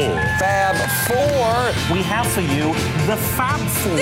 Four. 0.00 0.16
Fab 0.38 0.76
Four. 1.06 1.94
We 1.94 2.02
have 2.04 2.26
for 2.26 2.40
you 2.40 2.72
the 3.06 3.16
Fab 3.36 3.60
Four. 3.80 3.98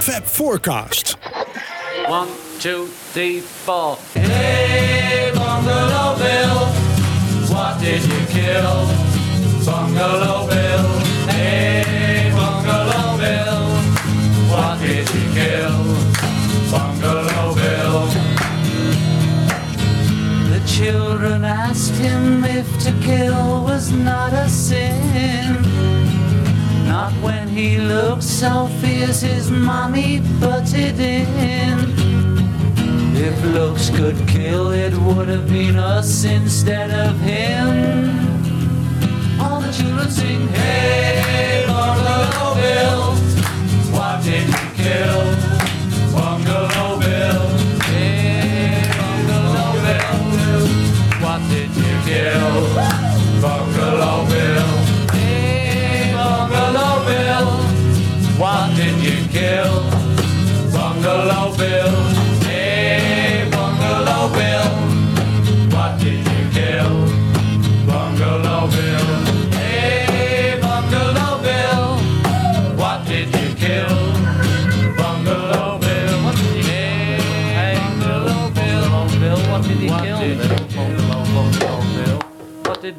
Fab 0.00 0.22
Forecast. 0.22 1.16
One, 2.06 2.28
two, 2.60 2.86
three, 2.86 3.40
four. 3.40 3.96
Hey, 4.14 5.32
Bungalow 5.34 6.16
Bill, 6.18 6.66
what 7.52 7.80
did 7.80 8.02
you 8.02 8.26
kill? 8.28 8.86
Bungalow 9.66 10.46
Bill, 10.46 10.97
children 20.78 21.44
asked 21.44 21.94
him 21.94 22.44
if 22.44 22.66
to 22.78 22.92
kill 23.02 23.64
was 23.64 23.90
not 23.90 24.32
a 24.32 24.48
sin. 24.48 25.54
Not 26.86 27.12
when 27.14 27.48
he 27.48 27.78
looked 27.78 28.22
so 28.22 28.68
fierce, 28.80 29.22
his 29.22 29.50
mommy 29.50 30.20
butted 30.38 31.00
in. 31.00 31.78
If 33.16 33.44
looks 33.46 33.90
could 33.90 34.16
kill, 34.28 34.70
it 34.70 34.94
would 34.98 35.26
have 35.26 35.48
been 35.48 35.76
us 35.76 36.22
instead 36.22 36.90
of 36.92 37.18
him. 37.22 37.66
All 39.40 39.60
the 39.60 39.72
children 39.72 40.08
sing, 40.08 40.46
Hey, 40.46 41.64
Bungalow 41.66 42.54
Bill, 42.54 43.02
what 43.90 44.22
did 44.22 44.46
you 44.46 44.84
kill? 44.84 45.47
Kill? 52.78 53.07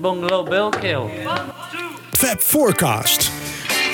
Bungalow 0.01 0.49
Bill 0.49 0.69
kill? 0.69 1.09
Fab 2.11 2.41
Forecast. 2.41 3.31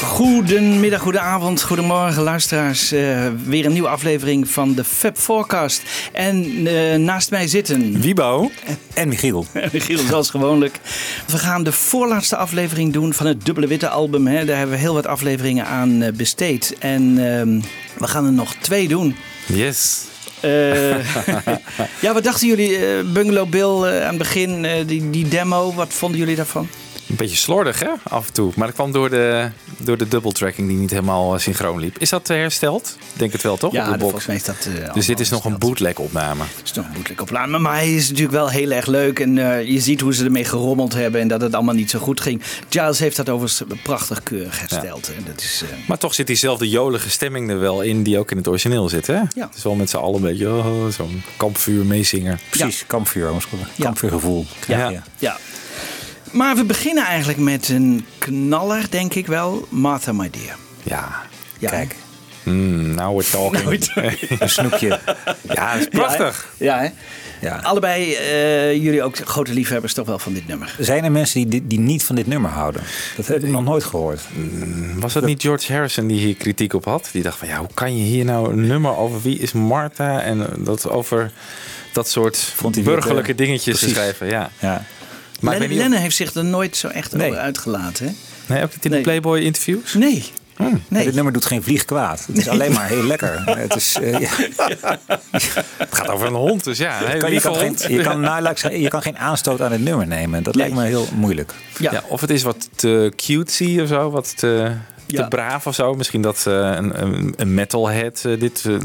Goedemiddag, 0.01 1.01
goedenavond, 1.01 1.61
goedemorgen 1.61 2.23
luisteraars. 2.23 2.91
Eh, 2.91 3.27
weer 3.45 3.65
een 3.65 3.71
nieuwe 3.71 3.87
aflevering 3.87 4.49
van 4.49 4.73
de 4.73 4.83
Fab 4.83 5.17
Forecast. 5.17 5.81
En 6.11 6.67
eh, 6.67 6.95
naast 6.95 7.31
mij 7.31 7.47
zitten... 7.47 8.01
Wiebo 8.01 8.51
en 8.93 9.07
Michiel. 9.07 9.45
Michiel, 9.73 9.97
zoals 9.97 10.29
gewoonlijk. 10.29 10.79
We 11.27 11.37
gaan 11.37 11.63
de 11.63 11.71
voorlaatste 11.71 12.35
aflevering 12.35 12.93
doen 12.93 13.13
van 13.13 13.25
het 13.25 13.45
Dubbele 13.45 13.67
Witte 13.67 13.89
album. 13.89 14.27
Hè. 14.27 14.45
Daar 14.45 14.57
hebben 14.57 14.75
we 14.75 14.81
heel 14.81 14.93
wat 14.93 15.07
afleveringen 15.07 15.65
aan 15.65 16.01
eh, 16.01 16.13
besteed. 16.13 16.75
En 16.79 17.01
ehm, 17.17 17.61
we 17.97 18.07
gaan 18.07 18.25
er 18.25 18.33
nog 18.33 18.55
twee 18.55 18.87
doen. 18.87 19.15
Yes. 19.47 20.05
Eh, 20.45 21.15
ja, 22.05 22.13
wat 22.13 22.23
dachten 22.23 22.47
jullie, 22.47 22.77
eh, 22.77 23.03
Bungalow 23.13 23.49
Bill 23.49 23.83
eh, 23.83 24.01
aan 24.01 24.07
het 24.07 24.17
begin, 24.17 24.67
die, 24.85 25.09
die 25.09 25.27
demo, 25.27 25.73
wat 25.73 25.93
vonden 25.93 26.19
jullie 26.19 26.35
daarvan? 26.35 26.67
Een 27.09 27.15
beetje 27.15 27.35
slordig 27.35 27.79
hè, 27.79 27.89
af 28.03 28.27
en 28.27 28.33
toe. 28.33 28.51
Maar 28.55 28.65
dat 28.67 28.75
kwam 28.75 28.91
door 28.91 29.09
de, 29.09 29.49
door 29.77 29.97
de 29.97 30.07
double 30.07 30.31
tracking 30.31 30.67
die 30.67 30.77
niet 30.77 30.89
helemaal 30.89 31.33
eh, 31.33 31.39
synchroon 31.39 31.79
liep. 31.79 31.97
Is 31.99 32.09
dat 32.09 32.29
eh, 32.29 32.37
hersteld? 32.37 32.97
Denk 33.13 33.31
het 33.31 33.41
wel, 33.41 33.57
toch? 33.57 33.69
Op 33.69 33.75
Ja, 33.75 33.85
de 33.85 33.91
de- 33.91 33.97
box. 33.97 34.01
volgens 34.03 34.25
mij 34.25 34.35
is 34.35 34.43
dat. 34.43 34.67
eh, 34.87 34.93
Dus 34.93 35.05
dit 35.05 35.19
is 35.19 35.29
nog 35.29 35.45
een 35.45 35.49
hersteld. 35.51 35.71
bootleg 35.73 35.97
opname. 35.97 36.43
Het 36.43 36.65
is 36.65 36.73
nog 36.73 36.85
een 36.85 36.93
bootleg 36.93 37.19
opname, 37.21 37.59
maar 37.59 37.73
hij 37.75 37.93
is 37.95 38.07
natuurlijk 38.07 38.35
wel 38.35 38.49
heel 38.49 38.71
erg 38.71 38.85
leuk. 38.85 39.19
En 39.19 39.37
eh, 39.37 39.67
je 39.67 39.79
ziet 39.79 40.01
hoe 40.01 40.13
ze 40.13 40.23
ermee 40.25 40.43
gerommeld 40.43 40.93
hebben 40.93 41.21
en 41.21 41.27
dat 41.27 41.41
het 41.41 41.53
allemaal 41.53 41.75
niet 41.75 41.89
zo 41.89 41.99
goed 41.99 42.21
ging. 42.21 42.41
Giles 42.69 42.99
heeft 42.99 43.15
dat 43.15 43.29
overigens 43.29 43.63
prachtig 43.83 44.23
keurig 44.23 44.59
hersteld. 44.59 45.07
En 45.17 45.23
dat 45.25 45.41
is, 45.41 45.63
eh, 45.63 45.87
Maar 45.87 45.97
toch 45.97 46.13
zit 46.13 46.27
diezelfde 46.27 46.69
jolige 46.69 47.09
stemming 47.09 47.49
er 47.49 47.59
wel 47.59 47.81
in 47.81 48.03
die 48.03 48.19
ook 48.19 48.31
in 48.31 48.37
het 48.37 48.47
origineel 48.47 48.89
zit. 48.89 49.07
Hè? 49.07 49.13
Ja. 49.13 49.25
Het 49.35 49.55
is 49.57 49.63
wel 49.63 49.75
met 49.75 49.89
z'n 49.89 49.97
allen 49.97 50.15
een 50.15 50.21
beetje 50.21 50.49
oh, 50.49 50.87
zo'n 50.87 51.23
kampvuur 51.37 51.85
meezinger. 51.85 52.39
Precies, 52.49 52.83
kampvuur. 52.87 53.31
Kampvuurgevoel. 53.79 54.45
Ja. 54.67 54.89
ja. 54.89 55.03
ja. 55.19 55.37
Maar 56.35 56.55
we 56.55 56.65
beginnen 56.65 57.05
eigenlijk 57.05 57.39
met 57.39 57.69
een 57.69 58.05
knaller, 58.17 58.85
denk 58.89 59.13
ik 59.13 59.27
wel. 59.27 59.67
Martha, 59.69 60.11
my 60.11 60.29
dear. 60.29 60.55
Ja. 60.83 61.21
Ja. 61.59 61.69
Kijk, 61.69 61.95
Mm, 62.43 62.95
now 62.95 63.17
we're 63.17 63.29
talking. 63.29 63.89
een 64.39 64.49
snoepje. 64.49 64.99
ja, 65.41 65.71
dat 65.73 65.79
is 65.79 65.87
prachtig. 65.87 66.53
Ja, 66.57 66.79
hè? 66.79 66.87
Ja. 67.41 67.55
Allebei 67.55 68.13
eh, 68.13 68.73
jullie 68.73 69.03
ook 69.03 69.17
grote 69.17 69.53
liefhebbers 69.53 69.93
toch 69.93 70.07
wel 70.07 70.19
van 70.19 70.33
dit 70.33 70.47
nummer. 70.47 70.75
Zijn 70.79 71.03
er 71.03 71.11
mensen 71.11 71.49
die, 71.49 71.67
die, 71.67 71.79
niet 71.79 72.03
van 72.03 72.15
dit 72.15 72.27
nummer 72.27 72.51
houden? 72.51 72.81
Dat 73.15 73.27
heb 73.27 73.43
ik 73.43 73.49
nog 73.49 73.63
nooit 73.63 73.83
gehoord. 73.83 74.21
Was 74.95 75.13
dat 75.13 75.25
niet 75.25 75.41
George 75.41 75.73
Harrison 75.73 76.07
die 76.07 76.19
hier 76.19 76.35
kritiek 76.35 76.73
op 76.73 76.85
had? 76.85 77.09
Die 77.11 77.23
dacht 77.23 77.37
van 77.37 77.47
ja, 77.47 77.57
hoe 77.57 77.69
kan 77.73 77.97
je 77.97 78.03
hier 78.03 78.25
nou 78.25 78.51
een 78.51 78.67
nummer 78.67 78.97
over 78.97 79.21
wie 79.21 79.39
is 79.39 79.51
Martha 79.51 80.21
en 80.21 80.47
dat 80.57 80.89
over 80.89 81.31
dat 81.95 82.09
soort 82.09 82.53
burgerlijke 82.83 83.31
eh, 83.31 83.37
dingetjes 83.37 83.79
te 83.79 83.89
schrijven. 83.89 84.27
Ja. 84.27 84.49
Ja. 84.59 84.85
Maar 85.41 85.55
of- 85.61 85.67
Lennon 85.67 85.99
heeft 85.99 86.15
zich 86.15 86.33
er 86.33 86.45
nooit 86.45 86.77
zo 86.77 86.87
echt 86.87 87.11
Nee. 87.13 87.27
over 87.29 87.41
uitgelaten. 87.41 88.05
Hè? 88.05 88.11
Nee, 88.53 88.63
ook 88.63 88.71
niet 88.73 88.85
in 88.85 88.89
Nee. 88.91 88.99
de 88.99 89.05
Playboy 89.05 89.39
interviews? 89.39 89.93
Nee. 89.93 90.23
Hmm. 90.55 90.81
nee. 90.87 91.03
Dit 91.05 91.13
nummer 91.15 91.33
doet 91.33 91.45
geen 91.45 91.63
vlieg 91.63 91.85
kwaad. 91.85 92.23
Het 92.27 92.37
is 92.37 92.47
alleen 92.47 92.71
maar 92.71 92.87
heel 92.87 93.03
lekker. 93.03 93.41
Het 93.45 93.75
is, 93.75 93.97
eh, 94.01 94.19
ja. 94.19 94.29
Het 95.77 95.89
gaat 95.95 96.07
over 96.09 96.27
een 96.27 96.33
hond, 96.33 96.63
dus 96.63 96.77
ja. 96.77 97.01
Een 97.01 97.07
hele 97.07 97.19
kan, 97.19 97.31
je, 97.33 97.41
kan 97.41 97.55
geen, 97.55 97.75
kan, 98.03 98.19
nou, 98.19 98.55
je 98.71 98.87
kan 98.87 99.01
geen 99.01 99.17
aanstoot 99.17 99.61
aan 99.61 99.71
het 99.71 99.81
nummer 99.81 100.07
nemen. 100.07 100.43
Dat 100.43 100.55
lijkt 100.55 100.75
me 100.75 100.83
heel 100.85 101.07
moeilijk. 101.15 101.53
Ja. 101.77 101.91
Ja, 101.91 102.03
of 102.07 102.21
het 102.21 102.29
is 102.29 102.43
wat 102.43 102.69
te 102.75 103.13
cutesy 103.15 103.79
of 103.81 103.87
zo, 103.87 104.09
wat 104.09 104.37
te, 104.37 104.71
te 105.07 105.15
Ja. 105.15 105.27
braaf 105.27 105.67
of 105.67 105.75
zo. 105.75 105.93
Misschien 105.93 106.21
dat 106.21 106.43
eh, 106.47 106.53
een, 106.53 107.01
een, 107.01 107.33
een 107.37 107.53
metalhead 107.53 108.21
eh, 108.25 108.39
dit, 108.39 108.65
eh, 108.65 108.77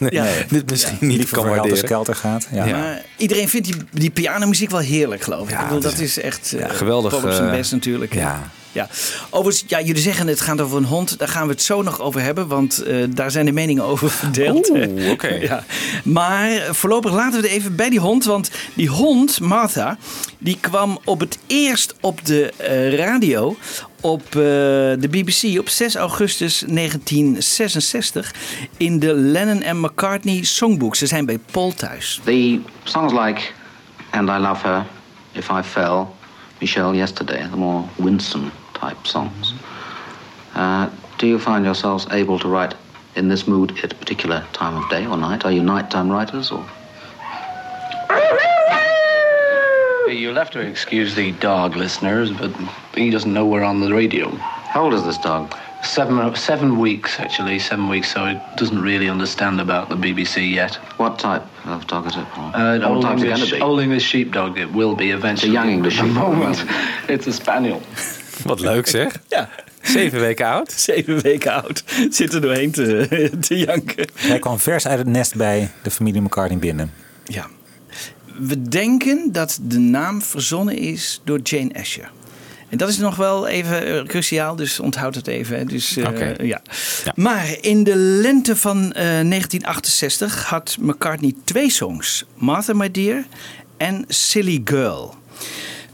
Ja. 0.10 0.26
dit 0.48 0.70
misschien 0.70 0.96
niet 1.00 1.16
Liever 1.16 1.36
kan 1.36 1.48
waarderen. 1.48 1.76
Skelter 1.78 2.14
gaat. 2.14 2.48
Ja. 2.52 2.64
Ja. 2.64 2.76
Maar 2.78 3.02
iedereen 3.16 3.48
vindt 3.48 3.66
die, 3.66 3.76
die 3.92 4.10
pianomuziek 4.10 4.70
wel 4.70 4.80
heerlijk, 4.80 5.22
geloof 5.22 5.44
ik. 5.44 5.50
Ja, 5.50 5.60
ik 5.60 5.66
bedoel, 5.66 5.80
dat 5.82 5.98
is- 5.98 6.20
echt 6.20 6.54
geweldig, 6.68 7.24
op 7.24 7.30
zijn 7.32 7.50
best 7.50 7.72
natuurlijk. 7.72 8.14
ja. 8.14 8.50
Ja. 8.78 8.88
Overigens, 9.30 9.64
ja, 9.68 9.80
jullie 9.80 10.02
zeggen 10.02 10.26
het 10.26 10.40
gaat 10.40 10.60
over 10.60 10.76
een 10.76 10.84
hond. 10.84 11.18
Daar 11.18 11.28
gaan 11.28 11.46
we 11.46 11.52
het 11.52 11.62
zo 11.62 11.82
nog 11.82 12.00
over 12.00 12.20
hebben, 12.20 12.46
want 12.48 12.82
eh, 12.82 13.04
daar 13.10 13.30
zijn 13.30 13.46
de 13.46 13.52
meningen 13.52 13.84
over 13.84 14.10
verdeeld. 14.10 14.70
Oeh, 14.70 15.10
oké. 15.12 15.28
ja. 15.28 15.64
Maar 16.04 16.50
eh, 16.50 16.72
voorlopig 16.72 17.12
laten 17.12 17.40
we 17.40 17.46
het 17.46 17.56
even 17.56 17.76
bij 17.76 17.90
die 17.90 18.00
hond. 18.00 18.24
Want 18.24 18.50
die 18.74 18.88
hond, 18.88 19.40
Martha, 19.40 19.98
die 20.38 20.58
kwam 20.60 20.98
op 21.04 21.20
het 21.20 21.38
eerst 21.46 21.94
op 22.00 22.24
de 22.24 22.52
eh, 22.56 22.94
radio 22.94 23.56
op 24.00 24.22
eh, 24.26 24.32
de 24.34 25.08
BBC 25.10 25.58
op 25.58 25.68
6 25.68 25.94
augustus 25.96 26.64
1966 26.66 28.34
in 28.76 28.98
de 28.98 29.14
Lennon 29.14 29.62
en 29.62 29.80
McCartney 29.80 30.44
Songbook. 30.44 30.96
Ze 30.96 31.06
zijn 31.06 31.26
bij 31.26 31.38
Paul 31.50 31.74
thuis. 31.74 32.20
The 32.24 32.60
songs 32.84 33.12
like 33.12 33.40
And 34.10 34.28
I 34.28 34.38
Love 34.38 34.66
Her, 34.66 34.86
If 35.32 35.48
I 35.48 35.62
Fell, 35.62 36.06
Michelle 36.60 36.96
Yesterday, 36.96 37.48
the 37.50 37.56
more 37.56 37.84
winsome 37.96 38.50
type 38.80 39.06
songs. 39.06 39.54
Uh, 40.54 40.90
do 41.18 41.26
you 41.26 41.38
find 41.38 41.64
yourselves 41.64 42.06
able 42.10 42.38
to 42.38 42.48
write 42.48 42.74
in 43.16 43.28
this 43.28 43.46
mood 43.46 43.78
at 43.82 43.92
a 43.92 43.94
particular 43.94 44.46
time 44.52 44.76
of 44.82 44.88
day 44.90 45.06
or 45.06 45.16
night? 45.16 45.44
Are 45.44 45.52
you 45.52 45.62
nighttime 45.62 46.10
writers 46.10 46.50
or? 46.50 46.64
You'll 50.08 50.36
have 50.36 50.50
to 50.52 50.60
excuse 50.60 51.14
the 51.14 51.32
dog, 51.32 51.76
listeners, 51.76 52.30
but 52.32 52.50
he 52.94 53.10
doesn't 53.10 53.32
know 53.32 53.44
we're 53.46 53.62
on 53.62 53.80
the 53.80 53.92
radio. 53.92 54.30
How 54.72 54.84
old 54.84 54.94
is 54.94 55.04
this 55.04 55.18
dog? 55.18 55.54
Seven, 55.84 56.34
seven 56.34 56.78
weeks, 56.78 57.20
actually, 57.20 57.58
seven 57.58 57.88
weeks, 57.88 58.12
so 58.12 58.24
it 58.24 58.40
doesn't 58.56 58.80
really 58.80 59.08
understand 59.08 59.60
about 59.60 59.90
the 59.90 59.94
BBC 59.94 60.50
yet. 60.50 60.74
What 60.96 61.18
type 61.18 61.44
of 61.66 61.86
dog 61.86 62.06
is 62.06 62.16
it? 62.16 62.26
Uh, 62.36 62.80
old, 62.82 63.04
English, 63.04 63.28
going 63.28 63.48
to 63.48 63.54
be? 63.54 63.60
old 63.60 63.80
English 63.80 64.02
sheepdog, 64.02 64.58
it 64.58 64.72
will 64.72 64.96
be 64.96 65.10
eventually. 65.10 65.50
A 65.50 65.54
young 65.54 65.70
English 65.70 65.96
the 66.00 66.06
sheepdog. 66.06 66.32
moment, 66.36 66.64
it's 67.08 67.26
a 67.26 67.32
spaniel. 67.32 67.80
Wat 68.44 68.60
leuk 68.60 68.86
zeg. 68.86 69.20
Ja, 69.28 69.48
Zeven 69.82 70.20
weken 70.20 70.46
oud. 70.46 70.72
zeven 70.72 71.22
weken 71.22 71.52
oud. 71.52 71.84
Zit 72.10 72.32
er 72.32 72.40
doorheen 72.40 72.70
te, 72.70 73.30
te 73.40 73.58
janken. 73.58 74.06
Hij 74.14 74.38
kwam 74.38 74.58
vers 74.58 74.86
uit 74.86 74.98
het 74.98 75.06
nest 75.06 75.34
bij 75.34 75.70
de 75.82 75.90
familie 75.90 76.20
McCartney 76.20 76.58
binnen. 76.58 76.92
Ja. 77.24 77.46
We 78.38 78.62
denken 78.62 79.32
dat 79.32 79.58
de 79.62 79.78
naam 79.78 80.22
verzonnen 80.22 80.76
is 80.76 81.20
door 81.24 81.38
Jane 81.42 81.74
Asher. 81.74 82.10
En 82.68 82.78
dat 82.78 82.88
is 82.88 82.98
nog 82.98 83.16
wel 83.16 83.46
even 83.46 83.86
eh, 83.86 84.04
cruciaal, 84.06 84.56
dus 84.56 84.80
onthoud 84.80 85.14
het 85.14 85.26
even. 85.26 85.66
Dus, 85.66 85.96
eh, 85.96 86.06
Oké. 86.08 86.34
ja. 86.42 86.60
Ja. 87.04 87.12
Maar 87.14 87.56
in 87.60 87.84
de 87.84 87.96
lente 87.96 88.56
van 88.56 88.76
eh, 88.92 89.02
1968 89.04 90.44
had 90.44 90.76
McCartney 90.80 91.34
twee 91.44 91.70
songs. 91.70 92.24
Martha 92.34 92.72
My 92.72 92.90
Dear 92.90 93.24
en 93.76 94.04
Silly 94.08 94.60
Girl. 94.64 95.14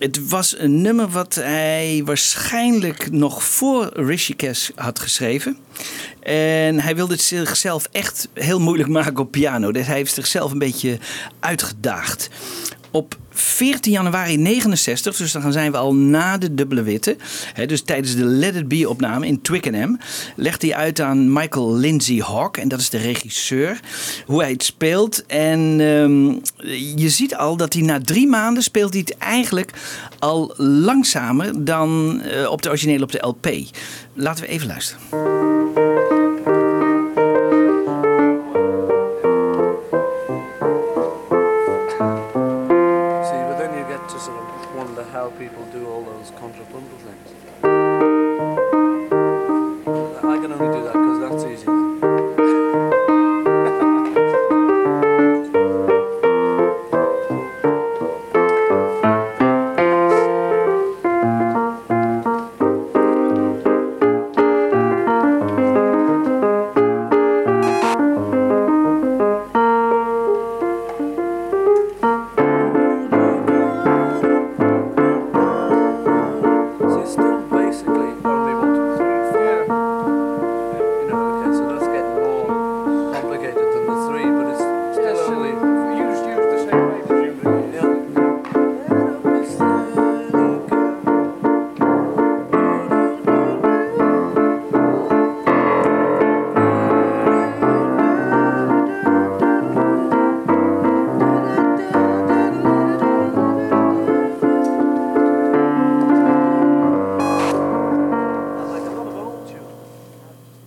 Het 0.04 0.28
was 0.28 0.58
een 0.58 0.80
nummer 0.80 1.08
wat 1.08 1.34
hij 1.34 2.02
waarschijnlijk 2.04 3.10
nog 3.10 3.44
voor 3.44 3.90
Rishikesh 3.92 4.70
had 4.74 4.98
geschreven. 4.98 5.56
En 6.20 6.80
hij 6.80 6.96
wilde 6.96 7.12
het 7.12 7.22
zichzelf 7.22 7.88
echt 7.92 8.28
heel 8.34 8.60
moeilijk 8.60 8.88
maken 8.88 9.18
op 9.18 9.30
piano. 9.30 9.72
Dus 9.72 9.86
hij 9.86 9.96
heeft 9.96 10.14
zichzelf 10.14 10.52
een 10.52 10.58
beetje 10.58 10.98
uitgedaagd. 11.40 12.28
Op 12.94 13.16
14 13.30 13.92
januari 13.92 14.36
69, 14.36 15.16
dus 15.16 15.32
dan 15.32 15.52
zijn 15.52 15.72
we 15.72 15.76
al 15.76 15.94
na 15.94 16.38
de 16.38 16.54
dubbele 16.54 16.82
witte. 16.82 17.16
Hè, 17.52 17.66
dus 17.66 17.82
tijdens 17.82 18.16
de 18.16 18.24
Let 18.24 18.54
It 18.54 18.68
Be 18.68 18.88
opname 18.88 19.26
in 19.26 19.42
Twickenham. 19.42 19.98
Legt 20.36 20.62
hij 20.62 20.74
uit 20.74 21.00
aan 21.00 21.32
Michael 21.32 21.76
Lindsay 21.76 22.18
Hawk. 22.18 22.56
En 22.56 22.68
dat 22.68 22.80
is 22.80 22.90
de 22.90 22.98
regisseur. 22.98 23.80
Hoe 24.26 24.40
hij 24.42 24.50
het 24.50 24.64
speelt. 24.64 25.26
En 25.26 25.76
ehm, 25.80 26.26
je 27.00 27.08
ziet 27.08 27.36
al 27.36 27.56
dat 27.56 27.72
hij 27.72 27.82
na 27.82 28.00
drie 28.00 28.26
maanden 28.26 28.62
speelt 28.62 28.92
hij 28.92 29.02
het 29.06 29.18
eigenlijk 29.18 29.70
al 30.18 30.54
langzamer 30.56 31.64
dan 31.64 32.20
eh, 32.20 32.50
op 32.50 32.62
de 32.62 32.68
originele 32.68 33.04
op 33.04 33.12
de 33.12 33.26
LP. 33.26 33.48
Laten 34.12 34.44
we 34.44 34.50
even 34.50 34.66
luisteren. 34.66 36.13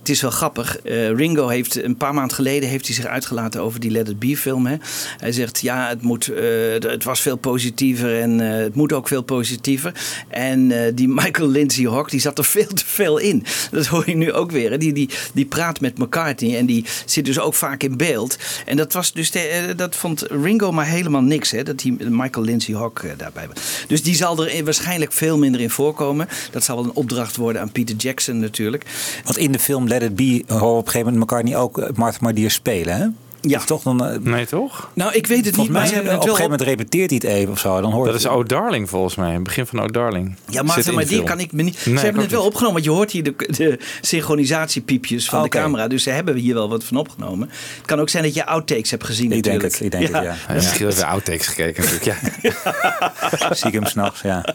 Het 0.08 0.16
is 0.16 0.22
wel 0.22 0.32
grappig. 0.32 0.78
Eh, 0.78 1.10
Ringo 1.10 1.48
heeft 1.48 1.82
een 1.84 1.96
paar 1.96 2.14
maanden 2.14 2.34
geleden 2.34 2.68
heeft 2.68 2.86
hij 2.86 2.94
zich 2.94 3.04
uitgelaten 3.04 3.62
over 3.62 3.80
die 3.80 3.90
Let 3.90 4.08
It 4.08 4.18
Be 4.18 4.36
film. 4.36 4.66
Hè. 4.66 4.76
Hij 5.18 5.32
zegt 5.32 5.60
ja, 5.60 5.88
het, 5.88 6.02
moet, 6.02 6.28
eh, 6.28 6.44
het 6.78 7.04
was 7.04 7.20
veel 7.20 7.36
positiever 7.36 8.20
en 8.20 8.40
eh, 8.40 8.62
het 8.62 8.74
moet 8.74 8.92
ook 8.92 9.08
veel 9.08 9.22
positiever. 9.22 9.92
En 10.28 10.72
die 10.94 11.08
Michael 11.08 11.48
Lindsay 11.48 11.84
Hawk, 11.84 12.10
die 12.10 12.20
zat 12.20 12.38
er 12.38 12.44
veel 12.58 12.66
te 12.66 12.86
veel 12.86 13.18
in. 13.18 13.44
Dat 13.70 13.86
hoor 13.86 14.02
je 14.06 14.16
nu 14.16 14.32
ook 14.32 14.50
weer. 14.50 14.70
Hè. 14.70 14.78
Die, 14.78 14.92
die, 14.92 15.08
die 15.34 15.46
praat 15.46 15.80
met 15.80 15.98
McCartney 15.98 16.56
en 16.58 16.66
die 16.66 16.84
zit 17.04 17.24
dus 17.24 17.38
ook 17.38 17.54
vaak 17.54 17.82
in 17.82 17.96
beeld. 17.96 18.36
En 18.66 18.76
dat, 18.76 18.92
was 18.92 19.12
dus 19.12 19.30
de- 19.30 19.72
dat 19.76 19.96
vond 19.96 20.22
Ringo 20.22 20.72
maar 20.72 20.86
helemaal 20.86 21.22
niks. 21.22 21.50
Hè, 21.50 21.62
dat 21.62 21.78
die 21.78 21.92
Michael 22.10 22.44
Lindsay 22.44 22.74
Hawk 22.74 23.04
daarbij 23.16 23.48
was. 23.54 23.84
Dus 23.88 24.02
die 24.02 24.16
zal 24.16 24.46
er 24.46 24.64
waarschijnlijk 24.64 25.12
veel 25.12 25.38
minder 25.38 25.60
in 25.60 25.70
voorkomen. 25.70 26.28
Dat 26.50 26.64
zal 26.64 26.76
wel 26.76 26.84
een 26.84 26.94
opdracht 26.94 27.36
worden 27.36 27.62
aan 27.62 27.72
Peter 27.72 27.96
Jackson 27.96 28.38
natuurlijk. 28.38 28.84
Want 29.24 29.38
in 29.38 29.52
de 29.52 29.58
film 29.58 29.86
It 30.02 30.16
Be 30.16 30.44
horen 30.46 30.68
op 30.68 30.86
een 30.86 30.90
gegeven 30.90 31.12
moment 31.12 31.30
McCartney 31.30 31.56
ook 31.56 31.78
eh, 31.78 31.88
Martha 31.94 32.18
Mardier 32.20 32.50
spelen, 32.50 32.96
hè? 32.96 33.06
Ja. 33.48 33.64
Toch 33.64 33.82
dan, 33.82 34.04
eh, 34.04 34.18
Nee, 34.20 34.46
toch? 34.46 34.90
Nou, 34.94 35.12
ik 35.12 35.26
weet 35.26 35.44
het 35.44 35.56
niet, 35.56 35.68
maar 35.70 35.86
ze 35.86 35.92
op 35.92 35.98
een 35.98 36.04
hebben 36.04 36.22
gegeven 36.22 36.42
moment 36.42 36.68
repeteert 36.68 37.10
hij 37.10 37.20
het 37.22 37.36
even 37.36 37.52
of 37.52 37.58
zo. 37.58 37.80
Dan 37.80 37.92
hoort 37.92 38.06
Dat 38.06 38.14
is 38.14 38.26
Oh 38.26 38.44
Darling 38.44 38.88
volgens 38.88 39.14
mij. 39.14 39.32
Het 39.32 39.42
begin 39.42 39.66
van 39.66 39.82
Oh 39.82 39.86
Darling. 39.86 40.36
Ja, 40.48 40.62
maar 40.62 41.06
die 41.06 41.22
kan 41.22 41.40
ik 41.40 41.52
me 41.52 41.62
niet. 41.62 41.86
Nee, 41.86 41.96
ze 41.96 42.04
hebben 42.04 42.22
het 42.22 42.30
wel 42.30 42.40
niet. 42.40 42.48
opgenomen, 42.48 42.74
want 42.74 42.84
je 42.84 42.90
hoort 42.90 43.10
hier 43.10 43.22
de, 43.22 43.34
de 43.36 43.78
synchronisatieppiepjes 44.00 45.28
van 45.28 45.42
de 45.42 45.48
camera. 45.48 45.88
Dus 45.88 46.02
ze 46.02 46.10
hebben 46.10 46.36
hier 46.36 46.54
wel 46.54 46.68
wat 46.68 46.84
van 46.84 46.96
opgenomen. 46.96 47.48
Het 47.76 47.86
kan 47.86 48.00
ook 48.00 48.08
zijn 48.08 48.22
dat 48.22 48.34
je 48.34 48.46
outtakes 48.46 48.90
hebt 48.90 49.04
gezien. 49.04 49.32
Ik 49.32 49.42
denk 49.42 49.62
natuurlijk. 49.62 49.74
het, 49.74 49.84
ik 49.84 49.90
denk 49.90 50.02
het, 50.02 50.12
ja. 50.24 50.34
Hij 50.46 50.54
heeft 50.54 50.70
Michiel 50.70 50.88
even 50.88 51.06
outtakes 51.06 51.46
gekeken 51.46 51.84
natuurlijk. 51.84 52.04
Ja. 52.40 53.54
Zie 53.54 53.66
ik 53.66 53.72
hem 53.72 53.86
s'nachts, 53.86 54.20
ja. 54.32 54.54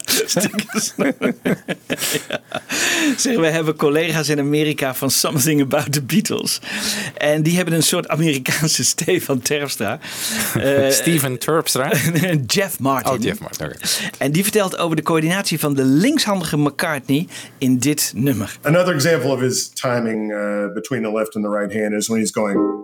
Zeg, 3.17 3.35
we 3.35 3.47
hebben 3.47 3.75
collega's 3.75 4.29
in 4.29 4.39
Amerika 4.39 4.95
van 4.95 5.11
Something 5.11 5.61
About 5.61 5.91
the 5.91 6.03
Beatles. 6.03 6.59
En 7.17 7.43
die 7.43 7.55
hebben 7.55 7.73
een 7.73 7.83
soort 7.83 8.07
Amerikaanse 8.07 8.82
Stefan 8.93 9.41
Terpstra. 9.41 9.99
Eh, 10.55 10.91
Steven 10.91 11.37
Terpstra. 11.37 11.89
Jeff 12.45 12.79
Martin. 12.79 13.11
Oh, 13.11 13.17
Jeff 13.21 13.39
Martin. 13.39 13.65
oké. 13.65 13.77
En 14.17 14.31
die 14.31 14.43
vertelt 14.43 14.77
over 14.77 14.95
de 14.95 15.01
coördinatie 15.01 15.59
van 15.59 15.73
de 15.73 15.83
linkshandige 15.83 16.57
McCartney 16.57 17.27
in 17.57 17.77
dit 17.77 18.11
nummer. 18.15 18.57
Another 18.61 18.93
example 18.93 19.31
of 19.31 19.39
his 19.39 19.69
timing 19.73 20.31
uh, 20.33 20.73
between 20.73 21.01
the 21.03 21.11
left 21.11 21.35
and 21.35 21.43
the 21.43 21.49
right 21.49 21.73
hand 21.73 21.93
is 21.93 22.07
when 22.07 22.19
he's 22.19 22.31
going. 22.31 22.81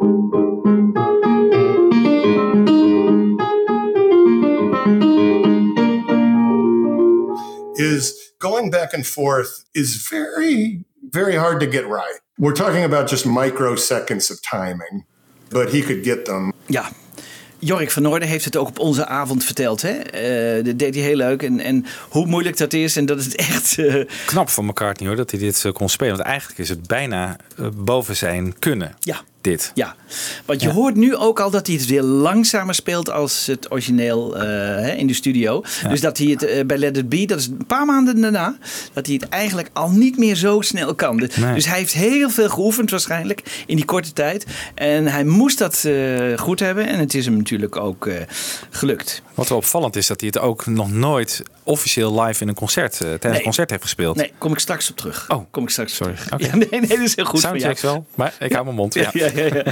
Is 7.75 8.33
going 8.39 8.69
back 8.71 8.93
and 8.93 9.05
forth 9.05 9.63
is 9.73 10.07
very, 10.09 10.83
very 11.11 11.35
hard 11.35 11.59
to 11.61 11.65
get 11.65 11.87
right. 11.87 12.19
We're 12.37 12.53
talking 12.55 12.83
about 12.83 13.09
just 13.09 13.25
microseconds 13.25 14.29
of 14.31 14.41
timing, 14.41 15.05
but 15.49 15.71
he 15.71 15.79
could 15.81 16.05
get 16.05 16.25
them. 16.25 16.53
Ja. 16.65 16.89
Jorik 17.61 17.91
van 17.91 18.01
Noorden 18.03 18.27
heeft 18.27 18.45
het 18.45 18.57
ook 18.57 18.67
op 18.67 18.79
onze 18.79 19.05
avond 19.05 19.43
verteld. 19.43 19.81
Hè? 19.81 19.89
Eh, 19.91 20.65
dat 20.65 20.79
deed 20.79 20.95
hij 20.95 21.03
heel 21.03 21.15
leuk. 21.15 21.43
En, 21.43 21.59
en 21.59 21.85
hoe 22.09 22.25
moeilijk 22.25 22.57
dat 22.57 22.73
is. 22.73 22.95
En 22.97 23.05
dat 23.05 23.23
het 23.23 23.35
echt. 23.35 23.77
eh, 23.77 24.05
Knap 24.25 24.49
van 24.49 24.65
McCartney 24.65 25.07
hoor, 25.07 25.17
dat 25.17 25.31
hij 25.31 25.39
dit 25.39 25.65
eh, 25.65 25.71
kon 25.71 25.89
spelen. 25.89 26.15
Want 26.15 26.27
eigenlijk 26.27 26.59
is 26.59 26.69
het 26.69 26.87
bijna 26.87 27.35
boven 27.73 28.15
zijn 28.15 28.59
kunnen. 28.59 28.95
Ja. 28.99 29.21
Dit. 29.41 29.71
Ja, 29.73 29.95
want 30.45 30.61
je 30.61 30.69
hoort 30.69 30.95
nu 30.95 31.15
ook 31.15 31.39
al 31.39 31.49
dat 31.49 31.67
hij 31.67 31.75
het 31.75 31.85
weer 31.85 32.01
langzamer 32.01 32.75
speelt 32.75 33.09
als 33.09 33.45
het 33.45 33.71
origineel 33.71 34.37
eh, 34.37 34.43
hè, 34.43 34.91
in 34.91 35.07
de 35.07 35.13
studio. 35.13 35.63
Dus 35.89 36.01
dat 36.01 36.17
hij 36.17 36.27
het 36.27 36.43
eh, 36.45 36.65
bij 36.65 36.77
Let 36.77 36.97
It 36.97 37.09
Be, 37.09 37.25
dat 37.25 37.39
is 37.39 37.47
een 37.47 37.65
paar 37.67 37.85
maanden 37.85 38.21
daarna, 38.21 38.57
dat 38.93 39.05
hij 39.05 39.15
het 39.15 39.29
eigenlijk 39.29 39.69
al 39.73 39.89
niet 39.89 40.17
meer 40.17 40.35
zo 40.35 40.61
snel 40.61 40.95
kan. 40.95 41.15
Nee. 41.15 41.53
Dus 41.53 41.65
hij 41.65 41.77
heeft 41.77 41.93
heel 41.93 42.29
veel 42.29 42.49
geoefend 42.49 42.89
waarschijnlijk 42.89 43.63
in 43.65 43.75
die 43.75 43.85
korte 43.85 44.13
tijd. 44.13 44.45
En 44.75 45.07
hij 45.07 45.23
moest 45.23 45.57
dat 45.57 45.83
eh, 45.83 46.37
goed 46.37 46.59
hebben 46.59 46.87
en 46.87 46.99
het 46.99 47.13
is 47.13 47.25
hem 47.25 47.37
natuurlijk 47.37 47.75
ook 47.75 48.09
gelukt. 48.69 49.21
Wat 49.33 49.49
wel 49.49 49.57
opvallend 49.57 49.95
is 49.95 50.07
dat 50.07 50.19
hij 50.19 50.29
het 50.33 50.39
ook 50.39 50.65
nog 50.65 50.91
nooit 50.91 51.43
officieel 51.69 52.21
live 52.21 52.41
in 52.41 52.47
een 52.47 52.53
concert, 52.55 52.93
eh, 52.93 52.99
tijdens 52.99 53.23
Nee. 53.23 53.35
een 53.37 53.41
concert 53.43 53.69
heeft 53.69 53.81
gespeeld. 53.81 54.15
Nee, 54.15 54.31
kom 54.37 54.51
ik 54.51 54.59
straks 54.59 54.89
op 54.89 54.97
terug. 54.97 55.25
Oh, 55.27 55.45
kom 55.51 55.63
ik 55.63 55.69
straks 55.69 55.95
sorry. 55.95 56.13
op. 56.13 56.33
Oké. 56.33 56.45
Ja, 56.45 56.55
nee, 56.61 56.67
nee, 56.69 56.87
dat 56.87 56.99
is 56.99 57.15
heel 57.15 57.25
goed. 57.25 57.39
Soundchecks 57.39 57.81
wel, 57.81 58.05
maar 58.15 58.33
ik 58.39 58.51
hou 58.51 58.63
mijn 58.63 58.75
mond. 58.75 58.93
Ja. 58.99 59.09
Ja, 59.13 59.29
ja. 59.35 59.63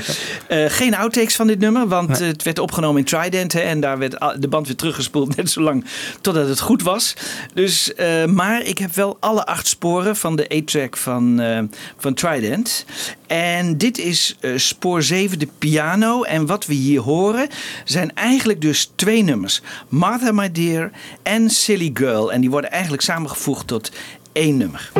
Eh, 0.47 0.65
geen 0.67 0.95
outtakes 0.95 1.35
van 1.35 1.47
dit 1.47 1.59
nummer, 1.59 1.87
want 1.87 2.19
het 2.19 2.43
werd 2.43 2.59
opgenomen 2.59 2.99
in 2.99 3.05
Trident. 3.05 3.53
Hè, 3.53 3.59
en 3.59 3.79
daar 3.79 3.97
werd 3.97 4.17
de 4.41 4.47
band 4.47 4.67
weer 4.67 4.75
teruggespoeld, 4.75 5.35
net 5.35 5.49
zo 5.49 5.61
lang 5.61 5.85
totdat 6.21 6.47
het 6.47 6.59
goed 6.59 6.81
was. 6.81 7.13
Dus, 7.53 7.93
eh, 7.93 8.25
maar 8.25 8.61
ik 8.61 8.77
heb 8.77 8.93
wel 8.93 9.17
alle 9.19 9.45
acht 9.45 9.67
sporen 9.67 10.15
van 10.15 10.35
de 10.35 10.49
A-track 10.55 10.97
van, 10.97 11.41
van 11.97 12.13
Trident. 12.13 12.85
En 13.27 13.77
dit 13.77 13.97
is 13.97 14.35
spoor 14.55 15.03
7, 15.03 15.39
de 15.39 15.47
piano. 15.57 16.23
En 16.23 16.45
wat 16.45 16.65
we 16.65 16.73
hier 16.73 17.01
horen 17.01 17.47
zijn 17.83 18.15
eigenlijk 18.15 18.61
dus 18.61 18.91
twee 18.95 19.23
nummers. 19.23 19.61
Martha 19.89 20.31
My 20.31 20.51
Dear 20.51 20.91
en 21.23 21.49
Silly 21.49 21.86
Girl. 21.93 22.31
En 22.31 22.41
die 22.41 22.49
worden 22.49 22.71
eigenlijk 22.71 23.01
samengevoegd 23.01 23.67
tot 23.67 23.91
één 24.31 24.57
nummer. 24.57 24.91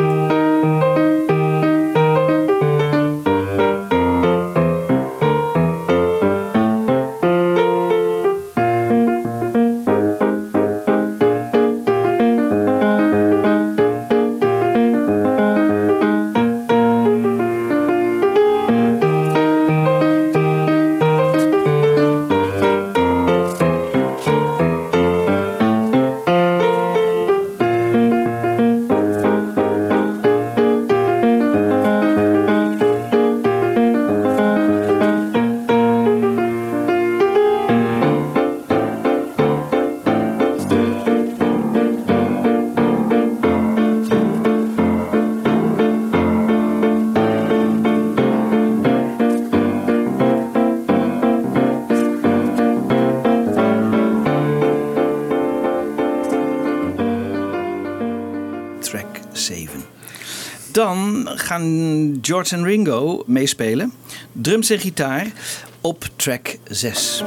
Gaan 61.48 62.18
George 62.22 62.56
en 62.56 62.64
Ringo 62.64 63.22
meespelen. 63.26 63.92
Drums 64.32 64.70
en 64.70 64.78
gitaar 64.78 65.26
op 65.80 66.08
track 66.16 66.56
6. 66.64 67.22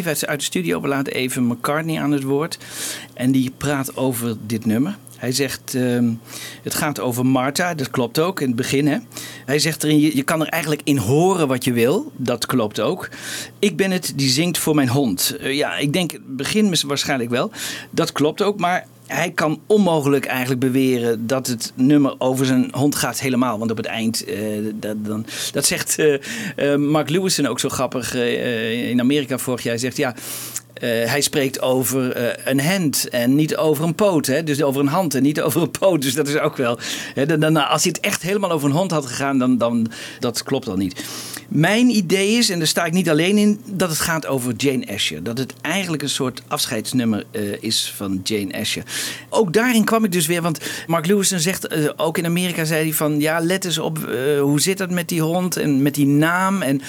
Even 0.00 0.12
uit, 0.12 0.26
uit 0.26 0.38
de 0.38 0.44
studio. 0.44 0.80
We 0.80 0.88
laten 0.88 1.12
even 1.12 1.46
McCartney 1.46 2.00
aan 2.00 2.10
het 2.10 2.22
woord. 2.22 2.58
En 3.14 3.32
die 3.32 3.50
praat 3.56 3.96
over 3.96 4.36
dit 4.46 4.64
nummer. 4.64 4.96
Hij 5.16 5.32
zegt, 5.32 5.74
ehm, 5.74 6.12
het 6.62 6.74
gaat 6.74 7.00
over 7.00 7.26
Martha. 7.26 7.74
Dat 7.74 7.90
klopt 7.90 8.18
ook 8.18 8.40
in 8.40 8.46
het 8.46 8.56
begin. 8.56 8.86
Hè? 8.86 8.98
Hij 9.44 9.58
zegt 9.58 9.84
erin, 9.84 10.00
je, 10.00 10.16
je 10.16 10.22
kan 10.22 10.40
er 10.40 10.48
eigenlijk 10.48 10.82
in 10.84 10.96
horen 10.96 11.48
wat 11.48 11.64
je 11.64 11.72
wil. 11.72 12.12
Dat 12.16 12.46
klopt 12.46 12.80
ook. 12.80 13.08
Ik 13.58 13.76
ben 13.76 13.90
het 13.90 14.12
die 14.16 14.28
zingt 14.28 14.58
voor 14.58 14.74
mijn 14.74 14.88
hond. 14.88 15.36
Eh, 15.40 15.56
ja, 15.56 15.76
ik 15.76 15.92
denk 15.92 16.10
het 16.10 16.36
begin 16.36 16.74
waarschijnlijk 16.86 17.30
wel. 17.30 17.50
Dat 17.90 18.12
klopt 18.12 18.42
ook, 18.42 18.58
maar 18.58 18.86
hij 19.12 19.30
kan 19.30 19.60
onmogelijk 19.66 20.24
eigenlijk 20.24 20.60
beweren 20.60 21.26
dat 21.26 21.46
het 21.46 21.72
nummer 21.74 22.14
over 22.18 22.46
zijn 22.46 22.68
hond 22.72 22.94
gaat 22.94 23.20
helemaal. 23.20 23.58
Want 23.58 23.70
op 23.70 23.76
het 23.76 23.86
eind, 23.86 24.24
eh, 24.24 24.38
dat, 24.74 25.04
dan, 25.04 25.26
dat 25.52 25.64
zegt 25.64 25.98
eh, 25.98 26.14
eh, 26.72 26.78
Mark 26.78 27.08
Lewison 27.08 27.46
ook 27.46 27.60
zo 27.60 27.68
grappig 27.68 28.14
in 28.14 29.00
Amerika 29.00 29.38
vorig 29.38 29.62
jaar. 29.62 29.72
Hij 29.72 29.82
zegt 29.82 29.96
ja. 29.96 30.14
Eh, 30.80 30.88
hij 30.88 31.20
spreekt 31.20 31.60
over 31.60 32.12
eh, 32.12 32.52
een 32.52 32.60
hand 32.60 33.08
en 33.08 33.34
niet 33.34 33.56
over 33.56 33.84
een 33.84 33.94
poot. 33.94 34.26
Hè? 34.26 34.42
Dus 34.44 34.62
over 34.62 34.80
een 34.80 34.86
hand 34.86 35.14
en 35.14 35.22
niet 35.22 35.40
over 35.46 35.62
een 35.62 35.70
poot. 35.70 36.02
Dus 36.02 36.14
dat 36.14 36.28
is 36.28 36.38
ook 36.38 36.56
wel. 36.56 36.78
Hè? 37.14 37.38
Dan, 37.38 37.56
als 37.68 37.82
hij 37.82 37.92
het 37.94 38.04
echt 38.04 38.22
helemaal 38.22 38.50
over 38.50 38.68
een 38.68 38.76
hond 38.76 38.90
had 38.90 39.06
gegaan, 39.06 39.38
dan, 39.38 39.58
dan 39.58 39.90
dat 40.18 40.42
klopt 40.42 40.66
dan 40.66 40.78
niet. 40.78 41.04
Mijn 41.48 41.88
idee 41.88 42.36
is, 42.36 42.50
en 42.50 42.58
daar 42.58 42.68
sta 42.68 42.84
ik 42.84 42.92
niet 42.92 43.10
alleen 43.10 43.38
in, 43.38 43.60
dat 43.64 43.88
het 43.88 43.98
gaat 43.98 44.26
over 44.26 44.54
Jane 44.56 44.86
Asher. 44.94 45.22
Dat 45.22 45.38
het 45.38 45.54
eigenlijk 45.60 46.02
een 46.02 46.08
soort 46.08 46.42
afscheidsnummer 46.48 47.24
eh, 47.30 47.42
is 47.60 47.92
van 47.96 48.20
Jane 48.22 48.60
Asher. 48.60 48.82
Ook 49.28 49.52
daarin 49.52 49.84
kwam 49.84 50.04
ik 50.04 50.12
dus 50.12 50.26
weer, 50.26 50.42
want 50.42 50.60
Mark 50.86 51.06
Lewison 51.06 51.38
zegt, 51.38 51.98
ook 51.98 52.18
in 52.18 52.26
Amerika 52.26 52.64
zei 52.64 52.82
hij 52.82 52.92
van, 52.92 53.20
ja, 53.20 53.40
let 53.40 53.64
eens 53.64 53.78
op, 53.78 53.98
hoe 54.40 54.60
zit 54.60 54.78
dat 54.78 54.90
met 54.90 55.08
die 55.08 55.22
hond 55.22 55.56
en 55.56 55.82
met 55.82 55.94
die 55.94 56.06
naam? 56.06 56.62
En 56.62 56.80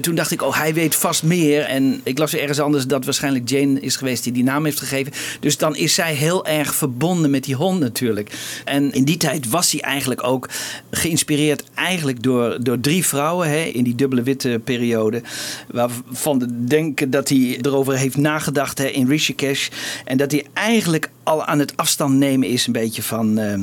toen 0.00 0.14
dacht 0.14 0.30
ik, 0.30 0.42
oh, 0.42 0.58
hij 0.58 0.74
weet 0.74 0.94
vast 0.94 1.22
meer. 1.22 1.62
En 1.62 2.00
ik 2.02 2.18
las 2.18 2.34
ergens 2.34 2.60
anders 2.60 2.86
dat 2.86 3.04
waarschijnlijk 3.04 3.31
Jane 3.44 3.80
is 3.80 3.96
geweest 3.96 4.24
die 4.24 4.32
die 4.32 4.42
naam 4.42 4.64
heeft 4.64 4.78
gegeven. 4.78 5.12
Dus 5.40 5.58
dan 5.58 5.76
is 5.76 5.94
zij 5.94 6.14
heel 6.14 6.46
erg 6.46 6.74
verbonden 6.74 7.30
met 7.30 7.44
die 7.44 7.54
hond 7.54 7.80
natuurlijk. 7.80 8.30
En 8.64 8.92
in 8.92 9.04
die 9.04 9.16
tijd 9.16 9.48
was 9.48 9.72
hij 9.72 9.80
eigenlijk 9.80 10.24
ook 10.24 10.48
geïnspireerd 10.90 11.64
eigenlijk 11.74 12.22
door, 12.22 12.62
door 12.62 12.80
drie 12.80 13.06
vrouwen 13.06 13.48
hè, 13.48 13.62
in 13.62 13.84
die 13.84 13.94
dubbele 13.94 14.22
witte 14.22 14.60
periode. 14.64 15.22
Waarvan 15.70 16.50
denken 16.66 17.10
dat 17.10 17.28
hij 17.28 17.58
erover 17.62 17.96
heeft 17.96 18.16
nagedacht 18.16 18.78
hè, 18.78 18.86
in 18.86 19.08
Rishikesh. 19.08 19.68
En 20.04 20.16
dat 20.16 20.30
hij 20.30 20.46
eigenlijk 20.52 21.10
al 21.22 21.44
aan 21.44 21.58
het 21.58 21.76
afstand 21.76 22.14
nemen 22.14 22.48
is 22.48 22.66
een 22.66 22.72
beetje 22.72 23.02
van, 23.02 23.38
eh, 23.38 23.60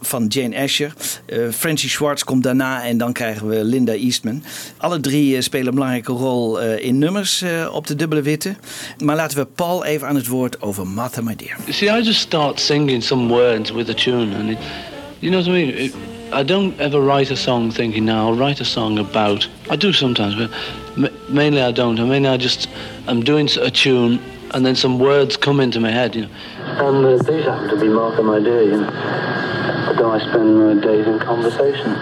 van 0.00 0.26
Jane 0.26 0.56
Asher. 0.56 0.92
Eh 1.26 1.38
Francie 1.50 1.90
Schwartz 1.90 2.22
komt 2.22 2.42
daarna 2.42 2.84
en 2.84 2.98
dan 2.98 3.12
krijgen 3.12 3.48
we 3.48 3.64
Linda 3.64 3.92
Eastman. 3.92 4.42
Alle 4.76 5.00
drie 5.00 5.36
eh, 5.36 5.42
spelen 5.42 5.66
een 5.66 5.74
belangrijke 5.74 6.12
rol 6.12 6.60
in 6.60 6.98
nummers 6.98 7.44
op 7.72 7.86
de 7.86 7.94
dubbele 7.94 8.22
witte. 8.22 8.56
Maar 9.06 9.16
laten 9.16 9.38
we 9.38 9.44
Paul 9.44 9.84
even 9.84 10.08
aan 10.08 10.14
het 10.14 10.26
woord 10.26 10.62
over 10.62 10.86
Martha 10.86 11.22
My 11.22 11.36
Dear. 11.36 11.56
You 11.58 11.72
see, 11.72 11.98
I 11.98 12.02
just 12.02 12.20
start 12.20 12.60
singing 12.60 13.02
some 13.02 13.28
words 13.28 13.70
with 13.70 13.88
a 13.88 13.94
tune, 13.94 14.34
and 14.34 14.50
it, 14.50 14.58
you 15.20 15.30
know 15.30 15.38
what 15.38 15.48
I 15.48 15.52
mean. 15.52 15.74
It, 15.78 15.94
I 16.32 16.44
don't 16.44 16.80
ever 16.80 17.00
write 17.00 17.32
a 17.32 17.36
song 17.36 17.72
thinking 17.72 18.04
now 18.04 18.26
I'll 18.26 18.38
write 18.38 18.60
a 18.60 18.64
song 18.64 18.98
about. 18.98 19.48
I 19.70 19.76
do 19.76 19.92
sometimes, 19.92 20.34
but 20.34 20.50
mainly 21.28 21.62
I 21.62 21.72
don't. 21.72 22.00
I 22.00 22.04
mean, 22.04 22.26
I 22.26 22.36
just 22.36 22.68
I'm 23.06 23.22
doing 23.22 23.48
a 23.60 23.70
tune, 23.70 24.18
and 24.50 24.64
then 24.64 24.74
some 24.74 24.98
words 24.98 25.36
come 25.36 25.62
into 25.62 25.78
my 25.78 25.92
head, 25.92 26.14
you 26.14 26.22
know. 26.22 26.30
And 26.78 27.06
uh, 27.06 27.30
these 27.30 27.44
happen 27.44 27.68
to 27.68 27.76
be 27.76 27.88
Martha, 27.88 28.22
my 28.22 28.40
dear, 28.40 28.62
you 28.62 28.76
know. 28.76 28.90
Although 29.86 30.10
I 30.10 30.18
spend 30.18 30.62
uh, 30.62 30.86
days 30.86 31.06
in 31.06 31.18
conversation, 31.20 31.92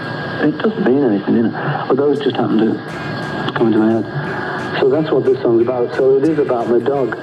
it 0.48 0.56
doesn't 0.62 0.84
mean 0.84 1.04
anything, 1.04 1.36
you 1.36 1.42
know. 1.42 1.84
But 1.88 1.96
those 1.96 2.18
just 2.24 2.36
happen 2.36 2.56
to 2.58 3.52
come 3.54 3.66
into 3.66 3.78
my 3.78 3.92
head. 3.92 4.53
So 4.80 4.90
that's 4.90 5.10
what 5.10 5.24
this 5.24 5.40
song's 5.42 5.62
about. 5.62 5.94
So 5.94 6.16
it 6.16 6.24
is 6.24 6.38
about 6.38 6.68
my 6.68 6.78
dog. 6.78 7.16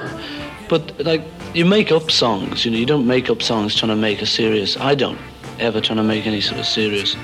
But 0.68 1.04
like 1.04 1.22
you 1.54 1.64
make 1.64 1.92
up 1.92 2.10
songs, 2.10 2.64
you 2.64 2.70
know, 2.70 2.78
you 2.78 2.86
don't 2.86 3.06
make 3.06 3.28
up 3.28 3.42
songs 3.42 3.74
trying 3.74 3.90
to 3.90 3.96
make 3.96 4.22
a 4.22 4.26
serious. 4.26 4.76
I 4.76 4.94
don't 4.94 5.18
ever 5.58 5.80
trying 5.80 5.98
to 5.98 6.02
make 6.02 6.26
any 6.26 6.40
sort 6.40 6.60
of 6.60 6.66
serious 6.66 7.16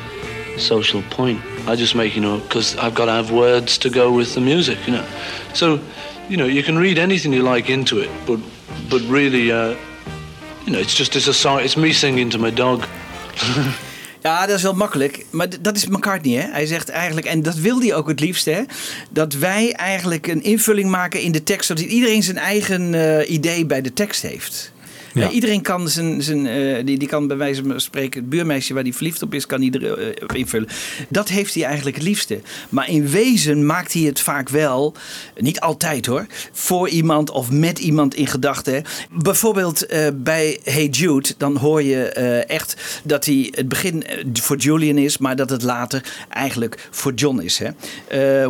social 0.58 1.02
point. 1.10 1.40
I 1.66 1.76
just 1.76 1.94
make 1.94 2.14
you 2.14 2.20
know 2.20 2.38
because 2.38 2.76
I've 2.76 2.94
got 2.94 3.06
to 3.06 3.12
have 3.12 3.30
words 3.30 3.78
to 3.78 3.90
go 3.90 4.12
with 4.12 4.34
the 4.34 4.40
music, 4.40 4.78
you 4.86 4.92
know. 4.92 5.06
So, 5.54 5.80
you 6.28 6.36
know, 6.36 6.46
you 6.46 6.62
can 6.62 6.76
read 6.78 6.98
anything 6.98 7.32
you 7.32 7.42
like 7.42 7.70
into 7.70 7.98
it, 7.98 8.10
but 8.26 8.40
but 8.90 9.00
really, 9.02 9.50
uh, 9.50 9.76
you 10.64 10.72
know, 10.72 10.78
it's 10.78 10.94
just 10.94 11.16
it's 11.16 11.28
a 11.28 11.34
song. 11.34 11.60
It's 11.60 11.76
me 11.76 11.92
singing 11.92 12.30
to 12.30 12.38
my 12.38 12.50
dog. 12.50 12.86
Ja, 14.22 14.46
dat 14.46 14.56
is 14.56 14.62
wel 14.62 14.74
makkelijk. 14.74 15.24
Maar 15.30 15.48
dat 15.60 15.76
is 15.76 15.86
McCartney, 15.86 16.34
hè? 16.34 16.50
Hij 16.50 16.66
zegt 16.66 16.88
eigenlijk, 16.88 17.26
en 17.26 17.42
dat 17.42 17.54
wil 17.54 17.80
hij 17.80 17.94
ook 17.94 18.08
het 18.08 18.20
liefst, 18.20 18.44
hè? 18.44 18.62
Dat 19.10 19.34
wij 19.34 19.72
eigenlijk 19.72 20.26
een 20.26 20.42
invulling 20.42 20.90
maken 20.90 21.20
in 21.20 21.32
de 21.32 21.42
tekst, 21.42 21.66
zodat 21.66 21.84
iedereen 21.84 22.22
zijn 22.22 22.38
eigen 22.38 22.94
eh, 22.94 23.30
idee 23.30 23.66
bij 23.66 23.80
de 23.80 23.92
tekst 23.92 24.22
heeft. 24.22 24.72
Ja. 25.18 25.28
Eh, 25.28 25.34
iedereen 25.34 25.62
kan 25.62 25.88
zijn, 25.88 26.22
zijn 26.22 26.46
eh, 26.46 26.84
die, 26.84 26.98
die 26.98 27.08
kan 27.08 27.26
bij 27.26 27.36
wijze 27.36 27.62
van 27.62 27.80
spreken 27.80 28.20
het 28.20 28.30
buurmeisje 28.30 28.74
waar 28.74 28.82
hij 28.82 28.92
verliefd 28.92 29.22
op 29.22 29.34
is, 29.34 29.46
kan 29.46 29.62
iedereen 29.62 30.14
eh, 30.28 30.38
invullen. 30.38 30.68
Dat 31.08 31.28
heeft 31.28 31.54
hij 31.54 31.64
eigenlijk 31.64 31.96
het 31.96 32.04
liefste. 32.04 32.40
Maar 32.68 32.88
in 32.88 33.08
wezen 33.08 33.66
maakt 33.66 33.92
hij 33.92 34.02
het 34.02 34.20
vaak 34.20 34.48
wel, 34.48 34.94
niet 35.36 35.60
altijd 35.60 36.06
hoor, 36.06 36.26
voor 36.52 36.88
iemand 36.88 37.30
of 37.30 37.50
met 37.50 37.78
iemand 37.78 38.14
in 38.14 38.26
gedachten. 38.26 38.84
Bijvoorbeeld 39.10 39.86
bij 40.14 40.60
Hey 40.64 40.86
Jude, 40.86 41.28
dan 41.36 41.56
hoor 41.56 41.82
je 41.82 42.02
echt 42.46 43.00
dat 43.04 43.24
hij 43.24 43.48
het 43.50 43.68
begin 43.68 44.04
voor 44.32 44.56
Julian 44.56 44.98
is, 44.98 45.18
maar 45.18 45.36
dat 45.36 45.50
het 45.50 45.62
later 45.62 46.02
eigenlijk 46.28 46.88
voor 46.90 47.12
John 47.14 47.40
is. 47.40 47.58
Hè? 47.58 47.70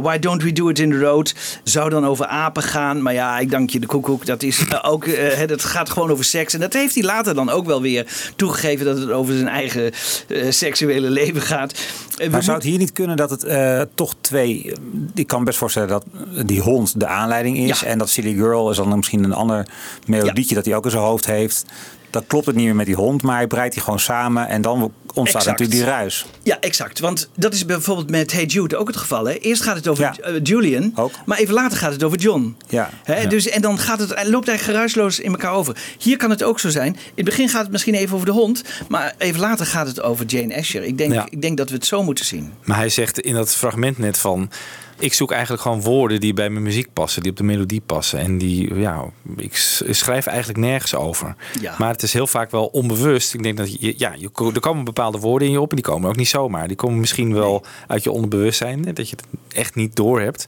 Why 0.01 0.19
Don't 0.19 0.43
We 0.43 0.53
Do 0.53 0.69
It 0.69 0.79
in 0.79 0.91
the 0.91 0.99
Road 0.99 1.35
zou 1.63 1.91
dan 1.91 2.07
over 2.07 2.27
apen 2.27 2.63
gaan, 2.63 3.03
maar 3.03 3.13
ja, 3.15 3.39
ik 3.39 3.51
dank 3.51 3.71
je 3.71 3.81
de 3.81 3.87
koekoek. 3.87 4.27
Dat 4.27 4.43
is 4.43 4.65
ook, 4.83 5.07
dat 5.47 5.65
gaat 5.65 5.91
gewoon 5.91 6.11
over 6.11 6.25
seks. 6.25 6.55
En 6.59 6.65
dat 6.65 6.73
heeft 6.73 6.95
hij 6.95 7.05
later 7.05 7.35
dan 7.35 7.51
ook 7.51 7.67
wel 7.67 7.83
weer 7.83 8.07
toegegeven 8.37 8.87
dat 8.87 8.99
het 8.99 9.11
over 9.11 9.35
zijn 9.35 9.49
eigen 9.49 9.93
eh, 10.29 10.51
seksuele 10.51 11.11
leven 11.11 11.41
gaat. 11.41 11.81
Eh, 12.17 12.31
Maar 12.31 12.43
zou 12.43 12.57
het 12.57 12.67
hier 12.67 12.79
niet 12.79 12.93
kunnen 12.93 13.17
dat 13.17 13.31
het 13.31 13.45
eh, 13.45 13.83
toch 13.95 14.15
twee... 14.21 14.73
Ik 15.15 15.27
kan 15.27 15.45
best 15.45 15.59
voorstellen 15.59 15.89
dat 15.89 16.05
die 16.47 16.61
hond 16.61 17.01
de 17.01 17.07
aanleiding 17.07 17.59
is. 17.59 17.81
Ja. 17.81 17.87
En 17.87 17.99
dat 17.99 18.09
Silly 18.09 18.35
Girl 18.35 18.71
is 18.71 18.77
dan 18.77 18.97
misschien 18.97 19.25
een 19.25 19.33
ander 19.33 19.67
melodietje 20.07 20.55
dat 20.55 20.65
hij 20.65 20.77
ook 20.77 20.85
in 20.85 20.91
zijn 20.91 21.03
hoofd 21.03 21.27
heeft. 21.27 21.65
Dan 22.11 22.27
klopt 22.27 22.47
het 22.47 22.55
niet 22.55 22.65
meer 22.65 22.75
met 22.77 22.87
die 22.87 22.95
hond, 22.95 23.23
maar 23.23 23.37
hij 23.37 23.47
breidt 23.47 23.75
die 23.75 23.83
gewoon 23.83 23.99
samen. 24.01 24.49
En 24.49 24.63
dan 24.63 24.93
ontstaat 25.15 25.43
Exact. 25.43 25.47
natuurlijk 25.59 25.71
die 25.71 25.85
ruis. 25.97 26.27
Ja, 26.43 26.61
exact. 26.61 27.01
Want 27.01 27.29
dat 27.37 27.55
is 27.55 27.65
bijvoorbeeld 27.67 28.11
met 28.11 28.33
Hey 28.33 28.45
Jude 28.45 28.77
ook 28.77 28.87
het 28.87 28.97
geval. 28.97 29.25
Hè? 29.25 29.33
Eerst 29.33 29.63
gaat 29.63 29.77
het 29.77 29.89
over 29.89 30.05
Ja. 30.05 30.17
eh, 30.19 30.35
Julian, 30.43 30.93
Ook. 30.95 31.11
maar 31.27 31.39
even 31.39 31.55
later 31.55 31.79
gaat 31.79 31.93
het 31.93 32.03
over 32.03 32.19
John. 32.19 32.57
Ja. 32.69 32.91
Hè? 33.05 33.21
Ja. 33.21 33.29
Dus, 33.29 33.49
en 33.49 33.63
dan 33.63 33.79
gaat 33.79 33.99
het, 33.99 34.29
loopt 34.29 34.47
hij 34.47 34.59
geruisloos 34.59 35.21
in 35.21 35.31
elkaar 35.31 35.53
over. 35.53 35.77
Hier 35.99 36.17
kan 36.17 36.31
het 36.31 36.43
ook 36.43 36.61
zo 36.61 36.69
zijn. 36.69 36.93
In 36.95 37.01
het 37.15 37.25
begin 37.25 37.49
gaat 37.49 37.63
het 37.63 37.71
misschien 37.71 37.95
even 37.95 38.15
over 38.15 38.27
de 38.27 38.33
hond, 38.33 38.63
maar 38.89 39.15
even 39.19 39.41
later 39.41 39.67
gaat 39.67 39.87
het 39.87 40.01
over 40.03 40.25
Jane 40.27 40.57
Asher. 40.57 40.83
Ik 40.83 40.99
denk, 40.99 41.13
Ja. 41.13 41.27
ik 41.31 41.43
denk 41.43 41.57
dat 41.57 41.69
we 41.69 41.75
het 41.75 41.87
zo 41.87 42.03
moeten 42.03 42.25
zien. 42.25 42.53
Maar 42.65 42.77
hij 42.77 42.89
zegt 42.89 43.21
in 43.21 43.35
dat 43.35 43.55
fragment 43.55 43.99
net 43.99 44.19
van... 44.19 44.51
Ik 44.99 45.15
zoek 45.15 45.31
eigenlijk 45.31 45.63
gewoon 45.63 45.81
woorden 45.81 46.21
die 46.21 46.35
bij 46.35 46.51
mijn 46.51 46.65
muziek 46.65 46.93
passen, 46.93 47.23
die 47.23 47.31
op 47.31 47.37
de 47.37 47.45
melodie 47.45 47.83
passen. 47.87 48.19
En 48.19 48.39
die, 48.39 48.75
ja, 48.75 49.05
ik 49.37 49.57
schrijf 49.91 50.27
eigenlijk 50.27 50.59
nergens 50.59 50.95
over. 50.95 51.35
Ja. 51.61 51.75
Maar 51.79 51.91
het 51.91 52.03
is 52.03 52.13
heel 52.13 52.27
vaak 52.27 52.51
wel 52.51 52.67
onbewust. 52.67 53.35
Ik 53.35 53.43
denk 53.43 53.57
dat 53.57 53.81
je, 53.81 53.95
ja, 53.97 54.15
je, 54.17 54.31
er 54.55 54.61
komen 54.61 54.85
bepaalde 54.85 55.19
woorden 55.19 55.49
in 55.49 55.53
je 55.53 55.61
op 55.61 55.71
en 55.71 55.77
die 55.77 55.85
komen 55.85 56.09
ook 56.09 56.17
niet 56.17 56.29
zomaar. 56.29 56.69
Die 56.69 56.77
komen 56.77 57.01
misschien 57.01 57.35
wel 57.35 57.65
uit 57.87 58.03
je 58.03 58.11
onderbewustzijn, 58.11 58.83
dat 58.95 59.09
je 59.09 59.17
het 59.17 59.57
echt 59.57 59.75
niet 59.75 59.97
door 59.97 60.21
hebt. 60.21 60.47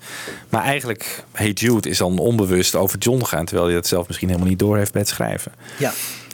Maar 0.49 0.63
eigenlijk, 0.63 1.25
Hey 1.33 1.51
Jude 1.51 1.89
is 1.89 1.99
dan 1.99 2.19
onbewust 2.19 2.75
over 2.75 2.99
John 2.99 3.25
gaan, 3.25 3.45
terwijl 3.45 3.67
hij 3.67 3.77
dat 3.77 3.87
zelf 3.87 4.07
misschien 4.07 4.29
helemaal 4.29 4.49
niet 4.49 4.59
door 4.59 4.77
heeft 4.77 4.93
bij 4.93 5.01
het 5.01 5.11
schrijven. 5.11 5.53
Ja, 5.79 5.93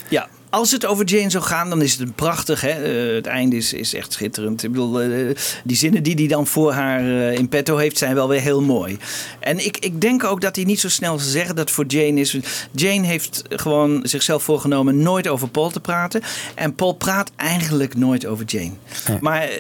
ja. 0.09 0.29
Als 0.51 0.71
het 0.71 0.87
over 0.87 1.05
Jane 1.05 1.31
zou 1.31 1.45
gaan, 1.45 1.69
dan 1.69 1.83
is 1.83 1.93
het 1.93 2.01
een 2.01 2.13
prachtig. 2.13 2.61
Hè? 2.61 2.69
Eh, 2.69 3.15
het 3.15 3.27
einde 3.27 3.57
is, 3.57 3.73
is 3.73 3.95
echt 3.95 4.13
schitterend. 4.13 4.63
Ik 4.63 4.71
bedoel, 4.71 5.01
eh, 5.01 5.37
die 5.65 5.77
zinnen 5.77 6.03
die 6.03 6.15
hij 6.15 6.27
dan 6.27 6.47
voor 6.47 6.73
haar 6.73 7.01
eh, 7.01 7.33
in 7.33 7.49
petto 7.49 7.77
heeft, 7.77 7.99
zijn 7.99 8.15
wel 8.15 8.29
weer 8.29 8.41
heel 8.41 8.63
mooi. 8.63 8.99
En 9.39 9.67
ik, 9.67 9.79
ik 9.79 10.01
denk 10.01 10.25
ook 10.25 10.41
dat 10.41 10.57
hij 10.57 10.65
niet 10.65 10.81
zo 10.81 10.89
snel 10.89 11.19
zal 11.19 11.31
zeggen 11.31 11.57
dat 11.57 11.71
voor 11.71 11.85
Jane 11.87 12.21
is. 12.21 12.37
Jane 12.71 13.07
heeft 13.07 13.43
gewoon 13.49 14.01
zichzelf 14.03 14.43
voorgenomen 14.43 15.03
nooit 15.03 15.29
over 15.29 15.49
Paul 15.49 15.71
te 15.71 15.81
praten. 15.81 16.23
En 16.55 16.75
Paul 16.75 16.93
praat 16.93 17.31
eigenlijk 17.37 17.97
nooit 17.97 18.27
over 18.27 18.45
Jane. 18.45 18.73
Maar 19.21 19.51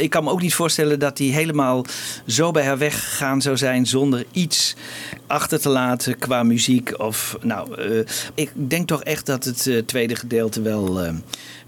ik 0.00 0.10
kan 0.10 0.24
me 0.24 0.30
ook 0.30 0.42
niet 0.42 0.54
voorstellen 0.54 0.98
dat 0.98 1.18
hij 1.18 1.26
helemaal 1.26 1.84
zo 2.26 2.50
bij 2.50 2.64
haar 2.64 2.78
weggegaan 2.78 3.42
zou 3.42 3.56
zijn 3.56 3.86
zonder 3.86 4.24
iets 4.32 4.74
achter 5.26 5.60
te 5.60 5.68
laten 5.68 6.18
qua 6.18 6.42
muziek. 6.42 7.00
Of, 7.00 7.36
nou, 7.42 7.86
ik 8.34 8.50
denk 8.54 8.86
toch 8.86 9.02
echt 9.02 9.26
dat 9.26 9.44
het 9.44 9.82
tweede 9.86 10.14
gedeelte 10.14 10.35
wel 10.62 11.00
eh, 11.00 11.14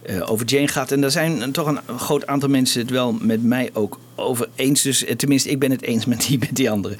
eh, 0.03 0.31
over 0.31 0.47
Jane 0.47 0.69
gaat. 0.69 0.93
En 0.93 1.01
daar 1.01 1.11
zijn 1.11 1.53
toch 1.53 1.67
een 1.67 1.99
groot 1.99 2.27
aantal 2.27 2.49
mensen 2.49 2.81
het 2.81 2.91
wel 2.91 3.13
met 3.13 3.43
mij 3.43 3.71
ook 3.73 3.99
over 4.15 4.49
eens. 4.55 4.83
Dus 4.83 5.05
eh, 5.05 5.17
tenminste, 5.17 5.51
ik 5.51 5.59
ben 5.59 5.71
het 5.71 5.83
eens 5.83 6.07
met 6.07 6.27
die, 6.27 6.39
met 6.39 6.57
die 6.57 6.71
anderen. 6.71 6.99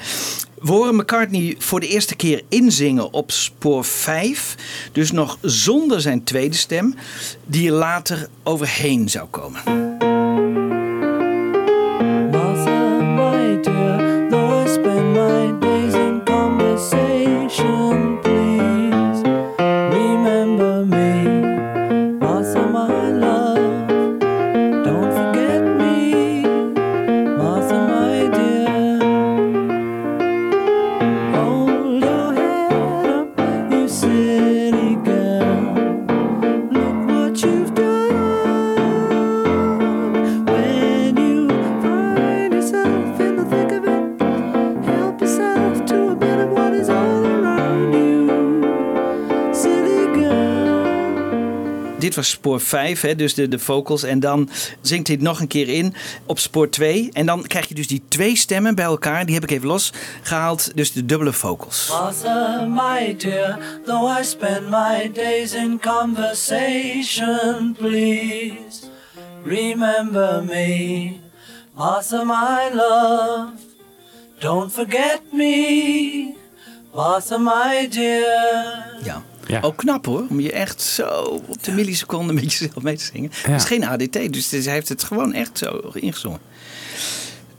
We 0.61 0.71
horen 0.71 0.97
McCartney 0.97 1.55
voor 1.59 1.81
de 1.81 1.89
eerste 1.89 2.17
keer 2.17 2.43
inzingen 2.49 3.13
op 3.13 3.31
spoor 3.31 3.85
5. 3.85 4.55
Dus 4.93 5.13
nog 5.13 5.39
zonder 5.41 6.01
zijn 6.01 6.25
tweede 6.25 6.57
stem, 6.57 6.95
die 7.47 7.69
er 7.69 7.75
later 7.75 8.29
overheen 8.43 9.09
zou 9.09 9.29
komen. 9.29 9.61
Dit 52.09 52.17
was 52.17 52.31
spoor 52.31 52.61
5, 52.61 53.01
hè, 53.01 53.15
dus 53.15 53.35
de, 53.35 53.49
de 53.49 53.59
vocals. 53.59 54.03
En 54.03 54.21
dan 54.21 54.49
zingt 54.81 55.07
hij 55.07 55.17
het 55.17 55.25
nog 55.25 55.41
een 55.41 55.47
keer 55.47 55.69
in 55.69 55.95
op 56.27 56.39
spoor 56.39 56.71
2. 56.71 57.09
En 57.13 57.27
dan 57.27 57.47
krijg 57.47 57.69
je 57.69 57.75
dus 57.75 57.87
die 57.87 58.03
twee 58.09 58.37
stemmen 58.37 58.75
bij 58.75 58.85
elkaar. 58.85 59.25
Die 59.27 59.35
heb 59.35 59.43
ik 59.43 59.51
even 59.51 59.67
losgehaald. 59.67 60.71
Dus 60.75 60.93
de 60.93 61.05
dubbele 61.05 61.33
vocals. 61.33 61.89
Martha, 61.89 62.67
my 62.67 63.17
dear, 63.19 63.59
though 63.85 64.21
I 64.21 64.25
spend 64.25 64.69
my 64.71 65.11
days 65.13 65.55
in 65.55 65.81
conversation, 65.81 67.77
please 67.79 68.87
remember 69.45 70.45
me. 70.45 71.13
Martha, 71.75 72.25
my 72.25 72.71
love, 72.75 73.53
don't 74.39 74.73
forget 74.73 75.21
me. 75.33 76.35
Martha, 76.95 77.39
my 77.39 77.89
dear. 77.91 78.99
Ja. 79.03 79.23
Ook 79.61 79.77
knap 79.77 80.07
hoor, 80.07 80.25
om 80.31 80.41
je 80.41 80.53
echt 80.53 80.83
zo 80.83 81.09
op 81.47 81.63
de 81.63 81.73
milliseconde 81.73 82.33
met 82.33 82.53
jezelf 82.53 82.83
mee 82.83 82.97
te 82.97 83.05
zingen. 83.13 83.31
Het 83.43 83.61
is 83.61 83.65
geen 83.65 83.85
ADT, 83.85 84.33
dus 84.33 84.51
hij 84.51 84.73
heeft 84.73 84.89
het 84.89 85.05
gewoon 85.05 85.33
echt 85.33 85.59
zo 85.59 85.91
ingezongen. 85.95 86.41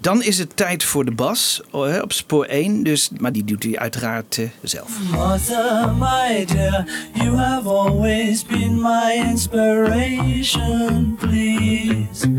Dan 0.02 0.24
is 0.24 0.38
het 0.38 0.56
tijd 0.56 0.84
voor 0.84 1.06
de 1.06 1.12
bas 1.12 1.62
oh, 1.72 1.86
hè, 1.86 2.00
op 2.00 2.14
spoor 2.14 2.46
1, 2.46 2.84
dus, 2.84 3.10
maar 3.18 3.32
die 3.32 3.44
doet 3.44 3.64
hij 3.64 3.78
uiteraard 3.78 4.38
eh, 4.38 4.46
zelf. 4.62 4.98
Martha, 5.12 5.96
my 6.00 6.46
dear, 6.46 6.86
you 7.14 7.36
have 7.36 7.70
always 7.70 8.46
been 8.46 8.82
my 8.82 9.24
inspiration. 9.30 11.16
Please 11.20 12.30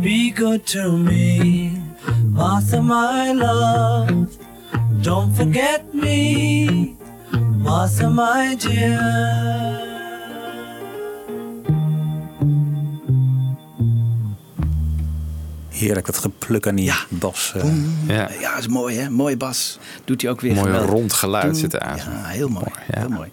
be 0.00 0.32
good 0.34 0.66
to 0.66 0.96
me. 0.96 1.70
Martha, 2.30 2.80
my 2.80 3.32
love, 3.34 4.26
don't 5.00 5.36
forget 5.36 5.82
me. 5.92 7.00
Martha, 7.62 8.08
my 8.08 8.56
dear. 8.56 9.80
Heerlijk, 15.68 16.06
dat 16.06 16.18
gepluk 16.18 16.66
aan 16.66 16.74
die 16.74 16.92
bas. 17.08 17.52
eh. 17.56 17.64
Ja. 18.06 18.30
Ja, 18.40 18.50
dat 18.50 18.58
is 18.60 18.68
mooi 18.68 18.96
hè, 18.98 19.10
mooie 19.10 19.36
bas. 19.36 19.78
Doet 20.04 20.22
hij 20.22 20.30
ook 20.30 20.40
weer 20.40 20.52
Mooi 20.54 20.66
geweldig. 20.66 20.90
rond 20.90 21.12
geluid 21.12 21.56
zit 21.56 21.72
er 21.74 21.80
aan. 21.80 21.96
Ja, 21.96 22.24
heel 22.26 22.48
mooi. 22.48 22.64
Heel 22.90 23.08
mooi. 23.08 23.30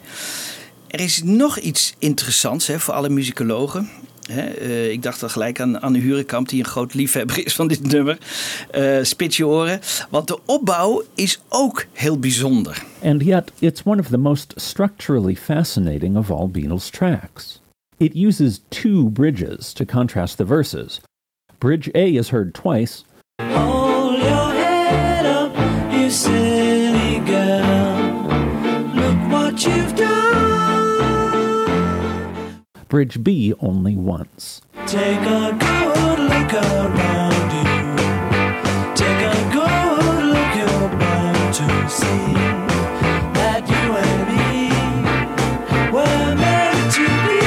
Er 0.88 1.00
is 1.00 1.22
nog 1.24 1.58
iets 1.60 1.94
interessants 2.00 2.68
hè, 2.68 2.80
voor 2.80 2.94
alle 2.94 3.10
muzikologen. 3.10 3.89
Hè, 4.32 4.42
eh, 4.42 4.92
ik 4.92 5.04
dacht 5.04 5.24
al 5.24 5.30
gelijk 5.30 5.60
aan 5.60 5.82
Anne 5.82 5.98
Hurenkamp, 5.98 6.50
die 6.50 6.60
een 6.60 6.70
groot 6.70 6.94
liefhebber 6.94 7.46
is 7.46 7.56
van 7.56 7.68
dit 7.68 7.92
nummer. 7.92 8.18
Eh 8.72 8.98
spits 9.02 9.38
je 9.38 9.48
oren. 9.48 9.80
Want 10.10 10.28
de 10.28 10.39
opbouw 10.46 11.04
is 11.15 11.39
ook 11.50 11.86
heel 11.94 12.20
bijzonder. 12.20 12.84
And 13.04 13.24
yet, 13.24 13.52
it's 13.60 13.82
one 13.84 14.02
of 14.02 14.08
the 14.08 14.18
most 14.18 14.54
structurally 14.56 15.36
fascinating 15.36 16.18
of 16.18 16.32
all 16.32 16.50
Beatles' 16.52 16.89
tracks. 16.89 17.62
It 17.98 18.15
uses 18.15 18.62
two 18.70 19.10
bridges 19.10 19.74
to 19.74 19.86
contrast 19.86 20.38
the 20.38 20.46
verses. 20.46 21.02
Bridge 21.58 21.89
A 21.96 22.06
is 22.18 22.30
heard 22.30 22.54
twice, 22.54 23.04
Hold 23.42 24.22
your 24.22 24.54
head 24.54 25.26
up, 25.26 25.52
you 25.92 26.10
silly 26.10 26.38
Bridge 32.89 33.23
B 33.23 33.54
only 33.60 33.95
once. 33.95 34.62
Take 34.88 35.21
a 35.21 35.56
good 35.60 36.19
look 36.19 36.54
around 36.54 37.52
you. 37.54 37.63
Take 38.95 39.21
a 39.21 39.36
good 39.54 40.25
look, 40.25 40.56
you're 40.56 40.89
bound 40.97 41.54
to 41.54 41.67
see 41.88 42.34
that 43.38 43.63
you 43.69 43.93
and 43.95 44.28
me 44.34 44.71
were 45.91 46.34
meant 46.36 46.91
to 46.95 47.06
be 47.28 47.39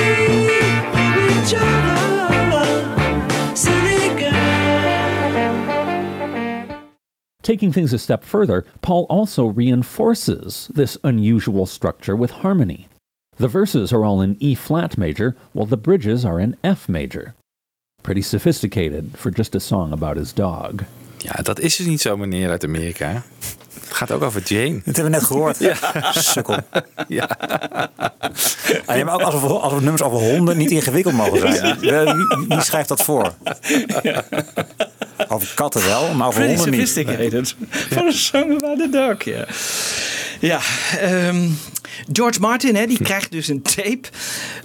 for 0.92 1.11
each 1.35 1.52
other. 1.59 3.57
Silly 3.57 4.11
girl. 4.20 4.33
Taking 7.42 7.72
things 7.72 7.92
a 7.92 7.98
step 7.98 8.22
further, 8.22 8.64
Paul 8.81 9.07
also 9.11 9.46
reinforces 9.46 10.70
this 10.72 10.96
unusual 11.02 11.66
structure 11.66 12.14
with 12.14 12.31
harmony. 12.31 12.87
The 13.42 13.48
verses 13.48 13.92
are 13.92 14.05
all 14.05 14.22
in 14.22 14.37
E 14.38 14.55
flat 14.55 14.96
major, 14.96 15.35
while 15.52 15.66
the 15.66 15.76
bridges 15.76 16.24
are 16.24 16.40
in 16.40 16.57
F 16.76 16.87
major. 16.88 17.35
Pretty 18.02 18.20
sophisticated 18.22 19.05
for 19.16 19.33
just 19.33 19.55
a 19.55 19.59
song 19.59 19.92
about 19.92 20.16
his 20.16 20.33
dog. 20.35 20.70
Ja, 21.18 21.33
dat 21.42 21.61
is 21.61 21.76
dus 21.76 21.87
niet 21.87 22.00
zo, 22.00 22.16
meneer 22.16 22.50
uit 22.50 22.64
Amerika. 22.64 23.22
Het 23.85 23.92
gaat 23.92 24.11
ook 24.11 24.22
over 24.22 24.42
Jane. 24.44 24.74
Dat 24.85 24.96
hebben 24.96 25.05
we 25.05 25.11
net 25.11 25.22
gehoord. 25.24 25.59
Sukkel. 26.12 26.57
Ja. 27.09 27.28
Ah, 28.87 28.96
ja, 28.96 29.05
maar 29.05 29.14
ook 29.14 29.20
als 29.22 29.40
we, 29.40 29.46
als 29.48 29.72
we 29.74 29.81
nummers 29.81 30.02
over 30.02 30.18
honden 30.18 30.57
niet 30.57 30.70
ingewikkeld 30.70 31.14
mogen 31.14 31.38
zijn. 31.40 31.78
Wie, 31.81 31.90
wie- 31.90 32.46
wie 32.48 32.61
schrijft 32.61 32.88
dat 32.88 33.02
voor? 33.02 33.33
Over 35.28 35.54
katten 35.54 35.85
wel, 35.85 36.14
maar 36.14 36.26
over 36.26 36.46
honden 36.46 36.70
niet. 36.70 36.88
sophisticated. 36.88 37.54
Voor 37.70 38.06
een 38.06 38.12
song 38.12 38.50
about 38.50 38.78
the 38.78 38.88
dog, 38.90 39.22
ja. 39.22 39.46
Ja, 40.40 40.61
ehm, 40.98 41.48
George 42.12 42.40
Martin, 42.40 42.76
hè, 42.76 42.87
die 42.87 43.02
krijgt 43.02 43.30
dus 43.30 43.48
een 43.48 43.62
tape, 43.62 44.00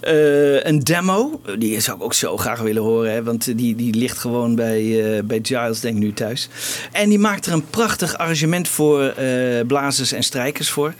eh, 0.00 0.64
een 0.64 0.78
demo. 0.78 1.40
Die 1.58 1.80
zou 1.80 1.96
ik 1.96 2.02
ook 2.02 2.14
zo 2.14 2.36
graag 2.36 2.60
willen 2.60 2.82
horen, 2.82 3.12
hè, 3.12 3.22
want 3.22 3.58
die, 3.58 3.74
die 3.74 3.94
ligt 3.94 4.18
gewoon 4.18 4.54
bij, 4.54 5.16
eh, 5.16 5.22
bij 5.22 5.38
Giles, 5.42 5.80
denk 5.80 5.96
ik 5.96 6.02
nu 6.02 6.12
thuis. 6.12 6.48
En 6.92 7.08
die 7.08 7.18
maakt 7.18 7.46
er 7.46 7.52
een 7.52 7.66
prachtig 7.70 8.18
arrangement 8.18 8.68
voor 8.68 9.02
eh, 9.02 9.66
blazers 9.66 10.12
en 10.12 10.22
strijkers 10.22 10.70
voor. 10.70 10.94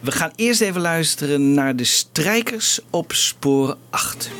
We 0.00 0.12
gaan 0.12 0.32
eerst 0.36 0.60
even 0.60 0.80
luisteren 0.80 1.54
naar 1.54 1.76
de 1.76 1.84
strijkers 1.84 2.80
op 2.90 3.12
spoor 3.12 3.76
8. 3.90 4.30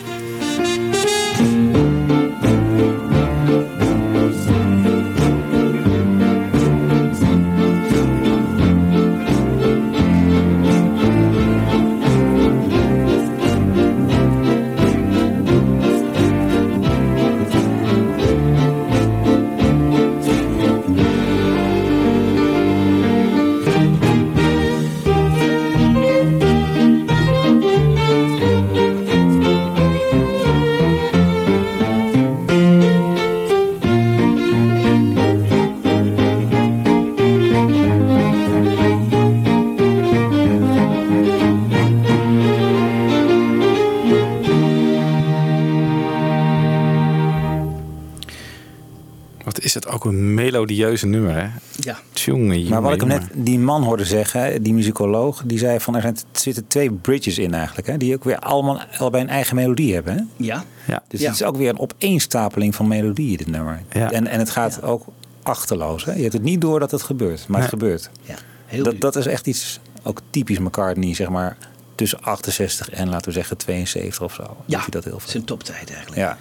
Is 49.61 49.75
het 49.75 49.87
ook 49.89 50.05
een 50.05 50.35
melodieuze 50.35 51.07
nummer, 51.07 51.35
hè? 51.35 51.49
Ja. 51.77 51.99
Tjonge, 52.13 52.59
jonge, 52.59 52.71
Maar 52.71 52.83
wat 52.83 52.93
ik 52.93 53.01
hem 53.01 53.09
net, 53.09 53.23
die 53.35 53.59
man 53.59 53.83
hoorde 53.83 54.05
zeggen, 54.05 54.63
die 54.63 54.75
muzikoloog, 54.75 55.43
die 55.45 55.59
zei 55.59 55.81
van 55.81 55.95
er 55.95 56.01
zijn, 56.01 56.15
er 56.33 56.41
zitten 56.41 56.67
twee 56.67 56.91
bridges 56.93 57.39
in 57.39 57.55
eigenlijk. 57.55 57.87
Hè, 57.87 57.97
die 57.97 58.15
ook 58.15 58.25
weer 58.25 58.39
allemaal 58.39 58.81
allebei 58.99 59.23
een 59.23 59.29
eigen 59.29 59.57
melodie 59.57 59.95
hebben. 59.95 60.15
Hè? 60.17 60.23
Ja. 60.37 60.65
Ja. 60.87 61.03
Dus 61.09 61.21
Ja. 61.21 61.27
het 61.27 61.35
is 61.41 61.43
ook 61.47 61.57
weer 61.57 61.69
een 61.69 61.79
opeenstapeling 61.79 62.75
van 62.75 62.89
melodieën, 62.89 63.37
dit 63.37 63.47
nummer. 63.51 63.83
Ja. 63.93 64.11
En, 64.11 64.27
en 64.27 64.39
het 64.39 64.51
gaat 64.51 64.83
ook 64.83 65.05
achterloos. 65.43 66.05
Hè? 66.05 66.13
Je 66.13 66.21
hebt 66.21 66.33
het 66.33 66.43
niet 66.43 66.61
door 66.61 66.81
dat 66.81 66.91
het 66.91 67.03
gebeurt, 67.03 67.49
maar 67.49 67.61
het 67.61 67.69
gebeurt. 67.69 68.11
Ja, 68.23 68.35
heel 68.67 68.85
Dat, 68.85 69.01
dat 69.01 69.17
is 69.17 69.27
echt 69.27 69.47
iets, 69.47 69.81
ook 70.03 70.21
typisch 70.31 70.59
McCartney, 70.59 71.15
zeg 71.15 71.29
maar, 71.29 71.57
tussen 71.95 72.21
68 72.23 72.91
en 72.91 73.09
laten 73.09 73.27
we 73.27 73.33
zeggen 73.33 73.57
72 73.57 74.23
of 74.23 74.35
zo. 74.35 74.57
Ja, 74.67 74.85
dat 74.91 75.05
heel 75.05 75.19
veel. 75.19 75.31
zijn 75.31 75.45
toptijd 75.45 75.91
eigenlijk. 75.91 76.17
Ja. 76.21 76.39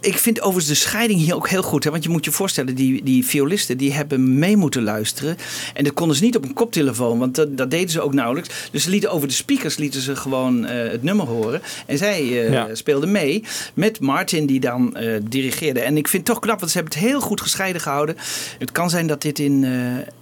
Ik 0.00 0.18
vind 0.18 0.40
overigens 0.40 0.66
de 0.66 0.86
scheiding 0.86 1.20
hier 1.20 1.34
ook 1.34 1.48
heel 1.48 1.62
goed. 1.62 1.84
Hè? 1.84 1.90
Want 1.90 2.02
je 2.02 2.08
moet 2.08 2.24
je 2.24 2.30
voorstellen, 2.30 2.74
die, 2.74 3.02
die 3.04 3.24
violisten 3.26 3.76
die 3.78 3.92
hebben 3.92 4.38
mee 4.38 4.56
moeten 4.56 4.82
luisteren. 4.82 5.36
En 5.74 5.84
dat 5.84 5.92
konden 5.94 6.16
ze 6.16 6.24
niet 6.24 6.36
op 6.36 6.44
een 6.44 6.52
koptelefoon, 6.52 7.18
want 7.18 7.34
dat, 7.34 7.56
dat 7.56 7.70
deden 7.70 7.90
ze 7.90 8.00
ook 8.00 8.14
nauwelijks. 8.14 8.68
Dus 8.70 8.82
ze 8.82 8.90
lieten 8.90 9.10
over 9.10 9.28
de 9.28 9.34
speakers 9.34 9.76
lieten 9.76 10.00
ze 10.00 10.16
gewoon 10.16 10.64
eh, 10.66 10.90
het 10.90 11.02
nummer 11.02 11.26
horen. 11.26 11.62
En 11.86 11.98
zij 11.98 12.20
eh, 12.20 12.52
Ja. 12.52 12.74
speelden 12.74 13.10
mee 13.10 13.44
met 13.74 14.00
Martin 14.00 14.46
die 14.46 14.60
dan 14.60 14.96
eh, 14.96 15.20
dirigeerde. 15.28 15.80
En 15.80 15.96
ik 15.96 16.08
vind 16.08 16.26
het 16.26 16.34
toch 16.36 16.44
knap, 16.44 16.58
want 16.58 16.70
ze 16.70 16.78
hebben 16.78 16.98
het 16.98 17.08
heel 17.08 17.20
goed 17.20 17.40
gescheiden 17.40 17.80
gehouden. 17.82 18.16
Het 18.58 18.72
kan 18.72 18.90
zijn 18.90 19.06
dat 19.06 19.22
dit 19.22 19.38
in 19.38 19.64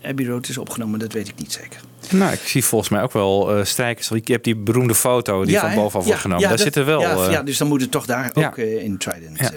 Abbey 0.03 0.27
Road 0.27 0.49
is 0.49 0.59
opgenomen, 0.59 0.99
dat 0.99 1.13
weet 1.13 1.29
ik 1.29 1.35
niet 1.39 1.53
zeker. 1.53 1.81
Nou, 2.11 2.33
ik 2.33 2.40
zie 2.40 2.64
volgens 2.64 2.90
mij 2.90 3.03
ook 3.03 3.12
wel 3.12 3.57
eh 3.57 3.64
strijkers. 3.64 4.11
Ik 4.11 4.29
heb 4.29 4.43
die 4.43 4.57
beroemde 4.57 4.95
foto 4.95 5.45
die 5.45 5.59
van 5.59 5.75
bovenaf 5.75 6.05
wordt 6.07 6.21
genomen. 6.21 6.43
ja, 6.43 6.49
Daar 6.49 6.59
zitten 6.59 6.87
wel... 6.87 7.01
Ja, 7.01 7.17
eh, 7.17 7.31
ja, 7.31 7.43
dus 7.43 7.59
dan 7.59 7.69
moet 7.69 7.81
het 7.81 7.90
toch 7.90 8.07
daar 8.07 8.31
ook 8.35 8.59
eh, 8.59 8.83
in 8.83 8.99
Trident. 8.99 9.38
Ja. 9.38 9.53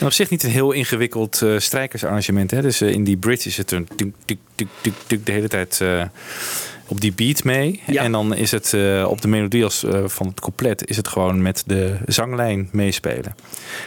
En 0.00 0.06
op 0.06 0.12
zich 0.12 0.30
niet 0.30 0.42
een 0.42 0.50
heel 0.50 0.72
ingewikkeld 0.72 1.42
strijkersarrangement. 1.56 2.50
Hè? 2.50 2.62
Dus 2.62 2.82
in 2.82 3.04
die 3.04 3.16
bridge 3.16 3.48
is 3.48 3.56
het 3.56 3.70
een 3.70 3.88
tuk, 3.96 4.14
tuk, 4.24 4.38
tuk, 4.54 4.68
tuk, 4.80 4.92
tuk, 5.06 5.26
de 5.26 5.32
hele 5.32 5.48
tijd 5.48 5.82
op 6.86 7.00
die 7.00 7.12
beat 7.12 7.44
mee. 7.44 7.82
Ja. 7.86 8.02
En 8.02 8.12
dan 8.12 8.34
is 8.34 8.50
het 8.50 8.74
op 9.06 9.20
de 9.20 9.28
melodie 9.28 9.64
als, 9.64 9.84
van 10.04 10.26
het 10.26 10.40
couplet 10.40 10.88
is 10.88 10.96
het 10.96 11.08
gewoon 11.08 11.42
met 11.42 11.62
de 11.66 11.96
zanglijn 12.06 12.68
meespelen. 12.72 13.34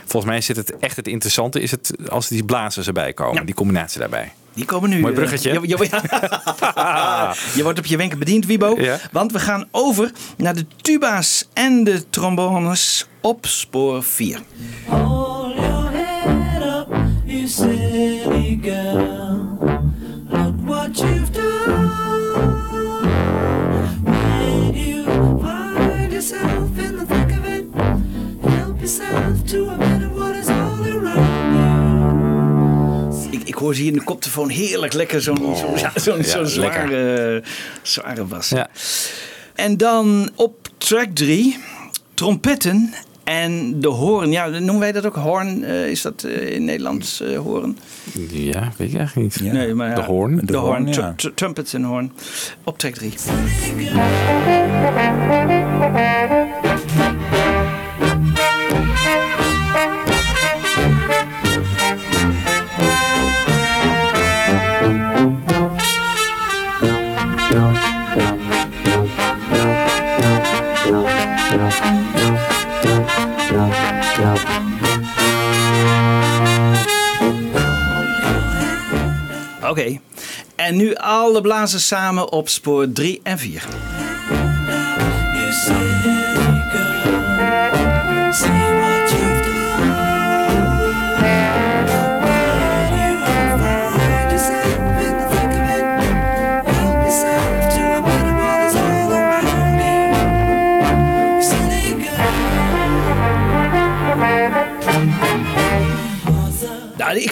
Volgens 0.05 0.31
mij 0.31 0.41
zit 0.41 0.55
het 0.55 0.77
echt 0.79 0.95
het 0.95 1.07
interessante 1.07 1.61
is 1.61 1.71
het 1.71 1.93
als 2.09 2.27
die 2.27 2.43
blazers 2.43 2.87
erbij 2.87 3.13
komen. 3.13 3.35
Ja. 3.35 3.43
Die 3.43 3.55
combinatie 3.55 3.99
daarbij. 3.99 4.31
Die 4.57 4.65
komen 4.65 4.89
nu. 4.89 4.99
Mooi 4.99 5.13
eh, 5.13 5.19
bruggetje. 5.19 5.51
je, 5.53 5.59
je- 5.67 5.87
ja. 5.89 7.33
je 7.57 7.63
wordt 7.63 7.79
op 7.79 7.85
je 7.85 7.97
wenken 7.97 8.19
bediend, 8.19 8.45
Wibo. 8.45 8.75
Ja. 8.81 8.97
Want 9.11 9.31
we 9.31 9.39
gaan 9.39 9.67
over 9.71 10.11
naar 10.37 10.53
de 10.55 10.65
tuba's 10.81 11.47
en 11.53 11.83
de 11.83 12.09
trombones 12.09 13.07
op 13.21 13.45
spoor 13.45 14.03
4. 14.03 14.39
Hold 14.87 15.53
your 15.55 15.89
head 15.91 16.63
up, 16.65 16.95
you 17.25 17.47
silly 17.47 18.59
girl. 18.61 19.57
Look 20.29 20.53
what 20.65 20.97
you've 20.99 21.31
done. 21.31 21.95
When 24.03 24.73
you 24.73 25.03
find 25.41 26.11
yourself 26.11 26.69
in 26.77 26.97
the 26.97 27.05
thick 27.07 27.37
of 27.39 27.45
it, 27.47 27.65
help 28.51 28.77
yourself 28.79 29.26
Ik, 33.47 33.53
hoor 33.53 33.75
ze 33.75 33.81
hier 33.81 33.91
in 33.91 33.97
de 33.97 34.03
koptelefoon 34.03 34.49
heerlijk 34.49 34.93
lekker 34.93 35.21
zo'n 35.21 35.55
zo, 35.55 35.73
ja, 35.75 35.91
zo'n 35.95 36.17
lekker. 36.17 36.47
zware, 36.47 37.43
zware 37.81 38.23
bas. 38.23 38.49
Ja. 38.49 38.69
En 39.55 39.77
dan 39.77 40.29
op 40.35 40.67
track 40.77 41.07
3, 41.13 41.57
trompetten 42.13 42.93
en 43.23 43.79
de 43.79 43.87
hoorn. 43.87 44.31
Ja, 44.31 44.47
noemen 44.47 44.79
wij 44.79 44.91
dat 44.91 45.05
ook 45.05 45.15
hoorn? 45.15 45.63
Eh, 45.63 45.89
is 45.89 46.01
dat 46.01 46.23
eh, 46.23 46.53
in 46.55 46.65
Nederlands 46.65 47.21
eh 47.21 47.37
hoorn? 47.39 47.77
Ja, 48.31 48.71
weet 48.77 48.89
ik 48.91 48.97
eigenlijk 48.97 49.15
niet. 49.35 49.45
Ja. 49.47 49.53
Nee, 49.53 49.73
maar 49.73 49.89
ja, 49.89 49.95
De 49.95 50.01
hoorn? 50.01 50.35
De, 50.35 50.45
De 50.45 50.57
hoorn, 50.57 50.87
ja. 50.87 51.15
trumpets 51.35 51.73
en 51.73 51.83
hoorn. 51.83 52.11
Op 52.63 52.77
track 52.77 52.93
3. 52.93 53.13
Oké. 79.69 79.99
En 80.55 80.75
nu 80.75 80.95
alle 80.95 81.41
blazers 81.41 81.87
samen 81.87 82.31
op 82.31 82.49
spoor 82.49 82.91
3 82.91 83.19
en 83.23 83.37
4. 83.37 83.96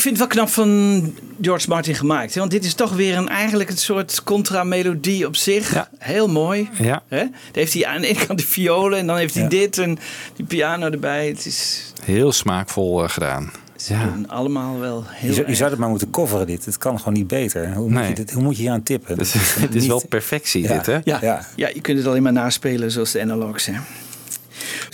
Vind 0.05 0.17
het 0.17 0.27
wel 0.27 0.27
knap 0.27 0.49
van 0.49 1.13
George 1.41 1.69
Martin 1.69 1.95
gemaakt. 1.95 2.33
Hè? 2.33 2.39
Want 2.39 2.51
dit 2.51 2.65
is 2.65 2.73
toch 2.73 2.91
weer 2.95 3.17
een, 3.17 3.29
eigenlijk 3.29 3.69
een 3.69 3.77
soort 3.77 4.23
contra-melodie 4.23 5.27
op 5.27 5.35
zich. 5.35 5.73
Ja. 5.73 5.89
Heel 5.97 6.27
mooi. 6.27 6.69
Ja. 6.81 7.03
Hè? 7.07 7.17
Dan 7.19 7.31
heeft 7.51 7.73
hij 7.73 7.85
aan 7.85 8.01
de 8.01 8.07
ene 8.07 8.25
kant 8.25 8.39
de 8.39 8.45
violen 8.45 8.99
en 8.99 9.07
dan 9.07 9.17
heeft 9.17 9.33
hij 9.33 9.43
Ja. 9.43 9.49
dit 9.49 9.77
en 9.77 9.97
die 10.35 10.45
piano 10.45 10.89
erbij. 10.89 11.27
Het 11.27 11.45
is 11.45 11.83
Heel 12.03 12.31
smaakvol 12.31 13.03
eh, 13.03 13.09
gedaan. 13.09 13.51
ze 13.75 13.93
Ja. 13.93 14.03
doen 14.13 14.29
allemaal 14.29 14.79
wel 14.79 15.03
heel 15.07 15.29
Je 15.29 15.35
zou, 15.35 15.47
je 15.47 15.55
zou 15.55 15.69
het 15.69 15.79
maar 15.79 15.89
moeten 15.89 16.09
coveren 16.09 16.47
dit. 16.47 16.65
Het 16.65 16.77
kan 16.77 16.97
gewoon 16.97 17.13
niet 17.13 17.27
beter. 17.27 17.73
Hoe 17.73 17.83
moet, 17.89 17.99
Nee. 17.99 18.07
je, 18.09 18.15
dit, 18.15 18.31
hoe 18.31 18.43
moet 18.43 18.55
je 18.55 18.61
hier 18.61 18.71
aan 18.71 18.83
tippen? 18.83 19.17
Dus, 19.17 19.33
het 19.33 19.75
is 19.75 19.81
niet- 19.81 19.85
wel 19.87 20.03
perfectie 20.09 20.63
Ja. 20.63 20.73
dit, 20.73 20.85
hè? 20.85 20.93
Ja, 21.03 21.19
ja. 21.21 21.45
Ja. 21.55 21.67
je 21.73 21.81
kunt 21.81 21.97
het 21.97 22.07
alleen 22.07 22.23
maar 22.23 22.33
naspelen 22.33 22.91
zoals 22.91 23.11
de 23.11 23.21
analogs. 23.21 23.65
Hè. 23.65 23.73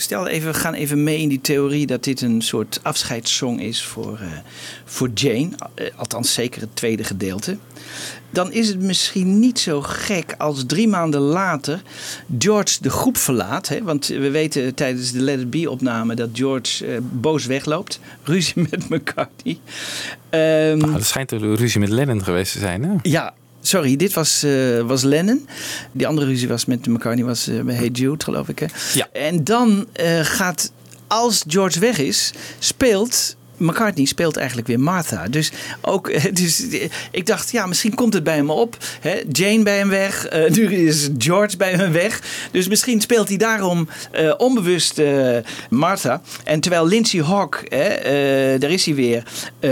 Stel 0.02 0.26
even, 0.26 0.52
we 0.52 0.58
gaan 0.58 0.74
even 0.74 1.04
mee 1.04 1.18
in 1.18 1.28
die 1.28 1.40
theorie 1.40 1.86
dat 1.86 2.04
dit 2.04 2.20
een 2.20 2.42
soort 2.42 2.80
afscheidssong 2.82 3.60
is 3.60 3.82
voor, 3.84 4.18
eh, 4.20 4.26
voor 4.84 5.10
Jane. 5.14 5.48
Eh, 5.74 5.86
althans, 5.96 6.32
zeker 6.32 6.60
het 6.60 6.76
tweede 6.76 7.04
gedeelte. 7.04 7.56
Dan 8.30 8.52
is 8.52 8.68
het 8.68 8.80
misschien 8.80 9.38
niet 9.38 9.58
zo 9.58 9.80
gek 9.80 10.34
als 10.38 10.64
drie 10.66 10.88
maanden 10.88 11.20
later 11.20 11.82
George 12.38 12.78
de 12.80 12.90
groep 12.90 13.16
verlaat. 13.16 13.68
Hè? 13.68 13.82
Want 13.82 14.06
we 14.06 14.30
weten 14.30 14.74
tijdens 14.74 15.12
de 15.12 15.20
Let 15.20 15.40
It 15.40 15.50
Be 15.50 15.70
opname 15.70 16.14
dat 16.14 16.28
George 16.32 16.86
eh, 16.86 16.98
boos 17.00 17.46
wegloopt. 17.46 18.00
Ruzie 18.24 18.66
met 18.70 18.88
McCartney. 18.88 19.58
Ehm, 20.30 20.78
Nou, 20.78 20.92
dat 20.92 21.04
schijnt 21.04 21.32
een 21.32 21.56
ruzie 21.56 21.80
met 21.80 21.88
Lennon 21.88 22.24
geweest 22.24 22.52
te 22.52 22.58
zijn, 22.58 22.82
hè? 22.84 22.94
ja, 23.02 23.34
sorry, 23.62 23.96
dit 23.96 24.12
was, 24.12 24.42
eh, 24.42 24.80
was 24.80 25.02
Lennon. 25.02 25.48
Die 25.92 26.06
andere 26.06 26.26
ruzie 26.26 26.48
was 26.48 26.64
met 26.64 26.86
McCartney, 26.86 27.24
was 27.24 27.48
eh, 27.48 27.60
bij 27.60 27.74
Hey 27.74 27.88
Jude, 27.88 28.24
geloof 28.24 28.48
ik. 28.48 28.58
Hè? 28.58 28.66
Ja. 28.94 29.08
En 29.12 29.44
dan 29.44 29.86
eh, 29.92 30.20
gaat, 30.20 30.72
als 31.06 31.44
George 31.46 31.80
weg 31.80 31.98
is, 31.98 32.32
speelt. 32.58 33.36
McCartney 33.62 34.06
speelt 34.06 34.36
eigenlijk 34.36 34.66
weer 34.66 34.80
Martha. 34.80 35.28
Dus 35.28 35.52
ook, 35.80 36.08
eh, 36.08 36.24
dus, 36.32 36.68
eh, 36.68 36.88
ik 37.10 37.26
dacht, 37.26 37.50
ja, 37.50 37.66
misschien 37.66 37.94
komt 37.94 38.14
het 38.14 38.24
bij 38.24 38.36
hem 38.36 38.50
op. 38.50 38.76
Hè? 39.00 39.22
Jane 39.32 39.62
bij 39.62 39.78
hem 39.78 39.88
weg. 39.88 40.26
eh, 40.26 40.50
nu 40.50 40.74
is 40.74 41.08
George 41.18 41.56
bij 41.56 41.72
hem 41.72 41.92
weg. 41.92 42.22
Dus 42.50 42.68
misschien 42.68 43.00
speelt 43.00 43.28
hij 43.28 43.36
daarom 43.36 43.88
onbewust 44.36 45.00
Martha. 45.70 46.20
En 46.44 46.60
terwijl 46.60 46.86
Lindsay 46.86 47.22
Hawk, 47.22 47.62
hè, 47.68 48.58
daar 48.58 48.70
is 48.70 48.84
hij 48.84 48.94
weer, 48.94 49.22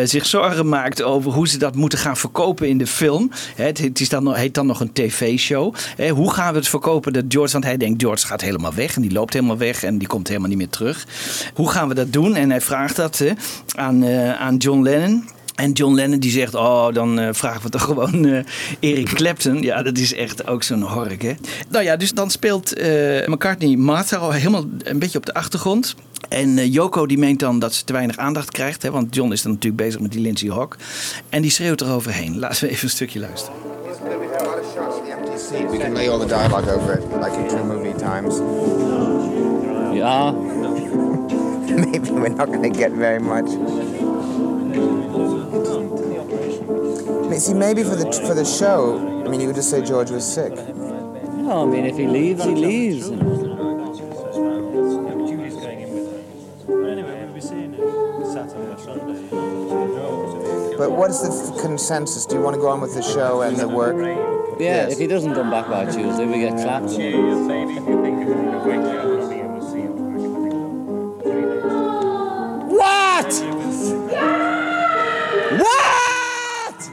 zich 0.05 0.27
zorgen 0.27 0.69
maakt 0.69 1.03
over 1.03 1.33
hoe 1.33 1.49
ze 1.49 1.59
dat 1.59 1.75
moeten 1.75 1.99
gaan 1.99 2.17
verkopen 2.17 2.69
in 2.69 2.79
de 2.79 2.87
film. 2.87 3.31
Het, 3.55 4.01
is 4.01 4.09
dan, 4.09 4.35
heet 4.35 4.55
dan 4.55 4.67
nog 4.67 4.81
een 4.81 4.93
tv-show. 4.93 5.75
Hoe 6.11 6.33
gaan 6.33 6.53
we 6.53 6.59
het 6.59 6.69
verkopen 6.69 7.13
dat 7.13 7.25
George, 7.29 7.53
want 7.53 7.65
hij 7.65 7.77
denkt 7.77 8.03
George 8.03 8.27
gaat 8.27 8.41
helemaal 8.41 8.75
weg 8.75 8.97
en 8.97 9.03
die 9.03 9.13
loopt 9.13 9.33
helemaal 9.33 9.59
weg 9.59 9.83
en 9.83 9.99
die 9.99 10.09
komt 10.09 10.29
helemaal 10.29 10.49
niet 10.49 10.59
meer 10.59 10.69
terug. 10.69 11.07
Hoe 11.55 11.71
gaan 11.71 11.89
we 11.89 11.95
dat 11.95 12.13
doen? 12.13 12.35
En 12.35 12.51
hij 12.51 12.61
vraagt 12.61 12.97
dat 12.97 13.21
aan, 13.81 14.03
eh, 14.03 14.41
aan 14.41 14.57
John 14.57 14.83
Lennon. 14.83 15.29
En 15.61 15.73
John 15.73 15.95
Lennon 15.95 16.19
die 16.19 16.31
zegt, 16.31 16.55
oh, 16.55 16.93
dan 16.93 17.19
eh, 17.19 17.29
vragen 17.33 17.63
we 17.63 17.69
toch 17.69 17.83
gewoon 17.91 18.27
eh 18.27 18.45
Eric 18.81 19.07
Clapton. 19.07 19.63
Ja, 19.63 19.83
dat 19.83 19.99
is 19.99 20.15
echt 20.15 20.47
ook 20.47 20.63
zo'n 20.63 20.83
hork, 20.83 21.23
hè. 21.23 21.33
Nou 21.69 21.85
ja, 21.85 21.97
dus 21.97 22.13
dan 22.13 22.31
speelt 22.31 22.75
eh, 22.75 23.27
McCartney 23.27 23.77
Martha 23.77 24.17
al 24.17 24.33
helemaal 24.33 24.65
een 24.83 24.99
beetje 24.99 25.19
op 25.19 25.27
de 25.27 25.35
achtergrond. 25.35 25.95
En 26.29 26.59
eh, 26.59 26.73
Yoko 26.73 27.07
die 27.07 27.19
meent 27.19 27.41
dan 27.41 27.59
dat 27.59 27.75
ze 27.75 27.85
te 27.85 27.93
weinig 27.93 28.17
aandacht 28.17 28.51
krijgt. 28.51 28.83
Hè, 28.83 28.91
want 28.91 29.15
John 29.15 29.33
is 29.33 29.43
dan 29.43 29.53
natuurlijk 29.53 29.83
bezig 29.83 30.01
met 30.01 30.13
die 30.13 30.21
Lindsay 30.21 30.49
Hawk. 30.49 30.77
En 31.29 31.43
die 31.43 31.51
schreeuwt 31.51 31.81
eroverheen. 31.81 32.39
Laten 32.39 32.65
we 32.65 32.71
even 32.71 32.85
een 32.85 32.91
stukje 32.91 33.21
luisteren. 33.21 33.59
We 35.71 35.79
can 35.79 35.93
lay 35.93 36.09
all 36.09 36.19
the 36.19 36.27
dialogue 36.27 36.75
over 36.75 36.99
it, 36.99 37.05
like 37.23 37.37
in 37.39 37.49
true 37.49 37.65
movie 37.65 37.95
times. 37.95 38.41
Yeah. 39.93 40.60
Maybe 41.77 42.11
we're 42.11 42.29
not 42.29 42.49
going 42.49 42.63
to 42.63 42.71
get 42.71 42.93
very 42.93 43.21
much. 43.21 43.47
mean, 47.31 47.41
see, 47.41 47.55
maybe 47.55 47.83
for 47.83 47.97
the 47.97 48.13
for 48.27 48.35
the 48.35 48.45
show, 48.45 48.99
I 49.25 49.29
mean, 49.29 49.41
you 49.41 49.47
could 49.47 49.57
just 49.57 49.71
say 49.71 49.83
George 49.83 50.11
was 50.11 50.25
sick. 50.25 50.53
No, 50.53 51.63
I 51.63 51.67
mean, 51.67 51.87
if 51.87 51.97
he 51.97 52.07
leaves, 52.07 52.45
he 52.45 52.55
leaves. 52.55 53.09
But 60.77 60.93
what's 60.93 61.21
the 61.21 61.31
f- 61.31 61.61
consensus? 61.63 62.27
Do 62.27 62.37
you 62.37 62.43
want 62.43 62.55
to 62.55 62.61
go 62.61 62.69
on 62.69 62.81
with 62.81 62.95
the 62.95 63.03
show 63.03 63.43
and 63.43 63.57
the 63.57 63.69
work? 63.69 63.97
Yeah, 64.59 64.89
if 64.89 64.99
he 64.99 65.07
doesn't 65.07 65.35
come 65.35 65.51
back 65.51 65.69
by 65.69 65.85
Tuesday, 65.87 66.27
we 66.27 66.41
get 66.41 66.57
clapped. 66.57 66.91
What? 73.31 73.43
What? 75.59 76.91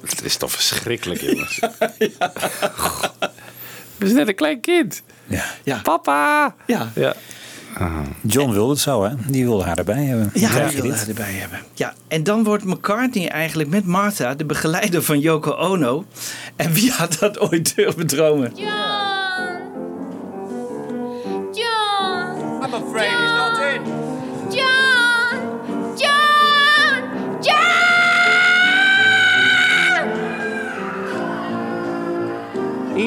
Het 0.00 0.24
is 0.24 0.36
toch 0.36 0.50
verschrikkelijk, 0.50 1.20
jongens. 1.20 1.58
We 3.98 4.06
zijn 4.06 4.14
net 4.14 4.28
een 4.28 4.34
klein 4.34 4.60
kind. 4.60 5.02
Ja. 5.64 5.80
Papa! 5.82 6.54
Ja. 6.66 6.90
ja. 6.94 7.14
John 8.22 8.50
wilde 8.50 8.70
het 8.70 8.80
zo, 8.80 9.04
hè? 9.04 9.10
Die 9.26 9.44
wilde 9.44 9.64
haar 9.64 9.78
erbij 9.78 10.04
hebben. 10.04 10.30
Ja, 10.34 10.48
die 10.48 10.76
je 10.76 10.82
wil 10.82 10.82
dit? 10.82 10.98
haar 10.98 11.08
erbij 11.08 11.32
hebben. 11.32 11.58
Ja, 11.74 11.94
en 12.08 12.22
dan 12.22 12.44
wordt 12.44 12.64
McCartney 12.64 13.28
eigenlijk 13.28 13.68
met 13.68 13.84
Martha 13.84 14.34
de 14.34 14.44
begeleider 14.44 15.02
van 15.02 15.20
Yoko 15.20 15.52
Ono. 15.52 16.04
En 16.56 16.72
wie 16.72 16.90
had 16.90 17.16
dat 17.20 17.38
ooit 17.38 17.76
durven 17.76 18.06
dromen? 18.06 18.52
John! 18.54 18.68
I'm 22.62 22.74
afraid 22.74 23.27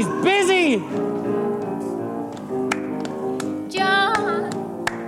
He's 0.02 0.10
busy! 0.24 0.78
John! 3.70 4.50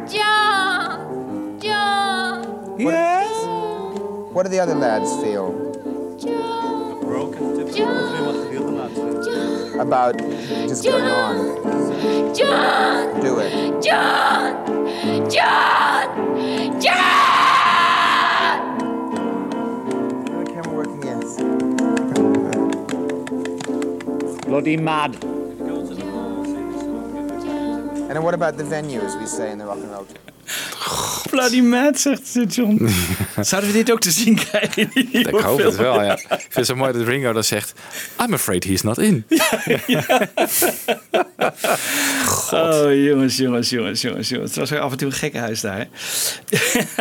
John! 0.08 1.60
John! 1.60 2.76
Yes. 2.78 3.34
What 4.34 4.44
do 4.44 4.50
the 4.50 4.60
other 4.60 4.76
lads 4.76 5.12
feel 5.24 5.50
John. 6.20 7.02
about 9.80 10.20
just 10.20 10.84
going 10.84 11.06
on? 11.06 12.36
John! 12.36 13.20
Do 13.20 13.40
it. 13.40 13.82
John! 13.82 15.28
John! 15.28 16.80
John! 16.80 17.33
Bloody 24.54 24.78
mad. 24.78 25.16
And 28.12 28.24
what 28.24 28.36
about 28.36 28.56
the 28.56 28.64
venue, 28.64 29.00
as 29.00 29.18
we 29.18 29.26
say 29.26 29.52
in 29.52 29.58
the 29.58 29.66
rock 29.66 29.80
and 29.80 29.90
roll? 29.90 30.06
Bloody 31.30 31.62
mad, 31.62 32.00
zegt 32.00 32.56
John. 32.56 32.90
Zouden 33.40 33.72
we 33.72 33.78
dit 33.78 33.92
ook 33.92 34.00
te 34.00 34.12
zien 34.12 34.36
krijgen? 34.36 34.90
Ik 35.12 35.28
hoop 35.28 35.60
film? 35.60 35.70
het 35.70 35.76
wel, 35.76 36.04
ja. 36.04 36.14
Ik 36.14 36.28
vind 36.28 36.54
het 36.54 36.66
zo 36.66 36.76
mooi 36.76 36.94
dat 36.94 37.08
Ringo 37.08 37.34
dan 37.34 37.44
zegt... 37.44 37.74
I'm 38.22 38.34
afraid 38.34 38.64
he's 38.64 38.82
not 38.82 38.98
in. 38.98 39.26
Oh, 42.52 42.94
jongens, 42.94 43.38
jongens, 43.38 43.70
jongens, 43.70 44.02
jongens, 44.02 44.30
jongens. 44.30 44.50
Het 44.50 44.56
was 44.56 44.70
weer 44.70 44.80
af 44.80 44.92
en 44.92 44.98
toe 44.98 45.08
een 45.08 45.14
gekkenhuis 45.14 45.62
daar. 45.62 45.78
hè? 45.78 45.86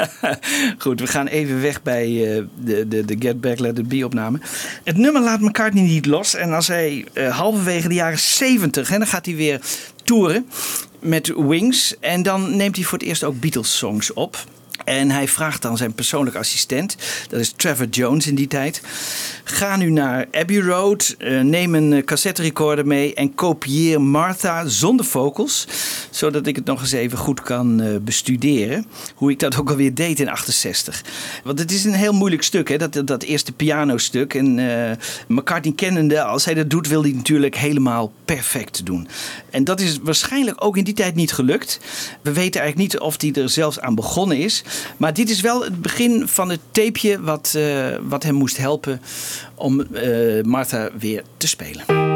Goed, 0.78 1.00
we 1.00 1.06
gaan 1.06 1.26
even 1.26 1.60
weg 1.60 1.82
bij 1.82 2.06
eh, 2.06 2.42
de, 2.64 2.88
de, 2.88 3.04
de 3.04 3.16
Get 3.18 3.40
Back 3.40 3.58
Let 3.58 3.78
It 3.78 3.88
Be 3.88 4.04
opname. 4.04 4.40
Het 4.84 4.96
nummer 4.96 5.22
laat 5.22 5.40
McCartney 5.40 5.82
niet 5.82 6.06
los. 6.06 6.34
En 6.34 6.52
als 6.52 6.66
hij 6.66 7.04
eh, 7.12 7.36
halverwege 7.36 7.88
de 7.88 7.94
jaren 7.94 8.18
70, 8.18 8.88
hè, 8.88 8.98
dan 8.98 9.06
gaat 9.06 9.26
hij 9.26 9.36
weer 9.36 9.60
toeren 10.04 10.48
met 10.98 11.32
Wings. 11.36 11.94
En 12.00 12.22
dan 12.22 12.56
neemt 12.56 12.76
hij 12.76 12.84
voor 12.84 12.98
het 12.98 13.06
eerst 13.06 13.24
ook 13.24 13.40
Beatles 13.40 13.78
songs 13.78 14.12
op. 14.12 14.44
En 14.85 15.11
hij 15.11 15.28
vraagt 15.28 15.62
dan 15.62 15.76
zijn 15.76 15.92
persoonlijke 15.92 16.38
assistent, 16.38 16.96
dat 17.28 17.40
is 17.40 17.52
Trevor 17.56 17.87
Jones 17.87 18.26
in 18.26 18.35
die 18.35 18.46
tijd. 18.46 18.80
Ga 19.44 19.76
nu 19.76 19.90
naar 19.90 20.26
Abbey 20.30 20.61
Road, 20.61 21.14
eh, 21.18 21.40
neem 21.40 21.74
een 21.74 21.92
eh, 21.92 22.04
cassette 22.04 22.42
recorder 22.42 22.87
mee 22.87 23.14
en 23.14 23.35
kopieer 23.35 24.00
Martha 24.00 24.66
zonder 24.66 25.06
vocals. 25.06 25.66
Zodat 26.11 26.46
ik 26.46 26.56
het 26.56 26.64
nog 26.64 26.80
eens 26.80 26.92
even 26.92 27.18
goed 27.18 27.42
kan 27.42 27.80
eh, 27.80 27.96
bestuderen. 28.00 28.87
Hoe 29.14 29.30
ik 29.30 29.38
dat 29.38 29.56
ook 29.56 29.70
alweer 29.70 29.94
deed 29.94 30.20
in 30.20 30.28
68. 30.28 31.04
Want 31.44 31.58
het 31.58 31.70
is 31.70 31.85
een 31.85 31.94
heel 31.94 32.12
moeilijk 32.12 32.42
stuk, 32.42 32.68
hè? 32.68 32.76
Dat, 32.76 33.02
dat 33.04 33.22
eerste 33.22 33.52
pianostuk. 33.52 34.35
En 34.35 34.61
McCartney 35.28 35.74
kennende, 35.74 36.22
als 36.22 36.44
hij 36.44 36.54
dat 36.54 36.70
doet, 36.70 36.88
wil 36.88 37.02
hij 37.02 37.12
natuurlijk 37.12 37.56
helemaal 37.56 38.12
perfect 38.24 38.87
doen. 38.87 39.08
En 39.50 39.64
dat 39.64 39.80
is 39.80 39.98
waarschijnlijk 40.02 40.64
ook 40.64 40.76
in 40.76 40.85
die 40.85 40.94
tijd 40.94 41.14
niet 41.14 41.32
gelukt. 41.32 41.80
We 42.22 42.32
weten 42.32 42.61
eigenlijk 42.61 42.92
niet 42.92 43.00
of 43.00 43.20
hij 43.20 43.32
er 43.32 43.48
zelfs 43.48 43.80
aan 43.80 43.94
begonnen 43.94 44.37
is. 44.37 44.62
Maar 44.96 45.14
dit 45.14 45.30
is 45.30 45.40
wel 45.40 45.64
het 45.64 45.82
begin 45.82 46.28
van 46.28 46.50
het 46.50 46.61
tapeje 46.70 47.20
wat, 47.20 47.52
eh, 47.56 47.87
wat 48.02 48.22
hem 48.22 48.35
moest 48.35 48.56
helpen 48.56 49.00
om 49.54 49.80
eh 49.80 50.42
Martha 50.44 50.90
weer 50.98 51.22
te 51.37 51.48
spelen. 51.48 52.12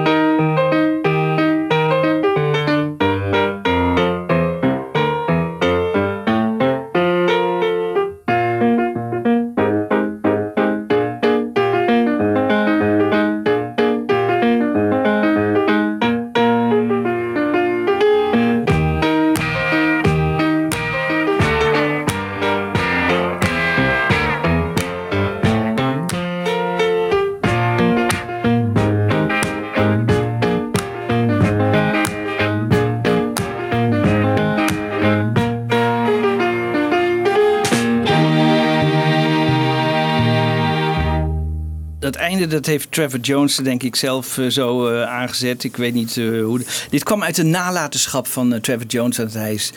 Dat 42.57 42.65
dat 42.65 42.75
heeft 42.75 42.93
Trevor 42.93 43.21
Jones, 43.21 43.57
denk 43.57 43.83
ik, 43.83 43.97
zelf 43.97 44.39
eh, 44.39 44.47
zo 44.47 44.87
eh, 44.87 45.03
aangezet. 45.03 45.65
Ik 45.65 45.77
weet 45.77 45.95
niet 45.95 46.17
eh, 46.17 46.45
hoe. 46.45 46.61
Dit 46.91 47.03
kwam 47.03 47.23
uit 47.23 47.35
de 47.35 47.43
nalatenschap 47.43 48.27
van 48.27 48.61
Trevor 48.61 48.87
Jones. 48.87 49.17
Want 49.17 49.33
hij 49.33 49.55
is 49.55 49.73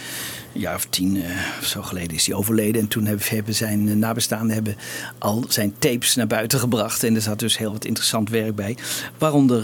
een 0.53 0.61
jaar 0.61 0.75
of 0.75 0.85
tien 0.85 1.23
of 1.59 1.65
zo 1.65 1.81
geleden 1.81 2.15
is 2.15 2.25
hij 2.25 2.35
overleden. 2.35 2.81
En 2.81 2.87
toen 2.87 3.05
hebben, 3.05 3.55
zijn 3.55 3.99
nabestaanden 3.99 4.53
hebben 4.53 4.75
al 5.17 5.45
zijn 5.49 5.73
tapes 5.79 6.15
naar 6.15 6.27
buiten 6.27 6.59
gebracht. 6.59 7.03
En 7.03 7.15
er 7.15 7.21
zat 7.21 7.39
dus 7.39 7.57
heel 7.57 7.71
wat 7.71 7.85
interessant 7.85 8.29
werk 8.29 8.55
bij. 8.55 8.77
Waaronder 9.17 9.63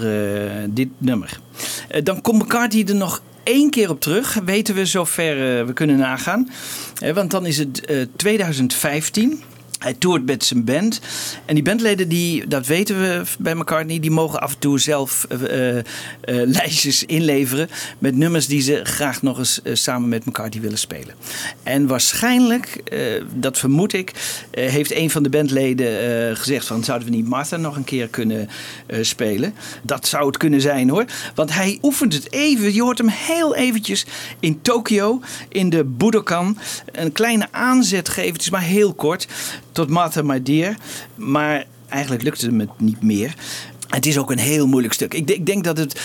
dit 0.69 0.89
nummer. 0.97 1.39
Dan 2.03 2.21
komt 2.21 2.43
McCartney 2.43 2.85
er 2.85 2.95
nog 2.95 3.21
één 3.43 3.69
keer 3.69 3.89
op 3.89 4.01
terug. 4.01 4.33
Weten 4.45 4.75
we 4.75 4.85
zover 4.85 5.65
we 5.65 5.73
kunnen 5.73 5.97
nagaan. 5.97 6.49
Want 7.13 7.31
dan 7.31 7.45
is 7.45 7.57
het 7.57 7.85
eh, 7.85 7.97
2015. 8.15 9.43
Hij 9.79 9.93
toert 9.93 10.25
met 10.25 10.45
zijn 10.45 10.63
band. 10.63 10.99
En 11.45 11.53
die 11.53 11.63
bandleden, 11.63 12.07
die, 12.07 12.47
dat 12.47 12.67
weten 12.67 13.01
we 13.01 13.23
bij 13.39 13.55
McCartney, 13.55 13.99
die 13.99 14.11
mogen 14.11 14.41
af 14.41 14.53
en 14.53 14.59
toe 14.59 14.79
zelf 14.79 15.25
eh, 15.29 15.77
eh, 15.77 15.77
eh, 15.77 15.85
lijstjes 16.47 17.03
inleveren 17.03 17.69
met 17.99 18.15
nummers 18.15 18.47
die 18.47 18.61
ze 18.61 18.79
graag 18.83 19.21
nog 19.21 19.37
eens 19.37 19.61
samen 19.73 20.09
met 20.09 20.25
McCartney 20.25 20.61
willen 20.61 20.77
spelen. 20.77 21.15
En 21.63 21.87
waarschijnlijk, 21.87 22.83
dat 23.33 23.57
vermoed 23.57 23.93
ik, 23.93 24.11
heeft 24.51 24.93
een 24.93 25.09
van 25.09 25.23
de 25.23 25.29
bandleden 25.29 26.37
gezegd 26.37 26.67
van 26.67 26.83
zouden 26.83 27.07
we 27.07 27.15
niet 27.15 27.27
Martha 27.27 27.57
nog 27.57 27.75
een 27.75 27.83
keer 27.83 28.07
kunnen 28.07 28.49
spelen. 29.01 29.53
Dat 29.81 30.07
zou 30.07 30.27
het 30.27 30.37
kunnen 30.37 30.61
zijn 30.61 30.89
hoor. 30.89 31.05
Want 31.35 31.53
hij 31.53 31.79
oefent 31.81 32.13
het 32.13 32.31
even. 32.31 32.73
Je 32.73 32.81
hoort 32.81 32.97
hem 32.97 33.07
heel 33.07 33.55
eventjes 33.55 34.05
in 34.39 34.61
Tokio 34.61 35.21
in 35.49 35.69
de 35.69 35.83
Budokan 35.83 36.57
een 36.91 37.11
kleine 37.11 37.47
aanzet 37.51 38.09
geven. 38.09 38.33
Het 38.33 38.41
is 38.41 38.49
maar 38.49 38.61
heel 38.61 38.93
kort 38.93 39.27
tot 39.75 39.89
Martha 39.89 40.21
My 40.21 40.41
Dear. 40.41 40.75
Maar 41.15 41.65
eigenlijk 41.87 42.23
lukte 42.23 42.55
het 42.55 42.79
niet 42.79 43.01
meer. 43.01 43.35
Het 43.95 44.05
is 44.05 44.17
ook 44.17 44.31
een 44.31 44.37
heel 44.39 44.67
moeilijk 44.67 44.93
stuk. 44.93 45.13
Ik, 45.13 45.27
denk- 45.27 45.39
ik 45.39 45.45
denk 45.45 45.63
dat 45.63 45.77
het, 45.77 45.99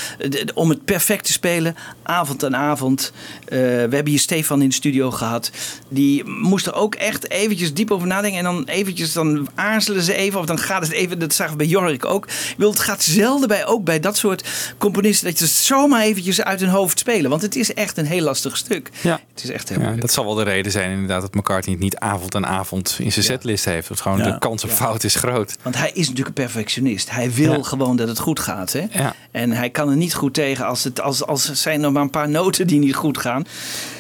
om 0.55 0.69
het 0.71 0.85
perfect 0.85 1.25
te 1.25 1.33
spelen, 1.33 1.77
avond 2.03 2.45
aan 2.45 2.57
avond. 2.57 3.13
eh, 3.45 3.59
we 3.59 3.65
hebben 3.67 4.07
hier 4.09 4.19
Stefan 4.19 4.63
in 4.63 4.69
de 4.69 4.75
studio 4.75 5.11
gehad. 5.11 5.51
Die 5.89 6.25
moest 6.25 6.67
er 6.67 6.75
ook 6.75 6.95
echt 6.95 7.31
eventjes 7.31 7.75
diep 7.75 7.91
over 7.91 8.07
nadenken. 8.07 8.39
En 8.39 8.45
dan 8.45 8.65
eventjes, 8.65 9.13
dan 9.13 9.49
aarzelen 9.55 10.03
ze 10.03 10.15
even. 10.15 10.41
Of 10.41 10.47
dan 10.47 10.59
gaat 10.59 10.83
het 10.83 10.93
even, 10.93 11.19
dat 11.19 11.35
zagen 11.35 11.53
we 11.53 11.59
bij 11.59 11.67
Jorik 11.67 12.05
ook. 12.05 12.27
Wil, 12.57 12.71
het 12.71 12.81
gaat 12.81 13.03
zelden 13.03 13.49
bij, 13.49 13.67
ook 13.67 13.85
bij 13.85 14.01
dat 14.01 14.17
soort 14.17 14.49
componisten, 14.79 15.29
dat 15.29 15.39
je 15.39 15.45
het 15.45 15.55
zomaar 15.55 16.03
eventjes 16.03 16.43
uit 16.43 16.61
hun 16.61 16.69
hoofd 16.69 16.99
spelen. 16.99 17.31
Want 17.31 17.43
het 17.43 17.57
is 17.57 17.75
echt 17.75 17.97
een 17.97 18.07
heel 18.07 18.23
lastig 18.23 18.57
stuk. 18.57 18.91
Ja. 19.01 19.21
Het 19.35 19.45
is 19.45 19.51
echt 19.51 19.69
heel 19.69 19.81
Ja, 19.81 19.93
dat 19.93 20.13
zal 20.13 20.25
wel 20.25 20.35
de 20.35 20.43
reden 20.43 20.73
zijn 20.73 20.91
inderdaad 20.91 21.21
dat 21.21 21.35
McCartney 21.35 21.75
het 21.75 21.83
niet 21.85 21.97
avond 21.97 22.35
aan 22.35 22.47
avond 22.47 22.97
in 22.99 23.13
zijn 23.13 23.25
setlist 23.25 23.65
heeft. 23.65 23.89
Want 23.89 24.01
gewoon 24.01 24.19
Ja. 24.19 24.31
de 24.31 24.39
kans 24.39 24.65
op 24.65 24.71
Ja. 24.71 24.77
fout 24.77 25.05
is 25.05 25.15
groot. 25.15 25.57
Want 25.63 25.77
hij 25.77 25.91
is 25.95 26.09
natuurlijk 26.09 26.39
een 26.39 26.45
perfectionist. 26.45 27.11
Hij 27.11 27.33
wil 27.33 27.53
Ja. 27.57 27.63
Gewoon 27.81 27.97
dat 27.97 28.09
het 28.09 28.19
goed 28.19 28.41
gaat. 28.41 28.73
Hè? 28.73 28.87
Ja. 28.91 29.15
En 29.31 29.51
hij 29.51 29.71
kan 29.71 29.91
er 29.91 29.97
niet 29.97 30.15
goed 30.15 30.35
tegen 30.35 30.67
als, 30.67 30.85
het, 30.85 31.01
als, 31.01 31.27
als 31.27 31.49
er 31.49 31.57
zijn 31.57 31.81
nog 31.81 31.93
maar 31.93 32.03
een 32.03 32.11
paar 32.11 32.29
noten 32.29 32.67
die 32.67 32.79
niet 32.79 32.95
goed 32.95 33.19
gaan. 33.19 33.45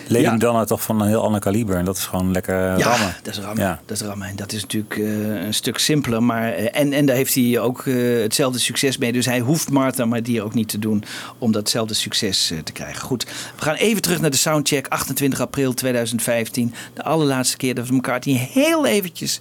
Lady 0.07 0.23
Ja. 0.25 0.31
Madonna 0.31 0.65
toch 0.65 0.83
van 0.83 1.01
een 1.01 1.09
heel 1.09 1.23
ander 1.25 1.41
kaliber. 1.41 1.77
En 1.77 1.85
dat 1.85 1.97
is 1.97 2.05
gewoon 2.05 2.33
lekker 2.33 2.71
eh, 2.73 2.79
Ja, 2.79 2.85
rammen. 2.89 3.15
dat 3.23 3.35
is 3.35 3.41
rammen. 3.41 3.65
Ja. 3.65 3.81
Dat 3.87 4.01
is 4.01 4.07
rammen. 4.07 4.29
En 4.29 4.37
dat 4.37 4.53
is 4.53 4.61
natuurlijk 4.63 4.97
eh, 4.97 5.43
een 5.45 5.55
stuk 5.55 5.79
simpeler. 5.79 6.23
Maar, 6.23 6.53
eh, 6.53 6.81
en, 6.81 6.93
en 6.93 7.07
daar 7.07 7.17
heeft 7.17 7.35
hij 7.35 7.59
ook 7.61 7.87
eh, 7.87 7.95
hetzelfde 8.23 8.59
succes 8.59 8.99
mee. 8.99 9.13
Dus 9.13 9.27
hij 9.27 9.41
hoeft 9.41 9.71
Martha 9.71 10.05
maar 10.05 10.23
die 10.23 10.43
ook 10.43 10.55
niet 10.55 10.69
te 10.69 10.79
doen 10.79 11.05
om 11.39 11.53
datzelfde 11.53 11.95
succes 11.95 12.51
eh, 12.51 12.59
te 12.59 12.73
krijgen. 12.73 13.01
Goed, 13.03 13.25
we 13.57 13.63
gaan 13.63 13.75
even 13.75 14.03
terug 14.03 14.21
naar 14.21 14.31
de 14.31 14.37
soundcheck. 14.37 14.87
28 14.89 15.41
april 15.41 15.75
2015. 15.75 16.75
De 16.95 17.03
allerlaatste 17.03 17.57
keer 17.57 17.75
dat 17.75 17.89
we 17.89 17.95
McCartney 17.95 18.49
heel 18.53 18.87
eventjes 18.87 19.41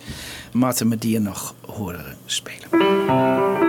Martha 0.51 0.85
Media 0.85 1.19
nog 1.19 1.53
horen 1.65 2.17
spelen. 2.25 3.68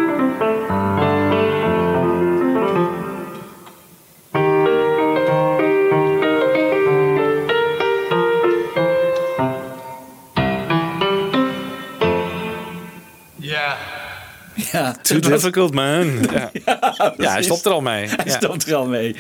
Too 15.19 15.31
difficult, 15.31 15.75
man. 15.75 16.13
Ja, 16.33 16.51
ja, 16.53 16.79
hij 16.97 17.13
precies. 17.17 17.45
stopt 17.47 17.65
er 17.67 17.73
al 17.73 17.81
mee. 17.81 18.07
Hij 18.09 18.25
Ja. 18.25 18.33
stopt 18.37 18.67
er 18.69 18.75
al 18.75 18.87
mee. 18.87 19.17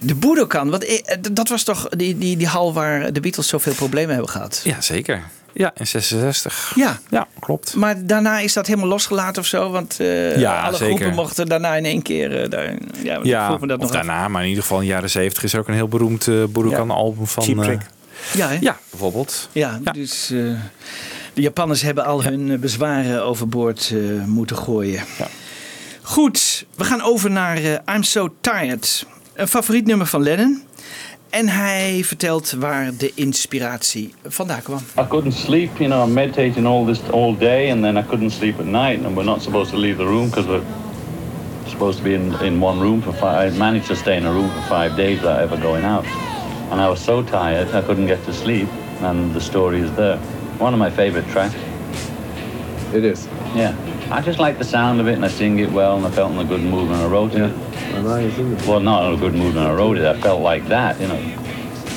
De 0.00 0.14
Budokan, 0.14 0.70
want 0.70 0.84
eh, 0.84 1.16
dat 1.32 1.48
was 1.48 1.62
toch 1.62 1.88
die, 1.88 2.18
die, 2.18 2.36
die 2.36 2.46
hal 2.46 2.72
waar 2.72 3.12
de 3.12 3.20
Beatles 3.20 3.48
zoveel 3.48 3.74
problemen 3.74 4.10
hebben 4.14 4.30
gehad. 4.32 4.60
Ja, 4.64 4.80
zeker. 4.80 5.22
Ja, 5.52 5.72
in 5.76 5.86
66. 5.86 6.72
Ja. 6.74 6.98
Ja, 7.10 7.26
klopt. 7.40 7.74
Maar 7.74 8.06
daarna 8.06 8.38
is 8.38 8.52
dat 8.52 8.66
helemaal 8.66 8.88
losgelaten 8.88 9.42
of 9.42 9.48
zo? 9.48 9.70
Want 9.70 9.94
Ja, 10.36 10.62
alle 10.62 10.76
zeker. 10.76 10.96
groepen 10.96 11.14
mochten 11.14 11.46
daarna 11.46 11.74
in 11.76 11.84
één 11.84 12.02
keer... 12.02 12.42
eh, 12.42 12.50
daar, 12.50 12.74
ja, 13.02 13.18
Ja, 13.22 13.48
me 13.60 13.66
dat 13.66 13.76
of 13.76 13.82
nog 13.82 13.90
af. 13.90 13.90
daarna, 13.96 14.28
maar 14.28 14.42
in 14.42 14.48
ieder 14.48 14.62
geval 14.62 14.78
in 14.80 14.84
de 14.86 14.90
jaren 14.92 15.10
70 15.10 15.42
is 15.42 15.54
ook 15.54 15.68
een 15.68 15.74
heel 15.74 15.88
beroemd 15.88 16.26
uh, 16.26 16.44
Budokan 16.44 16.90
album 16.90 17.26
van... 17.26 17.42
Cheap 17.44 17.62
Trick. 17.62 17.80
Ja, 18.34 18.48
hè? 18.48 18.56
ja, 18.60 18.76
bijvoorbeeld. 18.90 19.48
Ja, 19.52 19.80
dus 19.92 20.32
de 21.36 21.42
Japanners 21.42 21.82
hebben 21.82 22.04
al 22.04 22.22
hun 22.22 22.50
eh, 22.50 22.58
bezwaren 22.58 23.24
overboord 23.24 23.92
eh, 23.94 24.24
moeten 24.24 24.56
gooien. 24.56 25.02
Goed, 26.02 26.66
we 26.76 26.84
gaan 26.84 27.02
over 27.02 27.30
naar 27.30 27.56
eh, 27.56 27.94
I'm 27.94 28.02
So 28.02 28.28
Tired. 28.40 29.06
Een 29.34 29.48
favoriet 29.48 29.86
nummer 29.86 30.06
van 30.06 30.22
Lennon. 30.22 30.62
En 31.30 31.48
hij 31.48 32.02
vertelt 32.04 32.50
waar 32.58 32.90
de 32.98 33.12
inspiratie 33.14 34.14
vandaan 34.26 34.62
kwam. 34.62 34.80
I 34.98 35.06
couldn't 35.08 35.34
sleep, 35.34 35.78
you 35.78 35.90
know, 35.90 36.06
I'm 36.06 36.14
meditating 36.14 36.66
all 36.66 36.86
this 36.86 36.98
all 37.10 37.36
day 37.38 37.70
and 37.70 37.82
then 37.82 37.96
I 37.96 38.02
couldn't 38.02 38.32
sleep 38.32 38.58
at 38.58 38.66
night 38.66 39.04
and 39.04 39.14
we're 39.14 39.30
not 39.30 39.42
supposed 39.42 39.70
to 39.70 39.78
leave 39.78 39.96
the 39.96 40.04
room 40.04 40.28
because 40.28 40.48
we're 40.48 40.64
supposed 41.66 41.98
to 41.98 42.04
be 42.04 42.14
in, 42.14 42.34
in 42.40 42.62
one 42.62 42.80
room 42.80 43.02
for 43.02 43.12
five, 43.12 43.54
I 43.54 43.58
managed 43.58 43.86
to 43.86 43.94
stay 43.94 44.16
in 44.16 44.26
a 44.26 44.32
room 44.32 44.50
for 44.50 44.62
five 44.68 44.96
days 44.96 45.18
without 45.18 45.40
ever 45.40 45.62
going 45.62 45.84
out. 45.84 46.04
And 46.70 46.80
I 46.80 46.88
was 46.88 47.04
so 47.04 47.22
tired 47.22 47.74
I 47.74 47.82
couldn't 47.82 48.06
get 48.06 48.24
to 48.24 48.32
sleep 48.32 48.68
and 49.00 49.34
the 49.34 49.40
story 49.40 49.80
is 49.80 49.90
there. 49.90 50.18
One 50.58 50.72
of 50.72 50.78
my 50.78 50.90
favorite 50.90 51.26
tracks. 51.32 51.54
It 52.94 53.04
is. 53.04 53.28
Yeah. 53.54 53.74
I 54.10 54.20
just 54.20 54.38
like 54.38 54.58
the 54.58 54.64
sound 54.64 55.00
of 55.00 55.08
it 55.08 55.14
and 55.14 55.24
I 55.24 55.28
sing 55.28 55.58
it 55.58 55.70
well 55.72 55.96
and 55.96 56.06
I 56.06 56.10
felt 56.10 56.32
in 56.32 56.38
a 56.38 56.44
good 56.44 56.62
mood 56.62 56.88
when 56.88 57.00
I 57.00 57.06
wrote 57.06 57.34
it. 57.34 57.52
Well, 58.66 58.80
not 58.80 59.04
in 59.04 59.14
a 59.14 59.16
good 59.16 59.34
mood 59.34 59.54
when 59.54 59.66
I 59.66 59.74
wrote 59.74 59.98
it. 59.98 60.04
I 60.16 60.20
felt 60.20 60.42
like 60.42 60.68
that, 60.68 61.00
you 61.00 61.06
know. 61.08 61.20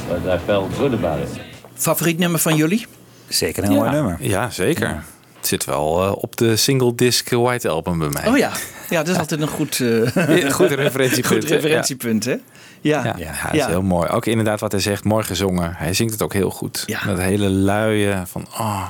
But 0.10 0.28
I 0.28 0.38
felt 0.46 0.78
good 0.78 0.94
about 0.94 1.20
it. 1.20 1.40
Favoriet 1.76 2.18
nummer 2.18 2.40
van 2.40 2.56
jullie? 2.56 2.86
Zeker 3.28 3.64
een 3.64 3.72
mooi 3.72 3.90
nummer. 3.90 4.18
Ja, 4.20 4.50
zeker. 4.50 5.04
Het 5.38 5.48
zit 5.48 5.66
wel 5.66 6.04
eh, 6.04 6.12
op 6.16 6.38
de 6.38 6.56
single 6.56 6.96
disc 6.96 7.30
White 7.30 7.70
Album 7.70 8.00
bij 8.00 8.10
mij. 8.10 8.28
Oh 8.28 8.38
ja, 8.38 8.52
ja 8.90 9.04
dat 9.04 9.14
is 9.14 9.20
altijd 9.20 9.42
een 9.42 9.48
goed, 9.48 9.80
eh, 9.80 10.40
Ja, 10.42 10.50
goed 10.50 10.72
referentiepunt, 10.72 11.44
Goed 11.44 11.52
referentiepunt, 11.52 12.26
hè? 12.26 12.36
Ja, 12.82 13.04
Ja, 13.04 13.16
ja, 13.18 13.52
is 13.52 13.66
heel 13.66 13.82
mooi. 13.82 14.10
Ook 14.10 14.26
inderdaad 14.26 14.60
wat 14.60 14.72
hij 14.72 14.82
zegt, 14.82 15.04
mooi 15.04 15.24
gezongen. 15.24 15.74
Hij 15.76 15.94
zingt 15.94 16.14
het 16.14 16.22
ook 16.22 16.34
heel 16.34 16.50
goed. 16.50 16.86
Dat 17.06 17.18
hele 17.20 17.50
luie 17.50 18.14
van, 18.26 18.46
oh, 18.58 18.88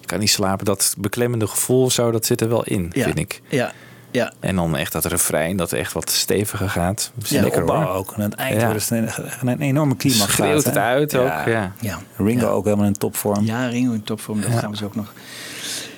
ik 0.00 0.06
kan 0.06 0.18
niet 0.18 0.30
slapen. 0.30 0.64
Dat 0.64 0.94
beklemmende 0.98 1.46
gevoel 1.46 1.90
zo, 1.90 2.10
dat 2.10 2.26
zit 2.26 2.40
er 2.40 2.48
wel 2.48 2.64
in, 2.64 2.90
Ja. 2.94 3.04
vind 3.04 3.18
ik. 3.18 3.42
Ja, 3.48 3.72
ja. 4.10 4.32
En 4.40 4.56
dan 4.56 4.76
echt 4.76 4.92
dat 4.92 5.04
refrein, 5.04 5.56
dat 5.56 5.72
echt 5.72 5.92
wat 5.92 6.10
steviger 6.10 6.68
gaat. 6.70 7.12
Ja, 7.28 7.42
lekker 7.42 7.60
opbouw 7.60 7.82
hoor. 7.82 7.94
ook. 7.94 8.08
En 8.12 8.22
aan 8.22 8.30
het 8.30 8.34
eind 8.34 8.60
Ja. 8.60 8.66
wordt 8.66 8.88
het 8.88 9.18
een, 9.42 9.48
een 9.48 9.60
enorme 9.60 9.96
climax. 9.96 10.32
Schreeuwt 10.32 10.54
gaat, 10.64 10.74
het 10.74 10.76
uit 10.82 11.16
ook, 11.16 11.26
ja. 11.46 11.72
Ja. 11.80 11.98
Ringo 12.16 12.48
ook 12.48 12.64
helemaal 12.64 12.86
in 12.86 12.92
topvorm. 12.98 13.44
Ja, 13.44 13.66
Ringo 13.66 13.92
in 13.92 14.02
topvorm, 14.02 14.40
dat 14.40 14.50
gaan 14.50 14.70
we 14.70 14.76
zo 14.76 14.84
ook 14.84 14.94
nog. 14.94 15.12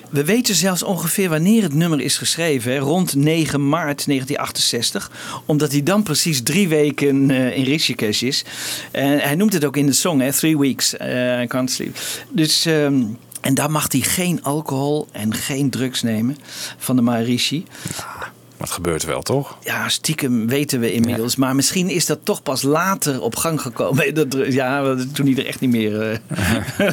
We 0.09 0.23
weten 0.23 0.55
zelfs 0.55 0.83
ongeveer 0.83 1.29
wanneer 1.29 1.63
het 1.63 1.73
nummer 1.73 2.01
is 2.01 2.17
geschreven. 2.17 2.77
Rond 2.77 3.15
9 3.15 3.69
maart 3.69 4.05
1968. 4.05 5.11
Omdat 5.45 5.71
hij 5.71 5.83
dan 5.83 6.03
precies 6.03 6.41
drie 6.43 6.67
weken 6.67 7.31
eh, 7.31 7.57
in 7.57 7.63
Rishikesh 7.63 8.21
is. 8.21 8.43
En 8.91 9.19
hij 9.19 9.35
noemt 9.35 9.53
het 9.53 9.65
ook 9.65 9.77
in 9.77 9.85
de 9.85 9.93
song, 9.93 10.19
hè? 10.19 10.33
Three 10.33 10.57
weeks, 10.57 10.97
eh, 10.97 11.41
I 11.41 11.47
can't 11.47 11.71
sleep. 11.71 11.97
Dus... 12.29 12.65
ehm, 12.65 13.03
en 13.41 13.53
daar 13.53 13.71
mag 13.71 13.91
hij 13.91 14.01
geen 14.01 14.43
alcohol 14.43 15.07
en 15.11 15.33
geen 15.33 15.69
drugs 15.69 16.01
nemen 16.01 16.37
van 16.77 16.95
de 16.95 17.01
Maharishi. 17.01 17.65
Wat 18.57 18.71
gebeurt 18.71 19.03
wel, 19.03 19.21
toch? 19.21 19.57
Ja, 19.63 19.89
stiekem 19.89 20.47
weten 20.47 20.79
we 20.79 20.93
inmiddels. 20.93 21.35
Maar 21.35 21.55
misschien 21.55 21.89
is 21.89 22.05
dat 22.05 22.19
toch 22.23 22.43
pas 22.43 22.61
later 22.61 23.21
op 23.21 23.35
gang 23.35 23.61
gekomen. 23.61 24.13
Dat, 24.13 24.35
ja, 24.53 24.95
toen 25.13 25.25
hij 25.25 25.35
er 25.37 25.45
echt 25.45 25.59
niet 25.59 25.69
meer... 25.69 26.21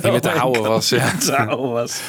meer 0.03 0.21
te 0.21 0.29
houden 0.29 0.63
was, 0.63 0.89
ja. 0.89 1.17
te 1.17 1.57
was. 1.57 2.01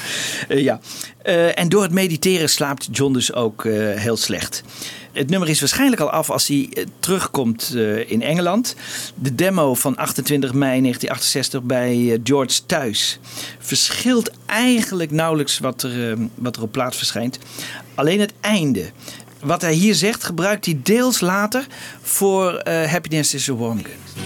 Eh, 0.48 0.62
ja. 0.62 0.80
Eh, 1.22 1.60
en 1.60 1.70
door 1.70 1.82
het 1.82 1.92
mediteren 1.92 2.50
slaapt 2.50 2.88
John 2.92 3.14
dus 3.14 3.34
ook 3.34 3.64
heel 3.96 4.18
slecht. 4.18 4.64
Het 5.12 5.30
nummer 5.30 5.50
is 5.50 5.60
waarschijnlijk 5.60 6.02
al 6.02 6.10
af 6.10 6.30
als 6.30 6.48
hij 6.48 6.70
terugkomt 7.00 7.76
in 8.08 8.22
Engeland. 8.22 8.76
De 9.16 9.36
demo 9.36 9.74
van 9.74 9.96
28 9.96 10.54
mei 10.54 10.82
1968 10.82 11.64
bij 11.64 12.20
George 12.24 12.66
thuis 12.66 13.20
verschilt 13.60 14.32
eigenlijk 14.46 15.12
nauwelijks 15.12 15.60
wat 15.60 15.84
er, 15.84 16.18
wat 16.36 16.56
er 16.56 16.62
op 16.62 16.72
plaats 16.72 16.98
verschijnt. 16.98 17.40
Alleen 17.96 18.20
het 18.20 18.34
einde. 18.40 18.92
Wat 19.40 19.62
hij 19.62 19.74
hier 19.74 19.96
zegt 19.96 20.24
gebruikt 20.24 20.66
hij 20.66 20.80
deels 20.84 21.20
later 21.20 21.66
voor 22.02 22.54
eh, 22.54 22.92
Happiness 22.92 23.34
is 23.34 23.50
a 23.50 23.54
Warm 23.54 23.84
Gun. 23.84 24.24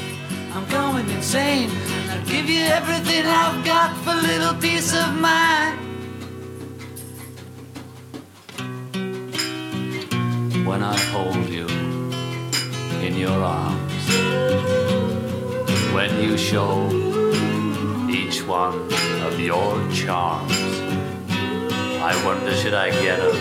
I'm 0.55 0.77
going 0.77 1.09
insane. 1.09 1.67
I'll 1.67 2.35
give 2.35 2.51
you 2.51 2.65
everything 2.71 3.25
I've 3.25 3.69
got 3.69 3.89
for 4.03 4.13
a 4.13 4.21
little 4.21 4.55
peace 4.55 4.93
of 4.93 5.11
mind. 5.13 5.87
when 10.69 10.83
I 10.83 10.95
hold 11.11 11.49
you 11.49 11.65
in 13.01 13.17
your 13.17 13.41
arms. 13.41 14.05
When 15.95 16.11
you 16.23 16.37
show 16.37 16.87
each 18.07 18.45
one 18.45 18.77
of 19.23 19.39
your 19.39 19.71
charms. 19.91 20.53
I 22.11 22.13
wonder 22.23 22.53
should 22.55 22.75
I 22.75 22.91
get 22.91 23.19
up, 23.19 23.33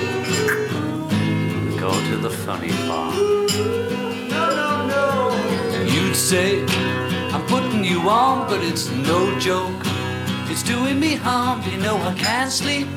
go 1.89 1.95
to 2.11 2.16
the 2.16 2.30
funny 2.30 2.72
farm. 2.86 3.14
No, 4.34 4.45
no, 4.61 4.70
no. 4.95 5.07
You'd 5.95 6.18
say 6.30 6.49
I'm 7.34 7.45
putting 7.47 7.82
you 7.93 8.01
on, 8.22 8.47
but 8.51 8.61
it's 8.70 8.91
no 9.11 9.18
joke. 9.39 9.80
It's 10.51 10.62
doing 10.62 10.99
me 11.01 11.12
harm. 11.26 11.62
You 11.70 11.78
know 11.84 11.97
I 12.11 12.14
can't 12.26 12.53
sleep. 12.61 12.89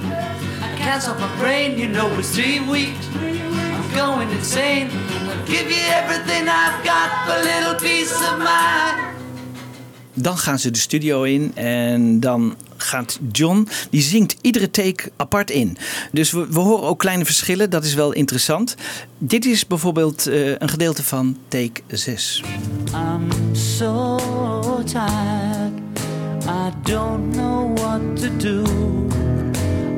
I 0.68 0.70
can't 0.82 1.02
stop 1.04 1.20
my 1.20 1.34
brain. 1.42 1.70
You 1.82 1.88
know 1.88 2.08
it's 2.20 2.32
three 2.38 2.60
weeks. 2.76 3.06
I'm 3.76 3.88
going 4.04 4.30
insane. 4.38 4.88
I'll 5.30 5.46
give 5.54 5.68
you 5.76 5.84
everything 6.00 6.44
I've 6.64 6.80
got 6.92 7.10
for 7.26 7.36
a 7.42 7.44
little 7.52 7.76
peace 7.88 8.16
of 8.30 8.38
mind. 8.50 9.10
Dan 10.14 10.38
gaan 10.38 10.60
ze 10.60 10.72
de 10.72 10.80
studio 10.80 11.24
in 11.24 11.52
en 11.56 12.20
dan 12.20 12.56
gaat 12.82 13.20
John, 13.32 13.68
die 13.90 14.02
zingt 14.02 14.36
iedere 14.42 14.72
take 14.72 15.12
apart 15.18 15.50
in. 15.50 15.78
Dus 16.12 16.32
we, 16.32 16.48
horen 16.52 16.88
ook 16.88 17.00
kleine 17.00 17.26
verschillen, 17.26 17.70
dat 17.70 17.84
is 17.84 17.94
wel 17.94 18.12
interessant. 18.12 18.76
Dit 19.18 19.46
is 19.46 19.68
bijvoorbeeld 19.68 20.28
eh, 20.28 20.50
een 20.50 20.70
gedeelte 20.70 21.04
van 21.04 21.38
take 21.48 21.82
6. 21.88 22.44
I'm 22.94 23.56
so 23.56 24.18
tired. 24.86 25.72
I 26.48 26.72
don't 26.84 27.32
know 27.32 27.80
what 27.80 28.02
to 28.22 28.38
do. 28.38 28.64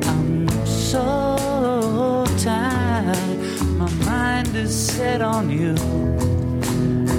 I'm 0.02 0.48
so 0.64 2.24
tired. 2.36 3.18
My 3.78 3.88
mind 4.04 4.54
is 4.54 4.86
set 4.86 5.20
on 5.20 5.50
you. 5.50 5.74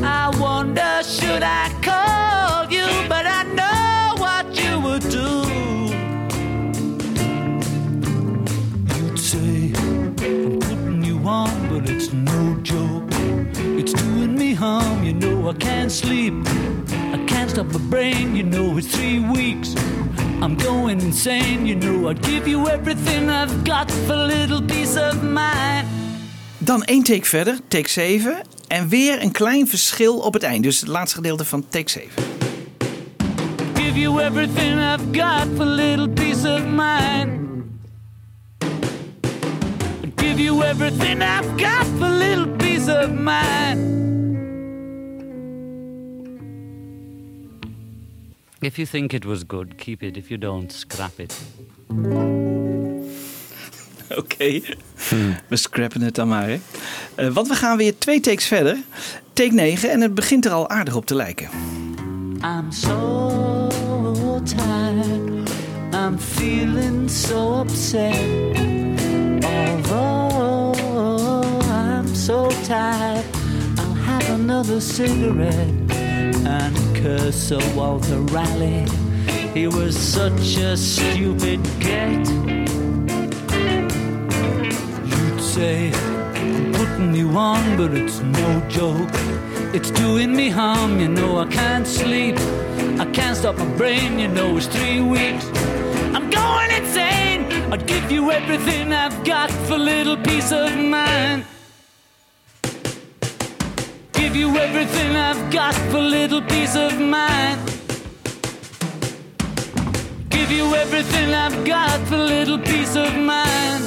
I 0.04 0.30
wonder, 0.40 1.04
should 1.04 1.44
I 1.44 1.70
call 1.82 2.35
it's 12.06 12.14
no 12.14 12.56
joke. 12.62 13.04
It's 13.80 13.94
doing 13.94 14.36
me 14.38 14.54
harm, 14.54 15.04
you 15.04 15.14
know 15.14 15.50
I 15.50 15.54
can't 15.54 15.92
sleep. 15.92 16.34
I 17.14 17.24
can't 17.26 17.50
stop 17.50 17.66
my 17.72 17.80
brain, 17.90 18.36
you 18.36 18.44
know 18.44 18.78
it's 18.78 18.88
three 18.88 19.20
weeks. 19.20 19.74
I'm 20.42 20.56
going 20.58 21.02
insane, 21.02 21.66
you 21.66 21.76
know 21.76 22.10
I'd 22.10 22.22
give 22.22 22.48
you 22.48 22.68
everything 22.68 23.30
I've 23.30 23.64
got 23.64 23.92
for 23.92 24.14
a 24.14 24.26
little 24.26 24.62
peace 24.62 24.98
of 24.98 25.24
mind. 25.24 25.88
Dan 26.58 26.84
één 26.84 27.04
take 27.04 27.26
verder, 27.26 27.60
take 27.68 27.90
7. 27.90 28.42
En 28.68 28.88
weer 28.88 29.22
een 29.22 29.32
klein 29.32 29.68
verschil 29.68 30.18
op 30.18 30.34
het 30.34 30.44
eind. 30.44 30.64
Dus 30.64 30.80
het 30.80 30.90
laatste 30.90 31.16
gedeelte 31.16 31.46
van 31.46 31.66
take 31.70 31.90
7. 31.90 32.10
Give 33.74 34.00
you 34.00 34.22
everything 34.22 34.80
I've 34.80 35.06
got 35.12 35.48
for 35.56 35.66
a 35.66 35.76
little 35.76 36.10
peace 36.10 36.56
of 36.56 36.66
mind. 36.66 37.55
Give 40.26 40.40
you 40.40 40.64
everything 40.64 41.22
I've 41.22 41.56
got 41.56 41.86
for 41.86 42.06
a 42.06 42.10
little 42.10 42.48
peace 42.58 42.88
of 42.88 43.14
mind. 43.14 43.80
If 48.60 48.80
you 48.80 48.88
think 48.88 49.14
it 49.14 49.26
was 49.26 49.44
good, 49.44 49.78
keep 49.78 50.02
it. 50.02 50.18
If 50.18 50.30
you 50.30 50.40
don't, 50.40 50.72
scrap 50.72 51.20
it. 51.20 51.42
Oké, 54.20 54.62
we 55.48 55.56
scrappen 55.56 56.02
het 56.02 56.16
dan 56.16 56.28
maar. 56.28 56.48
Hè. 56.48 56.60
Eh, 57.16 57.34
want 57.34 57.48
we 57.48 57.56
gaan 57.56 57.78
weer 57.78 57.98
twee 57.98 58.20
takes 58.20 58.48
verder. 58.48 58.78
Take 59.34 59.54
9 59.54 59.92
en 59.92 60.02
het 60.02 60.14
begint 60.14 60.46
er 60.46 60.52
al 60.52 60.70
aardig 60.70 60.96
op 60.96 61.06
te 61.06 61.16
lijken. 61.16 61.50
I'm 62.42 62.72
so 62.72 63.70
tired. 64.44 65.50
I'm 65.94 66.18
feeling 66.18 67.10
so 67.10 67.60
upset. 67.60 68.75
Although 69.92 71.60
I'm 71.70 72.08
so 72.14 72.50
tired, 72.64 73.26
I'll 73.78 73.94
have 73.94 74.30
another 74.40 74.80
cigarette 74.82 75.74
and 76.46 76.76
curse 76.96 77.36
Sir 77.36 77.62
Walter 77.76 78.20
Raleigh. 78.36 78.86
He 79.54 79.68
was 79.68 79.98
such 79.98 80.58
a 80.58 80.76
stupid 80.76 81.62
get. 81.80 82.28
You'd 85.12 85.42
say, 85.42 85.92
I'm 85.94 86.74
putting 86.74 87.16
you 87.16 87.30
on, 87.38 87.78
but 87.78 87.94
it's 87.94 88.20
no 88.20 88.62
joke. 88.68 89.10
It's 89.74 89.92
doing 89.92 90.36
me 90.36 90.50
harm, 90.50 91.00
you 91.00 91.08
know 91.08 91.40
I 91.40 91.48
can't 91.48 91.88
sleep. 91.88 92.38
I 93.00 93.06
can't 93.14 93.38
stop 93.38 93.58
my 93.58 93.66
brain, 93.78 94.20
you 94.20 94.28
know 94.28 94.58
it's 94.58 94.68
three 94.68 95.02
weeks. 95.02 95.46
I'm 96.14 96.30
going 96.30 96.72
insane. 96.72 97.15
I'd 97.72 97.88
give 97.88 98.12
you 98.12 98.32
everything 98.32 98.94
I've 98.94 99.24
got 99.24 99.50
for 99.68 99.78
little 99.78 100.18
peace 100.18 100.52
of 100.52 100.76
mind. 100.78 101.46
Give 104.14 104.36
you 104.36 104.56
everything 104.58 105.16
I've 105.16 105.52
got 105.52 105.74
for 105.92 106.00
little 106.00 106.42
peace 106.42 106.76
of 106.76 107.00
mind. 107.00 107.60
Give 110.30 110.52
you 110.52 110.76
everything 110.76 111.34
I've 111.34 111.66
got 111.66 112.00
for 112.08 112.18
little 112.18 112.60
peace 112.60 112.96
of 112.96 113.14
mind. 113.18 113.84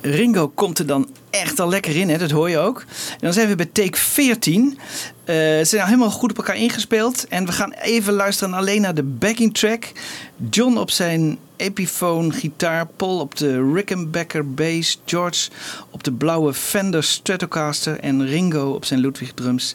Ringo 0.00 0.48
komt 0.54 0.78
er 0.78 0.86
dan 0.86 1.06
echt 1.30 1.60
al 1.60 1.68
lekker 1.68 1.96
in, 1.96 2.08
hè? 2.08 2.18
dat 2.18 2.30
hoor 2.30 2.50
je 2.50 2.58
ook. 2.58 2.80
En 3.10 3.18
dan 3.20 3.32
zijn 3.32 3.48
we 3.48 3.54
bij 3.54 3.68
take 3.72 3.98
14. 3.98 4.78
Eh, 5.24 5.34
ze 5.34 5.64
zijn 5.64 5.82
al 5.82 5.88
helemaal 5.88 6.10
goed 6.10 6.30
op 6.30 6.36
elkaar 6.36 6.56
ingespeeld. 6.56 7.26
En 7.28 7.46
we 7.46 7.52
gaan 7.52 7.72
even 7.72 8.12
luisteren 8.12 8.54
alleen 8.54 8.80
naar 8.80 8.94
de 8.94 9.02
backing 9.02 9.54
track. 9.54 9.92
John 10.50 10.76
op 10.76 10.90
zijn 10.90 11.38
Epiphone 11.56 12.32
gitaar, 12.32 12.86
Paul 12.86 13.20
op 13.20 13.36
de 13.36 13.72
Rickenbacker 13.72 14.54
bass, 14.54 15.00
George 15.04 15.50
op 15.90 16.04
de 16.04 16.12
blauwe 16.12 16.54
Fender 16.54 17.04
Stratocaster 17.04 18.00
en 18.00 18.26
Ringo 18.26 18.70
op 18.70 18.84
zijn 18.84 19.00
Ludwig 19.00 19.32
drums. 19.32 19.74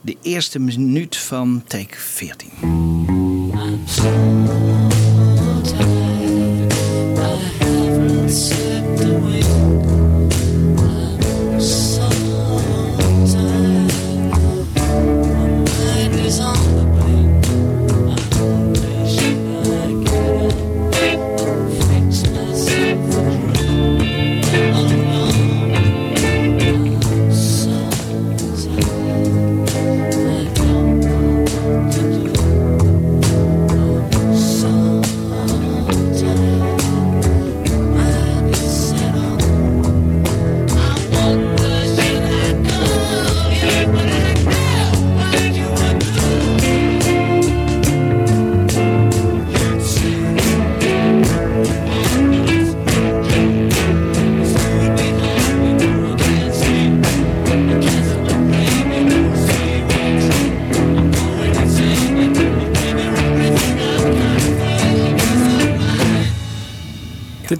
De 0.00 0.16
eerste 0.22 0.58
minuut 0.58 1.16
van 1.16 1.62
take 1.66 1.96
14. 1.98 2.50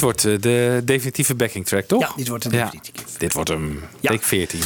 Wordt 0.07 0.25
eh, 0.25 0.33
de 0.41 0.83
definitieve 0.85 1.35
backing 1.35 1.67
track, 1.67 1.85
toch? 1.85 2.01
Ja, 2.01 2.13
dit 2.17 2.29
wordt 2.29 2.45
een 2.45 2.53
Ja, 2.53 2.65
definitieve. 2.65 3.19
Dit 3.19 3.33
wordt 3.33 3.49
hem. 3.49 3.83
Ja. 4.01 4.11
Take 4.11 4.25
14. 4.27 4.61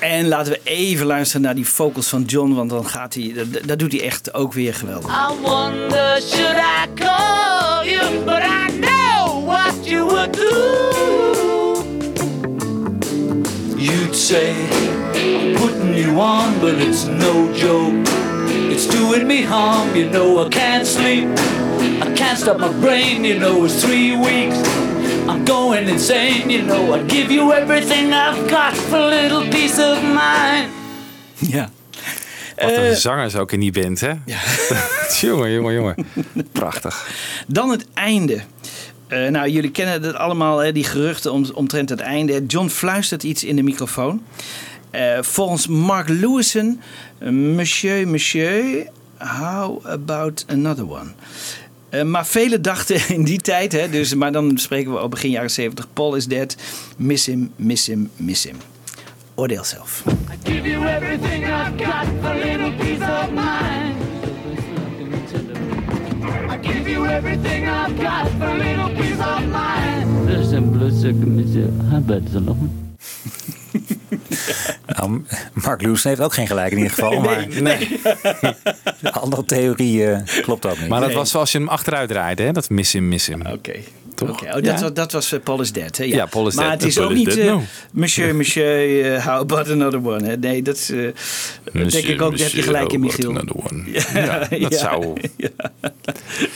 En 0.00 0.28
laten 0.28 0.52
we 0.52 0.60
even 0.64 1.06
luisteren 1.06 1.42
naar 1.42 1.54
die 1.54 1.66
vocals 1.68 2.06
van 2.08 2.22
John, 2.22 2.52
want 2.54 2.70
dan 2.70 2.86
gaat 2.86 3.14
hij, 3.14 3.32
dat, 3.34 3.68
dat 3.68 3.78
doet 3.78 3.92
hij 3.92 4.02
echt 4.02 4.34
ook 4.34 4.52
weer 4.52 4.74
geweldig. 4.74 5.10
I 5.10 5.34
wonder, 5.42 6.20
should 6.22 6.56
I 6.56 6.94
call 6.94 7.88
you? 7.90 8.24
But 8.24 8.38
I 8.38 8.78
know 8.80 9.46
what 9.46 9.74
you 9.82 10.04
would 10.04 10.32
do. 10.32 10.88
You'd 13.76 14.16
say, 14.16 14.54
I'm 15.14 15.54
putting 15.54 15.96
you 15.96 16.16
on, 16.16 16.58
but 16.60 16.72
it's 16.86 17.04
no 17.04 17.50
joke. 17.54 18.08
It's 18.70 18.86
doing 18.86 19.26
me 19.26 19.44
harm, 19.44 19.94
you 19.96 20.10
know 20.10 20.46
I 20.46 20.48
can't 20.48 20.86
sleep. 20.86 21.28
Can't 22.20 22.38
stop 22.38 22.58
my 22.58 22.68
brain, 22.80 23.24
you 23.24 23.38
know 23.38 23.64
it's 23.64 23.82
three 23.82 24.14
weeks. 24.16 24.58
I'm 25.26 25.44
going 25.44 25.88
insane, 25.88 26.50
you 26.50 26.62
know 26.62 26.94
I'd 26.94 27.08
give 27.08 27.30
you 27.30 27.52
everything 27.52 28.12
I've 28.12 28.50
got 28.50 28.76
for 28.76 28.98
a 28.98 29.08
little 29.08 29.48
peace 29.48 29.78
of 29.78 30.02
mind. 30.02 30.68
Ja. 31.50 31.70
Wat 32.56 32.70
een 32.70 32.96
zangers 32.96 33.36
ook 33.36 33.52
in 33.52 33.60
die 33.60 33.72
band, 33.72 34.00
hè? 34.00 34.12
Ja. 34.26 34.38
jongen, 35.20 35.50
jongen, 35.50 35.74
jongen. 35.74 35.94
Prachtig. 36.52 37.08
Dan 37.46 37.70
het 37.70 37.86
einde. 37.94 38.40
Eh, 39.08 39.28
nou, 39.28 39.48
jullie 39.48 39.70
kennen 39.70 40.02
het 40.02 40.14
allemaal, 40.14 40.58
hè, 40.58 40.72
die 40.72 40.84
geruchten 40.84 41.32
om, 41.32 41.46
omtrent 41.54 41.88
het 41.88 42.00
einde. 42.00 42.46
John 42.46 42.68
fluistert 42.68 43.22
iets 43.22 43.44
in 43.44 43.56
de 43.56 43.62
microfoon. 43.62 44.24
Eh, 44.90 45.18
volgens 45.20 45.66
Mark 45.66 46.08
Lewison, 46.08 46.80
Monsieur, 47.30 48.08
Monsieur, 48.08 48.86
how 49.18 49.86
about 49.86 50.44
another 50.48 50.88
one? 50.88 51.12
Eh, 51.90 52.02
maar 52.02 52.26
velen 52.26 52.62
dachten 52.62 53.08
in 53.16 53.24
die 53.24 53.40
tijd, 53.40 53.72
hè, 53.72 53.88
dus, 53.88 54.14
maar 54.14 54.32
dan 54.32 54.58
spreken 54.58 54.90
we 54.90 54.96
over 54.96 55.08
begin 55.08 55.30
jaren 55.30 55.50
70, 55.50 55.86
Paul 55.92 56.14
is 56.14 56.26
dead, 56.26 56.56
miss 56.96 57.26
him, 57.26 57.50
miss 57.56 57.86
him, 57.86 58.10
miss 58.16 58.44
him. 58.44 58.56
Oordeel 59.34 59.64
zelf. 59.64 60.02
Give 60.44 60.68
you 60.68 60.86
everything 60.86 61.44
I've 61.44 61.84
got 61.84 62.06
for 62.20 62.30
a 62.30 62.34
little 62.34 62.72
peace 62.72 63.22
of 63.22 63.30
mind. 63.30 63.96
I 66.50 66.68
give 66.68 66.90
you 66.90 67.06
everything 67.06 67.68
I've 67.68 68.02
got 68.02 68.28
for 68.38 68.46
a 68.46 68.56
little 68.56 68.90
peace 68.94 69.18
of 69.18 69.40
mind. 69.40 70.28
Dat 70.28 70.46
is 70.46 70.50
een 70.50 70.70
bloedzak 70.70 71.14
met 71.14 71.52
je 71.52 71.68
habit, 71.90 72.44
nog. 72.44 72.56
Nou, 74.96 75.24
Mark 75.52 75.82
Lewis 75.82 76.04
heeft 76.04 76.20
ook 76.20 76.34
geen 76.34 76.46
gelijk 76.46 76.70
in 76.72 76.76
ieder 76.78 76.92
geval. 76.92 77.20
maar 77.20 77.46
nee. 77.60 78.00
de 79.00 79.10
andere 79.20 79.44
theorie 79.44 80.06
eh, 80.06 80.42
klopt 80.42 80.66
ook 80.66 80.78
niet. 80.78 80.88
Maar 80.88 80.98
dat 81.00 81.08
Nee. 81.08 81.18
was 81.18 81.30
zoals 81.30 81.52
je 81.52 81.58
hem 81.58 81.68
achteruit 81.68 82.08
draaide, 82.08 82.42
hè? 82.42 82.52
Dat 82.52 82.70
miss 82.70 82.92
him, 82.92 83.08
miss 83.08 83.26
him. 83.26 83.46
Oké. 83.46 83.72
Toch? 84.26 84.42
Oké, 84.42 84.46
oh, 84.46 84.52
dat, 84.52 84.64
Ja. 84.64 84.80
was, 84.80 84.92
dat 84.92 85.12
was 85.12 85.32
eh, 85.32 85.40
Paul 85.40 85.60
is 85.60 85.72
Dead, 85.72 85.96
hè? 85.96 86.04
Ja, 86.04 86.26
Paul 86.26 86.46
is 86.46 86.54
maar 86.54 86.64
Dead. 86.64 86.80
het 86.80 86.88
is 86.90 86.98
ook 86.98 87.12
niet 87.12 87.24
Dead, 87.24 87.38
eh, 87.38 87.44
no. 87.44 87.62
Monsieur, 87.92 88.34
Monsieur, 88.34 89.14
eh, 89.14 89.26
how 89.26 89.40
about 89.40 89.70
another 89.70 90.06
one? 90.06 90.26
Hè? 90.26 90.36
Nee, 90.36 90.62
dat 90.62 90.76
is, 90.76 90.90
eh, 90.90 90.98
denk 91.72 91.92
ik 91.92 92.22
ook, 92.22 92.30
daar 92.30 92.46
heb 92.46 92.56
je 92.56 92.62
gelijk 92.62 92.92
in, 92.92 93.00
Michiel. 93.00 93.28
Ja, 94.12 94.48
dat 94.58 94.74
zou... 94.74 95.16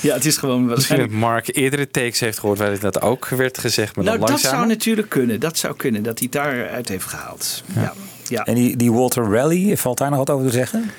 Ja, 0.01 0.15
het 0.15 0.25
is 0.25 0.37
gewoon 0.37 0.65
Misschien 0.65 0.67
dat 0.67 0.69
waarschijnlijk... 0.69 1.13
Mark 1.13 1.57
eerdere 1.57 1.91
takes 1.91 2.21
heeft 2.21 2.39
gehoord 2.39 2.59
waarin 2.59 2.79
dat 2.81 3.03
ook 3.03 3.29
werd 3.29 3.59
gezegd, 3.59 3.97
maar 3.97 4.05
Nou, 4.05 4.19
dan 4.19 4.27
dat 4.27 4.41
zou 4.41 4.67
natuurlijk 4.67 5.09
kunnen. 5.09 5.41
Dat 5.41 5.59
zou 5.59 5.77
kunnen, 5.77 6.03
dat 6.03 6.19
hij 6.19 6.29
het 6.33 6.43
daaruit 6.43 6.89
heeft 6.89 7.07
gehaald. 7.07 7.63
Ja. 7.75 7.93
ja. 8.29 8.45
En 8.45 8.55
die, 8.55 8.77
die 8.77 8.93
Walter 8.93 9.31
Raleigh, 9.31 9.77
valt 9.77 9.99
daar 9.99 10.09
nog 10.11 10.19
wat 10.19 10.31
over 10.31 10.47
te 10.47 10.53
zeggen? 10.53 10.91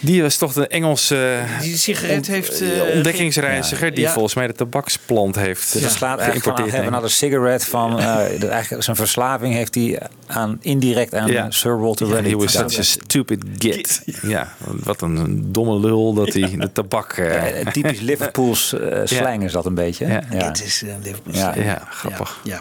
Die 0.00 0.22
was 0.22 0.36
toch 0.36 0.52
de 0.52 0.66
Engelse 0.66 1.38
Die 1.60 1.76
sigaret 1.76 2.26
heeft... 2.26 2.60
eh, 2.60 2.68
ontdekkingsreiziger 2.94 3.94
die 3.94 4.04
ja. 4.04 4.12
volgens 4.12 4.34
mij 4.34 4.46
de 4.46 4.52
tabaksplant 4.52 5.36
heeft 5.36 5.72
Dus 5.72 5.82
eigenlijk 5.82 6.22
van 6.22 6.30
geïmporteerd. 6.32 6.72
hebben 6.72 6.92
naar 6.92 7.00
de 7.00 7.08
cigarette 7.08 7.66
van 7.66 7.98
eh, 7.98 8.16
dat 8.40 8.50
eigenlijk 8.50 8.82
zijn 8.82 8.96
verslaving 8.96 9.54
heeft 9.54 9.74
hij 9.74 10.00
aan 10.26 10.58
indirect 10.60 11.14
aan 11.14 11.30
Ja. 11.30 11.50
Sir 11.50 11.80
Walter 11.80 12.06
Ja, 12.06 12.14
Raleigh. 12.14 12.36
he 12.36 12.42
was 12.42 12.52
such 12.52 12.78
a 12.78 12.82
stupid 12.82 13.44
git. 13.58 14.02
Ja, 14.22 14.54
wat 14.82 15.02
een 15.02 15.52
domme 15.52 15.78
lul 15.80 16.14
dat 16.14 16.32
hij 16.32 16.56
de 16.58 16.72
tabak... 16.72 17.12
eh, 17.12 17.62
Ja, 17.62 17.70
typisch 17.70 18.00
Liverpools 18.00 18.74
slang 19.04 19.44
is 19.44 19.52
dat 19.52 19.66
een 19.66 19.74
beetje. 19.74 20.06
Ja. 20.06 20.22
Het 20.34 20.64
is 20.64 20.82
uh, 20.82 20.90
Liverpool. 21.02 21.34
Ja. 21.34 21.52
slang. 21.52 21.66
Ja, 21.66 21.86
grappig. 21.90 22.40
Ja. 22.44 22.60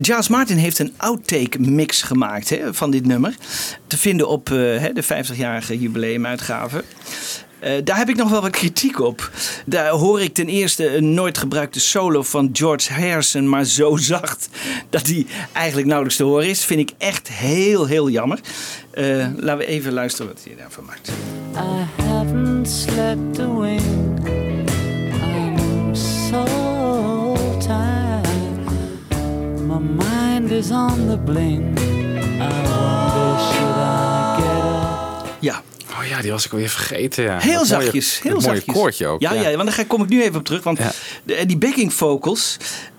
Giles 0.00 0.28
Martin 0.28 0.56
heeft 0.56 0.78
een 0.78 0.94
outtake 0.96 1.58
mix 1.60 2.02
gemaakt 2.02 2.48
hè, 2.48 2.74
van 2.74 2.90
dit 2.90 3.06
nummer. 3.06 3.34
Te 3.86 3.98
vinden 3.98 4.28
op 4.28 4.50
eh, 4.50 4.56
de 4.94 5.04
50-jarige 5.04 5.78
jubileumuitgave. 5.78 6.84
Eh, 7.58 7.72
daar 7.84 7.96
heb 7.96 8.08
ik 8.08 8.16
nog 8.16 8.30
wel 8.30 8.42
wat 8.42 8.50
kritiek 8.50 9.00
op. 9.00 9.30
Daar 9.66 9.88
hoor 9.88 10.20
ik 10.20 10.34
ten 10.34 10.48
eerste 10.48 10.96
een 10.96 11.14
nooit 11.14 11.38
gebruikte 11.38 11.80
solo 11.80 12.22
van 12.22 12.50
George 12.52 12.92
Harrison, 12.92 13.48
maar 13.48 13.64
zo 13.64 13.96
zacht 14.12 14.48
dat 14.90 15.04
die 15.04 15.26
eigenlijk 15.52 15.86
nauwelijks 15.86 16.18
te 16.18 16.24
horen 16.24 16.48
is. 16.48 16.64
Vind 16.64 16.80
ik 16.80 16.90
echt 16.98 17.28
heel, 17.28 17.86
heel 17.86 18.10
jammer. 18.10 18.40
Eh, 18.90 19.26
laten 19.36 19.58
we 19.58 19.66
even 19.66 19.92
luisteren 19.92 20.32
wat 20.32 20.44
hij 20.44 20.56
daarvan 20.56 20.84
maakt. 20.84 21.10
I 21.54 22.02
haven't 22.02 22.68
slept. 22.68 23.38
I'm 25.78 25.94
so 25.94 26.65
My 29.80 30.04
mind 30.04 30.50
is 30.50 30.70
on 30.70 31.06
the 31.08 31.18
blink. 31.24 31.78
I 31.78 32.38
wonder 32.38 33.38
should 33.38 33.76
I 33.76 34.36
get 34.36 34.64
up? 34.64 35.36
Ja, 35.40 35.62
Oh 35.98 36.06
ja, 36.08 36.20
die 36.20 36.30
was 36.30 36.44
ik 36.46 36.52
alweer 36.52 36.68
vergeten. 36.68 37.24
Ja. 37.24 37.38
Heel 37.38 37.58
Dat 37.58 37.68
mooie- 37.68 37.82
zachtjes. 37.82 38.20
Heel 38.22 38.40
zachtjes. 38.40 38.74
koortje 38.74 39.06
ook. 39.06 39.20
Ja, 39.20 39.32
ja. 39.32 39.56
want 39.56 39.76
daar 39.76 39.84
kom 39.86 40.02
ik 40.02 40.08
nu 40.08 40.22
even 40.22 40.36
op 40.38 40.44
terug. 40.44 40.62
Want 40.62 40.78
Ja. 40.78 40.90
de, 41.24 41.46
die 41.46 41.56
backing 41.58 41.92
vocals, 41.94 42.56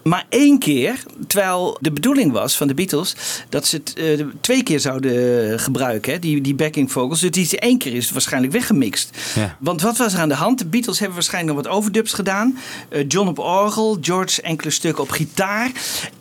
maar 0.07 0.25
één 0.29 0.59
keer, 0.59 1.03
terwijl 1.27 1.77
de 1.81 1.91
bedoeling 1.91 2.31
was 2.31 2.57
van 2.57 2.67
de 2.67 2.73
Beatles 2.73 3.15
dat 3.49 3.67
ze 3.67 3.75
het 3.75 3.93
eh, 3.93 4.25
twee 4.41 4.63
keer 4.63 4.79
zouden 4.79 5.59
gebruiken, 5.59 6.13
hè, 6.13 6.19
die, 6.19 6.41
die 6.41 6.55
backing 6.55 6.91
vocals. 6.91 7.19
Dus 7.19 7.31
die 7.31 7.59
één 7.59 7.77
keer 7.77 7.93
is 7.93 8.11
waarschijnlijk 8.11 8.53
weggemixt. 8.53 9.17
Ja. 9.35 9.57
Want 9.59 9.81
wat 9.81 9.97
was 9.97 10.13
er 10.13 10.19
aan 10.19 10.29
de 10.29 10.35
hand? 10.35 10.59
De 10.59 10.65
Beatles 10.65 10.97
hebben 10.99 11.15
waarschijnlijk 11.15 11.55
nog 11.55 11.65
wat 11.65 11.73
overdubs 11.73 12.13
gedaan. 12.13 12.57
Eh, 12.89 13.05
John 13.07 13.27
op 13.27 13.39
orgel, 13.39 13.97
George 14.01 14.41
enkele 14.41 14.69
stukken 14.69 15.03
op 15.03 15.09
gitaar. 15.09 15.71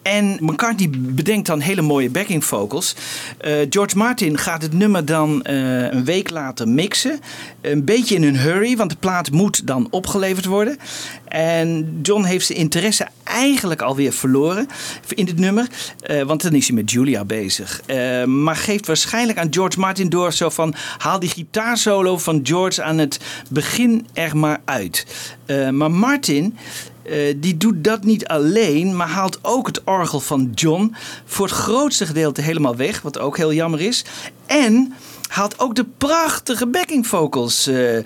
En 0.03 0.37
McCartney 0.41 0.91
bedenkt 0.91 1.47
dan 1.47 1.61
hele 1.61 1.83
mooie 1.83 2.11
backing 2.11 2.45
vocals. 2.45 2.95
Eh, 3.39 3.53
George 3.71 3.97
Martin 3.97 4.39
gaat 4.39 4.63
het 4.63 4.73
nummer 4.73 5.05
dan 5.05 5.41
een 5.43 6.05
week 6.05 6.31
later 6.31 6.69
mixen. 6.69 7.21
Een 7.61 7.85
beetje 7.85 8.15
in 8.15 8.23
een 8.23 8.39
hurry, 8.39 8.77
want 8.77 8.91
de 8.91 8.97
plaat 8.97 9.31
moet 9.31 9.67
dan 9.67 9.87
opgeleverd 9.91 10.45
worden. 10.45 10.79
En 11.29 11.99
John 12.03 12.25
heeft 12.25 12.47
zijn 12.47 12.59
interesse 12.59 13.07
eigenlijk 13.25 13.83
alweer 13.83 14.13
verloren 14.13 14.67
in 15.15 15.27
het 15.27 15.39
nummer. 15.39 15.69
eh, 16.01 16.23
want 16.23 16.43
dan 16.43 16.53
is 16.53 16.67
hij 16.67 16.77
met 16.77 16.91
Julia 16.91 17.25
bezig. 17.25 17.81
Eh, 17.87 18.25
maar 18.25 18.57
geeft 18.57 18.87
waarschijnlijk 18.87 19.39
aan 19.39 19.53
George 19.53 19.79
Martin 19.79 20.09
door 20.09 20.33
zo 20.33 20.49
van... 20.49 20.75
haal 20.99 21.19
die 21.19 21.29
gitaarsolo 21.29 22.19
van 22.19 22.41
George 22.43 22.83
aan 22.83 22.99
het 22.99 23.21
begin 23.51 24.07
er 24.13 24.37
maar 24.37 24.61
uit. 24.65 25.07
Eh, 25.47 25.69
maar 25.69 25.91
Martin... 25.91 26.57
die 27.37 27.57
doet 27.57 27.85
dat 27.85 28.05
niet 28.05 28.27
alleen, 28.27 28.97
maar 28.97 29.09
haalt 29.09 29.39
ook 29.43 29.67
het 29.67 29.85
orgel 29.85 30.21
van 30.21 30.51
John 30.55 30.95
voor 31.25 31.47
het 31.47 31.55
grootste 31.55 32.07
gedeelte 32.07 32.41
helemaal 32.41 32.77
weg, 32.77 33.03
wat 33.03 33.19
ook 33.19 33.37
heel 33.37 33.53
jammer 33.53 33.81
is. 33.81 34.05
En 34.47 34.95
haalt 35.29 35.59
ook 35.59 35.75
de 35.75 35.85
prachtige 35.99 36.67
backing 36.67 37.07
vocals 37.07 37.67
eh, 37.67 37.97
eh, 37.97 38.05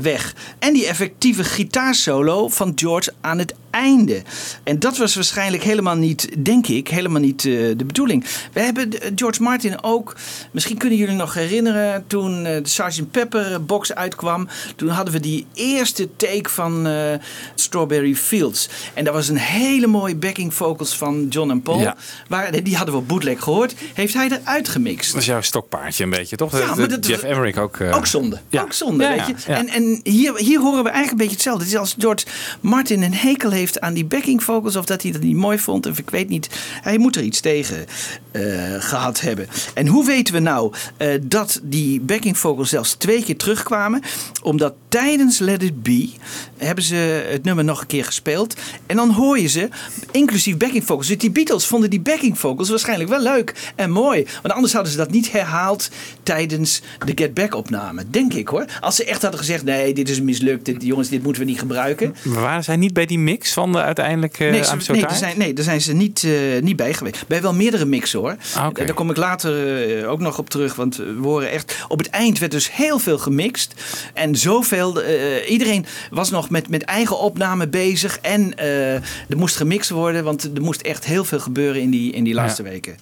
weg. 0.00 0.34
En 0.58 0.72
die 0.72 0.86
effectieve 0.86 1.44
gitaarsolo 1.44 2.48
van 2.48 2.72
George 2.74 3.12
aan 3.20 3.38
het 3.38 3.54
einde. 3.76 4.22
En 4.62 4.78
dat 4.78 4.96
was 4.96 5.14
waarschijnlijk 5.14 5.62
helemaal 5.62 5.94
niet, 5.96 6.28
denk 6.44 6.66
ik, 6.66 6.88
helemaal 6.88 7.20
niet 7.20 7.44
eh, 7.44 7.52
de 7.52 7.84
bedoeling. 7.86 8.24
We 8.52 8.60
hebben 8.60 8.90
de- 8.90 9.12
George 9.14 9.42
Martin 9.42 9.82
ook, 9.82 10.16
misschien 10.50 10.76
kunnen 10.76 10.98
jullie 10.98 11.14
nog 11.14 11.34
herinneren, 11.34 12.04
toen 12.06 12.46
eh, 12.46 12.62
de 12.62 12.68
Sgt. 12.68 13.10
Pepper 13.10 13.64
box 13.64 13.94
uitkwam. 13.94 14.48
Toen 14.76 14.88
hadden 14.88 15.12
we 15.14 15.20
die 15.20 15.46
eerste 15.54 16.08
take 16.16 16.48
van 16.50 16.86
eh, 16.86 17.12
Strawberry 17.54 18.14
Fields. 18.14 18.68
En 18.94 19.04
dat 19.04 19.14
was 19.14 19.28
een 19.28 19.36
hele 19.38 19.86
mooie 19.86 20.16
backing 20.16 20.54
vocals 20.54 20.96
van 20.96 21.26
John 21.28 21.50
en 21.50 21.62
Paul. 21.62 21.80
Ja. 21.80 21.96
Waar, 22.28 22.62
die 22.62 22.76
hadden 22.76 22.94
we 22.94 23.00
op 23.00 23.08
bootleg 23.08 23.42
gehoord. 23.42 23.74
Heeft 23.94 24.14
hij 24.14 24.28
eruit 24.30 24.68
gemixt. 24.68 25.12
Dat 25.12 25.20
is 25.20 25.26
jouw 25.26 25.40
stokpaardje 25.40 26.04
een 26.04 26.10
beetje, 26.10 26.36
toch? 26.36 26.58
Ja, 26.58 26.74
maar 26.74 26.88
dat 26.88 27.06
Jeff 27.06 27.22
Emmerich 27.22 27.56
ook... 27.56 27.76
eh, 27.76 27.96
Ook 27.96 28.06
zonde. 28.06 28.40
ja. 28.48 28.62
Ook 28.62 28.72
zonde, 28.72 29.08
weet 29.08 29.26
je. 29.46 29.52
En, 29.52 29.68
en 29.68 30.00
hier, 30.02 30.36
hier 30.36 30.60
horen 30.60 30.82
we 30.84 30.90
eigenlijk 30.90 31.10
een 31.10 31.16
beetje 31.16 31.32
hetzelfde. 31.34 31.64
Het 31.64 31.72
is 31.72 31.78
als 31.78 31.94
George 31.98 32.26
Martin 32.60 33.02
een 33.02 33.14
hekel 33.14 33.50
heeft 33.50 33.65
aan 33.74 33.94
die 33.94 34.04
backing 34.04 34.42
vocals... 34.42 34.76
of 34.76 34.84
dat 34.84 35.02
hij 35.02 35.12
dat 35.12 35.22
niet 35.22 35.36
mooi 35.36 35.58
vond, 35.58 35.86
of 35.86 35.98
ik 35.98 36.10
weet 36.10 36.28
niet. 36.28 36.48
Hij 36.82 36.98
moet 36.98 37.16
er 37.16 37.22
iets 37.22 37.40
tegen 37.40 37.86
eh, 38.30 38.42
gehad 38.78 39.20
hebben. 39.20 39.48
En 39.74 39.86
hoe 39.86 40.06
weten 40.06 40.34
we 40.34 40.40
nou 40.40 40.72
eh, 40.96 41.08
dat 41.22 41.60
die 41.62 42.00
backing 42.00 42.38
vocals 42.38 42.68
zelfs 42.68 42.94
twee 42.94 43.24
keer 43.24 43.36
terugkwamen? 43.36 44.02
Omdat 44.42 44.74
tijdens 44.88 45.38
Let 45.38 45.62
It 45.62 45.82
Be 45.82 46.10
hebben 46.56 46.84
ze 46.84 47.26
het 47.30 47.44
nummer 47.44 47.64
nog 47.64 47.80
een 47.80 47.86
keer 47.86 48.04
gespeeld. 48.04 48.56
En 48.86 48.96
dan 48.96 49.10
hoor 49.10 49.38
je 49.38 49.48
ze, 49.48 49.68
inclusief 50.10 50.56
backing 50.56 50.84
vocals. 50.84 51.06
Dus 51.06 51.18
die 51.18 51.30
Beatles 51.30 51.66
vonden 51.66 51.90
die 51.90 52.00
backing 52.00 52.38
vocals 52.38 52.68
waarschijnlijk 52.68 53.10
wel 53.10 53.22
leuk 53.22 53.72
en 53.76 53.90
mooi. 53.90 54.26
Want 54.42 54.54
anders 54.54 54.72
hadden 54.72 54.92
ze 54.92 54.98
dat 54.98 55.10
niet 55.10 55.32
herhaald 55.32 55.90
tijdens 56.22 56.82
de 57.04 57.12
Get 57.14 57.34
Back 57.34 57.54
opname. 57.54 58.04
Denk 58.10 58.34
ik 58.34 58.48
hoor. 58.48 58.64
Als 58.80 58.96
ze 58.96 59.04
echt 59.04 59.22
hadden 59.22 59.40
gezegd, 59.40 59.64
nee, 59.64 59.94
dit 59.94 60.08
is 60.08 60.20
mislukt. 60.20 60.64
Dit, 60.64 60.82
jongens, 60.82 61.08
dit 61.08 61.22
moeten 61.22 61.42
we 61.42 61.48
niet 61.48 61.58
gebruiken. 61.58 62.14
Waren 62.24 62.64
zij 62.64 62.76
niet 62.76 62.92
bij 62.92 63.06
die 63.06 63.18
mix 63.18 63.52
van 63.56 63.72
de 63.72 63.82
uiteindelijk 63.82 64.38
uh, 64.38 64.50
Nee, 64.50 64.64
ze, 64.64 64.92
nee, 64.92 65.00
daar 65.00 65.14
zijn, 65.14 65.38
nee, 65.38 65.52
daar 65.52 65.64
zijn 65.64 65.80
ze 65.80 65.92
niet, 65.92 66.24
eh, 66.24 66.62
niet 66.62 66.76
bij 66.76 66.94
geweest. 66.94 67.24
Bij 67.26 67.42
wel 67.42 67.54
meerdere 67.54 67.84
mixen 67.84 68.18
hoor. 68.18 68.36
Ah. 68.56 68.74
Daar 68.74 68.94
kom 68.94 69.10
ik 69.10 69.16
later 69.16 69.88
eh, 70.02 70.10
ook 70.10 70.20
nog 70.20 70.38
op 70.38 70.50
terug. 70.50 70.74
Want 70.74 70.96
we 70.96 71.18
horen 71.22 71.50
echt. 71.50 71.84
Op 71.88 71.98
het 71.98 72.10
eind 72.10 72.38
werd 72.38 72.52
dus 72.52 72.72
heel 72.72 72.98
veel 72.98 73.18
gemixt. 73.18 73.74
En 74.14 74.36
zoveel. 74.36 75.02
eh, 75.02 75.50
iedereen 75.50 75.86
was 76.10 76.30
nog 76.30 76.50
met, 76.50 76.68
met 76.68 76.82
eigen 76.82 77.18
opname 77.18 77.68
bezig. 77.68 78.18
En 78.18 78.58
eh, 78.58 78.94
er 78.94 79.36
moest 79.36 79.56
gemixt 79.56 79.90
worden. 79.90 80.24
Want 80.24 80.42
er 80.56 80.62
moest 80.62 80.80
echt 80.80 81.04
heel 81.04 81.24
veel 81.24 81.40
gebeuren 81.40 81.80
in 81.80 81.90
die, 81.90 82.12
in 82.12 82.24
die 82.24 82.34
laatste 82.34 82.62
Ja. 82.62 82.68
weken. 82.68 82.96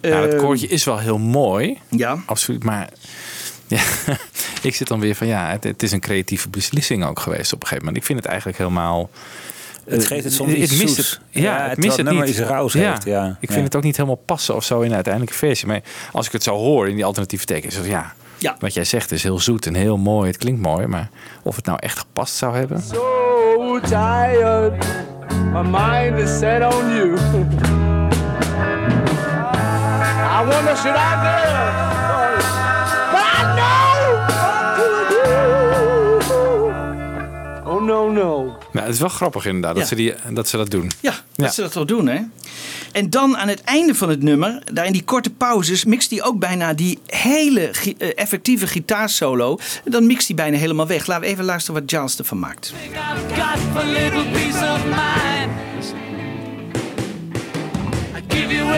Nou, 0.00 0.14
het 0.14 0.34
Eh, 0.34 0.38
koortje 0.40 0.66
is 0.66 0.84
wel 0.84 0.98
heel 0.98 1.18
mooi. 1.18 1.78
Ja. 1.90 2.22
Absoluut. 2.26 2.64
Maar 2.64 2.88
ja, 3.76 3.82
ik 4.62 4.74
zit 4.74 4.88
dan 4.88 5.00
weer 5.00 5.14
van 5.14 5.26
ja, 5.26 5.50
het, 5.50 5.64
het 5.64 5.82
is 5.82 5.92
een 5.92 6.00
creatieve 6.00 6.48
beslissing 6.48 7.04
ook 7.04 7.20
geweest 7.20 7.52
op 7.52 7.60
een 7.60 7.66
gegeven 7.66 7.84
moment. 7.84 7.96
Ik 7.96 8.04
vind 8.08 8.18
het 8.18 8.28
eigenlijk 8.28 8.58
helemaal. 8.58 9.10
Het 9.90 10.06
geeft 10.06 10.24
het 10.24 10.32
soms 10.32 10.50
het 10.50 10.58
iets 10.58 10.76
mist 10.82 10.96
het. 10.96 11.20
Ja, 11.30 11.42
Ja, 11.42 11.68
het 11.68 11.78
mist 11.78 11.96
het 11.96 12.06
nummer 12.06 12.24
niet. 12.24 12.36
iets 12.36 12.44
rauws 12.46 12.72
heeft, 12.72 13.04
ja. 13.04 13.36
Ik 13.40 13.48
Ja. 13.48 13.54
vind 13.54 13.64
het 13.64 13.76
ook 13.76 13.82
niet 13.82 13.96
helemaal 13.96 14.22
passen 14.24 14.54
of 14.56 14.64
zo 14.64 14.80
in 14.80 14.88
de 14.88 14.94
uiteindelijke 14.94 15.36
versie. 15.38 15.66
Maar 15.66 15.80
als 16.12 16.26
ik 16.26 16.32
het 16.32 16.42
zo 16.42 16.54
hoor 16.56 16.88
in 16.88 16.94
die 16.94 17.04
alternatieve 17.04 17.44
tekens, 17.44 17.74
is 17.74 17.80
het, 17.80 17.88
ja, 17.90 18.12
Ja. 18.38 18.56
wat 18.58 18.74
jij 18.74 18.84
zegt 18.84 19.12
is 19.12 19.22
heel 19.22 19.38
zoet 19.38 19.66
en 19.66 19.74
heel 19.74 19.96
mooi. 19.96 20.26
Het 20.28 20.36
klinkt 20.36 20.60
mooi, 20.60 20.86
maar 20.86 21.08
of 21.42 21.56
het 21.56 21.64
nou 21.66 21.78
echt 21.80 21.98
gepast 21.98 22.34
zou 22.34 22.56
hebben. 22.56 22.82
So 22.82 23.80
tired, 23.80 24.72
my 25.52 25.62
mind 25.62 26.18
is 26.18 26.38
set 26.38 26.74
on 26.74 26.94
you. 26.94 27.14
I 30.32 30.44
wonder 30.44 30.76
should 30.76 30.96
I 30.96 31.14
go? 31.22 31.36
But 33.12 33.26
I 33.38 33.42
know 33.56 34.00
what 34.28 34.76
to 34.76 34.88
do. 36.24 37.70
Oh 37.70 37.80
no 37.82 38.10
no. 38.10 38.58
Nou, 38.72 38.86
het 38.86 38.94
is 38.94 39.00
wel 39.00 39.08
grappig 39.08 39.46
inderdaad 39.46 39.74
dat, 39.76 39.88
ze 39.88 39.94
die, 39.94 40.14
dat 40.32 40.48
ze 40.48 40.56
dat 40.56 40.70
doen. 40.70 40.90
Ja, 41.00 41.14
dat 41.36 41.54
ze 41.54 41.60
dat 41.60 41.74
wel 41.74 41.86
doen, 41.86 42.06
hè? 42.06 42.20
En 42.92 43.10
dan 43.10 43.36
aan 43.36 43.48
het 43.48 43.60
einde 43.62 43.94
van 43.94 44.08
het 44.08 44.22
nummer, 44.22 44.62
daar 44.72 44.86
in 44.86 44.92
die 44.92 45.04
korte 45.04 45.30
pauzes, 45.30 45.84
mixt 45.84 46.10
hij 46.10 46.22
ook 46.22 46.38
bijna 46.38 46.74
die 46.74 46.98
hele 47.06 47.70
eh, 47.98 48.08
effectieve 48.14 48.66
gitaarsolo. 48.66 49.58
Dan 49.84 50.06
mixt 50.06 50.26
hij 50.26 50.36
bijna 50.36 50.56
helemaal 50.56 50.86
weg. 50.86 51.06
Laten 51.06 51.24
we 51.24 51.30
even 51.30 51.44
luisteren 51.44 51.80
wat 51.80 51.90
Giles 51.90 52.18
ervan 52.18 52.38
maakt. 52.38 52.72
I've 52.72 53.40
got 53.40 53.84
a 53.84 53.86
little 53.86 54.24
peace 54.32 54.72
of 54.74 54.84
mind. 54.84 55.50
I 58.16 58.34
give 58.34 58.52
you 58.52 58.72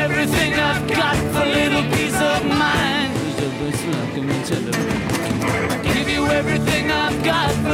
everything 6.30 6.90
I've 6.90 7.24
got 7.24 7.71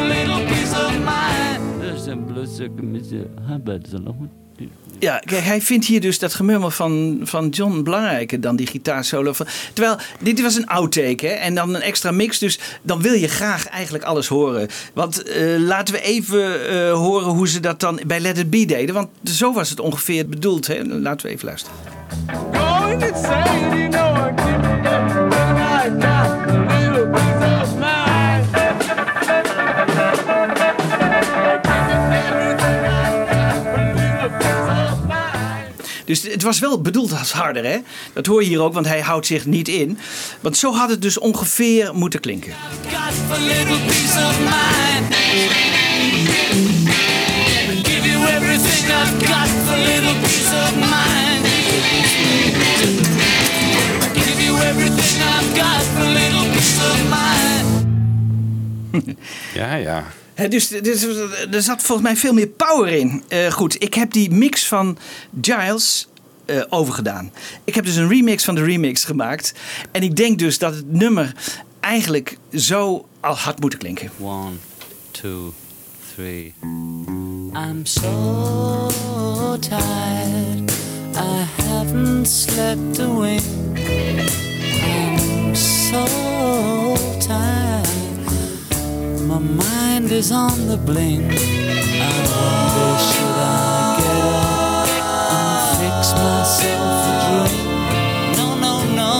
Ja, 4.99 5.19
kijk, 5.19 5.45
hij 5.45 5.61
vindt 5.61 5.87
hier 5.87 6.01
dus 6.01 6.19
dat 6.19 6.35
gemurmel 6.35 6.71
van, 6.71 7.21
van 7.23 7.49
John 7.49 7.83
belangrijker 7.83 8.41
dan 8.41 8.57
die 8.57 8.67
gitaarsolo. 8.67 9.33
Van, 9.33 9.47
terwijl, 9.73 9.97
dit 10.21 10.41
was 10.41 10.57
een 10.57 10.67
outtake 10.67 11.27
hè, 11.27 11.33
en 11.33 11.55
dan 11.55 11.75
een 11.75 11.81
extra 11.81 12.11
mix. 12.11 12.39
Dus 12.39 12.59
dan 12.83 13.03
wil 13.03 13.13
je 13.13 13.29
graag 13.29 13.67
eigenlijk 13.67 14.05
alles 14.05 14.29
horen. 14.29 14.69
Want 14.95 15.23
eh, 15.23 15.59
laten 15.59 15.95
we 15.95 16.01
even 16.01 16.69
eh, 16.69 16.93
horen 16.93 17.29
hoe 17.29 17.49
ze 17.49 17.61
dat 17.61 17.81
dan 17.81 18.01
bij 18.07 18.21
Let 18.21 18.39
It 18.39 18.51
Be 18.51 18.65
deden. 18.65 18.95
Want 18.95 19.09
zo 19.25 19.53
was 19.53 19.71
het 19.71 19.81
ongeveer 19.81 20.29
bedoeld. 20.29 20.67
Hè. 20.67 20.85
Laten 20.85 21.27
we 21.27 21.33
even 21.33 21.47
luisteren. 21.47 21.77
Dus 36.09 36.23
het 36.23 36.43
was 36.43 36.59
wel 36.59 36.81
bedoeld 36.81 37.19
als 37.19 37.33
harder, 37.33 37.65
hè? 37.65 37.79
Dat 38.13 38.27
hoor 38.27 38.43
je 38.43 38.49
hier 38.49 38.61
ook, 38.61 38.73
want 38.73 38.87
hij 38.87 39.01
houdt 39.01 39.27
zich 39.27 39.47
niet 39.47 39.69
in. 39.69 39.99
Want 40.41 40.57
zo 40.57 40.75
had 40.75 40.91
het 40.91 41.03
dus 41.03 41.19
ongeveer 41.19 41.95
moeten 41.95 42.21
klinken. 42.21 42.53
got 42.91 43.15
a 43.31 43.41
little 43.41 43.79
piece 43.87 44.19
of 44.29 44.39
mind. 44.41 45.15
Give 47.87 48.07
you 48.09 48.27
everything 48.29 48.91
I've 48.91 49.27
got 49.27 49.49
for 49.49 49.75
a 49.75 49.77
little 49.77 50.15
piece 50.21 50.53
of 50.65 50.75
mind. 50.77 51.45
Give 54.25 54.43
you 54.45 54.61
everything 54.61 55.23
I've 55.23 55.55
got 55.61 55.83
for 55.83 56.03
a 56.03 56.11
little 56.13 56.47
piece 56.53 56.81
of 56.91 56.99
mind. 57.09 57.87
Ja, 59.55 59.75
ja. 59.75 60.05
Hè, 60.39 60.49
dus, 60.49 60.69
dus 60.69 61.03
er 61.51 61.63
zat 61.63 61.83
volgens 61.83 62.09
mij 62.09 62.17
veel 62.17 62.33
meer 62.33 62.47
power 62.47 62.89
in. 62.93 63.23
Eh, 63.29 63.51
goed, 63.51 63.83
ik 63.83 63.95
heb 63.95 64.13
die 64.13 64.31
mix 64.31 64.67
van 64.67 64.99
Giles 65.41 66.09
eh, 66.45 66.63
overgedaan. 66.69 67.33
Ik 67.65 67.75
heb 67.75 67.85
dus 67.85 67.97
een 67.97 68.09
remix 68.09 68.45
van 68.45 68.55
de 68.55 68.65
remix 68.65 69.05
gemaakt. 69.05 69.55
En 69.91 70.03
ik 70.03 70.17
denk 70.17 70.39
dus 70.39 70.59
dat 70.59 70.75
het 70.75 70.93
nummer 70.93 71.35
eigenlijk 71.81 72.37
zo 72.53 73.09
al 73.21 73.35
had 73.35 73.61
moeten 73.61 73.79
klinken. 73.79 74.11
One, 74.21 74.57
two, 75.11 75.55
three. 76.15 76.55
I'm 76.63 77.81
so 77.85 78.91
tired. 79.61 80.71
I 81.15 81.63
haven't 81.63 82.29
slept 82.29 82.99
a 82.99 83.19
wink. 83.19 83.43
I'm 84.85 85.55
so 85.55 86.05
tired. 87.19 88.08
My 89.29 89.39
mind 89.39 90.11
is 90.11 90.33
on 90.33 90.67
the 90.69 90.79
blink. 90.79 91.23
I 91.23 92.09
wonder 92.31 92.91
should 93.09 93.37
I 93.37 94.01
get 94.01 94.25
up 94.25 94.89
and 95.37 95.61
fix 95.79 96.01
myself 96.25 97.05
a 97.05 97.17
drink? 97.27 97.61
No, 98.39 98.49
no, 98.65 98.75
no. 99.01 99.13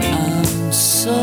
I'm 0.00 0.72
so 0.72 1.16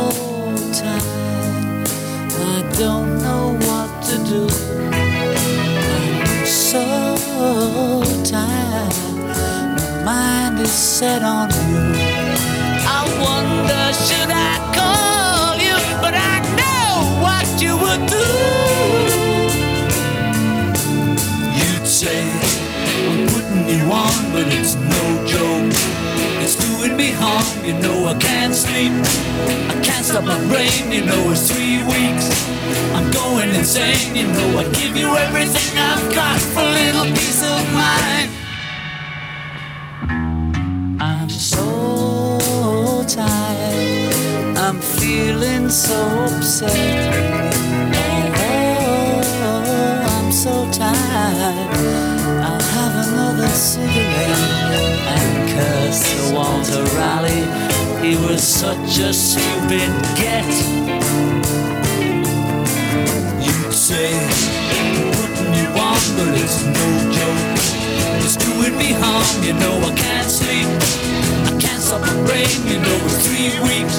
tired. 0.71 1.89
I 2.29 2.61
don't 2.77 3.09
know 3.23 3.57
what 3.65 3.89
to 4.03 4.15
do. 4.23 4.43
I'm 4.93 6.45
so 6.45 6.83
tired. 8.23 8.93
My 10.05 10.05
mind 10.05 10.59
is 10.59 10.71
set 10.71 11.23
on 11.23 11.49
you. 11.71 12.06
Say 21.97 22.21
I'm 23.09 23.25
putting 23.33 23.67
you 23.67 23.81
on, 23.91 24.31
but 24.31 24.45
it's 24.53 24.75
no 24.75 25.03
joke. 25.25 25.73
It's 26.43 26.55
doing 26.55 26.95
me 26.95 27.09
harm, 27.09 27.65
you 27.65 27.73
know 27.73 28.05
I 28.05 28.13
can't 28.19 28.53
sleep. 28.53 28.91
I 29.73 29.81
can't 29.81 30.05
stop 30.05 30.23
my 30.23 30.37
brain, 30.47 30.91
you 30.91 31.03
know 31.05 31.31
it's 31.31 31.49
three 31.51 31.81
weeks. 31.93 32.27
I'm 32.93 33.09
going 33.09 33.49
insane, 33.49 34.15
you 34.15 34.27
know 34.27 34.59
I 34.59 34.65
give 34.73 34.95
you 34.95 35.09
everything 35.17 35.75
I've 35.75 36.13
got 36.13 36.39
for 36.39 36.61
a 36.61 36.73
little 36.81 37.05
peace 37.17 37.41
of 37.41 37.63
mind. 37.73 38.29
I'm 41.01 41.29
so 41.31 43.03
tired, 43.07 44.55
I'm 44.55 44.79
feeling 44.79 45.67
so 45.67 45.97
upset. 46.29 47.56
So 50.47 50.71
tired. 50.71 51.71
I'll 52.41 52.61
have 52.77 53.07
another 53.09 53.49
cigarette 53.49 54.39
and 55.15 55.49
curse 55.51 56.31
Walter 56.31 56.83
Raleigh. 56.95 57.47
He 58.01 58.15
was 58.15 58.41
such 58.43 58.97
a 58.99 59.11
stupid 59.11 59.91
get. 60.15 60.47
You'd 63.43 63.73
say, 63.73 64.07
putting 65.19 65.53
you 65.59 65.67
on, 65.87 65.99
but 66.15 66.31
it's 66.39 66.63
no 66.63 66.87
joke. 67.17 67.43
It's 68.23 68.37
doing 68.37 68.77
me 68.77 68.93
harm, 69.01 69.43
you 69.43 69.51
know 69.51 69.75
I 69.83 69.93
can't 69.95 70.31
sleep. 70.31 70.69
I 71.43 71.56
stop 71.87 72.01
my 72.01 72.11
you 72.67 72.79
know 72.83 72.99
it's 73.07 73.27
three 73.27 73.55
weeks. 73.63 73.95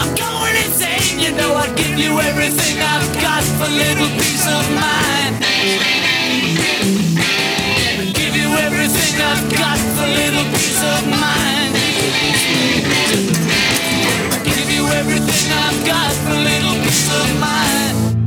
I'm 0.00 0.08
going 0.16 0.56
insane, 0.64 1.20
you 1.20 1.30
know 1.36 1.52
I'd 1.54 1.76
give 1.76 1.98
you 1.98 2.18
everything 2.18 2.80
I've 2.80 3.12
got 3.20 3.44
for 3.58 3.68
little 3.68 4.08
peace 4.16 4.46
of 4.48 4.64
mind. 4.72 5.34
Give 8.16 8.34
you 8.40 8.48
everything 8.64 9.14
I've 9.20 9.44
got 9.52 9.78
for 9.96 10.08
little 10.20 10.46
peace 10.56 10.82
of 10.94 11.02
mind. 11.20 11.72
Give 14.48 14.70
you 14.76 14.86
everything 15.00 15.44
I've 15.52 15.80
got 15.84 16.12
for 16.24 16.36
little 16.48 16.76
peace 16.84 17.08
of 17.20 17.28
mind. 17.38 18.19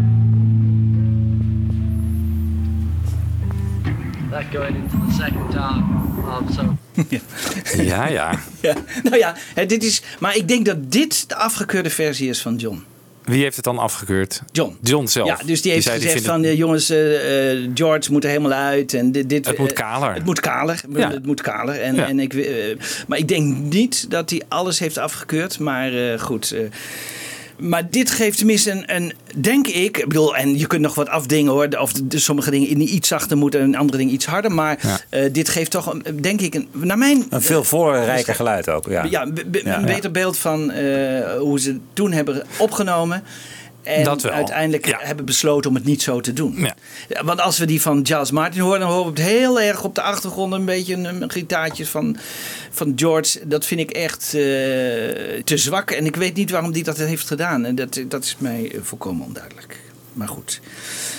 That 4.34 4.44
going 4.54 4.76
into 4.76 4.98
the 5.08 5.14
second 5.14 5.54
half. 5.54 6.44
So 6.56 6.78
Ja, 7.84 8.08
ja. 8.08 8.40
Ja, 8.62 8.74
nou 9.04 9.18
ja, 9.18 9.36
hè, 9.54 9.66
dit 9.66 9.84
is, 9.84 10.02
maar 10.20 10.36
ik 10.36 10.48
denk 10.48 10.66
dat 10.66 10.92
dit 10.92 11.30
de 11.30 11.36
afgekeurde 11.36 11.90
versie 11.90 12.30
is 12.30 12.42
van 12.42 12.56
John. 12.56 12.84
Wie 13.24 13.42
heeft 13.44 13.56
het 13.56 13.66
dan 13.66 13.78
afgekeurd? 13.78 14.42
John. 14.52 14.78
John 14.82 15.06
zelf. 15.08 15.28
Ja, 15.28 15.40
dus 15.46 15.62
die 15.62 15.72
heeft 15.72 15.86
zei, 15.86 16.02
gezegd 16.02 16.26
van 16.26 16.36
het- 16.44 16.46
eh, 16.52 16.58
jongens, 16.58 16.90
eh, 16.90 17.52
eh, 17.52 17.70
George 17.74 18.12
moet 18.12 18.24
er 18.24 18.30
helemaal 18.30 18.52
uit. 18.52 18.94
En 18.94 19.12
dit, 19.12 19.30
dit, 19.30 19.48
Het 19.48 19.58
moet 19.58 19.74
kaler. 19.74 20.14
Het 20.14 20.26
moet 20.26 20.40
kaler. 20.40 20.82
Ja. 20.96 21.12
Het 21.12 21.26
moet 21.26 21.42
kaler. 21.42 21.82
En, 21.82 21.96
Ja. 21.96 22.08
en 22.08 22.20
ik, 22.20 22.34
eh, 22.34 22.78
maar 23.08 23.18
ik 23.18 23.28
denk 23.28 23.58
niet 23.58 24.10
dat 24.12 24.30
hij 24.30 24.42
alles 24.48 24.80
heeft 24.80 24.98
afgekeurd. 24.98 25.60
Maar 25.60 25.94
eh, 26.14 26.20
goed. 26.20 26.56
Eh, 27.58 27.66
maar 27.66 27.90
dit 27.90 28.12
geeft 28.12 28.38
tenminste 28.38 28.72
een, 28.72 28.96
een, 28.96 29.14
denk 29.36 29.68
ik, 29.68 29.98
ik 29.98 30.08
bedoel, 30.08 30.36
en 30.36 30.58
je 30.58 30.68
kunt 30.68 30.82
nog 30.82 30.96
wat 30.96 31.10
afdingen 31.10 31.52
hoor, 31.52 31.68
of 31.68 31.92
sommige 32.10 32.52
dingen 32.52 32.68
in 32.68 32.94
iets 32.96 33.08
zachter 33.08 33.38
moeten 33.38 33.62
en 33.62 33.76
andere 33.76 33.98
dingen 33.98 34.14
iets 34.14 34.26
harder, 34.26 34.52
maar 34.52 34.80
Ja. 34.82 35.00
eh, 35.10 35.34
dit 35.34 35.50
geeft 35.50 35.72
toch, 35.72 35.94
een, 35.94 36.22
denk 36.22 36.42
ik, 36.42 36.54
een, 36.56 36.68
naar 36.72 36.98
mijn 36.98 37.26
Een 37.30 37.42
veel 37.42 37.64
voorrijker 37.64 38.36
geluid 38.36 38.70
ook. 38.70 38.88
Ja. 38.90 39.04
ja, 39.04 39.22
een 39.64 39.86
beter 39.86 40.12
beeld 40.12 40.38
van 40.38 40.72
eh, 40.72 41.38
hoe 41.40 41.60
ze 41.60 41.70
het 41.70 41.80
toen 41.94 42.12
hebben 42.12 42.44
opgenomen. 42.58 43.24
En 43.84 44.04
Dat 44.04 44.22
wel. 44.22 44.32
uiteindelijk 44.32 44.96
hebben 45.00 45.26
besloten 45.26 45.70
om 45.70 45.76
het 45.76 45.86
niet 45.86 46.02
zo 46.02 46.20
te 46.22 46.34
doen. 46.34 46.56
Ja. 46.60 46.76
Want 47.24 47.42
als 47.42 47.58
we 47.58 47.66
die 47.66 47.82
van 47.82 48.06
Giles 48.06 48.32
Martin 48.32 48.62
horen, 48.62 48.80
dan 48.80 48.90
horen 48.90 49.14
we 49.14 49.22
het 49.22 49.30
heel 49.30 49.62
erg 49.62 49.84
op 49.84 49.96
de 49.96 50.02
achtergrond. 50.02 50.54
Een 50.54 50.66
beetje 50.66 50.94
een, 50.94 51.22
een 51.22 51.32
gitaartje 51.32 51.86
van, 51.86 52.18
van 52.72 52.94
George. 52.96 53.48
Dat 53.48 53.66
vind 53.66 53.80
ik 53.80 53.92
echt 53.92 54.24
eh, 54.24 54.32
te 55.44 55.54
zwak. 55.58 55.92
En 55.92 56.06
ik 56.06 56.16
weet 56.16 56.36
niet 56.36 56.52
waarom 56.52 56.72
die 56.72 56.84
dat 56.84 56.98
heeft 56.98 57.28
gedaan. 57.28 57.66
En 57.66 57.76
dat, 57.76 58.00
dat 58.08 58.24
is 58.24 58.36
mij 58.40 58.72
eh, 58.74 58.80
volkomen 58.82 59.26
onduidelijk. 59.26 59.80
Maar 60.14 60.28
goed. 60.28 60.60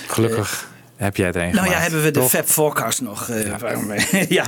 Gelukkig 0.07 0.69
heb 0.95 1.15
jij 1.15 1.25
het 1.27 1.35
erin 1.35 1.55
Nou 1.55 1.69
ja, 1.69 1.77
hebben 1.79 2.03
we 2.03 2.11
de? 2.11 2.21
Fab 2.21 2.45
Forecast 2.45 3.01
nog. 3.01 3.29
eh, 3.29 3.57
waarom 3.59 3.93
ja. 4.29 4.45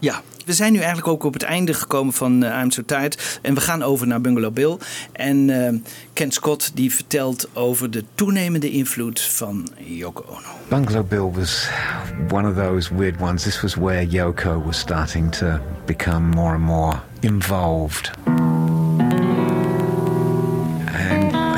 ja. 0.00 0.22
We 0.44 0.52
zijn 0.52 0.72
nu 0.72 0.78
eigenlijk 0.78 1.08
ook 1.08 1.24
op 1.24 1.32
het 1.32 1.42
einde 1.42 1.74
gekomen 1.74 2.12
van 2.12 2.42
eh 2.42 2.60
I'm 2.60 2.70
So 2.70 2.82
Tired. 2.86 3.38
En 3.42 3.54
we 3.54 3.60
gaan 3.60 3.82
over 3.82 4.06
naar 4.06 4.20
Bungalow 4.20 4.52
Bill. 4.52 4.76
En 5.12 5.50
eh, 5.50 5.80
Ken 6.12 6.30
Scott 6.30 6.70
die 6.74 6.94
vertelt 6.94 7.48
over 7.52 7.90
de 7.90 8.04
toenemende 8.14 8.70
invloed 8.70 9.20
van 9.20 9.68
Yoko 9.76 10.24
Ono. 10.28 10.48
Bungalow 10.68 11.08
Bill 11.08 11.30
was 11.40 11.68
one 12.30 12.48
of 12.48 12.54
those 12.54 12.94
weird 12.94 13.20
ones. 13.20 13.42
This 13.42 13.60
was 13.60 13.74
where 13.74 14.06
Yoko 14.06 14.64
was 14.64 14.78
starting 14.78 15.32
to 15.32 15.60
become 15.84 16.28
more 16.28 16.54
and 16.54 16.64
more 16.64 17.00
involved. 17.20 18.10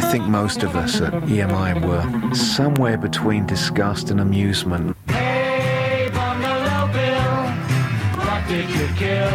I 0.04 0.16
think 0.16 0.28
most 0.28 0.62
of 0.62 0.74
us 0.74 1.00
at 1.00 1.12
EMI 1.12 1.80
were 1.86 2.34
somewhere 2.34 2.98
between 2.98 3.46
disgust 3.46 4.10
and 4.10 4.20
amusement. 4.20 4.96
Did 8.48 8.68
you 8.70 8.86
kill? 8.96 9.30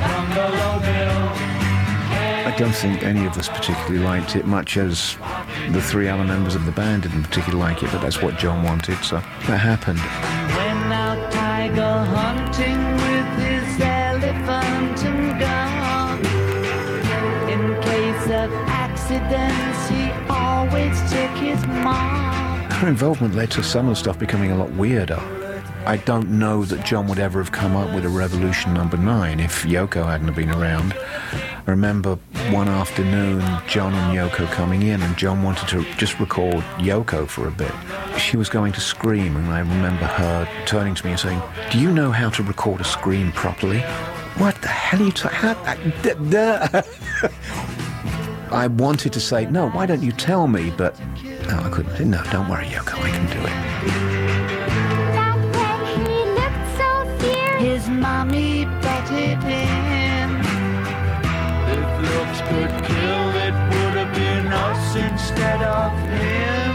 Bungalow 0.00 0.80
Bill. 0.80 1.20
I 2.46 2.54
don't 2.58 2.72
think 2.74 3.02
any 3.02 3.24
of 3.26 3.36
us 3.38 3.48
particularly 3.48 3.98
liked 3.98 4.36
it, 4.36 4.46
much 4.46 4.76
as 4.76 5.16
the 5.70 5.80
three 5.80 6.08
other 6.08 6.24
members 6.24 6.54
of 6.54 6.64
the 6.66 6.72
band 6.72 7.04
didn't 7.04 7.22
particularly 7.22 7.62
like 7.62 7.82
it, 7.82 7.90
but 7.92 8.00
that's 8.00 8.20
what 8.20 8.38
John 8.38 8.64
wanted, 8.64 8.98
so 9.04 9.16
that 9.46 9.58
happened. 9.58 9.98
When 9.98 10.92
our 10.92 11.30
tiger 11.30 12.04
hunting 12.04 12.80
with 12.96 13.30
his 13.38 13.80
elephant 13.80 15.04
and 15.04 15.40
gun. 15.40 16.18
In 17.48 17.82
case 17.82 18.24
of 18.26 18.52
accidents, 18.68 19.88
he 19.88 20.10
always 20.28 20.98
took 21.10 21.30
his 21.38 21.66
mom. 21.66 22.70
Her 22.70 22.88
involvement 22.88 23.34
led 23.34 23.50
to 23.52 23.62
some 23.62 23.86
of 23.86 23.92
the 23.92 23.96
stuff 23.96 24.18
becoming 24.18 24.50
a 24.50 24.56
lot 24.56 24.70
weirder. 24.72 25.20
I 25.86 25.96
don't 25.96 26.38
know 26.38 26.64
that 26.64 26.84
John 26.84 27.06
would 27.08 27.18
ever 27.18 27.42
have 27.42 27.52
come 27.52 27.74
up 27.74 27.94
with 27.94 28.04
a 28.04 28.08
Revolution 28.08 28.74
number 28.74 28.96
nine 28.96 29.40
if 29.40 29.64
Yoko 29.64 30.06
hadn't 30.06 30.34
been 30.34 30.50
around. 30.50 30.94
I 31.32 31.70
remember 31.70 32.16
one 32.50 32.68
afternoon 32.68 33.40
John 33.66 33.94
and 33.94 34.16
Yoko 34.16 34.46
coming 34.52 34.82
in 34.82 35.02
and 35.02 35.16
John 35.16 35.42
wanted 35.42 35.66
to 35.68 35.82
just 35.96 36.20
record 36.20 36.62
Yoko 36.78 37.26
for 37.26 37.48
a 37.48 37.50
bit. 37.50 37.72
She 38.18 38.36
was 38.36 38.48
going 38.48 38.72
to 38.74 38.80
scream 38.80 39.34
and 39.36 39.48
I 39.48 39.58
remember 39.60 40.04
her 40.04 40.46
turning 40.66 40.94
to 40.94 41.04
me 41.04 41.12
and 41.12 41.20
saying, 41.20 41.42
Do 41.70 41.80
you 41.80 41.90
know 41.92 42.12
how 42.12 42.28
to 42.30 42.42
record 42.42 42.82
a 42.82 42.84
scream 42.84 43.32
properly? 43.32 43.80
What 44.36 44.60
the 44.62 44.68
hell 44.68 45.00
are 45.00 45.04
you 45.04 45.12
talking 45.12 45.38
I 48.52 48.66
wanted 48.66 49.12
to 49.12 49.20
say, 49.20 49.46
no, 49.46 49.70
why 49.70 49.86
don't 49.86 50.02
you 50.02 50.12
tell 50.12 50.46
me? 50.46 50.70
But 50.76 50.98
no, 51.48 51.58
I 51.58 51.70
couldn't. 51.70 52.10
No, 52.10 52.22
don't 52.30 52.48
worry, 52.48 52.66
Yoko, 52.66 53.02
I 53.02 53.10
can 53.10 53.26
do 53.30 53.40
it. 53.46 54.19
His 58.00 58.06
mommy 58.06 58.64
butted 58.64 59.44
in. 59.44 60.30
If 61.68 61.86
looks 62.08 62.40
could 62.48 62.72
kill, 62.86 63.28
it 63.36 63.52
would 63.52 63.94
have 64.00 64.14
been 64.14 64.46
us 64.46 64.96
instead 64.96 65.60
of 65.60 65.92
him. 66.08 66.74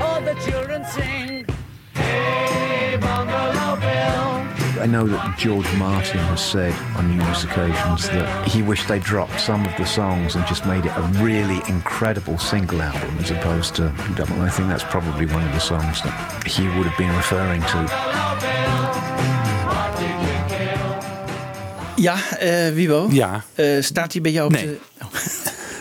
All 0.00 0.20
the 0.20 0.34
children 0.34 0.84
sing, 0.84 1.46
Hey, 1.94 2.96
Bungalow 3.00 3.74
Bill. 3.80 4.80
I 4.80 4.86
know 4.86 5.04
that 5.08 5.36
George 5.36 5.66
Martin 5.74 6.20
has 6.20 6.44
said 6.44 6.74
on 6.96 7.10
numerous 7.10 7.42
occasions 7.42 8.08
that 8.10 8.46
he 8.46 8.62
wished 8.62 8.86
they 8.86 9.00
dropped 9.00 9.40
some 9.40 9.66
of 9.66 9.76
the 9.76 9.84
songs 9.84 10.36
and 10.36 10.46
just 10.46 10.64
made 10.64 10.86
it 10.86 10.92
a 10.94 11.02
really 11.24 11.60
incredible 11.68 12.38
single 12.38 12.80
album 12.80 13.18
as 13.18 13.32
opposed 13.32 13.74
to 13.74 13.92
double. 14.14 14.40
I 14.42 14.48
think 14.48 14.68
that's 14.68 14.84
probably 14.84 15.26
one 15.26 15.44
of 15.44 15.52
the 15.52 15.58
songs 15.58 16.02
that 16.02 16.46
he 16.46 16.68
would 16.68 16.86
have 16.86 16.96
been 16.96 17.16
referring 17.16 17.62
to. 17.62 19.07
Ja, 22.00 22.16
eh 22.38 22.72
Wibo. 22.72 23.06
Ja. 23.10 23.44
Eh, 23.54 23.82
staat 23.82 24.12
hij 24.12 24.20
bij 24.22 24.32
jou 24.32 24.46
op 24.46 24.52
Nee. 24.52 24.64
de... 24.64 24.78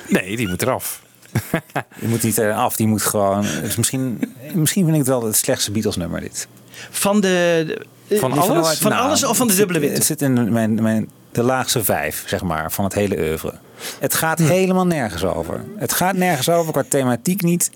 Nee, 0.19 0.37
die 0.37 0.47
moet 0.47 0.61
eraf. 0.61 1.01
Die 1.99 2.09
moet 2.09 2.23
niet 2.23 2.37
eh, 2.37 2.57
af, 2.57 2.75
die 2.75 2.87
moet 2.87 3.01
gewoon... 3.01 3.41
Dus 3.61 3.75
misschien, 3.75 4.33
misschien 4.53 4.83
vind 4.83 4.93
ik 4.95 5.01
het 5.01 5.09
wel 5.09 5.23
het 5.25 5.35
slechtste 5.35 5.71
Beatles 5.71 5.95
nummer 5.95 6.21
dit. 6.21 6.47
Van 6.89 7.21
de... 7.21 7.63
de- 8.07 8.17
Van 8.17 8.31
die 8.31 8.39
alles? 8.41 8.77
Van 8.77 8.91
Nou, 8.91 9.03
alles 9.03 9.23
of 9.23 9.37
van 9.37 9.47
de 9.47 9.55
dubbele 9.55 9.79
witte? 9.79 9.95
Het 9.95 10.05
zit 10.05 10.21
in 10.21 10.51
mijn, 10.51 10.81
mijn, 10.81 11.09
de 11.31 11.43
laagste 11.43 11.83
vijf, 11.83 12.23
zeg 12.27 12.41
maar, 12.43 12.71
van 12.71 12.83
het 12.83 12.93
hele 12.93 13.17
oeuvre. 13.17 13.53
Het 13.99 14.13
gaat 14.13 14.39
Hm. 14.39 14.45
helemaal 14.45 14.85
nergens 14.87 15.23
over. 15.23 15.63
Het 15.77 15.93
gaat 15.93 16.15
nergens 16.15 16.49
over, 16.49 16.71
qua 16.73 16.83
thematiek 16.89 17.41
niet. 17.41 17.69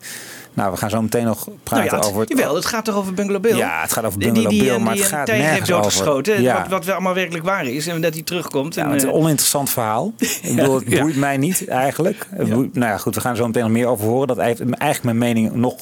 Nou, 0.54 0.72
we 0.72 0.78
gaan 0.78 0.89
zo 0.89 1.02
meteen 1.02 1.26
nog 1.26 1.45
Nou 1.45 1.58
praten 1.64 1.86
ja, 1.86 1.95
het, 1.95 2.06
over 2.06 2.20
het... 2.20 2.30
jawel, 2.30 2.56
het 2.56 2.66
gaat 2.66 2.86
toch 2.86 2.95
over 2.95 3.14
Bungalow 3.14 3.41
Bill? 3.41 3.58
Ja, 3.58 3.82
het 3.82 3.93
gaat 3.93 4.04
over 4.04 4.20
Bungalow 4.20 4.49
die, 4.49 4.64
Bill, 4.64 4.76
die, 4.76 4.84
maar 4.84 4.95
het 4.95 5.04
gaat 5.04 5.28
heeft 5.28 5.43
nergens 5.43 5.72
over. 5.72 5.84
doodgeschoten. 5.84 6.41
Ja. 6.41 6.60
Wat, 6.60 6.68
wat 6.68 6.86
wel 6.86 6.93
allemaal 6.93 7.14
werkelijk 7.14 7.45
waar 7.45 7.66
is. 7.66 7.88
En 7.88 8.02
dat 8.02 8.14
hij 8.14 8.24
terugkomt. 8.24 8.76
Ja, 8.76 8.88
het 8.88 8.95
is 8.95 9.04
een 9.04 9.10
eh, 9.10 9.16
oninteressant 9.16 9.70
verhaal. 9.70 10.14
Ik 10.18 10.56
bedoel, 10.56 10.76
het 10.76 10.99
boeit 10.99 11.16
mij 11.16 11.38
niet 11.38 11.68
eigenlijk. 11.68 12.28
Boeit- 12.38 12.74
nou 12.74 12.91
ja, 12.91 12.97
goed, 12.97 13.16
we 13.16 13.22
gaan 13.22 13.32
er 13.32 13.38
zo 13.38 13.45
meteen 13.45 13.64
nog 13.64 13.72
meer 13.72 13.88
over 13.88 14.06
horen. 14.06 14.28
Dat 14.28 14.38
heeft 14.38 14.60
eigenlijk 14.60 15.04
mijn 15.04 15.18
mening 15.18 15.54
nog, 15.54 15.76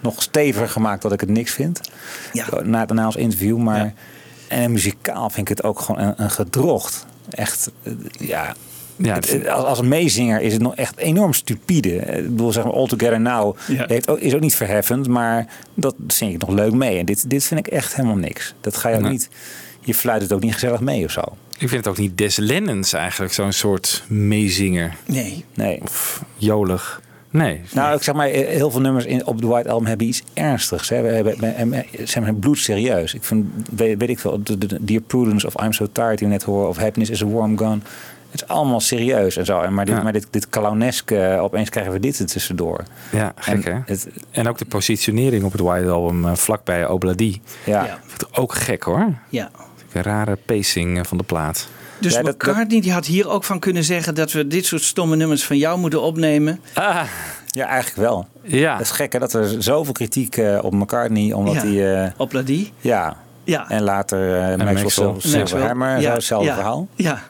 nog 0.00 0.22
steviger 0.22 0.68
gemaakt 0.68 1.02
dat 1.02 1.12
ik 1.12 1.20
het 1.20 1.30
niks 1.30 1.52
vind. 1.52 1.80
Na, 2.62 2.84
na 2.84 3.06
ons 3.06 3.16
interview. 3.16 3.56
Maar 3.56 3.94
en 4.50 4.72
muzikaal 4.72 5.30
vind 5.30 5.50
ik 5.50 5.56
het 5.56 5.66
ook 5.66 5.80
gewoon 5.80 6.00
een, 6.00 6.14
een 6.16 6.30
gedrocht. 6.30 7.06
Echt, 7.30 7.70
eh, 7.82 7.92
ja. 8.18 8.54
Ja, 9.02 9.14
Het- 9.14 9.30
het- 9.30 9.48
als, 9.48 9.80
meezinger 9.80 10.40
is 10.40 10.52
het 10.52 10.62
nog 10.62 10.74
echt 10.76 10.96
enorm 10.98 11.32
stupide. 11.32 11.96
Eh, 11.98 12.18
Ik 12.18 12.28
bedoel, 12.30 12.52
zeg 12.52 12.64
maar, 12.64 12.72
All 12.72 12.86
Together 12.86 13.20
Now 13.20 13.56
Ja. 13.68 13.84
heeft 13.88 14.08
ook, 14.08 14.18
is 14.18 14.34
ook 14.34 14.40
niet 14.40 14.54
verheffend, 14.54 15.08
maar 15.08 15.46
dat 15.74 15.94
zing 16.06 16.32
ik 16.32 16.40
nog 16.40 16.50
leuk 16.50 16.72
mee. 16.72 16.98
En 16.98 17.04
dit, 17.04 17.30
dit 17.30 17.44
vind 17.44 17.66
ik 17.66 17.72
echt 17.72 17.94
helemaal 17.96 18.16
niks. 18.16 18.54
Dat 18.60 18.76
ga 18.76 18.88
je 18.88 18.94
ook 18.96 19.02
Nee. 19.02 19.10
niet, 19.10 19.28
je 19.80 19.94
fluit 19.94 20.22
het 20.22 20.32
ook 20.32 20.42
niet 20.42 20.52
gezellig 20.52 20.80
mee 20.80 21.04
of 21.04 21.10
zo. 21.10 21.20
Ik 21.58 21.68
vind 21.68 21.84
het 21.84 21.88
ook 21.88 21.98
niet 21.98 22.18
Des 22.18 22.36
Lennons 22.36 22.92
eigenlijk, 22.92 23.32
zo'n 23.32 23.52
soort 23.52 24.02
meezinger. 24.08 24.94
Nee. 25.06 25.44
Nee. 25.54 25.78
Of 25.82 26.24
jolig. 26.36 27.00
Nee. 27.32 27.60
Nou, 27.72 27.96
ik 27.96 28.02
zeg 28.02 28.14
maar, 28.14 28.26
heel 28.26 28.70
veel 28.70 28.80
nummers 28.80 29.04
in, 29.04 29.26
op 29.26 29.40
de 29.40 29.46
White 29.46 29.68
Album 29.68 29.86
hebben 29.86 30.06
iets 30.06 30.22
ernstigs. 30.34 30.88
Hè. 30.88 31.02
We 31.02 31.08
hebben, 31.08 31.84
zijn 32.04 32.24
maar 32.24 32.34
bloedserieus. 32.34 33.14
Ik 33.14 33.24
vind, 33.24 33.46
weet, 33.76 33.98
weet 33.98 34.08
ik 34.08 34.18
veel, 34.18 34.42
de, 34.42 34.58
de 34.58 34.78
Dear 34.80 35.00
Prudence 35.00 35.46
of 35.46 35.62
I'm 35.62 35.72
So 35.72 35.86
Tired 35.92 36.18
die 36.18 36.26
we 36.26 36.32
net 36.32 36.42
horen, 36.42 36.68
of 36.68 36.76
Happiness 36.76 37.10
is 37.10 37.22
a 37.22 37.26
Warm 37.26 37.58
Gun. 37.58 37.82
Het 38.30 38.42
is 38.42 38.48
allemaal 38.48 38.80
serieus 38.80 39.36
en 39.36 39.44
zo. 39.44 39.60
En 39.60 39.74
Maar 39.74 39.84
dit, 39.84 39.94
Ja. 39.96 40.02
maar 40.02 40.12
dit, 40.12 40.26
dit 40.30 40.48
clowneske, 40.48 41.38
opeens 41.40 41.68
krijgen 41.68 41.92
we 41.92 42.00
dit 42.00 42.18
er 42.18 42.26
tussendoor. 42.26 42.82
Ja, 43.10 43.32
gek 43.36 43.64
En 43.64 43.84
hè? 43.86 43.94
En 44.30 44.48
ook 44.48 44.58
de 44.58 44.64
positionering 44.64 45.44
op 45.44 45.52
het 45.52 45.60
White 45.60 45.88
Album 45.88 46.24
eh, 46.26 46.34
vlakbij 46.34 46.86
Obladi. 46.88 47.40
Ja. 47.64 47.98
Ook 48.32 48.54
gek 48.54 48.82
hoor. 48.82 49.06
Ja. 49.28 49.50
Een 49.92 50.02
rare 50.02 50.36
pacing 50.46 50.98
eh, 50.98 51.04
van 51.04 51.18
de 51.18 51.24
plaat. 51.24 51.68
Dus 51.98 52.12
Ja, 52.14 52.22
dat- 52.22 52.32
McCartney 52.34 52.80
die 52.80 52.92
had 52.92 53.06
hier 53.06 53.28
ook 53.28 53.44
van 53.44 53.58
kunnen 53.58 53.84
zeggen... 53.84 54.14
dat 54.14 54.32
we 54.32 54.46
dit 54.46 54.66
soort 54.66 54.82
stomme 54.82 55.16
nummers 55.16 55.44
van 55.44 55.56
jou 55.56 55.78
moeten 55.78 56.02
opnemen. 56.02 56.60
Ah. 56.74 57.02
Ja, 57.46 57.66
eigenlijk 57.66 57.96
wel. 58.08 58.26
Ja. 58.42 58.72
Dat 58.72 58.80
is 58.86 58.90
gek 58.90 59.12
hè, 59.12 59.18
dat 59.18 59.32
er 59.32 59.62
zoveel 59.62 59.92
kritiek 59.92 60.36
eh, 60.36 60.58
op 60.62 60.72
McCartney, 60.72 61.32
omdat 61.32 61.54
Ja. 61.54 61.60
hij... 61.60 62.04
eh, 62.04 62.10
Op 62.16 62.32
Ladie. 62.32 62.72
ja. 62.80 63.16
Ja. 63.44 63.68
En 63.70 63.82
later 63.82 64.34
eh 64.34 64.40
Maxwell, 64.56 64.72
Maxwell. 64.82 64.90
Silver- 64.90 65.22
Silverhammer, 65.28 65.96
Ja. 65.96 66.00
zo, 66.00 66.12
hetzelfde 66.12 66.46
Ja. 66.48 66.54
verhaal. 66.54 66.88
Ja. 66.94 67.22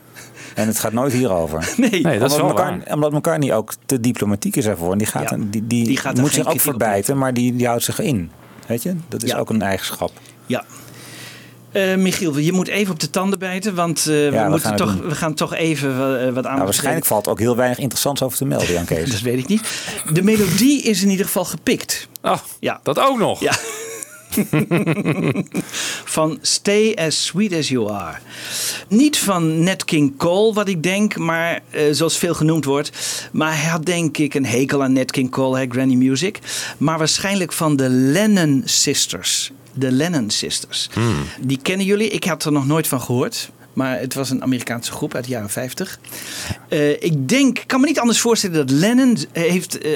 En 0.55 0.67
het 0.67 0.79
gaat 0.79 0.93
nooit 0.93 1.13
hierover. 1.13 1.69
Nee. 1.77 1.91
Nee, 1.91 2.19
dat 2.19 2.31
is 2.31 2.39
omdat, 2.41 2.57
wel 2.57 2.67
McCartney, 2.67 2.95
omdat 2.95 3.13
McCartney 3.13 3.55
ook 3.55 3.73
te 3.87 4.01
diplomatiek 4.01 4.57
is 4.57 4.67
ervoor. 4.67 4.93
En 4.93 4.99
die, 4.99 5.07
gaat, 5.07 5.31
Ja. 5.31 5.37
die, 5.41 5.67
die, 5.67 5.85
Die 5.85 5.97
gaat 5.97 6.17
moet 6.21 6.33
zich 6.33 6.47
ook 6.47 6.61
verbijten, 6.61 7.19
maar 7.19 7.35
die, 7.35 7.57
die 7.57 7.67
houdt 7.67 7.85
zich 7.85 7.99
in. 8.01 8.31
Weet 8.67 8.83
je? 8.83 8.95
Dat 9.09 9.23
is 9.23 9.31
Ja. 9.31 9.39
ook 9.39 9.51
een 9.51 9.63
eigenschap. 9.63 10.11
Ja. 10.47 10.65
Eh, 11.73 11.97
Michiel, 11.97 12.39
je 12.39 12.53
moet 12.53 12.69
even 12.69 12.93
op 12.93 13.01
de 13.01 13.11
tanden 13.11 13.39
bijten, 13.39 13.75
want 13.75 13.99
eh, 13.99 14.05
we, 14.05 14.31
we 14.31 14.47
moeten 14.49 14.69
gaan 14.69 14.77
toch, 14.77 14.97
doen. 14.97 15.09
we 15.09 15.15
gaan 15.15 15.35
toch 15.35 15.55
even 15.55 15.91
eh, 16.27 16.33
wat 16.33 16.47
aan 16.47 16.53
Nou, 16.53 16.65
waarschijnlijk 16.65 17.07
valt 17.07 17.29
ook 17.29 17.39
heel 17.39 17.57
weinig 17.57 17.79
interessants 17.79 18.23
over 18.23 18.39
te 18.39 18.45
melden, 18.45 18.73
Jan 18.73 18.85
Kees. 18.95 19.11
Dat 19.11 19.21
weet 19.21 19.39
ik 19.39 19.47
niet. 19.47 19.63
De 20.13 20.23
melodie 20.23 20.83
is 20.83 21.03
in 21.03 21.11
ieder 21.11 21.27
geval 21.27 21.45
gepikt. 21.45 22.09
Oh, 22.23 22.37
Ja. 22.61 22.81
dat 22.83 22.99
ook 22.99 23.19
nog. 23.19 23.41
Ja. 23.41 23.53
van 26.17 26.39
Stay 26.43 26.95
as 26.95 27.25
Sweet 27.25 27.53
as 27.53 27.69
You 27.69 27.91
Are. 27.93 28.19
Niet 28.89 29.19
van 29.19 29.63
Nat 29.63 29.85
King 29.85 30.17
Cole, 30.17 30.53
wat 30.53 30.69
ik 30.69 30.83
denk, 30.83 31.17
maar 31.17 31.61
eh, 31.71 31.83
zoals 31.91 32.19
veel 32.19 32.35
genoemd 32.35 32.65
wordt. 32.65 32.91
Maar 33.33 33.61
hij 33.61 33.71
had 33.71 33.87
denk 33.87 34.19
ik 34.19 34.35
een 34.35 34.47
hekel 34.47 34.83
aan 34.83 34.93
Nat 34.93 35.11
King 35.11 35.31
Cole, 35.31 35.59
hè, 35.59 35.67
Granny 35.69 35.95
Music. 35.95 36.39
Maar 36.79 36.99
waarschijnlijk 36.99 37.53
van 37.53 37.77
de 37.77 37.89
Lennon 37.89 38.63
Sisters. 38.65 39.53
De 39.73 39.93
Lennon 39.93 40.31
Sisters. 40.31 40.91
Die 41.41 41.59
kennen 41.63 41.87
jullie. 41.87 42.09
Ik 42.09 42.25
had 42.25 42.45
er 42.45 42.53
nog 42.53 42.67
nooit 42.67 42.87
van 42.87 43.01
gehoord. 43.01 43.51
Maar 43.73 43.99
het 43.99 44.15
was 44.15 44.31
een 44.31 44.43
Amerikaanse 44.43 44.93
groep 44.93 45.15
uit 45.15 45.25
de 45.25 45.31
jaren 45.31 45.51
50. 45.51 45.99
Eh, 46.69 46.91
ik 46.91 47.29
denk, 47.29 47.65
kan 47.67 47.81
me 47.81 47.87
niet 47.87 48.01
anders 48.01 48.21
voorstellen 48.21 48.57
dat 48.57 48.71
Lennon 48.71 49.19
heeft. 49.33 49.79
eh, 49.79 49.91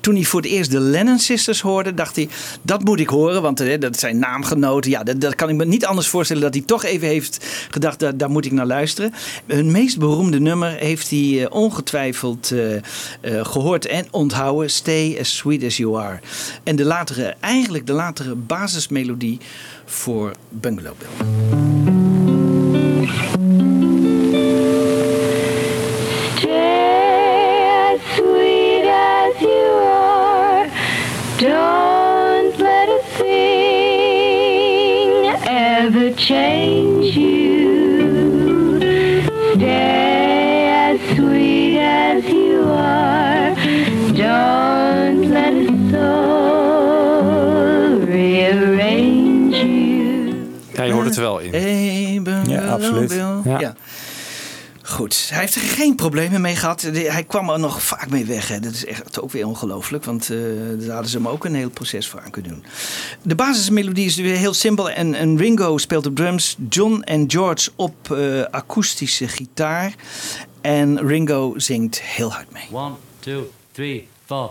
toen 0.00 0.14
hij 0.14 0.24
voor 0.24 0.40
het 0.40 0.50
eerst 0.50 0.70
de 0.70 0.80
Lennon 0.80 1.18
Sisters 1.18 1.60
hoorde, 1.60 1.94
dacht 1.94 2.16
hij: 2.16 2.28
dat 2.62 2.84
moet 2.84 3.00
ik 3.00 3.08
horen, 3.08 3.42
want 3.42 3.60
eh, 3.60 3.80
dat 3.80 3.98
zijn 3.98 4.18
naamgenoten. 4.18 4.90
Ja, 4.90 5.02
dat, 5.02 5.20
dat 5.20 5.34
kan 5.34 5.48
ik 5.48 5.56
me 5.56 5.64
niet 5.64 5.86
anders 5.86 6.08
voorstellen 6.08 6.42
dat 6.42 6.54
hij 6.54 6.62
toch 6.62 6.84
even 6.84 7.08
heeft 7.08 7.46
gedacht: 7.70 7.98
daar, 7.98 8.16
daar 8.16 8.30
moet 8.30 8.44
ik 8.44 8.52
naar 8.52 8.66
luisteren. 8.66 9.12
Hun 9.46 9.70
meest 9.70 9.98
beroemde 9.98 10.40
nummer 10.40 10.70
heeft 10.72 11.10
hij 11.10 11.44
eh, 11.44 11.46
ongetwijfeld 11.50 12.50
eh, 12.50 12.76
eh, 12.76 12.82
gehoord 13.20 13.86
en 13.86 14.06
onthouden: 14.10 14.70
Stay 14.70 15.16
as 15.20 15.36
Sweet 15.36 15.64
as 15.64 15.76
You 15.76 15.98
Are. 15.98 16.20
En 16.62 16.76
de 16.76 16.84
latere, 16.84 17.34
eigenlijk 17.40 17.86
de 17.86 17.92
latere 17.92 18.34
basismelodie 18.34 19.38
voor 19.84 20.32
Bungalow 20.48 20.94
Bill. 20.98 22.05
Don't 31.38 32.58
let 32.58 32.88
a 32.88 33.00
thing 33.18 34.46
ever 35.46 36.10
change 36.14 37.14
you. 37.14 38.78
Stay 39.54 40.68
as 40.88 40.98
sweet 41.14 41.78
as 41.78 42.24
you 42.24 42.62
are. 42.70 43.54
Don't 44.14 45.30
let 45.30 45.52
a 45.52 45.66
soul 45.90 47.26
rearrange 48.06 49.56
you. 49.56 50.48
Ja, 50.72 50.82
je 50.84 50.92
hoort 50.92 51.06
het 51.06 51.16
er 51.16 51.22
wel 51.22 51.38
in. 51.38 51.50
Hey, 51.52 52.20
Ja, 52.46 52.62
absoluut. 52.62 53.12
Ja. 53.44 53.58
Ja. 53.58 53.74
Goed, 54.86 55.26
hij 55.30 55.40
heeft 55.40 55.54
er 55.54 55.60
geen 55.60 55.94
problemen 55.94 56.40
mee 56.40 56.56
gehad. 56.56 56.82
Hij 56.92 57.24
kwam 57.24 57.50
er 57.50 57.58
nog 57.58 57.82
vaak 57.82 58.10
mee 58.10 58.24
weg. 58.24 58.48
Hè. 58.48 58.60
Dat 58.60 58.72
is 58.72 58.84
echt 58.84 59.20
ook 59.20 59.30
weer 59.30 59.46
ongelooflijk, 59.46 60.04
want 60.04 60.30
eh, 60.30 60.38
daar 60.78 60.90
hadden 60.90 61.10
ze 61.10 61.16
hem 61.16 61.28
ook 61.28 61.44
een 61.44 61.54
heel 61.54 61.70
proces 61.70 62.08
voor 62.08 62.20
aan 62.20 62.30
kunnen 62.30 62.50
doen. 62.50 62.64
De 63.22 63.34
basismelodie 63.34 64.06
is 64.06 64.16
weer 64.16 64.36
heel 64.36 64.54
simpel 64.54 64.90
en, 64.90 65.14
en 65.14 65.36
Ringo 65.36 65.78
speelt 65.78 66.06
op 66.06 66.16
drums, 66.16 66.56
John 66.68 67.02
en 67.02 67.30
George 67.30 67.70
op 67.76 68.10
eh, 68.10 68.42
akoestische 68.50 69.28
gitaar. 69.28 69.94
En 70.60 71.06
Ringo 71.06 71.54
zingt 71.56 72.00
heel 72.00 72.32
hard 72.32 72.52
mee. 72.52 72.68
One, 72.72 72.94
two, 73.20 73.50
three, 73.72 74.08
four. 74.24 74.50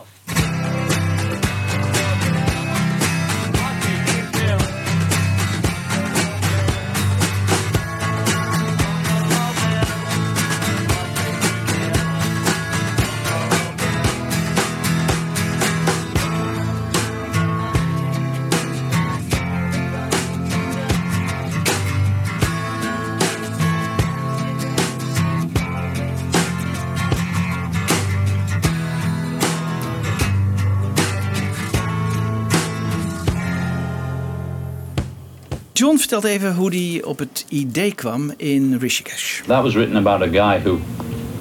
John 35.96 36.04
vertelt 36.04 36.34
even 36.34 36.56
hoe 36.56 36.70
hij 36.70 37.04
op 37.04 37.20
het 37.20 37.46
idee 37.50 37.96
kwam 37.96 38.32
in 38.38 38.78
Rishikesh. 38.80 39.42
That 39.42 39.64
was 39.64 39.74
written 39.74 39.96
about 39.96 40.22
a 40.22 40.28
guy 40.28 40.64
who 40.64 40.80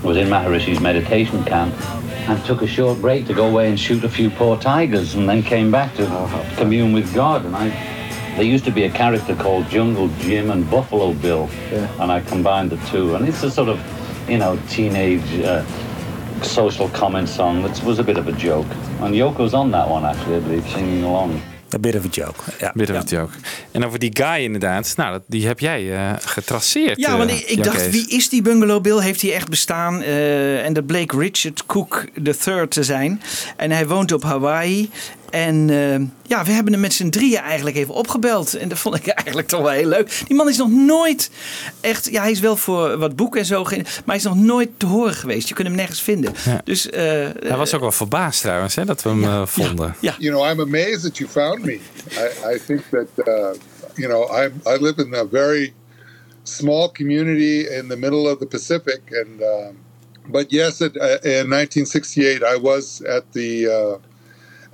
was 0.02 0.16
in 0.16 0.28
Maharishi's 0.28 0.78
meditation 0.78 1.44
camp 1.44 1.74
and 2.28 2.44
took 2.44 2.62
a 2.62 2.66
short 2.66 3.00
break 3.00 3.26
to 3.26 3.34
go 3.34 3.44
away 3.44 3.68
and 3.68 3.78
shoot 3.78 4.04
a 4.04 4.08
few 4.08 4.30
poor 4.30 4.58
tigers 4.58 5.14
and 5.14 5.28
then 5.28 5.42
came 5.42 5.70
back 5.70 5.94
to 5.94 6.06
commune 6.56 6.94
with 6.94 7.12
God. 7.14 7.44
And 7.44 7.56
I, 7.56 7.68
there 8.36 8.54
used 8.54 8.64
to 8.64 8.70
be 8.70 8.84
a 8.84 8.90
character 8.90 9.34
called 9.34 9.68
Jungle 9.68 10.08
Jim 10.18 10.50
and 10.50 10.70
Buffalo 10.70 11.12
Bill, 11.12 11.48
and 11.98 12.12
I 12.12 12.20
combined 12.20 12.70
the 12.70 12.78
two. 12.90 13.16
And 13.16 13.28
it's 13.28 13.42
a 13.42 13.50
sort 13.50 13.68
of, 13.68 13.78
you 14.28 14.38
know, 14.38 14.56
teenage 14.68 15.40
uh, 15.42 15.64
social 16.42 16.88
comment 16.90 17.28
song 17.28 17.62
that 17.62 17.82
was 17.82 17.98
a 17.98 18.04
bit 18.04 18.18
of 18.18 18.28
a 18.28 18.32
joke. 18.32 18.70
And 19.00 19.14
Yoko's 19.14 19.54
on 19.54 19.70
that 19.70 19.88
one 19.88 20.04
actually, 20.04 20.36
I 20.36 20.40
believe, 20.40 20.68
singing 20.68 21.02
along. 21.02 21.40
A 21.74 21.78
bit 21.78 21.96
of 21.96 22.04
a 22.04 22.08
joke. 22.10 22.42
Ja. 22.58 22.72
Bit 22.74 22.90
of 22.90 22.96
a 22.96 23.02
joke. 23.06 23.32
En 23.70 23.84
over 23.84 23.98
die 23.98 24.10
guy 24.12 24.42
inderdaad, 24.42 24.92
nou, 24.96 25.12
dat, 25.12 25.22
die 25.26 25.46
heb 25.46 25.60
jij 25.60 25.94
eh, 25.94 26.12
getraceerd. 26.20 26.98
Ja, 26.98 27.10
eh, 27.10 27.16
want 27.16 27.30
ik, 27.30 27.40
ik 27.40 27.64
dacht, 27.64 27.76
Kees. 27.76 27.90
wie 27.90 28.08
is 28.08 28.28
die 28.28 28.42
Bungalow 28.42 28.82
Bill? 28.82 28.98
Heeft 29.00 29.20
hij 29.20 29.34
echt 29.34 29.48
bestaan? 29.48 30.02
Eh, 30.02 30.64
en 30.64 30.72
dat 30.72 30.86
bleek 30.86 31.12
Richard 31.12 31.66
Cook 31.66 32.04
III 32.22 32.68
te 32.68 32.82
zijn. 32.82 33.22
En 33.56 33.70
hij 33.70 33.86
woont 33.86 34.12
op 34.12 34.22
Hawaii. 34.22 34.90
En 35.34 35.70
eh, 35.70 36.00
ja, 36.22 36.44
we 36.44 36.50
hebben 36.50 36.72
hem 36.72 36.82
met 36.82 36.92
z'n 36.92 37.08
drieën 37.08 37.40
eigenlijk 37.40 37.76
even 37.76 37.94
opgebeld. 37.94 38.54
En 38.54 38.68
dat 38.68 38.78
vond 38.78 38.94
ik 38.96 39.06
eigenlijk 39.24 39.48
toch 39.48 39.60
wel 39.60 39.70
heel 39.70 39.88
leuk. 39.88 40.22
Die 40.26 40.36
man 40.36 40.48
is 40.48 40.56
nog 40.56 40.70
nooit 40.70 41.30
echt... 41.80 42.10
Ja, 42.10 42.22
hij 42.22 42.30
is 42.30 42.40
wel 42.40 42.56
voor 42.56 42.98
wat 42.98 43.16
boeken 43.16 43.40
en 43.40 43.46
zo. 43.46 43.62
Maar 43.62 44.02
hij 44.06 44.16
is 44.16 44.22
nog 44.22 44.36
nooit 44.36 44.70
te 44.76 44.86
horen 44.86 45.14
geweest. 45.14 45.48
Je 45.48 45.54
kunt 45.54 45.66
hem 45.66 45.76
nergens 45.76 46.02
vinden. 46.02 46.32
Ja. 46.44 46.60
Dus 46.64 46.90
eh, 46.90 47.02
Hij 47.38 47.56
was 47.56 47.74
ook 47.74 47.80
wel 47.80 47.92
verbaasd 47.92 48.40
trouwens, 48.40 48.74
hè, 48.74 48.84
dat 48.84 49.02
we 49.02 49.08
hem 49.08 49.24
eh, 49.24 49.46
vonden. 49.46 49.96
Ja. 50.00 50.14
You 50.18 50.34
know, 50.34 50.50
I'm 50.50 50.60
amazed 50.60 51.02
that 51.02 51.18
you 51.18 51.30
found 51.30 51.64
me. 51.64 51.72
I, 51.72 52.54
I 52.54 52.60
think 52.66 52.80
that, 52.90 53.28
uh, 53.28 53.54
you 53.94 54.08
know, 54.08 54.38
I, 54.38 54.50
I 54.74 54.82
live 54.82 55.02
in 55.02 55.14
a 55.14 55.26
very 55.30 55.72
small 56.42 56.92
community 56.92 57.66
in 57.78 57.88
the 57.88 57.96
middle 57.96 58.30
of 58.30 58.38
the 58.38 58.46
Pacific. 58.46 59.00
And, 59.10 59.40
um, 59.40 59.76
but 60.26 60.52
yes, 60.52 60.80
it, 60.80 60.96
uh, 60.96 61.18
in 61.22 61.50
1968, 61.50 62.42
I 62.42 62.56
was 62.56 63.02
at 63.02 63.32
the, 63.32 63.66
uh, 63.66 63.98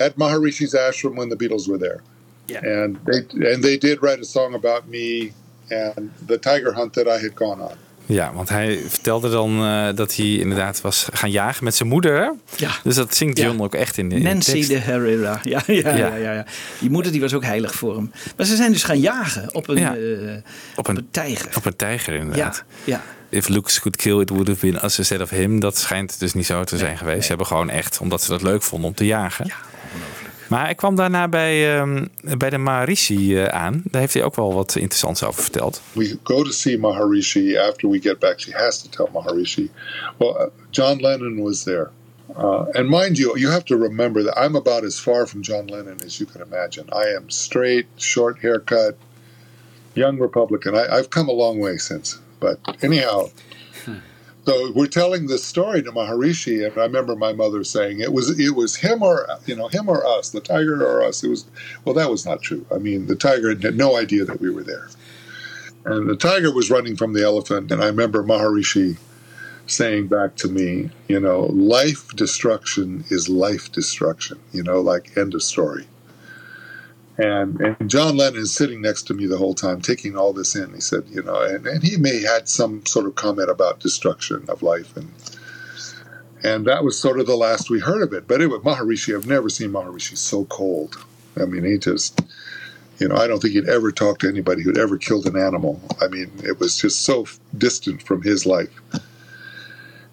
at 0.01 0.13
Maharishi's 0.17 0.75
ashram 0.75 1.15
when 1.15 1.29
the 1.29 1.37
Beatles 1.37 1.67
were 1.69 1.79
there. 1.79 2.01
Yeah. 2.47 2.83
And 2.85 2.97
they, 3.05 3.53
and 3.53 3.63
they 3.63 3.79
did 3.79 3.99
write 4.01 4.21
a 4.21 4.25
song 4.25 4.55
about 4.55 4.83
me 4.89 5.33
and 5.69 6.11
the 6.27 6.39
tiger 6.39 6.75
hunt 6.75 6.93
that 6.93 7.07
I 7.07 7.23
had 7.27 7.31
gone 7.35 7.63
on. 7.63 7.75
Ja, 8.07 8.33
want 8.35 8.49
hij 8.49 8.79
vertelde 8.89 9.31
dan 9.31 9.65
eh, 9.65 9.89
dat 9.95 10.17
hij 10.17 10.27
inderdaad 10.35 10.81
was 10.81 11.09
gaan 11.13 11.31
jagen 11.31 11.65
met 11.65 11.75
zijn 11.75 11.89
moeder. 11.89 12.35
Ja. 12.57 12.71
Dus 12.83 12.95
dat 12.95 13.15
zingt 13.15 13.39
Ja. 13.39 13.45
John 13.45 13.63
ook 13.63 13.75
echt 13.75 13.97
in 13.99 14.09
de, 14.09 14.15
in 14.17 14.23
de 14.23 14.29
Nancy 14.29 14.53
tekst. 14.53 14.69
de 14.69 14.79
Herrera. 14.79 15.41
Ja, 15.43 15.63
ja, 15.67 15.75
ja. 15.75 15.97
Ja. 15.97 16.15
Ja, 16.17 16.33
ja, 16.33 16.47
Die 16.81 16.91
moeder 16.91 17.13
die 17.13 17.21
was 17.21 17.35
ook 17.35 17.45
heilig 17.45 17.75
voor 17.75 17.97
hem. 17.97 18.13
Maar 18.37 18.47
ze 18.47 18.57
zijn 18.57 18.73
dus 18.73 18.83
gaan 18.83 19.01
jagen 19.01 19.55
op 19.55 19.69
een, 19.69 19.77
Ja. 19.79 19.97
eh, 19.97 20.03
op 20.77 20.89
een, 20.89 21.09
tijger. 21.11 21.57
Op 21.57 21.65
een 21.65 21.77
tijger 21.77 22.15
inderdaad. 22.15 22.65
Ja, 22.85 22.93
ja. 22.95 23.03
If 23.39 23.49
looks 23.49 23.81
could 23.81 23.97
kill, 23.97 24.21
it 24.21 24.29
would 24.31 24.49
have 24.49 24.67
been 24.67 24.85
us 24.85 24.99
instead 24.99 25.21
of 25.21 25.31
him. 25.31 25.61
Dat 25.61 25.79
schijnt 25.79 26.19
dus 26.21 26.35
niet 26.35 26.47
zo 26.47 26.65
te 26.65 26.77
zijn 26.77 26.99
geweest. 26.99 27.23
Ze 27.23 27.29
hebben 27.29 27.47
gewoon 27.47 27.71
echt, 27.71 27.99
omdat 28.01 28.23
ze 28.23 28.29
dat 28.31 28.43
leuk 28.43 28.63
vonden 28.63 28.89
om 28.89 28.95
te 28.95 29.07
jagen. 29.07 29.53
Maar 30.51 30.65
hij 30.65 30.75
kwam 30.75 30.97
daarna 30.97 31.29
bij, 31.29 31.79
ehm, 31.79 32.07
bij 32.39 32.51
de 32.51 32.59
Maharishi 32.59 33.37
eh, 33.37 33.45
aan. 33.45 33.83
Daar 33.85 34.01
heeft 34.01 34.15
hij 34.15 34.25
ook 34.25 34.35
wel 34.35 34.55
wat 34.55 34.77
interessants 34.77 35.25
over 35.25 35.43
verteld. 35.43 35.81
we 35.93 36.19
go 36.23 36.43
to 36.43 36.51
see 36.51 36.79
Maharishi 36.79 37.57
after 37.57 37.91
we 37.91 38.01
get 38.01 38.19
back. 38.19 38.41
She 38.41 38.51
has 38.53 38.83
to 38.83 38.89
tell 38.89 39.07
Maharishi. 39.13 39.71
Well, 40.17 40.31
uh, 40.31 40.47
John 40.71 41.01
Lennon 41.01 41.43
was 41.43 41.63
there. 41.63 41.91
Uh, 42.37 42.65
and 42.73 42.89
mind 42.89 43.17
you, 43.17 43.39
you 43.39 43.51
have 43.51 43.65
to 43.65 43.77
remember 43.77 44.25
that 44.25 44.37
I'm 44.45 44.57
about 44.57 44.85
as 44.85 44.99
far 44.99 45.27
from 45.27 45.43
John 45.43 45.67
Lennon 45.67 45.99
as 46.05 46.19
you 46.19 46.27
can 46.27 46.41
imagine. 46.41 46.85
I 46.93 47.17
am 47.17 47.31
straight, 47.31 47.87
short 47.97 48.39
haircut, 48.39 48.97
young 49.95 50.21
Republican. 50.21 50.75
I, 50.75 50.99
I've 50.99 51.09
come 51.09 51.29
a 51.29 51.35
long 51.35 51.61
way 51.61 51.79
since. 51.79 52.19
But 52.41 52.59
anyhow, 52.83 53.31
so 54.51 54.73
we're 54.73 54.87
telling 54.87 55.27
this 55.27 55.45
story 55.45 55.81
to 55.83 55.93
Maharishi, 55.93 56.67
and 56.67 56.77
I 56.77 56.83
remember 56.83 57.15
my 57.15 57.33
mother 57.33 57.63
saying 57.63 58.01
it 58.01 58.13
was 58.13 58.39
it 58.39 58.57
was 58.57 58.77
him 58.77 59.03
or 59.03 59.29
you 59.47 59.55
know 59.55 59.69
him 59.69 59.89
or 59.89 60.05
us, 60.05 60.31
the 60.31 60.41
tiger 60.41 60.85
or 60.85 61.03
us. 61.03 61.23
It 61.23 61.29
was 61.29 61.47
well, 61.85 61.95
that 61.95 62.11
was 62.11 62.27
not 62.27 62.43
true. 62.43 62.67
I 62.75 62.79
mean, 62.79 63.07
the 63.07 63.15
tiger 63.17 63.51
had 63.51 63.77
no 63.77 63.97
idea 63.97 64.25
that 64.25 64.41
we 64.41 64.51
were 64.51 64.65
there. 64.65 64.89
And 65.85 66.11
the 66.11 66.17
tiger 66.17 66.53
was 66.53 66.71
running 66.71 66.97
from 66.97 67.13
the 67.13 67.23
elephant. 67.23 67.71
And 67.71 67.83
I 67.83 67.87
remember 67.87 68.23
Maharishi 68.23 68.99
saying 69.67 70.09
back 70.09 70.35
to 70.37 70.49
me, 70.49 70.91
you 71.09 71.21
know, 71.21 71.43
life 71.47 72.09
destruction 72.17 73.05
is 73.09 73.29
life 73.29 73.71
destruction, 73.73 74.39
you 74.53 74.63
know, 74.63 74.81
like 74.81 75.17
end 75.17 75.35
of 75.35 75.43
story. 75.43 75.87
And, 77.21 77.61
and 77.61 77.91
John 77.91 78.17
Lennon 78.17 78.41
is 78.41 78.55
sitting 78.55 78.81
next 78.81 79.03
to 79.09 79.15
me 79.15 79.27
the 79.27 79.37
whole 79.37 79.55
time, 79.55 79.83
taking 79.83 80.17
all 80.17 80.33
this 80.33 80.57
in. 80.57 80.73
He 80.73 80.81
said, 80.81 81.05
you 81.11 81.23
know, 81.23 81.43
and, 81.43 81.67
and 81.67 81.83
he 81.83 81.99
may 81.99 82.23
had 82.23 82.49
some 82.49 82.87
sort 82.87 83.05
of 83.05 83.15
comment 83.15 83.51
about 83.51 83.81
destruction 83.81 84.47
of 84.49 84.63
life. 84.63 84.97
And 84.97 85.13
and 86.43 86.67
that 86.67 86.83
was 86.83 86.99
sort 86.99 87.21
of 87.21 87.27
the 87.27 87.37
last 87.37 87.69
we 87.69 87.81
heard 87.81 88.03
of 88.03 88.15
it. 88.15 88.27
But 88.27 88.41
it 88.41 88.47
was 88.47 88.63
Maharishi. 88.63 89.15
I've 89.15 89.27
never 89.27 89.51
seen 89.51 89.71
Maharishi 89.71 90.17
so 90.17 90.47
cold. 90.47 90.97
I 91.39 91.45
mean, 91.45 91.65
he 91.65 91.77
just, 91.77 92.23
you 92.99 93.09
know, 93.09 93.17
I 93.17 93.27
don't 93.27 93.41
think 93.41 93.53
he'd 93.53 93.69
ever 93.69 93.93
talked 93.93 94.23
to 94.23 94.29
anybody 94.29 94.63
who'd 94.63 94.79
ever 94.79 94.97
killed 94.97 95.27
an 95.27 95.37
animal. 95.37 95.79
I 96.01 96.09
mean, 96.09 96.33
it 96.43 96.59
was 96.59 96.79
just 96.79 97.03
so 97.03 97.27
distant 97.59 98.03
from 98.03 98.23
his 98.23 98.47
life. 98.47 98.81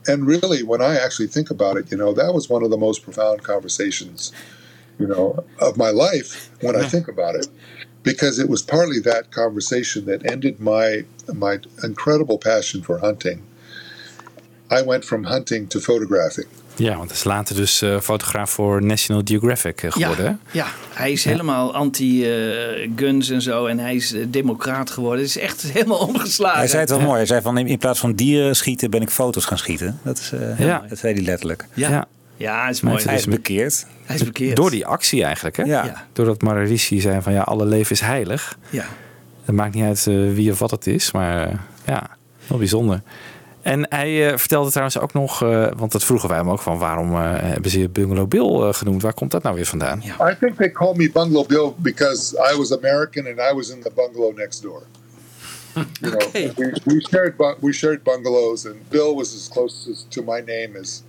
And 0.07 0.27
really, 0.27 0.61
when 0.63 0.81
I 0.81 0.97
actually 0.99 1.27
think 1.27 1.49
about 1.49 1.77
it, 1.77 1.89
you 1.89 1.97
know, 1.97 2.11
that 2.13 2.33
was 2.33 2.49
one 2.49 2.63
of 2.63 2.69
the 2.69 2.77
most 2.77 3.03
profound 3.03 3.43
conversations, 3.43 4.33
you 4.97 5.13
know, 5.13 5.37
of 5.57 5.75
my 5.75 5.91
life 5.91 6.49
when 6.59 6.83
I 6.83 6.87
think 6.89 7.07
about 7.07 7.35
it, 7.35 7.49
because 8.01 8.41
it 8.41 8.47
was 8.49 8.63
partly 8.63 9.01
that 9.01 9.23
conversation 9.29 10.05
that 10.05 10.21
ended 10.21 10.59
my 10.59 11.05
my 11.33 11.59
incredible 11.81 12.37
passion 12.37 12.83
for 12.83 12.99
hunting. 12.99 13.41
I 14.71 14.83
went 14.85 15.05
from 15.05 15.25
hunting 15.25 15.69
to 15.69 15.79
photographing. 15.79 16.47
Ja, 16.75 16.95
want 16.97 17.09
hij 17.09 17.17
is 17.17 17.23
later 17.23 17.55
dus 17.55 17.81
eh, 17.81 17.99
fotograaf 17.99 18.49
voor 18.51 18.83
National 18.83 19.21
Geographic 19.25 19.83
eh, 19.83 19.91
geworden. 19.91 20.25
Ja, 20.25 20.65
ja, 20.65 20.67
hij 20.93 21.11
is 21.11 21.23
helemaal 21.23 21.73
anti-guns 21.73 23.29
en 23.29 23.41
zo. 23.41 23.65
En 23.65 23.79
hij 23.79 23.95
is 23.95 24.13
eh, 24.13 24.25
democraat 24.27 24.89
geworden. 24.89 25.19
Het 25.19 25.35
is 25.35 25.37
echt 25.41 25.61
helemaal 25.61 25.97
omgeslagen. 25.99 26.57
Hij 26.57 26.67
zei 26.67 26.81
het 26.81 26.89
wel 26.89 26.99
mooi. 26.99 27.15
Hij 27.17 27.25
zei 27.25 27.41
van 27.41 27.57
in 27.57 27.67
in 27.67 27.77
plaats 27.77 27.99
van 27.99 28.13
dieren 28.13 28.55
schieten 28.55 28.89
ben 28.89 29.01
ik 29.01 29.09
foto's 29.09 29.45
gaan 29.45 29.57
schieten. 29.57 29.99
Dat, 30.03 30.17
is, 30.17 30.31
eh, 30.31 30.59
Ja. 30.59 30.85
dat 30.89 30.97
zei 30.97 31.13
hij 31.13 31.23
letterlijk. 31.23 31.65
Ja, 31.73 32.07
ja. 32.37 32.69
is 32.69 32.81
mooi. 32.81 33.03
Hij 33.03 33.15
is 33.15 33.25
bekeerd. 33.25 33.85
Hij 34.07 34.15
is 34.15 34.23
bekeerd. 34.23 34.55
Door 34.55 34.69
die 34.69 34.85
actie 34.85 35.23
eigenlijk, 35.23 35.57
hè? 35.57 35.63
Ja. 35.63 35.85
Ja. 35.85 36.05
Doordat 36.13 36.41
Maharishi 36.41 36.99
zei 36.99 37.21
van 37.21 37.33
ja, 37.33 37.41
alle 37.41 37.65
leven 37.65 37.91
is 37.91 38.01
heilig. 38.01 38.57
Ja. 38.69 38.85
Het 39.43 39.55
maakt 39.55 39.73
niet 39.73 39.83
uit 39.83 40.07
eh, 40.07 40.33
wie 40.33 40.51
of 40.51 40.59
wat 40.59 40.71
het 40.71 40.87
is, 40.87 41.11
maar 41.11 41.47
eh, 41.47 41.53
ja, 41.85 42.09
wel 42.47 42.57
bijzonder. 42.57 43.01
En 43.61 43.85
hij 43.89 44.31
eh, 44.31 44.37
vertelde 44.37 44.69
trouwens 44.69 44.99
ook 44.99 45.13
nog, 45.13 45.43
eh, 45.43 45.67
want 45.77 45.91
dat 45.91 46.03
vroegen 46.03 46.29
wij 46.29 46.37
hem 46.37 46.49
ook 46.49 46.61
van 46.61 46.77
waarom 46.77 47.11
eh, 47.11 47.19
hebben 47.39 47.71
ze 47.71 47.79
je 47.79 47.89
Bungalow 47.89 48.27
Bill 48.27 48.61
eh, 48.61 48.73
genoemd? 48.73 49.01
Waar 49.01 49.13
komt 49.13 49.31
dat 49.31 49.43
nou 49.43 49.55
weer 49.55 49.65
vandaan? 49.65 50.01
I 50.01 50.35
think 50.39 50.57
they 50.57 50.71
called 50.71 50.97
me 50.97 51.11
Bungalow 51.11 51.47
Bill 51.47 51.73
because 51.77 52.51
I 52.53 52.57
was 52.57 52.71
American 52.77 53.25
and 53.25 53.51
I 53.51 53.55
was 53.55 53.69
in 53.69 53.81
the 53.81 53.91
bungalow 53.95 54.37
next 54.37 54.61
door. 54.61 54.83
You 56.01 56.11
know, 56.11 56.31
we, 56.55 56.73
we 56.85 57.05
shared 57.09 57.33
we 57.59 57.73
shared 57.73 58.03
bungalows, 58.03 58.65
and 58.65 58.75
Bill 58.89 59.15
was 59.15 59.35
as 59.35 59.47
close 59.47 59.91
as, 59.91 60.05
to 60.09 60.21
my 60.21 60.41
name 60.45 60.79
as, 60.79 61.03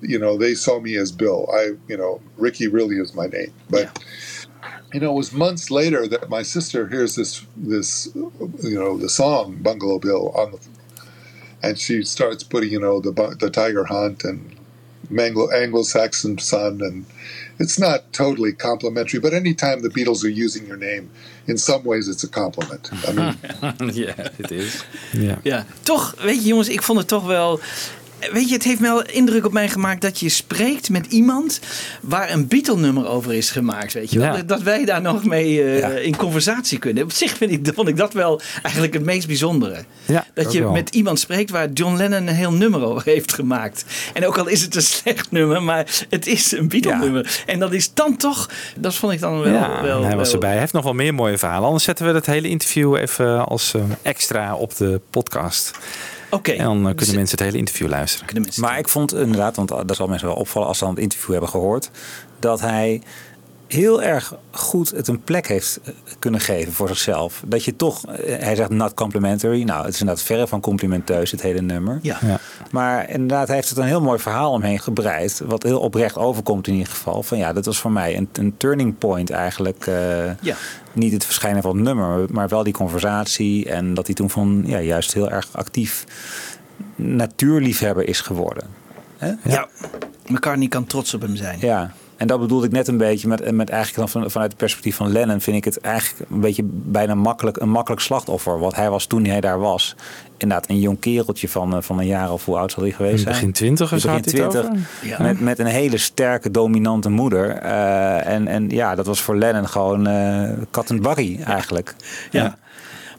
you 0.00 0.18
know, 0.18 0.36
they 0.36 0.54
saw 0.54 0.80
me 0.80 0.96
as 0.96 1.12
Bill. 1.12 1.48
I, 1.52 1.72
you 1.88 1.96
know, 1.96 2.20
Ricky 2.36 2.68
really 2.68 2.96
is 2.96 3.14
my 3.14 3.26
name, 3.26 3.52
but. 3.68 3.98
You 4.92 4.98
know, 4.98 5.12
it 5.12 5.14
was 5.14 5.32
months 5.32 5.70
later 5.70 6.08
that 6.08 6.28
my 6.28 6.42
sister 6.42 6.88
hears 6.88 7.14
this, 7.14 7.46
this, 7.56 8.12
you 8.12 8.74
know, 8.74 8.98
the 8.98 9.08
song 9.08 9.54
"Bungalow 9.62 10.00
Bill" 10.00 10.32
on 10.34 10.50
the, 10.50 10.58
and 11.62 11.78
she 11.78 12.02
starts 12.02 12.42
putting, 12.42 12.72
you 12.72 12.80
know, 12.80 13.00
the 13.00 13.12
the 13.38 13.50
Tiger 13.50 13.84
Hunt 13.84 14.24
and 14.24 14.56
Anglo 15.18 15.50
Anglo-Saxon 15.50 16.38
Sun, 16.38 16.80
and 16.82 17.06
it's 17.58 17.78
not 17.78 18.12
totally 18.12 18.52
complimentary. 18.52 19.20
But 19.20 19.34
anytime 19.34 19.82
the 19.82 19.88
Beatles 19.88 20.24
are 20.24 20.28
using 20.28 20.66
your 20.66 20.76
name, 20.76 21.10
in 21.46 21.58
some 21.58 21.84
ways 21.84 22.08
it's 22.08 22.24
a 22.24 22.28
compliment. 22.28 22.88
I 23.08 23.12
mean, 23.12 23.94
ja, 23.94 24.14
het 24.16 24.50
is. 24.50 24.84
Ja. 25.12 25.38
Ja, 25.42 25.66
toch, 25.82 26.14
weet 26.18 26.42
je 26.42 26.48
jongens, 26.48 26.68
ik 26.68 26.82
vond 26.82 26.98
het 26.98 27.08
toch 27.08 27.26
wel... 27.26 27.60
Weet 28.32 28.48
je, 28.48 28.54
het 28.54 28.64
heeft 28.64 28.80
wel 28.80 29.02
indruk 29.02 29.46
op 29.46 29.52
mij 29.52 29.68
gemaakt 29.68 30.00
dat 30.00 30.20
je 30.20 30.28
spreekt 30.28 30.90
met 30.90 31.06
iemand 31.06 31.60
waar 32.00 32.30
een 32.30 32.48
Beatle-nummer 32.48 33.06
over 33.08 33.34
is 33.34 33.50
gemaakt, 33.50 33.92
weet 33.92 34.10
je 34.10 34.18
wel. 34.18 34.36
Ja. 34.36 34.42
Dat 34.42 34.62
wij 34.62 34.84
daar 34.84 35.00
nog 35.00 35.24
mee 35.24 35.62
eh, 35.62 36.04
in 36.06 36.16
conversatie 36.16 36.78
kunnen. 36.78 37.02
Op 37.02 37.12
zich 37.12 37.36
vind 37.36 37.52
ik, 37.52 37.74
vond 37.74 37.88
ik 37.88 37.96
dat 37.96 38.12
wel 38.12 38.40
eigenlijk 38.62 38.94
het 38.94 39.04
meest 39.04 39.26
bijzondere. 39.26 39.84
Ja, 40.04 40.26
dat 40.34 40.52
je 40.52 40.60
wel. 40.60 40.72
met 40.72 40.94
iemand 40.94 41.20
spreekt 41.20 41.50
waar 41.50 41.72
John 41.72 41.96
Lennon 41.96 42.26
een 42.26 42.34
heel 42.34 42.52
nummer 42.52 42.84
over 42.84 43.02
heeft 43.04 43.32
gemaakt. 43.32 43.84
En 44.14 44.26
ook 44.26 44.38
al 44.38 44.46
is 44.46 44.60
het 44.62 44.74
een 44.74 44.82
slecht 44.82 45.30
nummer, 45.30 45.62
maar 45.62 46.04
het 46.08 46.26
is 46.26 46.52
een 46.52 46.68
Beatle-nummer. 46.68 47.42
En 47.46 47.58
dat 47.58 47.72
is 47.72 47.94
dan 47.94 48.16
toch, 48.16 48.50
dat 48.76 48.94
vond 48.94 49.12
ik 49.12 49.20
dan 49.20 49.40
wel... 49.40 49.52
Ja, 49.52 49.82
wel 49.82 50.02
hij 50.04 50.16
was 50.16 50.24
wel- 50.24 50.34
erbij. 50.34 50.50
Hij 50.50 50.58
heeft 50.58 50.72
nog 50.72 50.84
wel 50.84 50.94
meer 50.94 51.14
mooie 51.14 51.38
verhalen. 51.38 51.66
Anders 51.66 51.84
zetten 51.84 52.06
we 52.06 52.12
het 52.12 52.26
hele 52.26 52.48
interview 52.48 52.96
even 52.96 53.46
als 53.46 53.74
eh, 53.74 53.82
extra 54.02 54.54
op 54.54 54.76
de 54.76 55.00
podcast. 55.10 55.72
Oké. 56.30 56.52
En 56.52 56.64
dan 56.64 56.88
eh, 56.88 56.94
kunnen 56.94 57.14
mensen 57.14 57.38
het 57.38 57.46
hele 57.46 57.58
interview 57.58 57.88
luisteren. 57.88 58.46
Maar 58.56 58.78
ik 58.78 58.88
vond 58.88 59.14
inderdaad, 59.14 59.56
want 59.56 59.68
dat 59.68 59.96
zal 59.96 60.08
mensen 60.08 60.28
wel 60.28 60.36
opvallen 60.36 60.68
als 60.68 60.78
ze 60.78 60.84
aan 60.84 60.90
het 60.90 60.98
interview 60.98 61.30
hebben 61.30 61.48
gehoord, 61.48 61.90
dat 62.38 62.60
hij 62.60 63.02
heel 63.72 64.02
erg 64.02 64.34
goed 64.50 64.90
het 64.90 65.08
een 65.08 65.22
plek 65.22 65.46
heeft 65.48 65.80
eh, 65.84 65.92
kunnen 66.18 66.40
geven 66.40 66.72
voor 66.72 66.88
zichzelf. 66.88 67.42
Dat 67.46 67.64
je 67.64 67.76
toch, 67.76 68.06
eh, 68.06 68.38
hij 68.42 68.54
zegt 68.56 68.70
not 68.70 68.94
complimentary. 68.94 69.62
Nou, 69.62 69.84
het 69.84 69.94
is 69.94 70.00
inderdaad 70.00 70.24
verre 70.24 70.46
van 70.46 70.60
complimenteus, 70.60 71.30
het 71.30 71.42
hele 71.42 71.60
nummer. 71.60 71.98
Ja. 72.02 72.18
Maar 72.70 73.10
inderdaad, 73.10 73.46
hij 73.46 73.56
heeft 73.56 73.68
het 73.68 73.78
een 73.78 73.84
heel 73.84 74.00
mooi 74.00 74.18
verhaal 74.18 74.52
omheen 74.52 74.78
gebreid. 74.78 75.42
Wat 75.46 75.62
heel 75.62 75.80
oprecht 75.80 76.16
overkomt 76.16 76.66
in 76.66 76.72
ieder 76.74 76.92
geval. 76.92 77.22
Van 77.22 77.38
ja, 77.38 77.52
dat 77.52 77.64
was 77.64 77.78
voor 77.78 77.92
mij 77.92 78.16
een, 78.16 78.28
een 78.32 78.54
turning 78.56 78.98
point 78.98 79.30
eigenlijk. 79.30 79.86
eh, 79.86 80.24
Ja. 80.40 80.56
Niet 80.92 81.12
het 81.12 81.24
verschijnen 81.24 81.62
van 81.62 81.74
het 81.76 81.84
nummer, 81.84 82.26
maar 82.30 82.48
wel 82.48 82.62
die 82.62 82.72
conversatie. 82.72 83.68
En 83.70 83.94
dat 83.94 84.06
hij 84.06 84.14
toen 84.14 84.30
van 84.30 84.62
ja, 84.66 84.80
juist 84.80 85.14
heel 85.14 85.30
erg 85.30 85.48
actief 85.52 86.04
natuurliefhebber 86.96 88.08
is 88.08 88.20
geworden. 88.20 88.64
Hè? 89.16 89.32
Ja. 89.44 89.68
McCartney 90.26 90.68
kan 90.68 90.84
trots 90.84 91.14
op 91.14 91.20
hem 91.20 91.36
zijn. 91.36 91.58
Ja, 91.60 91.92
en 92.20 92.26
dat 92.26 92.40
bedoelde 92.40 92.66
ik 92.66 92.72
net 92.72 92.88
een 92.88 92.96
beetje 92.96 93.28
met, 93.28 93.50
met 93.50 93.70
eigenlijk 93.70 93.98
dan 93.98 94.22
van, 94.22 94.30
vanuit 94.30 94.50
het 94.50 94.60
perspectief 94.60 94.96
van 94.96 95.12
Lennon 95.12 95.40
vind 95.40 95.56
ik 95.56 95.64
het 95.64 95.80
eigenlijk 95.80 96.30
een 96.30 96.40
beetje 96.40 96.62
bijna 96.66 97.14
makkelijk, 97.14 97.56
een 97.56 97.70
makkelijk 97.70 98.02
slachtoffer. 98.02 98.58
Want 98.58 98.74
hij 98.74 98.90
was 98.90 99.06
toen 99.06 99.24
hij 99.24 99.40
daar 99.40 99.58
was, 99.58 99.96
inderdaad 100.36 100.70
een 100.70 100.80
jong 100.80 100.98
kereltje 100.98 101.48
van, 101.48 101.76
eh, 101.76 101.82
van 101.82 101.98
een 101.98 102.06
jaar 102.06 102.32
of 102.32 102.44
hoe 102.44 102.56
oud 102.56 102.72
zal 102.72 102.82
hij 102.82 102.92
geweest 102.92 103.22
zijn? 103.22 103.34
Begin 103.34 103.52
20 103.52 103.92
of 103.92 104.00
zo 104.00 104.08
Begin 104.08 104.22
had 104.22 104.32
hij 104.32 104.42
het 104.42 104.50
20. 104.50 104.70
over? 104.70 104.88
Ja. 105.02 105.22
Met, 105.22 105.40
met 105.40 105.58
een 105.58 105.66
hele 105.66 105.96
sterke, 105.96 106.50
dominante 106.50 107.10
moeder. 107.10 107.50
Eh, 107.50 108.26
en, 108.26 108.46
en 108.46 108.68
ja, 108.68 108.94
dat 108.94 109.06
was 109.06 109.20
voor 109.20 109.36
Lennon 109.36 109.68
gewoon 109.68 110.06
eh 110.06 110.50
kat 110.70 110.90
en 110.90 111.02
baggy 111.02 111.38
eigenlijk. 111.44 111.94
Ja. 112.30 112.58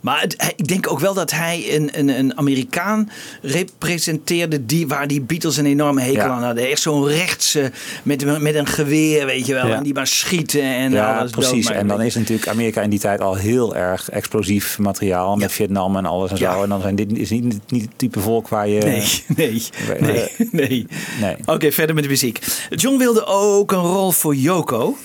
Maar 0.02 0.22
het- 0.22 0.54
ik 0.56 0.68
denk 0.68 0.92
ook 0.92 1.00
wel 1.00 1.14
dat 1.14 1.32
hij 1.32 1.76
een, 1.76 1.90
een, 2.00 2.10
een 2.20 2.38
Amerikaan 2.38 3.10
representeerde 3.42 4.66
die, 4.66 4.88
waar 4.88 5.08
die 5.08 5.22
Beatles 5.22 5.58
een 5.58 5.66
enorme 5.66 6.02
hekel 6.02 6.16
Ja. 6.26 6.28
aan 6.30 6.44
hadden. 6.44 6.70
Echt 6.70 6.82
zo'n 6.82 7.08
rechtse 7.08 7.72
met, 8.04 8.22
een- 8.24 8.42
met 8.44 8.56
een 8.56 8.68
geweer, 8.68 9.26
weet 9.26 9.46
je 9.46 9.54
wel. 9.54 9.68
Ja. 9.68 9.76
En 9.76 9.84
die 9.84 9.94
maar 9.94 10.08
schieten 10.08 10.62
en 10.64 10.92
ja, 10.92 11.18
alles 11.18 11.32
precies. 11.32 11.70
En 11.70 11.88
dan 11.88 12.02
is 12.02 12.16
natuurlijk 12.16 12.48
Amerika 12.48 12.82
in 12.82 12.90
die 12.90 13.00
tijd 13.00 13.22
al 13.22 13.36
heel 13.36 13.76
erg 13.76 14.10
explosief 14.10 14.78
materiaal 14.80 15.36
met 15.36 15.52
Vietnam 15.52 15.96
en 15.98 16.06
alles 16.06 16.32
en 16.32 16.38
zo. 16.38 16.64
En 16.64 16.70
dan 16.70 16.82
zijn 16.82 16.96
dit 16.96 17.18
is 17.18 17.30
niet, 17.30 17.60
niet 17.68 17.82
het 17.82 17.92
type 17.98 18.20
volk 18.20 18.48
waar 18.48 18.68
je. 18.68 18.80
Nee, 18.82 19.04
nee, 19.36 19.64
waar- 19.88 20.02
nee, 20.02 20.30
nee. 20.52 20.86
nee. 21.22 21.36
Oké, 21.46 21.72
verder 21.72 21.96
met 21.96 22.04
de 22.04 22.10
muziek. 22.10 22.40
John 22.70 22.98
wilde 22.98 23.26
ook 23.26 23.72
een 23.72 23.80
rol 23.80 24.12
voor 24.12 24.36
Yoko. 24.36 24.98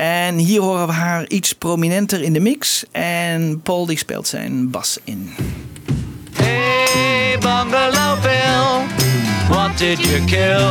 En 0.00 0.36
hier 0.36 0.60
horen 0.60 0.86
we 0.86 0.92
haar 0.92 1.26
iets 1.28 1.52
prominenter 1.52 2.22
in 2.22 2.32
de 2.32 2.40
mix. 2.40 2.84
En 2.92 3.60
Paul 3.62 3.86
die 3.86 3.98
speelt 3.98 4.26
zijn 4.26 4.70
bas 4.70 4.98
in. 5.04 5.34
Hey, 6.32 7.38
Bungalow 7.40 8.20
Bill, 8.22 8.86
what 9.48 9.78
did 9.78 9.98
you 9.98 10.24
kill? 10.24 10.68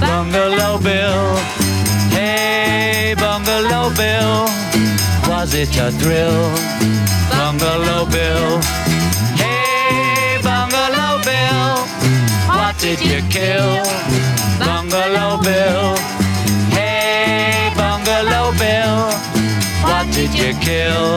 Bungalow 0.00 0.80
Bill. 0.80 1.36
Hey, 2.10 3.14
Bungalow 3.14 3.94
Bill, 3.94 4.48
was 5.28 5.54
it 5.54 5.78
a 5.78 5.90
thrill? 5.90 6.50
Bungalow 7.30 8.06
Bill. 8.08 8.58
Hey, 9.36 10.40
Bungalow 10.42 11.20
Bill, 11.22 11.84
what 12.46 12.78
did 12.80 13.00
you 13.00 13.22
kill? 13.28 13.82
Bungalow 14.58 15.40
Bill. 15.40 15.91
What 20.02 20.14
did 20.14 20.34
you 20.34 20.52
kill? 20.54 21.16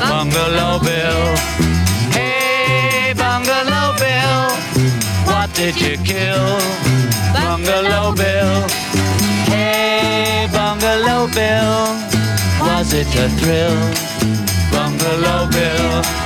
Bungalow 0.00 0.78
Bill. 0.80 1.24
Hey, 2.12 3.14
Bungalow 3.16 3.96
Bill, 4.02 4.42
what 5.24 5.48
did 5.54 5.80
you 5.80 5.96
kill? 6.04 6.58
Bungalow 7.32 8.14
Bill. 8.14 8.68
Hey, 9.48 10.46
Bungalow 10.52 11.26
Bill, 11.28 11.74
was 12.60 12.92
it 12.92 13.08
a 13.16 13.28
thrill? 13.40 13.80
Bungalow 14.72 15.48
Bill. 15.50 16.21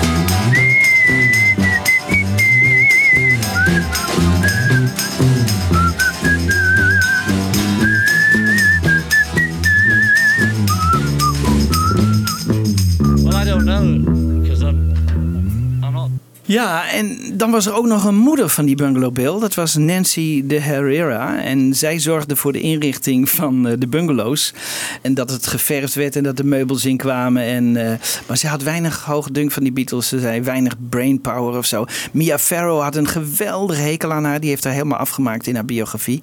Ja, 16.57 16.91
en 16.91 17.19
dan 17.33 17.51
was 17.51 17.67
er 17.67 17.75
ook 17.75 17.87
nog 17.87 18.05
een 18.05 18.17
moeder 18.17 18.49
van 18.49 18.65
die 18.65 18.77
bungalow 18.77 19.13
Bill. 19.13 19.39
Dat 19.41 19.55
was 19.55 19.77
Nancy 19.77 20.43
de 20.47 20.61
Herrera. 20.61 21.43
En 21.43 21.75
zij 21.75 21.99
zorgde 21.99 22.37
voor 22.37 22.53
de 22.53 22.61
inrichting 22.61 23.29
van 23.31 23.67
eh, 23.67 23.73
de 23.79 23.87
bungalows. 23.87 24.55
En 25.03 25.15
dat 25.15 25.31
het 25.31 25.47
geverfd 25.47 25.95
werd 25.95 26.17
en 26.17 26.23
dat 26.23 26.37
de 26.37 26.45
meubels 26.45 26.85
inkwamen. 26.85 27.43
En, 27.43 27.77
eh, 27.77 27.99
maar 28.27 28.37
ze 28.37 28.49
had 28.49 28.63
weinig 28.63 29.05
hoge 29.05 29.33
dunk 29.33 29.53
van 29.53 29.63
die 29.63 29.73
Beatles. 29.73 30.09
Ze 30.09 30.21
zei 30.21 30.41
weinig 30.41 30.75
brainpower 30.89 31.59
of 31.59 31.67
zo. 31.67 31.85
Mia 32.13 32.39
Farrow 32.39 32.83
had 32.83 32.97
een 32.97 33.09
geweldige 33.09 33.83
hekel 33.83 34.13
aan 34.13 34.25
haar. 34.25 34.41
Die 34.41 34.51
heeft 34.51 34.65
haar 34.65 34.73
helemaal 34.73 34.99
afgemaakt 34.99 35.47
in 35.47 35.55
haar 35.55 35.65
biografie. 35.65 36.23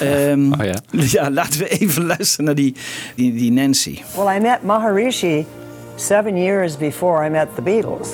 Ehm, 0.00 0.52
Oh 0.52 0.64
ja. 0.64 0.80
ja, 1.20 1.30
laten 1.30 1.58
we 1.58 1.68
even 1.68 2.04
luisteren 2.04 2.44
naar 2.44 2.54
die, 2.54 2.74
die, 3.14 3.34
die 3.34 3.52
Nancy. 3.52 3.98
Well, 4.16 4.36
I 4.36 4.40
met 4.40 4.62
Maharishi 4.62 5.46
seven 5.96 6.36
years 6.36 6.76
before 6.76 7.26
I 7.26 7.30
met 7.30 7.48
the 7.54 7.62
Beatles. 7.62 8.08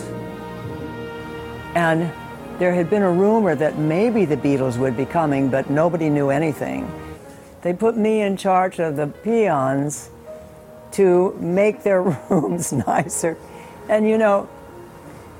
And 1.79 2.13
there 2.59 2.75
had 2.75 2.91
been 2.91 3.03
a 3.03 3.13
rumor 3.13 3.55
that 3.55 3.79
maybe 3.79 4.25
the 4.25 4.37
Beatles 4.37 4.77
would 4.79 4.97
be 4.97 5.07
coming, 5.07 5.49
but 5.49 5.71
nobody 5.71 6.11
knew 6.11 6.29
anything. 6.29 6.91
They 7.63 7.73
put 7.73 7.97
me 7.97 8.21
in 8.21 8.37
charge 8.37 8.81
of 8.81 8.97
the 8.97 9.07
peons 9.07 10.11
to 10.93 11.37
make 11.39 11.85
their 11.85 12.03
rooms 12.31 12.73
nicer. 12.87 13.37
And 13.89 14.09
you 14.09 14.19
know, 14.19 14.49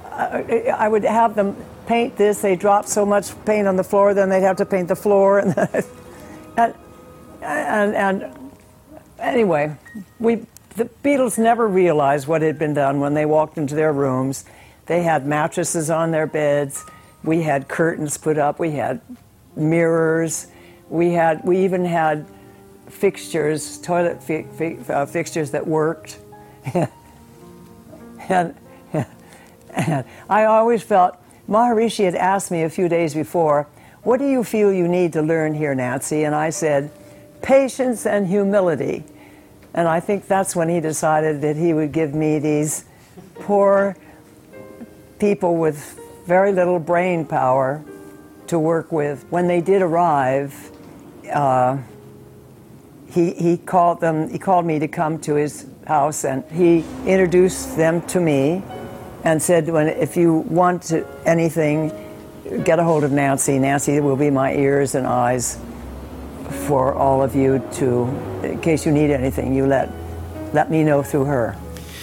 I, 0.05 0.73
I 0.79 0.89
would 0.89 1.03
have 1.03 1.35
them 1.35 1.57
paint 1.89 2.17
this. 2.17 2.41
They 2.41 2.55
dropped 2.55 2.89
so 2.89 3.05
much 3.05 3.33
paint 3.45 3.67
on 3.67 3.75
the 3.75 3.83
floor, 3.83 4.15
then 4.15 4.29
they'd 4.29 4.43
have 4.43 4.59
to 4.59 4.65
paint 4.65 4.87
the 4.87 4.97
floor. 4.97 5.41
And, 5.41 5.59
and, 6.57 6.75
and, 7.43 7.97
and 7.97 8.53
anyway, 9.19 9.77
we 10.21 10.47
the 10.77 10.89
Beatles 11.03 11.37
never 11.37 11.67
realized 11.67 12.29
what 12.29 12.43
had 12.43 12.61
been 12.61 12.75
done 12.75 13.01
when 13.01 13.15
they 13.15 13.27
walked 13.27 13.59
into 13.59 13.75
their 13.75 13.93
rooms. 13.93 14.45
They 14.89 15.03
had 15.03 15.27
mattresses 15.27 15.91
on 15.91 16.11
their 16.11 16.27
beds. 16.27 16.85
We 17.23 17.43
had 17.43 17.69
curtains 17.69 18.17
put 18.17 18.39
up. 18.39 18.59
We 18.59 18.73
had 18.73 19.01
mirrors. 19.55 20.49
We 20.89 21.13
had 21.13 21.45
we 21.45 21.65
even 21.65 21.85
had 21.85 22.27
fixtures, 22.89 23.79
toilet 23.79 24.23
fi- 24.23 24.47
fi- 24.57 24.79
uh, 24.89 25.05
fixtures 25.05 25.51
that 25.51 25.67
worked. 25.67 26.19
and, 28.29 28.55
and 28.93 30.05
I 30.31 30.45
always 30.45 30.83
felt 30.83 31.17
Maharishi 31.47 32.05
had 32.05 32.15
asked 32.15 32.51
me 32.51 32.63
a 32.63 32.71
few 32.71 32.89
days 32.89 33.13
before, 33.13 33.69
"What 34.03 34.19
do 34.19 34.27
you 34.27 34.43
feel 34.43 34.73
you 34.73 34.89
need 34.89 35.13
to 35.13 35.23
learn 35.23 35.53
here, 35.53 35.75
Nancy?" 35.75 36.25
And 36.25 36.35
I 36.35 36.49
said, 36.49 36.91
"Patience 37.43 38.07
and 38.07 38.27
humility." 38.27 39.05
And 39.75 39.87
I 39.87 40.01
think 40.01 40.27
that's 40.27 40.57
when 40.57 40.71
he 40.71 40.81
decided 40.81 41.43
that 41.43 41.57
he 41.57 41.75
would 41.75 41.93
give 41.93 42.15
me 42.15 42.39
these 42.39 42.85
poor 43.35 43.95
people 45.19 45.57
with 45.57 45.99
very 46.27 46.53
little 46.53 46.79
brain 46.79 47.25
power 47.25 47.83
to 48.47 48.59
work 48.59 48.93
with. 48.93 49.25
When 49.31 49.47
they 49.47 49.61
did 49.61 49.83
arrive, 49.83 50.55
uh, 51.33 51.79
he, 53.11 53.33
he 53.33 53.57
called 53.57 54.01
them. 54.01 54.29
He 54.31 54.39
called 54.39 54.67
me 54.67 54.79
to 54.79 54.89
come 54.89 55.19
to 55.21 55.35
his 55.35 55.67
house, 55.87 56.25
and 56.25 56.45
he 56.51 56.85
introduced 57.07 57.77
them 57.77 58.03
to 58.09 58.21
me, 58.21 58.63
and 59.25 59.43
said, 59.43 59.69
"When 59.69 59.89
if 59.89 60.17
you 60.17 60.45
want 60.49 60.83
to, 60.89 61.07
anything, 61.25 61.93
get 62.65 62.79
a 62.79 62.85
hold 62.85 63.05
of 63.05 63.11
Nancy. 63.11 63.59
Nancy 63.59 64.01
will 64.01 64.17
be 64.17 64.31
my 64.31 64.55
ears 64.55 64.95
and 64.95 65.07
eyes 65.07 65.59
for 66.67 66.95
all 66.95 67.23
of 67.23 67.35
you 67.35 67.61
to, 67.73 68.09
in 68.43 68.61
case 68.61 68.87
you 68.87 68.93
need 68.93 69.11
anything, 69.11 69.55
you 69.55 69.67
let, 69.67 69.89
let 70.53 70.71
me 70.71 70.83
know 70.83 71.03
through 71.03 71.27
her. 71.27 71.55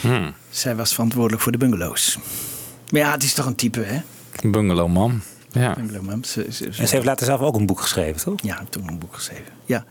Hmm. 0.02 0.32
Zij 0.50 0.76
was 0.76 0.94
verantwoordelijk 0.94 1.42
voor 1.42 1.52
de 1.52 1.58
bungalows. 1.58 2.20
Maar 2.92 3.02
ja, 3.02 3.12
het 3.12 3.24
is 3.24 3.34
toch 3.34 3.46
een 3.46 3.56
type, 3.56 3.80
hè? 3.82 4.00
Bungalowman. 4.50 5.22
Ja. 5.52 5.74
Bungalowman. 5.74 6.24
Ze, 6.24 6.46
ze, 6.52 6.66
En 6.66 6.88
ze 6.88 6.94
heeft 6.96 7.06
later 7.06 7.26
zelf 7.26 7.40
ook 7.42 7.56
een 7.56 7.66
boek 7.66 7.82
geschreven, 7.82 8.22
toch? 8.22 8.34
Ja, 8.44 8.62
toen 8.70 8.88
een 8.88 9.00
boek 9.00 9.16
geschreven. 9.16 9.46
Ja. 9.66 9.84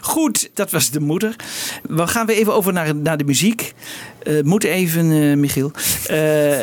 Goed, 0.00 0.50
dat 0.54 0.70
was 0.70 0.90
de 0.90 1.00
moeder. 1.00 1.36
We 1.82 2.06
gaan 2.06 2.26
weer 2.26 2.36
even 2.36 2.54
over 2.54 2.72
naar, 2.72 2.94
naar 2.94 3.16
de 3.16 3.24
muziek. 3.24 3.74
Eh, 4.22 4.34
Het 4.34 4.46
moet 4.46 4.64
even, 4.64 5.12
eh, 5.12 5.36
Michiel. 5.36 5.70
Eh, 6.06 6.16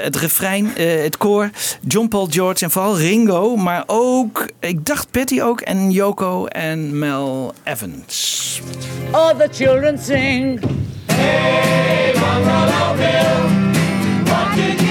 het 0.03 0.15
refrein, 0.15 0.75
eh, 0.77 1.01
het 1.03 1.17
koor. 1.17 1.49
John 1.87 2.07
Paul 2.07 2.27
George 2.29 2.63
en 2.63 2.71
vooral 2.71 2.97
Ringo. 2.97 3.55
Maar 3.55 3.83
ook, 3.87 4.45
ik 4.59 4.85
dacht 4.85 5.11
Patty 5.11 5.41
ook. 5.41 5.61
En 5.61 5.91
Yoko 5.91 6.45
en 6.45 6.99
Mel 6.99 7.53
Evans. 7.63 8.61
All 9.11 9.35
the 9.35 9.47
children 9.51 9.99
sing. 9.99 10.59
Hey, 11.11 12.11
Bungalow 12.13 12.95
Bill, 12.97 14.23
what 14.23 14.55
did 14.55 14.79
you 14.79 14.88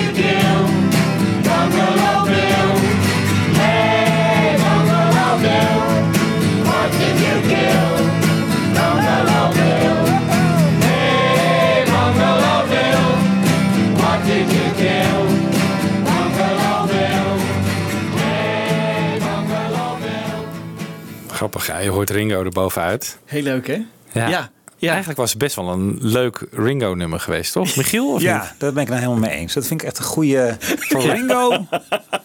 Grappig, 21.59 21.77
ja. 21.77 21.91
Je 21.91 21.91
hoort 21.91 22.11
Ringo 22.11 22.45
er 22.45 22.51
bovenuit. 22.51 23.19
Heel 23.25 23.43
leuk, 23.43 23.67
hè? 23.67 23.85
Ja. 24.13 24.51
Ja. 24.77 24.89
Eigenlijk 24.89 25.19
was 25.19 25.31
het 25.31 25.39
best 25.39 25.57
wel 25.57 25.69
een 25.69 25.99
leuk 26.01 26.47
Ringo-nummer 26.51 27.21
geweest, 27.21 27.53
toch? 27.53 27.77
Michiel, 27.77 28.13
of 28.13 28.21
ja, 28.21 28.41
niet? 28.41 28.55
daar 28.59 28.73
ben 28.73 28.83
ik 28.83 28.89
nou 28.89 29.01
helemaal 29.01 29.21
mee 29.21 29.37
eens. 29.37 29.55
Dat 29.55 29.67
vind 29.67 29.81
ik 29.83 29.87
echt 29.87 29.99
een 29.99 30.05
goede... 30.05 30.57
Voor 30.61 31.01
Ringo 31.01 31.67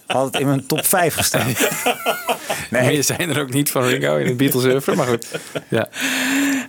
had 0.07 0.25
het 0.25 0.41
in 0.41 0.47
mijn 0.47 0.67
top 0.67 0.85
5 0.85 1.13
gestaan. 1.13 1.47
Nee. 2.69 2.85
Meer 2.85 3.03
zijn 3.03 3.29
er 3.29 3.39
ook 3.41 3.53
niet 3.53 3.71
van 3.71 3.83
Ringo 3.83 4.17
in 4.17 4.27
het 4.27 4.37
Beatles 4.37 4.63
oeuvre, 4.63 4.95
maar 4.95 5.07
goed. 5.07 5.27
Ja. 5.69 5.89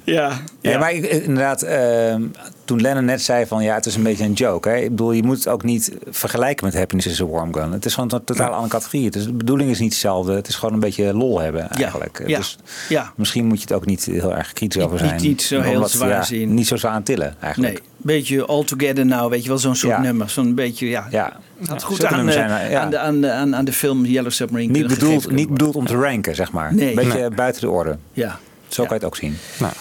Ja. 0.04 0.32
Ja, 0.60 0.78
maar 0.78 0.92
ik, 0.92 1.04
inderdaad, 1.04 1.62
ehm, 1.62 2.22
toen 2.64 2.80
Lennon 2.80 3.04
net 3.04 3.22
zei 3.22 3.46
van 3.46 3.62
ja, 3.62 3.74
het 3.74 3.86
is 3.86 3.94
een 3.96 4.02
beetje 4.02 4.24
een 4.24 4.32
joke. 4.32 4.68
Hè? 4.68 4.76
Ik 4.76 4.88
bedoel, 4.90 5.12
je 5.12 5.22
moet 5.22 5.36
het 5.36 5.48
ook 5.48 5.62
niet 5.62 5.92
vergelijken 6.10 6.64
met 6.64 6.74
Happiness 6.74 7.06
is 7.08 7.20
a 7.20 7.26
Warm 7.26 7.54
Gun. 7.54 7.72
Het 7.72 7.84
is 7.84 7.94
gewoon 7.94 8.12
een 8.12 8.24
totaal 8.24 8.50
andere 8.50 8.68
categorie. 8.68 9.10
Dus 9.10 9.24
de 9.24 9.32
bedoeling 9.32 9.70
is 9.70 9.78
niet 9.78 9.90
hetzelfde. 9.92 10.32
Het 10.34 10.48
is 10.48 10.54
gewoon 10.54 10.74
een 10.74 10.80
beetje 10.80 11.14
lol 11.14 11.40
hebben 11.40 11.70
eigenlijk. 11.70 12.22
ja, 12.26 12.36
Dus 12.38 12.58
ja. 12.88 13.12
misschien 13.16 13.44
moet 13.46 13.56
je 13.56 13.62
het 13.68 13.72
ook 13.72 13.86
niet 13.86 14.04
heel 14.04 14.34
erg 14.34 14.52
kritisch 14.52 14.82
over 14.82 15.00
Niet- 15.00 15.08
zijn. 15.10 15.22
niet 15.22 15.42
zo 15.42 15.60
heel 15.60 15.88
zwaar 15.88 16.24
zien. 16.24 16.54
Niet 16.54 16.66
zo 16.66 16.76
zwaar 16.76 16.92
aan 16.92 17.02
tillen 17.02 17.34
eigenlijk. 17.40 17.72
Nee, 17.72 17.82
beetje 17.96 18.44
all 18.46 18.64
together 18.64 19.06
now, 19.06 19.30
weet 19.30 19.42
je 19.42 19.48
wel, 19.48 19.58
zo'n 19.58 19.74
soort 19.76 19.98
nummer. 19.98 20.30
Zo'n 20.30 20.54
beetje, 20.54 20.88
ja. 20.88 21.06
Ja. 21.10 21.32
Dat 21.58 21.82
goed 21.82 22.04
aan, 22.04 22.26
eh, 22.28 22.32
zijn, 22.32 22.50
aan, 22.78 22.90
de, 22.90 22.98
aan, 22.98 23.20
de, 23.20 23.30
aan, 23.30 23.56
aan 23.56 23.64
de 23.64 23.72
film 23.72 24.04
Yellow 24.04 24.30
Submarine 24.32 24.72
Niet 24.72 24.86
bedoeld, 24.86 25.30
niet 25.30 25.48
bedoeld 25.48 25.74
om 25.76 25.86
te 25.86 25.94
ranken, 25.96 26.34
zeg 26.34 26.52
maar. 26.52 26.74
Nee. 26.74 26.88
Een 26.88 26.94
beetje 26.94 27.18
Nee. 27.18 27.28
buiten 27.30 27.60
de 27.60 27.70
orde. 27.70 27.96
Ja. 28.12 28.38
Zo 28.74 28.82
kan 28.82 28.96
je 28.96 29.04
het 29.04 29.04
ook 29.04 29.16
zien. 29.16 29.38
Nou. 29.58 29.72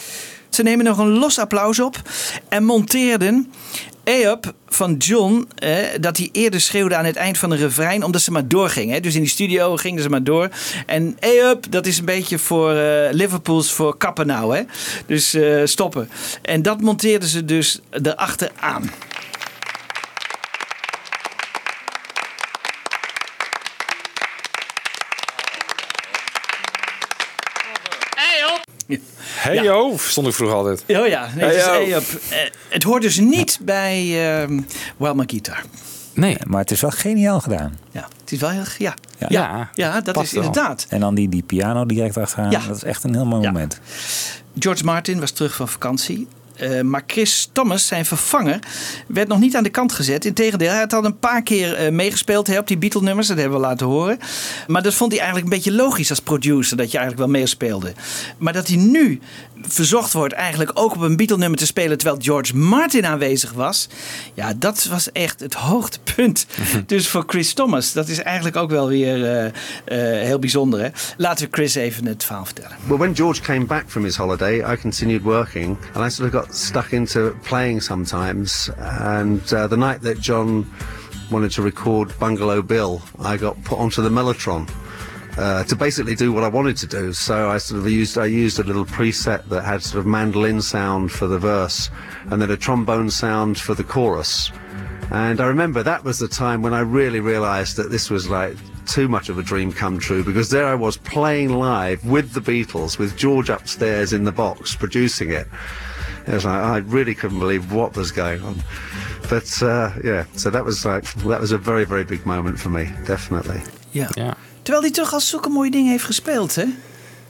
Ze 0.50 0.64
nemen 0.64 0.86
nog 0.86 0.98
een 0.98 1.10
los 1.10 1.40
applaus 1.40 1.80
op 1.80 2.02
en 2.50 2.64
monteerden 2.64 3.52
E-up 4.04 4.54
van 4.68 4.96
John, 4.98 5.48
eh, 5.56 5.78
dat 6.00 6.18
hij 6.18 6.30
eerder 6.32 6.62
schreeuwde 6.62 6.96
aan 6.96 7.06
het 7.06 7.16
eind 7.16 7.38
van 7.38 7.50
de 7.50 7.56
refrein, 7.56 8.04
omdat 8.04 8.22
ze 8.22 8.32
maar 8.32 8.48
doorging. 8.48 8.92
Hè? 8.92 9.00
Dus 9.00 9.16
in 9.16 9.22
die 9.22 9.30
studio 9.30 9.78
gingen 9.78 10.04
ze 10.04 10.10
maar 10.10 10.24
door. 10.24 10.50
En 10.86 11.18
E-up, 11.20 11.72
dat 11.72 11.86
is 11.86 11.98
een 11.98 12.06
beetje 12.06 12.40
voor 12.40 12.74
eh, 12.76 13.14
Liverpools 13.14 13.72
voor 13.72 13.98
kappen 13.98 14.28
nou. 14.28 14.58
Hè? 14.58 14.64
Dus 15.06 15.34
eh, 15.34 15.62
stoppen. 15.64 16.10
En 16.42 16.62
dat 16.62 16.82
monteerden 16.82 17.30
ze 17.30 17.46
dus 17.46 17.80
erachter 17.92 18.52
aan. 18.60 18.92
Hey 29.44 29.64
yo, 29.64 29.98
stond 29.98 30.28
ik 30.28 30.34
vroeger 30.34 30.58
altijd. 30.58 30.84
Oh 30.88 31.08
ja, 31.08 31.30
nee, 31.36 31.46
het, 31.46 31.56
is 31.56 31.66
Hey, 31.66 31.88
yo. 31.88 31.96
E-up. 31.96 32.22
Eh, 32.30 32.38
het 32.70 32.84
hoort 32.84 33.02
dus 33.02 33.20
niet 33.20 33.60
bij 33.62 34.06
uh, 34.50 34.60
Wild 34.98 35.16
My 35.16 35.24
Guitar. 35.28 35.64
Nee. 36.14 36.38
Maar 36.44 36.60
het 36.60 36.72
is 36.72 36.82
wel 36.82 36.90
geniaal 36.90 37.40
gedaan. 37.40 37.80
Ja, 37.92 38.08
het 38.22 38.32
is 38.32 38.40
wel 38.40 38.50
heel... 38.50 38.64
Ja, 38.78 38.94
ja. 39.18 39.28
Ja. 39.30 39.70
ja, 39.74 40.02
dat 40.02 40.22
is 40.22 40.32
wel. 40.32 40.44
inderdaad. 40.44 40.86
En 40.90 41.00
dan 41.00 41.16
die, 41.16 41.30
die 41.30 41.44
piano 41.44 41.86
direct 41.86 42.18
achteraan. 42.18 42.52
Ja. 42.52 42.62
Dat 42.68 42.76
is 42.76 42.84
echt 42.84 43.04
een 43.04 43.14
heel 43.14 43.26
mooi 43.26 43.46
moment. 43.46 43.80
George 44.60 44.84
Martin 44.84 45.20
was 45.20 45.32
terug 45.32 45.56
van 45.56 45.68
vakantie. 45.68 46.28
Eh, 46.56 46.82
maar 46.82 47.04
Chris 47.08 47.50
Thomas, 47.52 47.88
zijn 47.88 48.06
vervanger, 48.06 48.60
werd 49.08 49.28
nog 49.28 49.40
niet 49.40 49.56
aan 49.56 49.64
de 49.64 49.70
kant 49.70 49.94
gezet. 49.94 50.26
Integendeel, 50.26 50.70
hij 50.70 50.80
had 50.80 50.94
al 50.94 51.06
een 51.06 51.20
paar 51.20 51.44
keer 51.44 51.74
eh, 51.74 51.92
meegespeeld 51.92 52.48
hè, 52.48 52.60
op 52.60 52.68
die 52.68 52.78
Beatle-nummers. 52.78 53.28
Dat 53.28 53.38
hebben 53.38 53.60
we 53.60 53.66
laten 53.66 53.88
horen. 53.88 54.20
Maar 54.68 54.84
dat 54.84 54.94
vond 54.94 55.12
hij 55.12 55.22
eigenlijk 55.22 55.52
een 55.52 55.58
beetje 55.58 55.84
logisch 55.84 56.10
als 56.10 56.20
producer, 56.20 56.78
dat 56.78 56.92
je 56.92 56.98
eigenlijk 56.98 57.28
wel 57.28 57.42
meespeelde. 57.42 57.94
Maar 58.38 58.54
dat 58.54 58.68
hij 58.68 58.78
nu 58.78 59.20
verzocht 59.68 60.14
wordt 60.14 60.34
eigenlijk 60.34 60.72
ook 60.74 60.96
op 60.96 61.02
een 61.02 61.16
Beatle-nummer 61.16 61.60
te 61.60 61.66
spelen 61.66 61.98
terwijl 61.98 62.22
George 62.22 62.58
Martin 62.58 63.06
aanwezig 63.06 63.52
was. 63.52 63.88
Ja, 64.34 64.54
dat 64.58 64.84
was 64.84 65.12
echt 65.12 65.40
het 65.40 65.54
hoogtepunt. 65.54 66.46
dus 66.86 67.08
voor 67.08 67.24
Chris 67.28 67.54
Thomas, 67.54 67.94
dat 67.94 68.08
is 68.08 68.22
eigenlijk 68.22 68.56
ook 68.56 68.70
wel 68.70 68.88
weer 68.88 69.26
eh, 69.26 69.46
eh, 69.46 70.26
heel 70.26 70.40
bijzonder. 70.40 70.82
Hè? 70.82 70.90
Laten 71.18 71.46
we 71.46 71.52
Chris 71.52 71.76
even 71.76 72.06
het 72.06 72.24
verhaal 72.24 72.46
vertellen. 72.46 72.78
Well, 72.88 72.98
when 72.98 73.16
George 73.16 73.42
came 73.42 73.66
back 73.66 73.84
from 73.88 74.04
his 74.04 74.16
holiday, 74.16 74.74
I 74.74 74.78
continued 74.82 75.22
working, 75.22 75.78
and 75.94 76.06
I 76.06 76.10
sort 76.16 76.34
of 76.34 76.42
got 76.42 76.43
stuck 76.52 76.94
into 76.94 77.38
playing 77.44 77.82
sometimes. 77.82 78.70
And 78.78 79.42
uh, 79.54 79.68
the 79.68 79.78
night 79.78 80.02
that 80.02 80.20
John 80.20 80.72
wanted 81.32 81.52
to 81.52 81.62
record 81.62 82.18
Bungalow 82.20 82.62
Bill, 82.62 83.02
I 83.20 83.38
got 83.38 83.62
put 83.64 83.80
onto 83.80 84.02
the 84.02 84.10
Mellotron. 84.10 84.70
Uh, 85.36 85.64
to 85.64 85.76
basically 85.76 86.14
do 86.14 86.32
what 86.32 86.44
I 86.44 86.48
wanted 86.48 86.78
to 86.78 86.86
do, 86.86 87.12
so 87.12 87.50
I 87.50 87.58
sort 87.58 87.80
of 87.80 87.90
used 87.90 88.20
I 88.20 88.28
used 88.28 88.60
a 88.60 88.64
little 88.64 88.86
preset 88.86 89.50
that 89.50 89.64
had 89.64 89.82
sort 89.82 90.02
of 90.02 90.06
mandolin 90.06 90.62
sound 90.62 91.12
for 91.12 91.26
the 91.26 91.40
verse, 91.40 91.90
and 92.30 92.40
then 92.40 92.52
a 92.52 92.58
trombone 92.58 93.10
sound 93.10 93.58
for 93.58 93.74
the 93.74 93.84
chorus. 93.84 94.52
And 95.10 95.42
I 95.42 95.48
remember 95.48 95.82
that 95.82 96.04
was 96.04 96.20
the 96.20 96.28
time 96.28 96.62
when 96.62 96.76
I 96.76 96.82
really 96.82 97.20
realized 97.20 97.78
that 97.78 97.90
this 97.90 98.12
was 98.12 98.30
like 98.30 98.56
too 98.86 99.08
much 99.08 99.30
of 99.30 99.38
a 99.38 99.44
dream 99.44 99.72
come 99.72 99.98
true 99.98 100.24
because 100.24 100.50
there 100.50 100.68
I 100.68 100.76
was 100.76 100.98
playing 100.98 101.50
live 101.50 102.06
with 102.06 102.34
the 102.34 102.40
Beatles, 102.40 102.98
with 102.98 103.18
George 103.18 103.50
upstairs 103.50 104.14
in 104.14 104.24
the 104.24 104.32
box 104.32 104.76
producing 104.76 105.32
it. 105.32 105.48
It 106.28 106.34
was 106.34 106.44
like 106.44 106.56
I 106.80 106.84
really 106.94 107.14
couldn't 107.16 107.40
believe 107.40 107.74
what 107.76 107.96
was 107.96 108.12
going 108.12 108.44
on. 108.44 108.56
But 109.30 109.60
uh, 109.64 109.90
yeah, 110.04 110.24
so 110.36 110.50
that 110.50 110.64
was 110.64 110.84
like 110.84 111.08
that 111.28 111.40
was 111.40 111.52
a 111.52 111.60
very 111.64 111.86
very 111.88 112.06
big 112.06 112.24
moment 112.24 112.60
for 112.60 112.72
me, 112.72 112.88
definitely. 113.06 113.62
Ja. 113.90 114.08
Terwijl 114.62 114.84
hij 114.84 114.94
toch 114.94 115.14
al 115.14 115.20
zulke 115.20 115.50
mooie 115.50 115.72
dingen 115.72 115.92
heeft 115.92 116.04
gespeeld, 116.06 116.56
hè? 116.56 116.66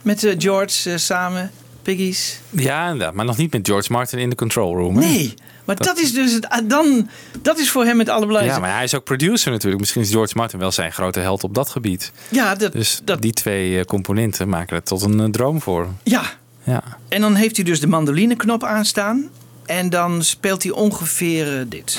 Met 0.02 0.24
eh, 0.24 0.34
George 0.38 0.90
eh, 0.90 0.96
samen, 0.96 1.50
Piggies. 1.82 2.40
Ja, 2.50 2.84
inderdaad. 2.84 3.14
Maar 3.14 3.24
nog 3.24 3.36
niet 3.36 3.52
met 3.52 3.66
George 3.68 3.92
Martin 3.92 4.18
in 4.18 4.30
de 4.30 4.36
control 4.36 4.76
room. 4.76 4.94
hè? 4.96 5.00
Nee, 5.06 5.34
maar 5.64 5.76
dat, 5.76 5.98
is 5.98 6.12
dus 6.12 6.32
het, 6.32 6.48
ah, 6.48 6.68
dan, 6.68 7.08
dat 7.42 7.58
is 7.58 7.70
voor 7.70 7.84
hem 7.84 7.98
het 7.98 8.06
Ja, 8.06 8.12
allerbelangrijkste. 8.12 8.66
maar 8.66 8.74
hij 8.74 8.84
is 8.84 8.94
ook 8.94 9.04
producer 9.04 9.50
natuurlijk. 9.50 9.80
Misschien 9.80 10.02
is 10.02 10.10
George 10.10 10.32
Martin 10.36 10.58
wel 10.58 10.72
zijn 10.72 10.92
grote 10.92 11.20
held 11.20 11.44
op 11.44 11.54
dat 11.54 11.68
gebied. 11.68 12.12
Ja, 12.28 12.54
dat, 12.54 12.72
Dus 12.72 13.00
die 13.20 13.32
twee 13.32 13.78
eh, 13.78 13.84
componenten 13.84 14.48
maken 14.48 14.76
het 14.76 14.86
tot 14.86 15.02
een 15.02 15.32
droom 15.32 15.60
voor 15.60 15.82
hem. 15.82 15.96
ja. 16.02 16.22
Ja. 16.64 16.82
En 17.08 17.20
dan 17.20 17.34
heeft 17.34 17.56
hij 17.56 17.64
dus 17.64 17.80
de 17.80 17.86
mandolineknop 17.86 18.64
aanstaan. 18.64 19.28
En 19.66 19.90
dan 19.90 20.22
speelt 20.22 20.62
hij 20.62 20.72
ongeveer 20.72 21.58
eh, 21.58 21.64
dit. 21.68 21.98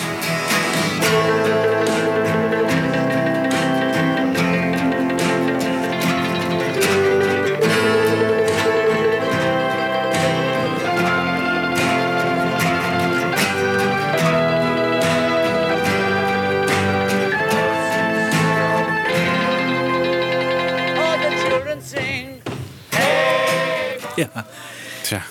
Ja. 24.16 24.46
Tja, 25.02 25.24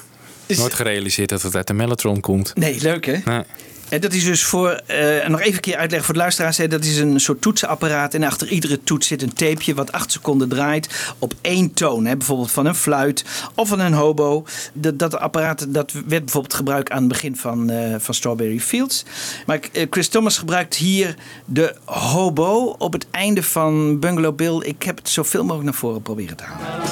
nooit 0.47 0.75
gerealiseerd 0.75 1.29
dat 1.29 1.43
het 1.43 1.57
uit 1.57 1.67
de 1.67 1.75
Mellotron 1.75 2.21
komt. 2.21 2.55
Nee, 2.55 2.81
leuk 2.81 3.07
hè? 3.07 3.17
Nee. 3.25 3.43
En 3.89 4.01
dat 4.01 4.13
is 4.13 4.25
dus 4.25 4.45
voor, 4.45 4.71
eh, 4.71 5.29
nog 5.29 5.41
even 5.41 5.55
een 5.55 5.61
keer 5.61 5.77
uitleggen 5.77 6.05
voor 6.05 6.15
de 6.15 6.21
luisteraars. 6.21 6.57
Hè, 6.57 6.69
dat 6.69 6.85
is 6.85 6.99
een 6.99 7.21
soort 7.21 7.41
toetsenapparaat. 7.41 8.15
En 8.15 8.23
achter 8.23 8.49
iedere 8.49 8.83
toets 8.83 9.07
zit 9.07 9.23
een 9.23 9.33
tapeje 9.33 9.75
wat 9.75 9.93
acht 9.93 10.13
seconden 10.13 10.49
draait 10.49 11.15
op 11.19 11.35
één 11.41 11.73
toon. 11.73 12.05
Hè, 12.05 12.17
bijvoorbeeld 12.17 12.51
van 12.51 12.67
een 12.67 12.75
fluit 12.75 13.25
of 13.55 13.69
van 13.69 13.81
een 13.81 13.93
hobo. 13.93 14.45
Dat, 14.73 14.99
dat 14.99 15.19
apparaat 15.19 15.75
dat 15.75 15.93
werd 15.93 16.25
bijvoorbeeld 16.25 16.55
gebruikt 16.55 16.91
aan 16.91 16.99
het 16.99 17.09
begin 17.09 17.37
van, 17.37 17.71
eh, 17.71 17.95
van 17.99 18.15
Strawberry 18.15 18.61
Fields. 18.61 19.05
Maar 19.47 19.61
eh, 19.73 19.87
Chris 19.91 20.09
Thomas 20.09 20.39
gebruikt 20.39 20.75
hier 20.77 21.15
de 21.45 21.75
hobo 21.85 22.75
op 22.79 22.93
het 22.93 23.07
einde 23.11 23.43
van 23.43 23.99
Bungalow 24.01 24.37
Bill. 24.37 24.61
Ik 24.63 24.83
heb 24.83 24.97
het 24.97 25.09
zoveel 25.09 25.43
mogelijk 25.43 25.65
naar 25.65 25.75
voren 25.75 26.03
proberen 26.03 26.37
te 26.37 26.45
halen. 26.45 26.85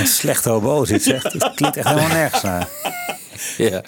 Een 0.00 0.06
slechte 0.06 0.48
hobo 0.50 0.84
zit 0.84 1.02
zegt. 1.02 1.32
Het 1.32 1.50
klinkt 1.54 1.76
echt 1.76 1.88
helemaal 1.88 2.08
nergens 2.08 2.42
naar. 2.42 2.68
Ja. 3.58 3.82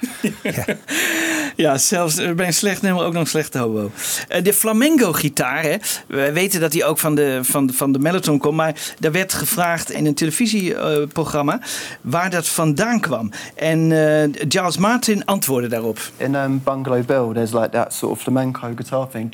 Ja, 1.56 1.78
zelfs 1.78 2.14
bij 2.34 2.46
een 2.46 2.52
slecht 2.54 2.82
nummer 2.82 3.04
ook 3.04 3.12
nog 3.12 3.22
een 3.22 3.28
slechte 3.28 3.58
hobo. 3.58 3.90
Eh, 4.28 4.42
de 4.44 4.52
flamenco-gitaar, 4.52 5.62
hè, 5.62 5.76
we 6.06 6.32
weten 6.32 6.60
dat 6.60 6.72
die 6.72 6.84
ook 6.84 6.98
van 6.98 7.14
de, 7.14 7.38
van, 7.42 7.66
de- 7.66 7.72
van 7.72 7.92
de 7.92 7.98
Mellotron 7.98 8.38
komt. 8.38 8.56
Maar 8.56 8.74
daar 8.98 9.12
werd 9.12 9.32
gevraagd 9.32 9.90
in 9.90 10.06
een 10.06 10.14
televisieprogramma 10.14 11.60
waar 12.00 12.30
dat 12.30 12.48
vandaan 12.48 13.00
kwam. 13.00 13.30
En 13.54 13.92
eh, 13.92 14.44
Charles 14.48 14.76
Martin 14.76 15.24
antwoordde 15.24 15.68
daarop. 15.68 15.98
In 16.16 16.34
um, 16.34 16.60
Bungalow 16.64 17.04
Bill, 17.04 17.32
there's 17.32 17.52
like 17.52 17.68
that 17.68 17.94
sort 17.94 18.12
of 18.12 18.20
flamenco 18.20 18.72
guitar 18.76 19.08
thing. 19.08 19.32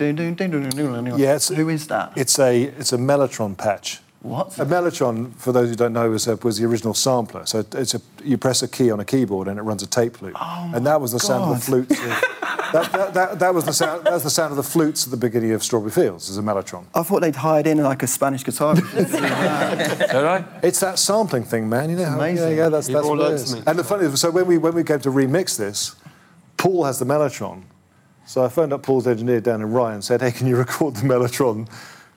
Yeah, 1.17 1.35
it's, 1.35 1.49
Who 1.49 1.67
is 1.69 1.87
that? 1.87 2.11
It's 2.15 2.39
a 2.39 2.51
it's 2.53 2.93
a 2.93 2.97
mellotron 2.97 3.55
patch. 3.55 4.01
What? 4.21 4.59
A 4.59 4.67
mellotron, 4.67 5.33
for 5.37 5.53
those 5.53 5.71
who 5.71 5.77
don't 5.77 5.93
know, 5.93 6.11
was, 6.11 6.27
a, 6.27 6.35
was 6.37 6.59
the 6.59 6.67
original 6.67 6.93
sampler. 6.93 7.47
So 7.47 7.65
it's 7.73 7.95
a 7.95 8.01
you 8.25 8.37
press 8.37 8.63
a 8.63 8.69
key 8.69 8.91
on 8.91 8.99
a 8.99 9.05
keyboard 9.05 9.47
and 9.47 9.59
it 9.61 9.63
runs 9.63 9.83
a 9.83 9.87
tape 9.87 10.21
loop, 10.21 10.35
oh 10.41 10.73
and 10.75 10.85
that 10.87 11.01
was 11.01 11.13
the 11.13 11.21
sound 11.21 11.45
of 11.53 11.59
the 11.61 11.65
flutes. 11.65 11.93
of- 12.01 12.07
that, 12.73 12.93
that, 12.93 13.15
that, 13.15 13.39
that 13.39 13.55
was 13.55 13.65
the 13.65 13.73
sound. 13.73 14.05
That 14.05 14.13
was 14.13 14.25
the 14.25 14.31
sound 14.31 14.51
of 14.51 14.57
the 14.57 14.65
flutes 14.65 15.07
at 15.07 15.13
the 15.13 15.17
beginning 15.17 15.53
of 15.53 15.63
Strawberry 15.63 15.93
Fields 15.93 16.29
as 16.29 16.37
a 16.37 16.43
mellotron. 16.43 16.85
I 16.97 17.05
thought 17.05 17.21
they'd 17.21 17.37
hired 17.37 17.69
in 17.69 17.79
like 17.79 18.03
a 18.03 18.09
Spanish 18.09 18.43
guitarist. 18.45 18.83
It's 20.63 20.81
that 20.81 20.99
sampling 20.99 21.45
thing, 21.45 21.69
man. 21.69 21.91
You 21.91 21.97
know, 21.97 22.05
how, 22.05 22.11
yeah, 22.11 22.17
Amazing. 22.17 22.57
yeah, 22.57 22.69
that's, 22.69 22.89
that's 22.89 23.07
all 23.07 23.17
what 23.17 23.33
it 23.33 23.51
learnt 23.51 23.69
And 23.69 23.79
the 23.79 23.85
funny, 23.85 24.07
is, 24.07 24.21
so 24.21 24.31
when 24.31 24.47
we 24.47 24.59
when 24.59 24.75
we 24.75 24.83
came 24.83 25.01
to 25.01 25.11
remix 25.11 25.57
this, 25.57 25.95
Paul 26.57 26.85
has 26.85 26.99
the 26.99 27.05
mellotron. 27.07 27.63
So 28.27 28.45
I 28.45 28.49
phoned 28.49 28.73
up 28.73 28.83
Paul's 28.83 29.07
engineer 29.07 29.41
down 29.41 29.61
in 29.63 29.71
Ryan 29.73 29.95
and 29.95 30.05
said, 30.05 30.21
"Hey, 30.21 30.33
can 30.33 30.47
you 30.49 30.57
record 30.57 30.97
the 30.97 31.03
mellotron?" 31.07 31.69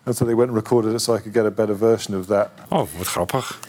And 0.03 0.15
so 0.15 0.25
they 0.25 0.33
went 0.35 0.49
and 0.49 0.57
recorded 0.57 0.93
it 0.93 0.99
so 0.99 1.15
I 1.15 1.19
could 1.19 1.33
get 1.33 1.45
a 1.45 1.51
better 1.51 1.77
version 1.77 2.15
of 2.19 2.25
that. 2.27 2.49
Oh, 2.69 2.87
wat 2.97 3.07
grappig. 3.07 3.59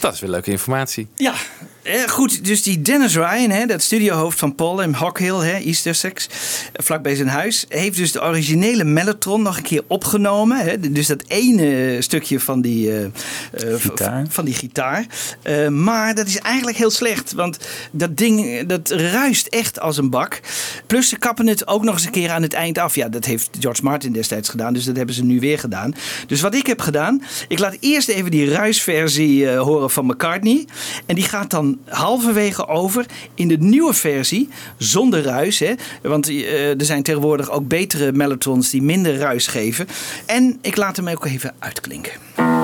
Dat 0.00 0.12
is 0.12 0.20
weer 0.20 0.30
leuke 0.30 0.50
informatie. 0.50 1.08
Ja, 1.14 1.34
eh, 1.82 2.08
goed. 2.08 2.44
Dus 2.44 2.62
die 2.62 2.82
Dennis 2.82 3.14
Ryan, 3.14 3.50
hè, 3.50 3.66
dat 3.66 3.82
studiohoofd 3.82 4.38
van 4.38 4.54
Paul 4.54 4.80
in 4.80 4.92
Hawk 4.92 5.18
Hill, 5.18 5.38
hè, 5.38 5.56
East 5.56 5.86
Essex, 5.86 6.26
eh, 6.72 6.84
vlakbij 6.84 7.14
zijn 7.14 7.28
huis, 7.28 7.64
heeft 7.68 7.96
dus 7.96 8.12
de 8.12 8.22
originele 8.22 8.84
Mellotron 8.84 9.42
nog 9.42 9.56
een 9.56 9.62
keer 9.62 9.82
opgenomen. 9.86 10.58
Hè, 10.58 10.92
dus 10.92 11.06
dat 11.06 11.24
ene 11.26 11.96
stukje 12.02 12.40
van 12.40 12.60
die, 12.60 12.90
eh, 12.90 13.04
eh, 13.04 13.80
Gitaar. 13.80 14.26
van 14.28 14.44
die 14.44 14.54
gitaar. 14.54 15.06
Eh, 15.42 15.68
maar 15.68 16.14
dat 16.14 16.26
is 16.26 16.38
eigenlijk 16.38 16.76
heel 16.76 16.90
slecht, 16.90 17.32
want 17.32 17.58
dat 17.92 18.16
ding 18.16 18.66
dat 18.66 18.90
ruist 18.90 19.46
echt 19.46 19.80
als 19.80 19.96
een 19.96 20.10
bak. 20.10 20.40
Plus 20.86 21.08
ze 21.08 21.18
kappen 21.18 21.46
het 21.46 21.66
ook 21.66 21.84
nog 21.84 21.94
eens 21.94 22.04
een 22.04 22.10
keer 22.10 22.30
aan 22.30 22.42
het 22.42 22.52
eind 22.52 22.78
af. 22.78 22.94
Ja, 22.94 23.08
dat 23.08 23.24
heeft 23.24 23.48
George 23.60 23.82
Martin 23.82 24.12
destijds 24.12 24.48
gedaan, 24.48 24.72
dus 24.72 24.84
dat 24.84 24.96
hebben 24.96 25.14
ze 25.14 25.24
nu 25.24 25.40
weer 25.40 25.58
gedaan. 25.58 25.94
Dus 26.26 26.40
wat 26.40 26.54
ik 26.54 26.66
heb 26.66 26.80
gedaan, 26.80 27.22
ik 27.48 27.58
laat 27.58 27.76
eerst 27.80 28.08
even 28.08 28.30
die 28.30 28.50
ruisversie 28.50 29.48
horen 29.48 29.90
van 29.90 30.06
McCartney. 30.06 30.66
En 31.06 31.14
die 31.14 31.24
gaat 31.24 31.50
dan 31.50 31.69
halverwege 31.88 32.66
over 32.66 33.06
in 33.34 33.48
de 33.48 33.56
nieuwe 33.58 33.94
versie 33.94 34.48
zonder 34.76 35.22
ruis. 35.22 35.58
Hè? 35.58 35.74
Want 36.02 36.28
eh, 36.28 36.80
er 36.80 36.84
zijn 36.84 37.02
tegenwoordig 37.02 37.50
ook 37.50 37.68
betere 37.68 38.12
mellotrons 38.12 38.70
die 38.70 38.82
minder 38.82 39.16
ruis 39.16 39.46
geven. 39.46 39.86
En 40.26 40.58
ik 40.60 40.76
laat 40.76 40.96
hem 40.96 41.08
ook 41.08 41.24
even 41.24 41.54
uitklinken. 41.58 42.59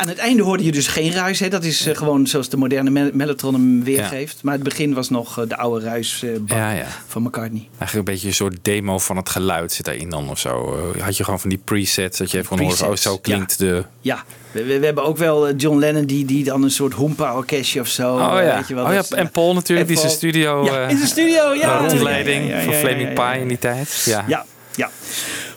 Aan 0.00 0.08
het 0.08 0.18
einde 0.18 0.42
hoorde 0.42 0.64
je 0.64 0.72
dus 0.72 0.86
geen 0.86 1.12
ruis. 1.12 1.40
Hè? 1.40 1.48
Dat 1.48 1.64
is 1.64 1.86
eh, 1.86 1.96
gewoon 1.96 2.26
zoals 2.26 2.48
de 2.48 2.56
moderne 2.56 2.90
mel- 2.90 3.10
mellotron 3.12 3.54
hem 3.54 3.84
weergeeft. 3.84 4.42
Maar 4.42 4.54
het 4.54 4.62
begin 4.62 4.94
was 4.94 5.08
nog 5.10 5.38
eh, 5.40 5.48
de 5.48 5.56
oude 5.56 5.84
ruis 5.86 6.22
eh, 6.22 6.30
bak 6.40 6.56
Ja, 6.58 6.70
ja. 6.72 6.86
van 7.06 7.22
McCartney. 7.22 7.68
Eigenlijk 7.78 7.94
een 8.08 8.14
beetje 8.14 8.28
een 8.28 8.34
soort 8.34 8.56
demo 8.62 8.98
van 8.98 9.16
het 9.16 9.28
geluid 9.28 9.72
zit 9.72 9.84
daarin 9.84 10.08
dan 10.10 10.30
of 10.30 10.38
zo. 10.38 10.76
Had 10.98 11.16
je 11.16 11.24
gewoon 11.24 11.40
van 11.40 11.50
die 11.50 11.58
presets 11.64 12.18
dat 12.18 12.30
je 12.30 12.36
even 12.38 12.48
kon 12.56 12.58
horen, 12.66 12.88
oh, 12.88 12.96
zo 12.96 13.18
klinkt 13.18 13.58
de... 13.58 13.84
Ja, 14.00 14.24
we, 14.50 14.64
we, 14.64 14.78
we 14.78 14.84
hebben 14.84 15.04
ook 15.04 15.16
wel 15.16 15.54
John 15.54 15.78
Lennon 15.78 16.04
die, 16.04 16.24
die 16.24 16.44
dan 16.44 16.62
een 16.62 16.70
soort 16.70 16.92
hoempa-orkestje 16.92 17.80
of 17.80 17.88
zo. 17.88 18.14
Oh 18.14 18.18
ja, 18.18 18.56
weet 18.56 18.68
je 18.68 18.74
wel, 18.74 18.84
oh, 18.86 18.92
ja. 18.92 19.02
en 19.16 19.30
Paul 19.30 19.54
natuurlijk, 19.54 19.88
die 19.88 19.96
En 19.96 20.02
zijn 20.02 20.18
Paul- 20.18 20.30
studio... 20.30 20.88
In 20.88 20.96
zijn 20.96 21.08
studio, 21.08 21.54
ja. 21.54 21.76
Rondleiding 21.78 22.52
van 22.64 22.72
Flaming 22.74 23.12
Pie 23.14 23.40
in 23.40 23.48
die 23.48 23.58
tijd. 23.58 24.02
Ja. 24.06 24.24
Ja, 24.28 24.44
ja. 24.74 24.90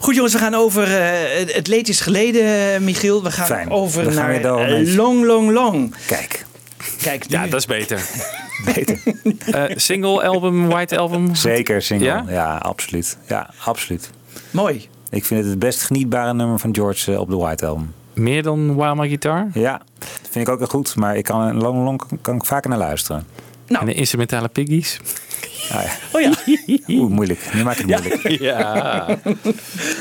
Goed 0.03 0.15
jongens, 0.15 0.33
we 0.33 0.39
gaan 0.39 0.53
over... 0.55 0.83
eh, 1.01 1.53
het- 1.55 1.67
leed 1.67 1.89
is 1.89 1.99
geleden, 2.01 2.73
eh, 2.73 2.79
Michiel. 2.79 3.23
We 3.23 3.31
gaan 3.31 3.45
Fijn. 3.45 3.69
over 3.71 4.03
gaan 4.11 4.29
naar 4.29 4.41
door, 4.41 4.59
eh. 4.59 4.95
Long, 4.95 5.25
Long, 5.25 5.51
Long. 5.51 5.95
Kijk. 6.07 6.45
Kijk, 7.01 7.29
nu, 7.29 7.35
Ja, 7.37 7.47
dat 7.47 7.59
is 7.59 7.65
beter. 7.77 8.01
Eh, 9.51 9.63
single 9.75 10.23
album, 10.27 10.67
white 10.67 10.97
album? 10.97 11.35
Zeker 11.35 11.81
single. 11.81 12.07
Ja? 12.07 12.25
Ja? 12.27 12.55
absoluut. 12.57 13.17
Ja, 13.27 13.49
absoluut. 13.65 14.09
Mooi. 14.51 14.87
Ik 15.09 15.25
vind 15.25 15.39
het 15.41 15.49
het 15.49 15.59
best 15.59 15.81
genietbare 15.83 16.33
nummer 16.33 16.59
van 16.59 16.75
George 16.75 17.19
op 17.19 17.29
de 17.29 17.35
White 17.35 17.65
Album. 17.65 17.93
Meer 18.13 18.43
dan 18.43 18.75
While 18.75 18.95
My 18.95 19.07
Guitar? 19.07 19.47
Ja, 19.53 19.81
dat 19.99 20.07
vind 20.31 20.47
ik 20.47 20.53
ook 20.53 20.59
heel 20.59 20.67
goed. 20.67 20.95
Maar 20.95 21.17
ik 21.17 21.23
kan, 21.23 21.57
long, 21.61 21.83
long, 21.83 22.01
kan 22.21 22.35
ik 22.35 22.45
vaker 22.45 22.69
naar 22.69 22.79
luisteren. 22.79 23.25
En 23.67 23.85
de 23.85 23.93
instrumentale 23.93 24.47
piggies? 24.47 24.99
Ah, 25.71 25.83
ja. 25.83 25.91
Oh 26.11 26.21
ja. 26.21 26.31
Oeh, 26.95 27.11
moeilijk. 27.11 27.53
Nu 27.53 27.63
maak 27.63 27.77
ik 27.77 27.89
het 27.89 28.01
moeilijk. 28.01 28.41
Ja. 28.41 29.05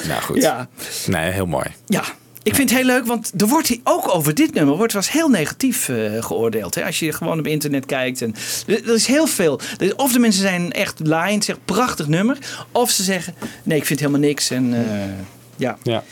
nou 0.06 0.22
goed. 0.22 0.42
Ja. 0.42 0.68
Nee, 1.06 1.30
heel 1.30 1.46
mooi. 1.46 1.66
Ja, 1.86 2.04
ik 2.42 2.54
vind 2.54 2.70
het 2.70 2.78
heel 2.78 2.86
leuk, 2.86 3.06
want 3.06 3.32
er 3.40 3.46
wordt 3.46 3.68
hier 3.68 3.80
ook 3.84 4.14
over 4.14 4.34
dit 4.34 4.54
nummer 4.54 4.76
wordt 4.76 4.92
was 4.92 5.10
heel 5.10 5.28
negatief 5.28 5.88
eh, 5.88 6.22
geoordeeld. 6.22 6.74
Hè? 6.74 6.84
Als 6.84 6.98
je 6.98 7.12
gewoon 7.12 7.38
op 7.38 7.46
internet 7.46 7.86
kijkt. 7.86 8.22
En, 8.22 8.34
er, 8.66 8.88
er 8.88 8.94
is 8.94 9.06
heel 9.06 9.26
veel. 9.26 9.60
Er 9.78 9.96
Of 9.96 10.12
de 10.12 10.18
mensen 10.18 10.42
zijn 10.42 10.72
echt 10.72 11.00
laaiend, 11.02 11.44
zeggen 11.44 11.64
prachtig 11.64 12.06
nummer. 12.08 12.38
Of 12.72 12.90
ze 12.90 13.02
zeggen, 13.02 13.34
nee, 13.62 13.78
ik 13.78 13.86
vind 13.86 14.00
helemaal 14.00 14.20
niks. 14.20 14.50
En, 14.50 14.74
eh, 14.74 15.08
ja. 15.56 15.78
Ja. 15.82 16.04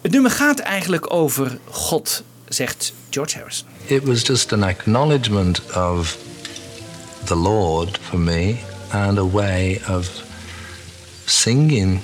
Het 0.00 0.12
nummer 0.12 0.30
gaat 0.30 0.58
eigenlijk 0.58 1.14
over 1.14 1.58
God, 1.64 2.22
zegt 2.48 2.92
George 3.10 3.36
Harrison. 3.36 3.68
It 3.84 4.04
was 4.04 4.22
just 4.22 4.52
an 4.52 4.62
acknowledgement 4.62 5.62
of 5.76 6.16
the 7.28 7.36
Lord 7.36 7.96
for 7.98 8.16
me 8.16 8.60
and 8.92 9.18
a 9.18 9.24
way 9.24 9.80
of 9.86 10.06
singing. 11.26 12.00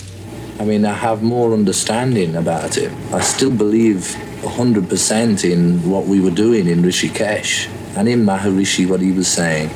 I 0.60 0.64
mean, 0.64 0.84
I 0.84 0.92
have 0.92 1.22
more 1.22 1.54
understanding 1.54 2.36
about 2.36 2.76
it. 2.76 2.92
I 3.12 3.20
still 3.20 3.50
believe 3.50 4.14
100% 4.42 5.50
in 5.50 5.90
what 5.90 6.04
we 6.04 6.20
were 6.20 6.30
doing 6.30 6.66
in 6.66 6.82
Rishikesh 6.82 7.68
and 7.96 8.06
in 8.06 8.24
Maharishi, 8.24 8.86
what 8.86 9.00
he 9.00 9.12
was 9.12 9.26
saying. 9.26 9.70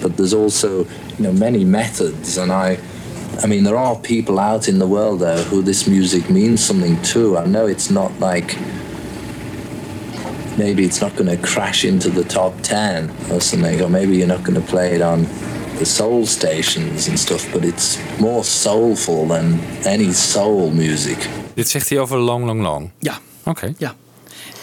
But 0.00 0.16
there's 0.16 0.32
also, 0.34 0.84
you 0.84 1.18
know, 1.18 1.32
many 1.32 1.64
methods, 1.64 2.38
and 2.38 2.52
I, 2.52 2.78
I 3.42 3.48
mean, 3.48 3.64
there 3.64 3.76
are 3.76 3.96
people 3.96 4.38
out 4.38 4.68
in 4.68 4.78
the 4.78 4.86
world 4.86 5.20
though 5.20 5.42
who 5.44 5.62
this 5.62 5.88
music 5.88 6.30
means 6.30 6.64
something 6.64 7.02
to. 7.02 7.36
I 7.36 7.46
know 7.46 7.66
it's 7.66 7.90
not 7.90 8.18
like 8.20 8.56
maybe 10.56 10.82
it's 10.82 10.98
not 10.98 11.16
going 11.16 11.30
to 11.40 11.48
crash 11.52 11.84
into 11.84 12.10
the 12.12 12.26
top 12.26 12.52
10 12.60 13.10
or 13.30 13.40
something, 13.40 13.82
or 13.82 13.90
maybe 13.90 14.12
you're 14.16 14.32
not 14.34 14.44
going 14.44 14.58
to 14.58 14.72
play 14.72 14.94
it 14.94 15.02
on 15.02 15.26
the 15.78 15.84
soul 15.84 16.26
stations 16.26 17.08
and 17.08 17.18
stuff, 17.18 17.50
but 17.52 17.64
it's 17.64 17.98
more 18.18 18.44
soulful 18.44 19.26
than 19.28 19.60
any 19.84 20.12
soul 20.12 20.70
music. 20.70 21.28
Dit 21.54 21.68
zegt 21.68 21.88
hij 21.88 21.98
over 21.98 22.18
Long 22.18 22.44
Long 22.44 22.62
Long. 22.62 22.90
Ja. 22.98 23.18
Oké. 23.44 23.74
Ja. 23.78 23.94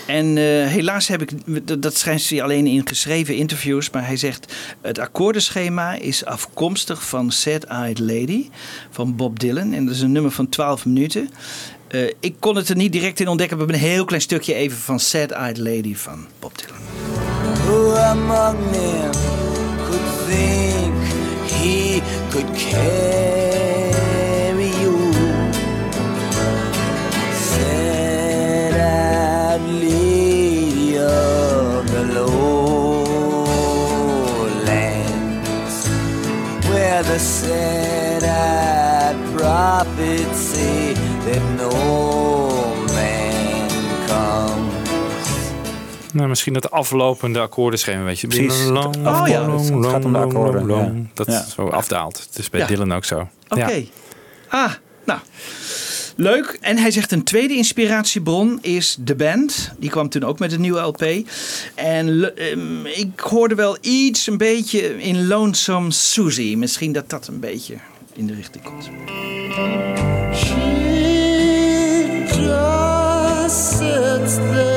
En 0.07 0.25
eh, 0.37 0.43
helaas 0.67 1.07
heb 1.07 1.21
ik, 1.21 1.31
dat- 1.67 1.81
dat 1.81 1.97
schrijft 1.97 2.29
hij 2.29 2.41
alleen 2.43 2.67
in 2.67 2.87
geschreven 2.87 3.35
interviews, 3.35 3.89
maar 3.89 4.05
hij 4.05 4.17
zegt 4.17 4.53
het 4.81 4.99
akkoordenschema 4.99 5.93
is 5.93 6.25
afkomstig 6.25 7.03
van 7.07 7.31
Sad 7.31 7.63
Eyed 7.63 7.99
Lady 7.99 8.49
van 8.89 9.15
Bob 9.15 9.39
Dylan. 9.39 9.73
En 9.73 9.85
dat 9.85 9.95
is 9.95 10.01
een 10.01 10.11
nummer 10.11 10.31
van 10.31 10.49
12 10.49 10.85
minuten. 10.85 11.29
Eh, 11.93 12.11
ik 12.19 12.35
kon 12.39 12.55
het 12.55 12.69
er 12.69 12.75
niet 12.75 12.91
direct 12.91 13.19
in 13.19 13.27
ontdekken, 13.27 13.57
maar 13.57 13.65
we 13.65 13.71
hebben 13.73 13.89
een 13.91 13.95
heel 13.95 14.05
klein 14.05 14.21
stukje 14.21 14.53
even 14.53 14.77
van 14.77 14.99
Sad 14.99 15.31
Eyed 15.31 15.57
Lady 15.57 15.95
van 15.95 16.25
Bob 16.39 16.57
Dylan. 16.57 16.77
Who 17.65 17.95
among 17.95 18.57
them 18.71 19.11
could 19.85 20.27
think 20.27 20.93
he 21.51 22.01
could 22.31 22.45
carry 22.71 24.71
you? 24.81 25.11
Sad-eyed 27.49 29.61
lady 29.61 30.97
of 30.97 31.85
the 31.91 32.03
lowlands, 32.13 32.67
where 36.69 37.03
the 37.03 37.19
sad-eyed 37.19 39.15
prophets 39.35 40.39
say 40.39 40.92
that 41.33 41.41
no 41.57 41.69
man 42.85 43.67
comes. 44.07 44.73
Nou, 46.13 46.27
misschien 46.29 46.53
dat 46.53 46.71
aflopende 46.71 47.39
akkoordenschema, 47.39 48.03
weet 48.03 48.19
je. 48.19 48.27
Precies. 48.27 48.63
Long, 48.65 48.95
Het- 48.95 49.07
oh 49.07 49.23
ja, 49.27 49.45
long, 49.47 49.83
het 49.83 49.91
gaat 49.91 50.05
om 50.05 50.11
de 50.13 50.19
akkoorden, 50.19 50.65
long, 50.65 50.81
long. 50.87 50.97
ja. 51.03 51.09
Dat 51.13 51.27
Ja. 51.27 51.45
zo 51.55 51.67
afdaalt. 51.67 52.19
Het 52.29 52.37
is 52.37 52.49
bij 52.49 52.59
Ja. 52.59 52.65
Dylan 52.67 52.93
ook 52.93 53.05
zo. 53.05 53.27
Oké. 53.49 53.71
Ja. 53.71 53.81
Ah, 54.49 54.71
nou. 55.05 55.19
Leuk. 56.15 56.57
En 56.61 56.77
hij 56.77 56.91
zegt 56.91 57.11
een 57.11 57.23
tweede 57.23 57.53
inspiratiebron 57.55 58.59
is 58.61 58.97
de 58.99 59.15
band. 59.15 59.71
Die 59.79 59.89
kwam 59.89 60.09
toen 60.09 60.23
ook 60.23 60.39
met 60.39 60.51
een 60.51 60.61
nieuwe 60.61 60.79
LP. 60.79 61.01
En 61.75 62.35
ehm, 62.37 62.85
ik 62.85 63.19
hoorde 63.19 63.55
wel 63.55 63.77
iets 63.81 64.27
een 64.27 64.37
beetje 64.37 65.01
in 65.01 65.27
Lonesome 65.27 65.91
Susie. 65.91 66.57
Misschien 66.57 66.91
dat 66.91 67.09
dat 67.09 67.27
een 67.27 67.39
beetje 67.39 67.75
in 68.13 68.27
de 68.27 68.33
richting 68.33 68.63
komt. 68.63 68.89
Just 72.53 73.79
sits 73.79 74.37
there, 74.37 74.72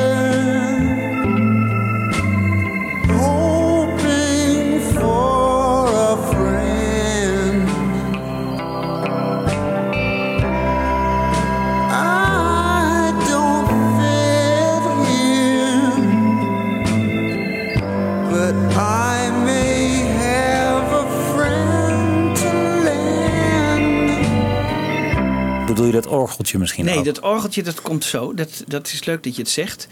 orgeltje 26.37 26.59
misschien 26.59 26.85
Nee, 26.85 26.99
ook? 26.99 27.05
dat 27.05 27.21
orgeltje 27.21 27.63
dat 27.63 27.83
komt 27.83 28.05
zo. 28.05 28.35
Dat, 28.35 28.63
dat 28.67 28.87
is 28.87 29.05
leuk 29.05 29.23
dat 29.23 29.37
je 29.37 29.43
het 29.43 29.51
zegt. 29.51 29.89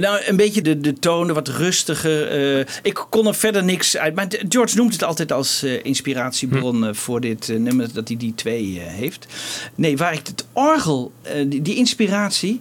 Nou, 0.00 0.22
een 0.26 0.36
beetje 0.36 0.62
de, 0.62 0.80
de 0.80 0.92
tonen, 0.92 1.34
wat 1.34 1.48
rustiger. 1.48 2.28
eh, 2.58 2.66
ik 2.82 3.06
kon 3.10 3.26
er 3.26 3.34
verder 3.34 3.64
niks 3.64 3.96
uit. 3.96 4.14
Maar 4.14 4.26
George 4.48 4.76
noemt 4.76 4.92
het 4.92 5.04
altijd 5.04 5.32
als 5.32 5.62
eh, 5.62 5.84
inspiratiebron 5.84 6.86
eh, 6.86 6.94
voor 6.94 7.20
dit 7.20 7.48
nummer. 7.58 7.92
Dat 7.92 8.08
hij 8.08 8.16
die 8.16 8.34
twee 8.34 8.78
heeft. 8.80 9.26
Nee, 9.74 9.96
waar 9.96 10.12
ik 10.12 10.26
het 10.26 10.46
orgel, 10.52 11.12
die, 11.46 11.62
die 11.62 11.74
inspiratie. 11.74 12.60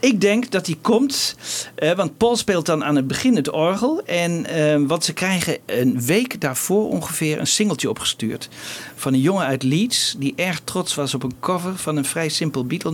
Ik 0.00 0.20
denk 0.20 0.50
dat 0.50 0.64
die 0.64 0.78
komt, 0.80 1.36
want 1.96 2.16
Paul 2.16 2.36
speelt 2.36 2.66
dan 2.66 2.84
aan 2.84 2.96
het 2.96 3.06
begin 3.06 3.36
het 3.36 3.50
orgel. 3.50 4.02
En 4.04 4.46
want 4.86 5.04
ze 5.04 5.12
krijgen 5.12 5.58
een 5.66 6.00
week 6.02 6.40
daarvoor 6.40 6.88
ongeveer 6.88 7.38
een 7.38 7.46
singeltje 7.46 7.90
opgestuurd. 7.90 8.48
Van 8.94 9.12
een 9.12 9.20
jongen 9.20 9.46
uit 9.46 9.62
Leeds, 9.62 10.14
die 10.18 10.32
erg 10.36 10.60
trots 10.64 10.94
was 10.94 11.14
op 11.14 11.22
een 11.22 11.34
cover 11.40 11.76
van 11.76 11.96
een 11.96 12.04
vrij 12.04 12.28
simpel 12.28 12.64
Beatle 12.64 12.92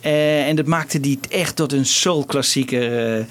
Eh, 0.00 0.48
en 0.48 0.56
dat 0.56 0.66
maakte 0.66 1.00
die 1.00 1.18
echt 1.30 1.56
tot 1.56 1.72
een 1.72 1.86
soul-klassieker. 1.86 3.16
eh. 3.18 3.24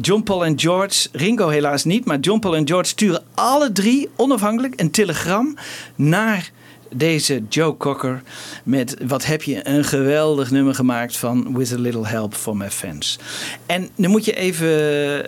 John 0.00 0.22
Paul 0.22 0.44
en 0.44 0.60
George, 0.60 1.08
Ringo 1.12 1.48
helaas 1.48 1.84
niet, 1.84 2.04
maar 2.04 2.18
John 2.18 2.38
Paul 2.38 2.56
en 2.56 2.68
George 2.68 2.88
sturen 2.88 3.22
alle 3.34 3.72
drie 3.72 4.08
onafhankelijk 4.16 4.80
een 4.80 4.90
telegram 4.90 5.56
naar 5.94 6.50
deze 6.92 7.42
Joe 7.48 7.76
Cocker 7.76 8.22
met 8.64 8.96
wat 9.06 9.24
heb 9.24 9.42
je 9.42 9.68
een 9.68 9.84
geweldig 9.84 10.50
nummer 10.50 10.74
gemaakt 10.74 11.16
van 11.16 11.56
With 11.56 11.72
a 11.72 11.78
Little 11.78 12.06
Help 12.06 12.34
from 12.34 12.58
My 12.58 12.70
Fans. 12.70 13.18
En 13.66 13.88
dan 13.94 14.10
moet 14.10 14.24
je 14.24 14.34
even 14.34 14.68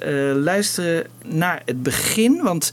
eh, 0.00 0.42
luisteren 0.42 1.06
naar 1.24 1.62
het 1.64 1.82
begin, 1.82 2.40
want 2.42 2.72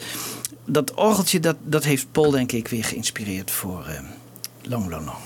dat 0.66 0.94
orgeltje 0.94 1.40
dat, 1.40 1.56
dat 1.64 1.84
heeft 1.84 2.12
Paul 2.12 2.32
denk 2.32 2.52
ik 2.52 2.68
weer 2.68 2.84
geïnspireerd 2.84 3.52
voor 3.52 3.86
Long 4.62 4.90
Long 4.90 5.06
Long. 5.06 5.18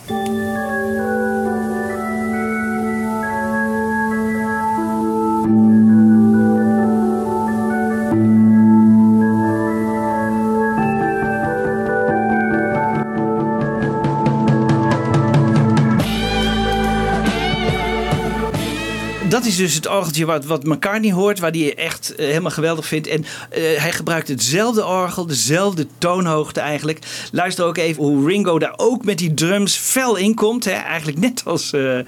Is 19.54 19.60
dus 19.60 19.76
het 19.76 19.88
orgeltje 19.88 20.26
wat, 20.26 20.46
wat 20.46 20.64
McCartney 20.64 21.12
hoort, 21.12 21.40
waar 21.40 21.52
hij 21.52 21.76
echt 21.76 22.16
eh, 22.16 22.26
helemaal 22.26 22.52
geweldig 22.52 22.86
vindt. 22.86 23.08
En 23.08 23.26
eh, 23.50 23.62
hij 23.78 23.92
gebruikt 23.92 24.28
hetzelfde 24.28 24.86
orgel, 24.86 25.26
dezelfde 25.26 25.88
toonhoogte 25.98 26.60
eigenlijk. 26.60 27.00
Luister 27.32 27.66
ook 27.66 27.78
even 27.78 28.04
hoe 28.04 28.28
Ringo 28.28 28.60
daar 28.60 28.74
ook 28.76 29.06
met 29.06 29.18
die 29.18 29.34
drums 29.34 29.76
fel 29.76 30.16
in 30.16 30.36
komt. 30.36 30.66
Hè? 30.66 30.72
Eigenlijk 30.72 31.20
net 31.20 31.42
als, 31.46 31.74
eh, 31.74 32.00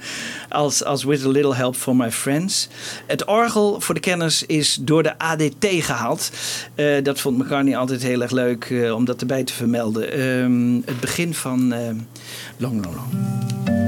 als, 0.48 0.84
als 0.84 1.04
With 1.04 1.24
a 1.24 1.28
Little 1.28 1.54
Help 1.54 1.76
from 1.76 1.96
My 1.96 2.12
Friends. 2.12 2.68
Het 3.06 3.24
orgel, 3.24 3.80
voor 3.80 3.94
de 3.94 4.00
kenners, 4.00 4.42
is 4.42 4.78
door 4.80 5.02
de 5.02 5.18
ADT 5.18 5.66
gehaald. 5.68 6.30
Eh, 6.74 7.04
dat 7.04 7.20
vond 7.20 7.38
McCartney 7.38 7.76
altijd 7.76 8.02
heel 8.02 8.22
erg 8.22 8.30
leuk 8.30 8.74
om 8.94 9.04
dat 9.04 9.20
erbij 9.20 9.44
te 9.44 9.52
vermelden. 9.52 10.12
Ehm, 10.12 10.74
het 10.84 11.00
begin 11.00 11.34
van 11.34 11.74
Long 12.56 12.84
Long. 12.84 12.96
long 12.96 13.85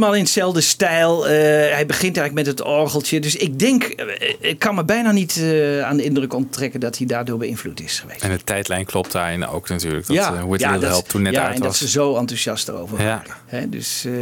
helemaal 0.00 0.18
in 0.18 0.24
hetzelfde 0.24 0.60
stijl. 0.60 1.26
Eh, 1.28 1.32
hij 1.72 1.86
begint 1.86 2.16
eigenlijk 2.16 2.34
met 2.34 2.46
het 2.46 2.62
orgeltje. 2.62 3.20
Dus 3.20 3.36
ik 3.36 3.58
denk, 3.58 3.82
eh, 3.84 4.34
ik 4.50 4.58
kan 4.58 4.74
me 4.74 4.84
bijna 4.84 5.12
niet 5.12 5.36
eh, 5.36 5.82
aan 5.82 5.96
de 5.96 6.02
indruk 6.02 6.34
onttrekken 6.34 6.80
dat 6.80 6.98
hij 6.98 7.06
daardoor 7.06 7.38
beïnvloed 7.38 7.80
is 7.80 7.98
geweest. 8.00 8.22
En 8.22 8.30
de 8.30 8.44
tijdlijn 8.44 8.84
klopt 8.84 9.12
daarin 9.12 9.46
ook 9.46 9.68
natuurlijk. 9.68 10.06
Dat 10.06 10.16
ja, 10.16 10.32
ja, 10.34 10.46
With 10.48 10.60
ja, 10.60 10.78
dat- 10.78 11.08
toen 11.08 11.22
net 11.22 11.32
ja, 11.32 11.42
uit 11.44 11.54
en 11.54 11.60
dat 11.60 11.68
was. 11.68 11.78
ze 11.78 11.88
zo 11.88 12.16
enthousiast 12.16 12.68
erover 12.68 13.00
Ja. 13.02 13.22
waren. 13.50 13.70
Dus, 13.70 14.04
eh 14.04 14.12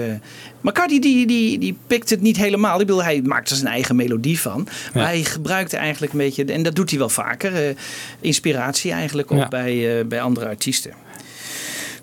McCartney 0.60 0.98
die, 1.00 1.26
die, 1.26 1.58
die 1.58 1.78
pikt 1.86 2.10
het 2.10 2.20
niet 2.20 2.36
helemaal. 2.36 2.80
Ik 2.80 2.86
bedoel, 2.86 3.02
hij 3.04 3.20
maakt 3.24 3.50
er 3.50 3.56
zijn 3.56 3.72
eigen 3.72 3.96
melodie 3.96 4.40
van. 4.40 4.68
Maar 4.94 5.02
Ja. 5.02 5.08
hij 5.08 5.22
gebruikt 5.24 5.72
eigenlijk 5.72 6.12
een 6.12 6.18
beetje, 6.18 6.44
en 6.44 6.62
dat 6.62 6.74
doet 6.74 6.90
hij 6.90 6.98
wel 6.98 7.08
vaker, 7.08 7.74
inspiratie 8.20 8.92
eigenlijk 8.92 9.30
op 9.30 9.46
bij, 9.50 10.06
bij 10.06 10.20
andere 10.20 10.46
artiesten. 10.48 10.92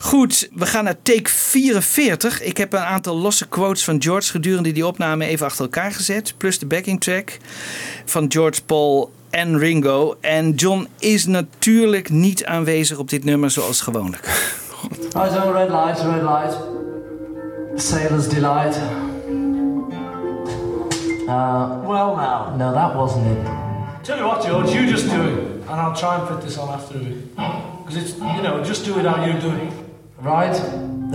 Goed, 0.05 0.49
we 0.53 0.65
gaan 0.65 0.83
naar 0.83 1.01
take 1.01 1.29
44. 1.29 2.41
Ik 2.41 2.57
heb 2.57 2.73
een 2.73 2.79
aantal 2.79 3.15
losse 3.17 3.47
quotes 3.47 3.83
van 3.83 4.01
George 4.01 4.31
gedurende 4.31 4.71
die 4.71 4.85
opname 4.87 5.25
even 5.25 5.45
achter 5.45 5.63
elkaar 5.63 5.91
gezet. 5.91 6.33
Plus 6.37 6.59
de 6.59 6.65
backing 6.65 7.01
track 7.01 7.37
van 8.05 8.25
George 8.31 8.63
Paul 8.63 9.11
en 9.29 9.57
Ringo. 9.57 10.15
En 10.21 10.51
John 10.51 10.87
is 10.99 11.25
natuurlijk 11.25 12.09
niet 12.09 12.45
aanwezig 12.45 12.97
op 12.97 13.09
dit 13.09 13.23
nummer 13.23 13.51
zoals 13.51 13.81
gewoonlijk. 13.81 14.53
Right 15.13 15.45
on 15.45 15.51
red 15.53 15.69
light, 15.69 15.99
red 16.01 16.21
light. 16.21 16.57
Sailor's 17.75 18.27
delight. 18.27 18.79
Uh, 21.27 21.69
Well, 21.87 22.15
now. 22.15 22.55
no, 22.57 22.73
that 22.73 22.93
wasn't 22.95 23.25
it. 23.25 23.37
Tell 24.01 24.17
you 24.17 24.27
what, 24.27 24.45
George, 24.45 24.71
you 24.71 24.87
just 24.87 25.09
do 25.09 25.21
it, 25.21 25.37
and 25.67 25.79
I'll 25.79 25.95
try 25.95 26.15
and 26.15 26.27
fit 26.27 26.41
this 26.41 26.57
on 26.57 26.69
after 26.69 26.97
it. 26.97 27.35
Because 27.35 28.01
it's, 28.01 28.13
you 28.17 28.41
know, 28.41 28.63
just 28.63 28.85
do 28.85 28.99
it 28.99 29.05
how 29.05 29.25
you 29.25 29.39
do 29.39 29.47
it. 29.47 29.84
Right, 30.25 30.57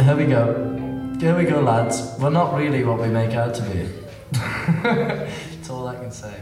here 0.05 0.17
we 0.17 0.25
go. 0.27 1.17
Here 1.19 1.37
we 1.37 1.43
go, 1.43 1.61
lads. 1.61 2.15
We're 2.21 2.31
not 2.31 2.55
really 2.55 2.85
what 2.85 3.01
we 3.01 3.09
make 3.09 3.33
out 3.33 3.55
to 3.57 3.63
be. 3.63 3.89
That's 4.85 5.69
all 5.69 5.89
I 5.89 5.97
can 5.97 6.13
say. 6.13 6.33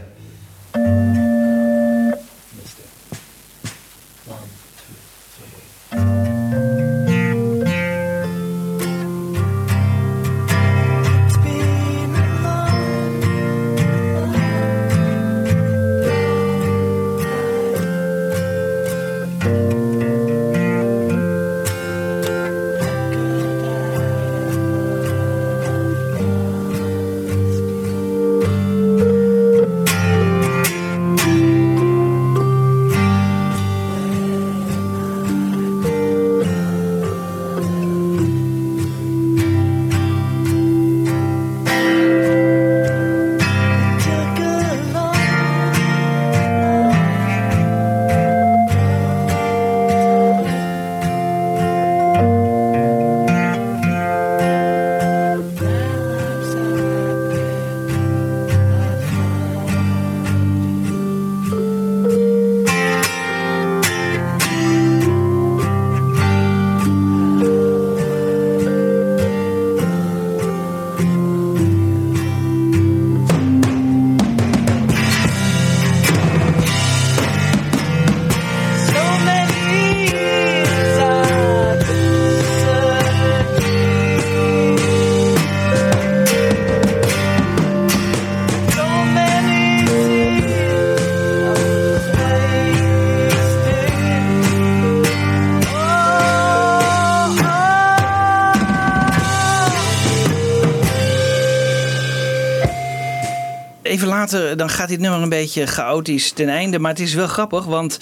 Dan 104.55 104.69
gaat 104.69 104.89
dit 104.89 104.99
nummer 104.99 105.21
een 105.21 105.29
beetje 105.29 105.65
chaotisch 105.65 106.31
ten 106.31 106.49
einde. 106.49 106.79
Maar 106.79 106.91
het 106.91 106.99
is 106.99 107.13
wel 107.13 107.27
grappig, 107.27 107.65
want 107.65 107.99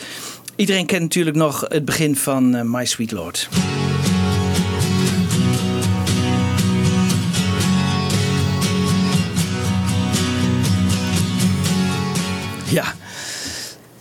iedereen 0.56 0.86
kent 0.86 1.02
natuurlijk 1.02 1.36
nog 1.36 1.66
het 1.68 1.86
begin 1.86 2.16
van 2.16 2.56
eh, 2.56 2.62
My 2.64 2.86
Sweet 2.86 3.12
Lord. 3.12 3.50
Ja. 12.70 12.94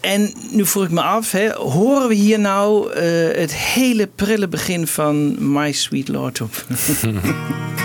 En 0.00 0.32
nu 0.50 0.66
vroeg 0.66 0.84
ik 0.84 0.90
me 0.90 1.02
af, 1.02 1.30
hè, 1.30 1.52
horen 1.52 2.08
we 2.08 2.14
hier 2.14 2.38
nou 2.38 2.92
eh, 2.92 3.38
het 3.38 3.54
hele 3.54 4.06
prille 4.06 4.48
begin 4.48 4.86
van 4.86 5.36
My 5.52 5.72
Sweet 5.72 6.08
Lord 6.08 6.40
op? 6.40 6.64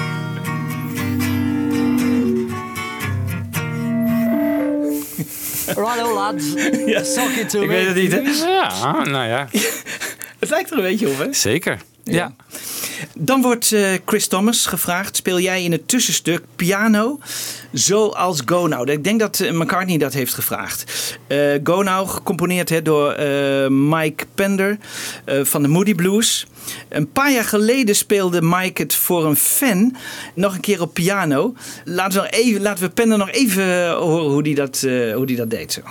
Ja. 6.86 7.02
To 7.48 7.62
Ik 7.62 7.68
me. 7.68 7.68
weet 7.68 7.86
het 7.88 7.95
niet, 7.95 8.12
hè? 8.12 8.20
Ja, 8.48 9.03
nou 9.03 9.28
ja. 9.28 9.48
Het 10.40 10.49
lijkt 10.49 10.72
er 10.72 10.78
een 10.78 10.84
beetje 10.84 11.10
op, 11.10 11.18
hè? 11.18 11.34
Zeker. 11.34 11.78
Ja. 12.03 12.34
Dan 13.16 13.41
wordt 13.41 13.72
eh, 13.72 13.90
Chris 14.06 14.28
Thomas 14.28 14.66
gevraagd: 14.66 15.16
speel 15.16 15.40
jij 15.40 15.64
in 15.64 15.72
het 15.72 15.88
tussenstuk 15.88 16.41
piano 16.56 17.20
zoals 17.72 18.41
Go 18.45 18.68
Now? 18.68 18.89
Ik 18.89 19.03
denk 19.03 19.19
dat 19.19 19.39
eh, 19.39 19.52
McCartney 19.52 19.98
dat 19.98 20.14
heeft 20.14 20.34
gevraagd. 20.34 20.84
Eh 21.27 21.38
Go 21.64 21.81
Now, 21.84 22.10
gecomponeerd 22.10 22.85
door 22.85 23.11
eh, 23.11 23.68
Mike 23.68 24.26
Pender 24.35 24.77
van 25.26 25.61
de 25.61 25.68
Moody 25.68 25.95
Blues. 25.95 26.48
Een 26.89 27.11
paar 27.11 27.31
jaar 27.31 27.43
geleden 27.43 27.95
speelde 27.95 28.41
Mike 28.41 28.81
het 28.81 28.95
voor 28.95 29.26
een 29.26 29.35
fan 29.35 29.95
nog 30.34 30.53
een 30.53 30.60
keer 30.60 30.81
op 30.81 30.93
piano. 30.93 31.53
Laten 31.85 32.22
we, 32.22 32.30
even, 32.30 32.61
laten 32.61 32.84
we 32.84 32.89
Pender 32.89 33.18
nog 33.18 33.31
even 33.31 33.89
horen 33.91 34.31
hoe 34.31 34.43
die 34.43 34.56
dat, 34.56 34.88
hoe 35.15 35.26
die 35.26 35.35
dat 35.35 35.49
deed. 35.49 35.73
Zo. 35.73 35.81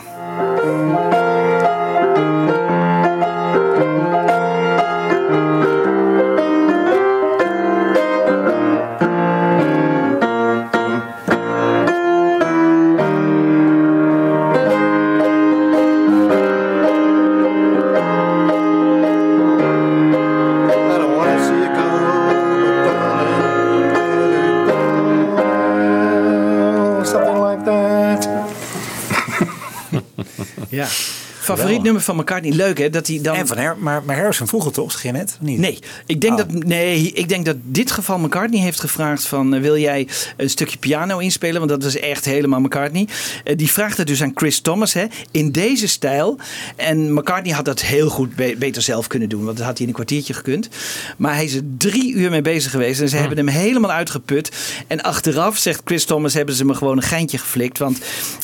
Favoriet 31.57 31.83
nummer 31.83 32.03
van 32.03 32.17
McCartney. 32.17 32.53
Leuk 32.53 32.79
hè? 32.79 32.91
Dat 32.91 33.07
hij 33.07 33.19
dan... 33.23 33.35
En 33.37 33.47
van 33.47 33.57
Her 33.59 33.77
maar, 33.79 34.03
maar 34.05 34.17
Harrison 34.17 34.47
vroeg 34.47 34.65
het 34.65 34.75
toch? 34.75 35.03
Je 35.03 35.13
net? 35.13 35.37
Niet? 35.41 35.59
Nee, 35.59 35.79
ik 36.07 36.21
denk, 36.21 36.33
Oh. 36.33 36.39
dat, 36.39 36.65
nee, 36.65 37.13
ik 37.13 37.29
denk 37.29 37.45
dat 37.45 37.57
dit 37.63 37.91
geval 37.91 38.19
McCartney 38.19 38.61
heeft 38.61 38.81
gevraagd 38.81 39.27
van... 39.27 39.55
eh, 39.55 39.61
wil 39.61 39.77
jij 39.79 40.09
een 40.37 40.51
stukje 40.51 40.79
piano 40.79 41.19
inspelen? 41.19 41.59
Want 41.59 41.71
dat 41.71 41.83
was 41.83 41.97
echt 41.97 42.25
helemaal 42.25 42.61
McCartney. 42.61 43.09
Eh, 43.45 43.57
die 43.57 43.71
vraagt 43.71 43.97
het 43.97 44.07
dus 44.07 44.23
aan 44.23 44.33
Chris 44.35 44.61
Thomas 44.61 44.93
hè, 44.93 45.05
in 45.31 45.53
deze 45.53 45.89
stijl. 45.89 46.39
En 46.77 47.13
McCartney 47.15 47.55
had 47.55 47.65
dat 47.65 47.81
heel 47.81 48.09
goed 48.09 48.37
be- 48.37 48.55
beter 48.59 48.83
zelf 48.83 49.07
kunnen 49.07 49.29
doen. 49.29 49.45
Want 49.45 49.57
dat 49.57 49.67
had 49.67 49.75
hij 49.75 49.83
in 49.83 49.89
een 49.89 49.95
kwartiertje 49.95 50.35
gekund. 50.35 50.69
Maar 51.17 51.35
hij 51.35 51.45
is 51.45 51.55
er 51.55 51.63
drie 51.79 52.13
uur 52.15 52.31
mee 52.31 52.43
bezig 52.43 52.71
geweest. 52.71 53.01
En 53.01 53.09
ze 53.09 53.17
hebben 53.17 53.37
hem 53.37 53.49
helemaal 53.49 53.91
uitgeput. 53.91 54.51
En 54.87 55.01
achteraf, 55.03 55.57
zegt 55.57 55.81
Chris 55.85 56.05
Thomas, 56.05 56.35
hebben 56.35 56.55
ze 56.55 56.65
me 56.65 56.75
gewoon 56.75 56.97
een 56.97 57.03
geintje 57.03 57.39
geflikt. 57.39 57.79
Want 57.79 57.99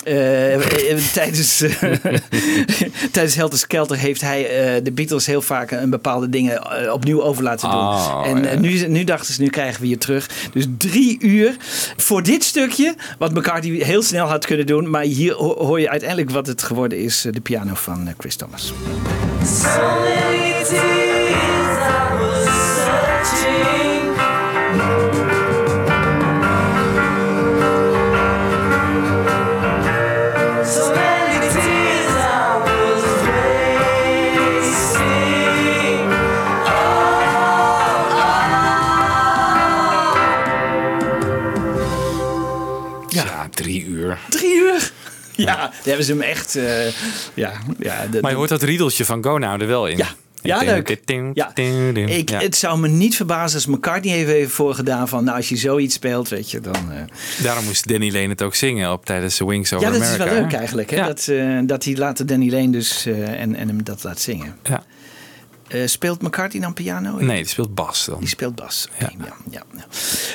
eh, 0.04 0.14
tijdens, 1.12 1.62
tijdens 3.12 3.34
Helter 3.34 3.58
Skelter 3.58 3.96
heeft 3.96 4.20
hij 4.20 4.48
eh, 4.48 4.84
de 4.84 4.92
Beatles 4.92 5.26
heel 5.26 5.42
vaak 5.42 5.70
een 5.70 5.90
bepaalde 5.90 6.28
dingen 6.28 6.62
eh, 6.62 6.92
opnieuw 6.92 7.22
over 7.22 7.42
laten 7.42 7.70
doen. 7.70 7.78
Oh, 7.78 8.22
en 8.26 8.42
ja. 8.42 8.48
eh, 8.48 8.58
nu, 8.58 8.86
nu 8.88 9.04
dachten 9.04 9.34
ze, 9.34 9.42
nu 9.42 9.48
krijgen 9.48 9.80
we 9.80 9.88
je 9.88 9.98
terug. 9.98 10.30
Dus 10.52 10.64
drie 10.78 11.18
uur 11.20 11.56
voor 11.96 12.22
dit 12.22 12.44
stukje, 12.44 12.94
wat 13.18 13.34
McCartney 13.34 13.84
heel 13.84 14.02
snel 14.02 14.26
had 14.26 14.46
kunnen 14.46 14.66
doen. 14.66 14.90
Maar 14.90 15.02
hier 15.02 15.32
ho- 15.34 15.64
hoor 15.64 15.80
je 15.80 15.90
uiteindelijk 15.90 16.30
wat 16.30 16.46
het 16.46 16.62
geworden 16.62 16.98
is, 16.98 17.26
de 17.30 17.40
piano 17.40 17.74
van 17.74 18.08
Chris 18.18 18.36
Thomas. 18.36 18.72
So 19.44 21.15
uur. 44.06 44.18
Drie 44.30 44.54
uur? 44.56 44.90
Ja, 45.36 45.56
daar 45.56 45.72
hebben 45.84 46.04
ze 46.04 46.12
hem 46.12 46.20
echt. 46.20 46.56
eh, 46.56 46.86
ja, 47.34 47.52
ja, 47.78 48.06
de- 48.10 48.20
Maar 48.20 48.30
je 48.30 48.36
hoort 48.36 48.48
dat 48.48 48.62
riedeltje 48.62 49.04
van 49.04 49.24
Go 49.24 49.38
Now 49.38 49.60
er 49.60 49.66
wel 49.66 49.86
in. 49.86 49.96
Ja. 49.96 50.06
Ja, 50.42 50.58
leuk. 50.62 50.98
Ja. 51.34 51.54
Ik. 51.54 52.28
Het 52.30 52.56
zou 52.56 52.78
me 52.78 52.88
niet 52.88 53.16
verbazen 53.16 53.56
als 53.56 53.66
McCartney 53.66 54.14
heeft 54.14 54.30
even 54.30 54.50
voorgedaan 54.50 55.08
van... 55.08 55.24
nou, 55.24 55.36
als 55.36 55.48
je 55.48 55.56
zoiets 55.56 55.94
speelt, 55.94 56.28
weet 56.28 56.50
je, 56.50 56.60
dan... 56.60 56.92
eh, 56.92 57.42
Daarom 57.42 57.64
moest 57.64 57.88
Danny 57.88 58.12
Lane 58.12 58.28
het 58.28 58.42
ook 58.42 58.54
zingen 58.54 58.92
op 58.92 59.06
tijdens 59.06 59.36
de 59.36 59.44
Wings 59.44 59.72
Over 59.72 59.86
ja, 59.86 59.92
dat 59.92 60.02
America. 60.02 60.24
is 60.24 60.30
wel 60.30 60.40
leuk 60.42 60.50
hè? 60.52 60.58
eigenlijk. 60.58 60.90
Hè? 60.90 60.96
Ja. 60.96 61.06
Dat, 61.06 61.28
eh, 61.28 61.58
dat 61.62 61.84
hij 61.84 61.96
later 61.96 62.26
Danny 62.26 62.50
Lane 62.50 62.70
dus 62.70 63.06
eh, 63.06 63.40
en, 63.40 63.54
en 63.54 63.68
hem 63.68 63.84
dat 63.84 64.04
laat 64.04 64.20
zingen. 64.20 64.56
Ja. 64.62 64.82
Eh, 65.68 65.86
speelt 65.86 66.22
McCartney 66.22 66.62
dan 66.62 66.72
piano? 66.74 67.16
Nee, 67.16 67.36
die 67.36 67.48
speelt 67.48 67.74
bas 67.74 68.04
dan. 68.04 68.18
Die 68.18 68.28
speelt 68.28 68.54
bas. 68.54 68.88
Ja, 68.98 69.10
ja. 69.50 69.62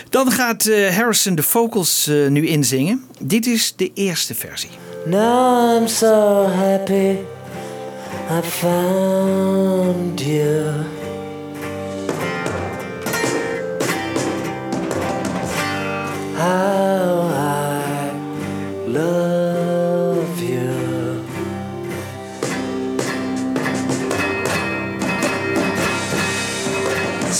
Dan 0.09 0.31
gaat 0.31 0.65
eh, 0.65 0.95
Harrison 0.95 1.35
de 1.35 1.43
vocals 1.43 2.07
eh, 2.07 2.27
nu 2.27 2.47
inzingen. 2.47 3.05
Dit 3.19 3.45
is 3.45 3.73
de 3.75 3.91
eerste 3.93 4.35
versie. 4.35 4.69
Now 5.05 5.81
I'm 5.81 5.87
so 5.87 6.47
happy 6.47 7.15
I 8.29 8.41
found 8.41 10.21
you. 10.21 10.85
How 16.37 17.29
I 17.33 18.11
love 18.87 19.40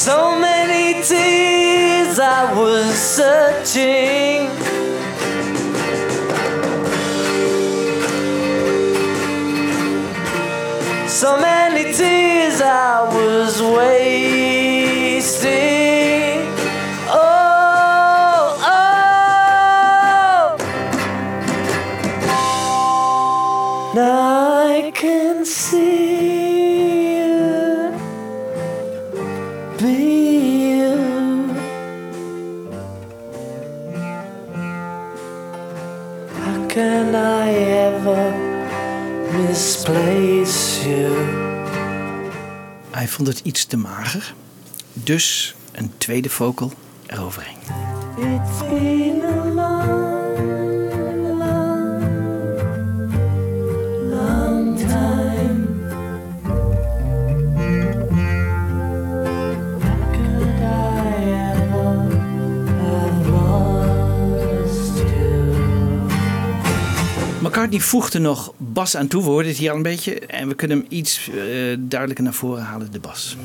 So 0.03 0.35
many 0.39 1.03
tears 1.03 2.17
I 2.17 2.51
was 2.57 2.91
searching. 2.91 4.49
So 11.07 11.39
many 11.39 11.93
tears 11.93 12.61
I 12.61 13.03
was 13.13 13.61
wasting. 13.61 14.20
Misplace 39.89 40.89
you? 40.89 41.11
Hij 42.91 43.07
vond 43.07 43.27
het 43.27 43.39
iets 43.39 43.65
te 43.65 43.77
mager. 43.77 44.33
Dus 44.93 45.55
een 45.71 45.91
tweede 45.97 46.29
vocal 46.29 46.71
eroverheen. 47.05 47.57
It's 48.17 48.59
been 48.69 49.40
McCartney 67.61 67.89
voegde 67.89 68.19
nog 68.19 68.53
bas 68.57 68.95
aan 68.95 69.07
toe. 69.07 69.23
We 69.23 69.29
hoorden 69.29 69.51
het 69.51 69.59
hier 69.59 69.69
al 69.69 69.75
een 69.75 69.83
beetje. 69.83 70.19
En 70.19 70.47
we 70.47 70.55
kunnen 70.55 70.77
hem 70.77 70.85
iets 70.89 71.29
eh, 71.29 71.35
duidelijker 71.79 72.23
naar 72.23 72.33
voren 72.33 72.63
halen, 72.63 72.91
de 72.91 72.99
bas. 72.99 73.37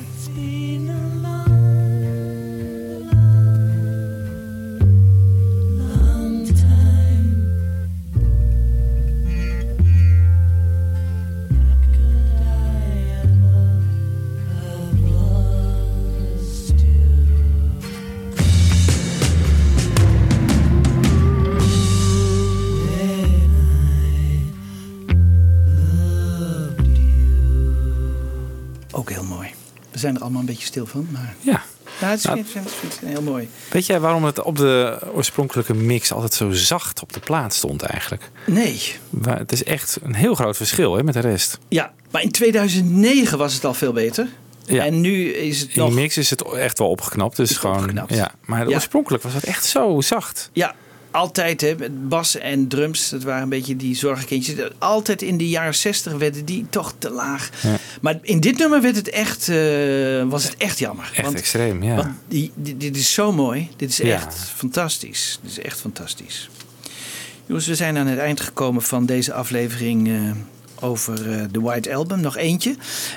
Zijn 30.07 30.15
er 30.15 30.21
allemaal 30.25 30.39
een 30.39 30.45
beetje 30.47 30.65
stil 30.65 30.85
van. 30.85 31.07
Maar... 31.11 31.35
Ja. 31.39 31.63
Nou, 31.99 32.11
het 32.11 32.19
is, 32.19 32.25
Nou, 32.25 32.37
vind, 32.37 32.49
vind, 32.49 32.71
vind 32.71 32.93
ik 33.01 33.07
heel 33.07 33.21
mooi. 33.21 33.49
Weet 33.69 33.85
jij 33.85 33.99
waarom 33.99 34.23
het 34.23 34.41
op 34.41 34.55
de 34.57 34.99
oorspronkelijke 35.13 35.73
mix 35.73 36.11
altijd 36.11 36.33
zo 36.33 36.51
zacht 36.51 37.01
op 37.01 37.13
de 37.13 37.19
plaat 37.19 37.53
stond 37.53 37.81
eigenlijk? 37.81 38.29
Nee. 38.45 38.81
Wa- 39.09 39.37
Het 39.37 39.51
is 39.51 39.63
echt 39.63 39.97
een 40.03 40.15
heel 40.15 40.35
groot 40.35 40.57
verschil 40.57 40.95
hè, 40.95 41.03
met 41.03 41.13
de 41.13 41.19
rest. 41.19 41.57
Ja, 41.67 41.93
maar 42.11 42.21
in 42.21 42.31
2009 42.31 43.37
was 43.37 43.53
het 43.53 43.65
al 43.65 43.73
veel 43.73 43.93
beter. 43.93 44.27
Ja. 44.65 44.85
En 44.85 45.01
nu 45.01 45.29
is 45.33 45.59
het 45.59 45.69
In 45.69 45.79
nog... 45.79 45.89
die 45.89 45.99
mix 45.99 46.17
is 46.17 46.29
het 46.29 46.41
echt 46.51 46.77
wel 46.79 46.89
opgeknapt. 46.89 47.35
Dus 47.35 47.57
gewoon, 47.57 47.75
opgeknapt. 47.77 48.13
Ja, 48.13 48.31
maar 48.45 48.69
Ja. 48.69 48.75
oorspronkelijk 48.75 49.23
was 49.23 49.33
het 49.33 49.43
echt 49.43 49.65
zo 49.65 50.01
zacht. 50.01 50.49
Ja, 50.53 50.75
altijd 51.17 51.61
hè, 51.61 51.75
met 51.77 52.09
bas 52.09 52.37
en 52.37 52.67
drums, 52.67 53.09
dat 53.09 53.23
waren 53.23 53.43
een 53.43 53.49
beetje 53.49 53.75
die 53.75 53.95
zorgkindjes. 53.95 54.55
Altijd 54.77 55.21
in 55.21 55.37
de 55.37 55.49
jaren 55.49 55.75
60 55.75 56.13
werden 56.13 56.45
die 56.45 56.65
toch 56.69 56.93
te 56.97 57.09
laag. 57.09 57.49
Ja. 57.61 57.75
Maar 58.01 58.19
in 58.21 58.39
dit 58.39 58.57
nummer 58.57 58.81
werd 58.81 58.95
het 58.95 59.09
echt, 59.09 59.49
eh, 59.49 60.23
was 60.29 60.43
het 60.43 60.55
echt 60.57 60.79
jammer. 60.79 61.11
Echt 61.15 61.33
extreem, 61.33 61.83
ja. 61.83 61.95
Want 61.95 62.09
die, 62.27 62.51
die- 62.55 62.77
dit 62.77 62.95
is 62.97 63.13
zo 63.13 63.31
mooi. 63.31 63.69
Dit 63.75 63.89
is 63.89 63.97
Ja. 63.97 64.13
echt 64.13 64.35
fantastisch. 64.55 65.39
Dit 65.41 65.51
is 65.51 65.59
echt 65.59 65.79
fantastisch. 65.79 66.49
Jongens, 67.45 67.67
we 67.67 67.75
zijn 67.75 67.97
aan 67.97 68.07
het 68.07 68.19
eind 68.19 68.39
gekomen 68.41 68.81
van 68.81 69.05
deze 69.05 69.33
aflevering 69.33 70.07
eh, 70.07 70.31
over 70.79 71.31
eh, 71.31 71.41
de 71.51 71.61
White 71.61 71.95
Album. 71.95 72.21
Nog 72.21 72.37
eentje. 72.37 72.75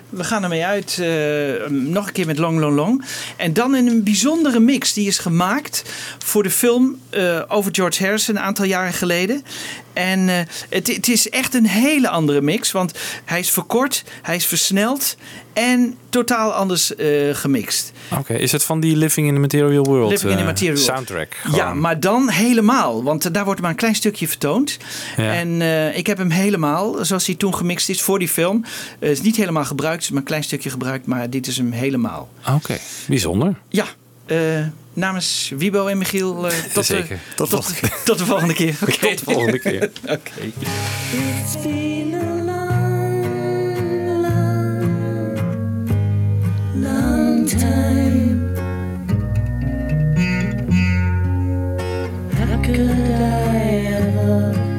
We 0.08 0.24
gaan 0.24 0.42
ermee 0.42 0.64
uit. 0.64 0.98
eh, 1.00 1.70
nog 1.70 2.06
een 2.06 2.12
keer 2.12 2.26
met 2.26 2.38
Long 2.38 2.58
Long 2.58 2.74
Long. 2.74 3.04
En 3.36 3.52
dan 3.52 3.76
in 3.76 3.86
een 3.86 4.02
bijzondere 4.02 4.60
mix. 4.60 4.92
Die 4.92 5.06
is 5.06 5.18
gemaakt 5.18 5.82
voor 6.18 6.42
de 6.42 6.50
film 6.50 6.98
eh, 7.10 7.42
over 7.48 7.74
George 7.74 8.02
Harrison 8.02 8.36
een 8.36 8.42
aantal 8.42 8.64
jaren 8.64 8.92
geleden. 8.92 9.42
En 9.92 10.28
eh, 10.28 10.36
het, 10.68 10.86
het 10.86 11.08
is 11.08 11.28
echt 11.28 11.54
een 11.54 11.66
hele 11.66 12.08
andere 12.08 12.40
mix. 12.40 12.72
Want 12.72 12.92
hij 13.24 13.38
is 13.38 13.50
verkort, 13.50 14.04
hij 14.22 14.36
is 14.36 14.46
versneld 14.46 15.16
en 15.52 15.96
totaal 16.08 16.52
anders 16.52 16.94
eh, 16.94 17.34
gemixt. 17.34 17.92
Oké, 18.18 18.34
is 18.34 18.52
het 18.52 18.64
van 18.64 18.80
die 18.80 18.96
Living 18.96 19.26
in 19.26 19.34
the 19.34 19.40
Material 19.40 19.84
World 19.84 20.10
Living 20.10 20.30
in 20.30 20.54
the 20.54 20.60
eh, 20.60 20.66
World. 20.66 20.78
soundtrack? 20.78 21.36
Ja, 21.52 21.74
maar 21.74 22.00
dan 22.00 22.30
helemaal. 22.30 23.02
Want 23.02 23.34
daar 23.34 23.44
wordt 23.44 23.60
maar 23.60 23.70
een 23.70 23.76
klein 23.76 23.94
stukje 23.94 24.28
vertoond. 24.28 24.78
Ja. 25.16 25.34
En 25.34 25.62
ik 25.96 26.06
heb 26.06 26.18
hem 26.18 26.30
helemaal, 26.30 27.04
zoals 27.04 27.26
hij 27.26 27.34
toen 27.34 27.54
gemixt 27.54 27.88
is 27.88 28.02
voor 28.02 28.18
die 28.18 28.28
film. 28.28 28.64
Het 28.98 29.10
is 29.10 29.20
niet 29.20 29.36
helemaal 29.36 29.64
gebruikt, 29.64 29.96
het 29.96 30.04
is 30.04 30.10
maar 30.10 30.18
een 30.18 30.26
klein 30.26 30.44
stukje 30.44 30.70
gebruikt. 30.70 31.06
Maar 31.06 31.30
dit 31.30 31.46
is 31.46 31.56
hem 31.56 31.72
helemaal. 31.72 32.28
Oké, 32.54 32.78
bijzonder. 33.06 33.54
Ja, 33.68 33.86
eh, 34.30 34.66
namens 34.92 35.52
Wibo 35.56 35.86
en 35.86 35.98
Michiel. 35.98 36.46
eh, 36.48 36.52
tot, 36.74 36.86
de- 36.86 36.94
Zeker. 36.94 37.18
tot, 37.36 37.50
tot, 37.50 37.74
tot 38.04 38.18
de 38.18 38.24
volgende 38.24 38.54
keer. 38.54 38.76
Oké. 38.82 39.14
Tot 39.14 39.18
de 39.26 39.32
volgende 39.32 39.58
keer. 39.58 39.90
Oké. 40.08 40.52
Long 46.74 47.46
time. 47.46 48.56
How 52.38 52.62
could 52.62 52.90
I 52.90 53.58
ever 53.94 54.69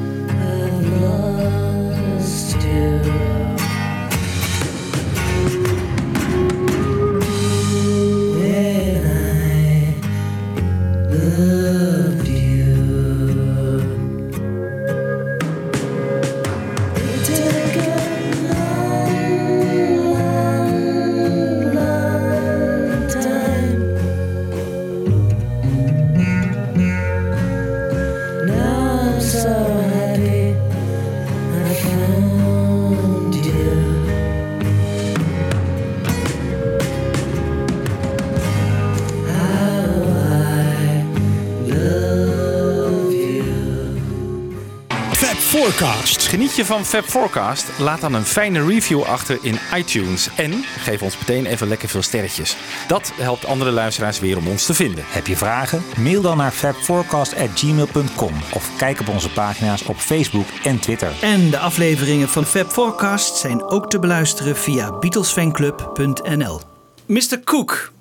Geniet 46.32 46.56
je 46.56 46.66
van 46.66 46.86
Fab 46.86 47.04
Forecast? 47.04 47.80
Laat 47.80 48.02
dan 48.02 48.14
een 48.14 48.26
fijne 48.26 48.66
review 48.66 49.04
achter 49.04 49.38
in 49.42 49.60
iTunes. 49.76 50.30
En 50.36 50.64
geef 50.64 51.02
ons 51.02 51.18
meteen 51.18 51.46
even 51.46 51.68
lekker 51.68 51.90
veel 51.90 52.02
sterretjes. 52.02 52.58
Dat 52.88 53.12
helpt 53.16 53.46
andere 53.46 53.72
luisteraars 53.72 54.20
weer 54.20 54.38
om 54.38 54.48
ons 54.48 54.66
te 54.66 54.74
vinden. 54.74 55.04
Heb 55.08 55.28
je 55.28 55.38
vragen? 55.38 55.84
Mail 55.98 56.22
dan 56.22 56.38
naar 56.38 56.52
fabforecast.gmail.com 56.52 58.34
of 58.54 58.78
kijk 58.78 59.00
op 59.00 59.08
onze 59.08 59.30
pagina's 59.30 59.86
op 59.86 59.98
Facebook 59.98 60.48
en 60.64 60.80
Twitter. 60.80 61.12
En 61.22 61.50
de 61.50 61.58
afleveringen 61.58 62.30
van 62.30 62.46
Fab 62.46 62.72
Forecast 62.72 63.38
zijn 63.38 63.64
ook 63.64 63.90
te 63.90 64.00
beluisteren 64.00 64.58
via 64.58 64.92
BeatlesFanclub.nl. 64.92 66.62
Mr. 67.06 67.40
Cook. 67.44 67.92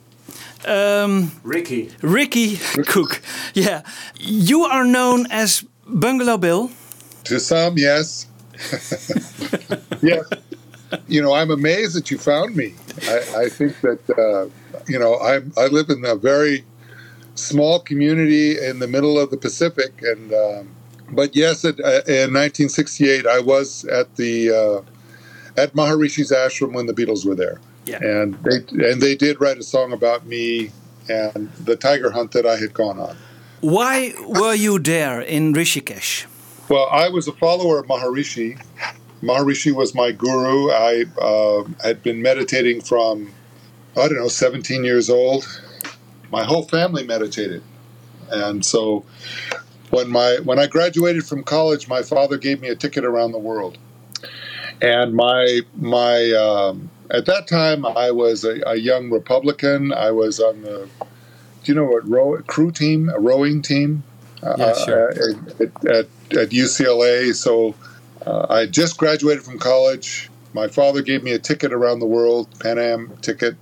Um, 0.69 1.32
Ricky. 1.44 1.89
Ricky 2.01 2.59
Cook. 2.82 3.19
Yeah. 3.52 3.81
You 4.15 4.70
are 4.70 4.85
known 4.85 5.27
as 5.31 5.65
Bungalow 5.85 6.40
Bill. 6.40 6.69
To 7.24 7.40
some, 7.40 7.78
yes. 7.78 8.26
yes. 10.02 10.24
You 11.06 11.22
know, 11.22 11.32
I'm 11.32 11.51
amazed 11.51 11.94
that 11.97 12.10
you 12.10 12.18
found 12.18 12.56
me. 12.56 12.74
I, 13.02 13.44
I 13.44 13.48
think 13.48 13.80
that, 13.80 14.10
uh, 14.10 14.51
you 14.88 14.98
know, 14.98 15.14
I, 15.14 15.40
I 15.56 15.66
live 15.66 15.88
in 15.88 16.05
a 16.05 16.16
very 16.16 16.64
small 17.34 17.80
community 17.80 18.59
in 18.59 18.80
the 18.80 18.88
middle 18.88 19.18
of 19.18 19.30
the 19.30 19.36
Pacific. 19.36 20.02
And, 20.02 20.32
um, 20.32 20.68
but 21.10 21.36
yes, 21.36 21.64
it, 21.64 21.78
uh, 21.80 22.02
in 22.06 22.34
1968, 22.34 23.26
I 23.26 23.40
was 23.40 23.84
at 23.84 24.16
the, 24.16 24.51
uh, 24.51 25.60
at 25.60 25.74
Maharishi's 25.74 26.32
ashram 26.32 26.72
when 26.72 26.86
the 26.86 26.92
Beatles 26.92 27.24
were 27.24 27.34
there. 27.34 27.60
Yeah. 27.86 27.98
And 28.02 28.34
they, 28.42 28.90
and 28.90 29.01
they 29.01 29.14
did 29.14 29.40
write 29.40 29.59
a 29.59 29.62
song 29.62 29.92
about 29.92 30.26
me 30.26 30.70
and 31.09 31.51
the 31.52 31.76
tiger 31.76 32.10
hunt 32.10 32.32
that 32.32 32.47
I 32.47 32.56
had 32.56 32.74
gone 32.74 32.98
on. 32.98 33.16
Why 33.60 34.14
were 34.26 34.55
you 34.55 34.78
there 34.78 35.20
in 35.20 35.52
Rishikesh? 35.52 36.26
Well, 36.70 36.86
I 36.88 37.09
was 37.09 37.26
a 37.26 37.32
follower 37.32 37.80
of 37.80 37.88
Maharishi. 37.88 38.56
Maharishi 39.24 39.72
was 39.72 39.92
my 39.92 40.12
guru. 40.12 40.70
I 40.70 41.05
uh, 41.20 41.64
had 41.82 42.01
been 42.05 42.22
meditating 42.22 42.82
from, 42.82 43.32
I 43.97 44.06
don't 44.06 44.14
know, 44.18 44.28
17 44.28 44.84
years 44.84 45.10
old. 45.10 45.48
My 46.30 46.44
whole 46.44 46.62
family 46.62 47.05
meditated. 47.05 47.64
And 48.30 48.64
so 48.64 49.05
when, 49.90 50.10
my, 50.10 50.38
when 50.44 50.60
I 50.60 50.68
graduated 50.68 51.26
from 51.26 51.42
college, 51.42 51.88
my 51.88 52.02
father 52.02 52.38
gave 52.38 52.60
me 52.60 52.68
a 52.68 52.76
ticket 52.76 53.05
around 53.05 53.32
the 53.32 53.38
world. 53.38 53.76
And 54.80 55.12
my, 55.12 55.62
my, 55.74 56.30
um, 56.30 56.88
at 57.10 57.26
that 57.26 57.48
time, 57.48 57.84
I 57.84 58.12
was 58.12 58.44
a, 58.44 58.60
a 58.64 58.76
young 58.76 59.10
Republican. 59.10 59.92
I 59.92 60.12
was 60.12 60.38
on 60.38 60.62
the, 60.62 60.88
do 61.64 61.72
you 61.72 61.74
know 61.74 61.86
what, 61.86 62.09
row, 62.09 62.40
crew 62.47 62.70
team, 62.70 63.09
a 63.09 63.18
rowing 63.18 63.60
team? 63.60 64.05
Yeah, 64.42 64.84
sure. 64.84 65.10
uh, 65.10 65.62
at, 65.62 65.86
at, 65.86 66.06
at 66.36 66.48
UCLA. 66.50 67.34
So 67.34 67.74
uh, 68.26 68.46
I 68.48 68.66
just 68.66 68.96
graduated 68.96 69.44
from 69.44 69.58
college. 69.58 70.30
My 70.52 70.66
father 70.66 71.02
gave 71.02 71.22
me 71.22 71.32
a 71.32 71.38
ticket 71.38 71.72
around 71.72 72.00
the 72.00 72.06
world, 72.06 72.48
Pan 72.58 72.78
Am 72.78 73.16
ticket. 73.22 73.56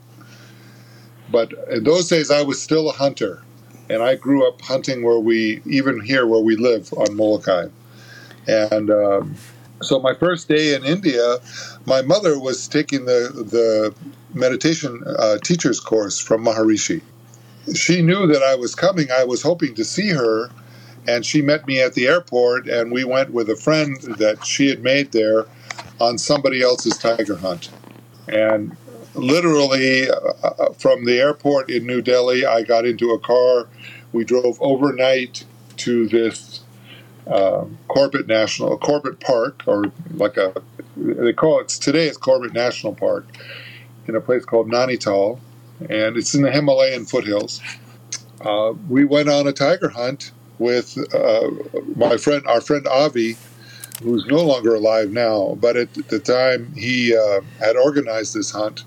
But 1.31 1.53
in 1.71 1.85
those 1.85 2.09
days, 2.09 2.31
I 2.31 2.43
was 2.43 2.61
still 2.61 2.89
a 2.89 2.93
hunter. 2.93 3.43
And 3.91 4.03
I 4.03 4.15
grew 4.15 4.47
up 4.47 4.61
hunting 4.63 5.03
where 5.03 5.19
we, 5.19 5.63
even 5.67 6.01
here 6.01 6.27
where 6.27 6.41
we 6.41 6.57
live 6.57 6.93
on 6.95 7.17
Molokai. 7.17 7.69
And 8.47 8.91
um, 8.91 9.35
so 9.83 10.01
my 10.01 10.15
first 10.15 10.49
day 10.49 10.75
in 10.75 10.85
India, 10.85 11.37
my 11.87 12.03
mother 12.03 12.39
was 12.39 12.69
taking 12.69 13.05
the, 13.05 13.31
the 13.35 13.95
meditation 14.35 15.03
uh, 15.07 15.39
teacher's 15.39 15.81
course 15.81 16.19
from 16.19 16.45
Maharishi. 16.45 17.03
She 17.75 18.01
knew 18.01 18.27
that 18.27 18.43
I 18.43 18.55
was 18.55 18.75
coming. 18.75 19.11
I 19.11 19.25
was 19.25 19.43
hoping 19.43 19.75
to 19.75 19.85
see 19.85 20.09
her 20.09 20.51
and 21.09 21.25
she 21.25 21.41
met 21.41 21.67
me 21.67 21.81
at 21.81 21.95
the 21.95 22.07
airport 22.07 22.69
and 22.69 22.93
we 22.93 23.03
went 23.03 23.33
with 23.33 23.49
a 23.49 23.57
friend 23.57 23.97
that 24.19 24.45
she 24.45 24.69
had 24.69 24.83
made 24.83 25.11
there 25.13 25.47
on 25.99 26.19
somebody 26.19 26.61
else's 26.61 26.99
tiger 26.99 27.37
hunt. 27.37 27.71
And 28.29 28.77
literally 29.15 30.09
uh, 30.11 30.73
from 30.75 31.07
the 31.07 31.19
airport 31.19 31.71
in 31.71 31.87
new 31.87 32.03
delhi 32.03 32.45
i 32.45 32.63
got 32.63 32.85
into 32.85 33.11
a 33.11 33.19
car. 33.19 33.69
We 34.13 34.25
drove 34.25 34.61
overnight 34.61 35.45
to 35.79 36.07
this 36.09 36.61
uh, 37.27 37.65
corbett 37.89 38.27
national 38.27 38.77
corbett 38.77 39.19
park 39.19 39.63
or 39.67 39.91
like 40.15 40.37
a 40.37 40.53
they 40.97 41.33
call 41.33 41.61
it 41.61 41.69
today 41.69 42.07
it's 42.07 42.19
corbett 42.19 42.53
national 42.53 42.95
park 42.95 43.27
in 44.07 44.15
a 44.15 44.21
place 44.21 44.45
called 44.45 44.69
nanital 44.71 45.41
and 45.89 46.17
it's 46.19 46.35
in 46.35 46.43
the 46.43 46.51
himalayan 46.51 47.07
foothills. 47.07 47.63
Uh, 48.43 48.75
we 48.89 49.05
went 49.05 49.29
on 49.29 49.49
a 49.49 49.53
tiger 49.53 49.89
hunt 49.89 50.33
with 50.59 50.97
uh, 51.15 51.51
my 51.97 52.17
friend, 52.17 52.47
our 52.47 52.61
friend 52.61 52.87
Avi, 52.89 53.37
who's 54.03 54.27
no 54.27 54.45
longer 54.45 54.75
alive 54.75 55.11
now, 55.11 55.57
but 55.61 55.77
at 55.77 55.93
the 55.95 56.19
time 56.19 56.73
he 56.75 57.17
uh, 57.17 57.41
had 57.59 57.77
organized 57.77 58.35
this 58.35 58.51
hunt. 58.51 58.85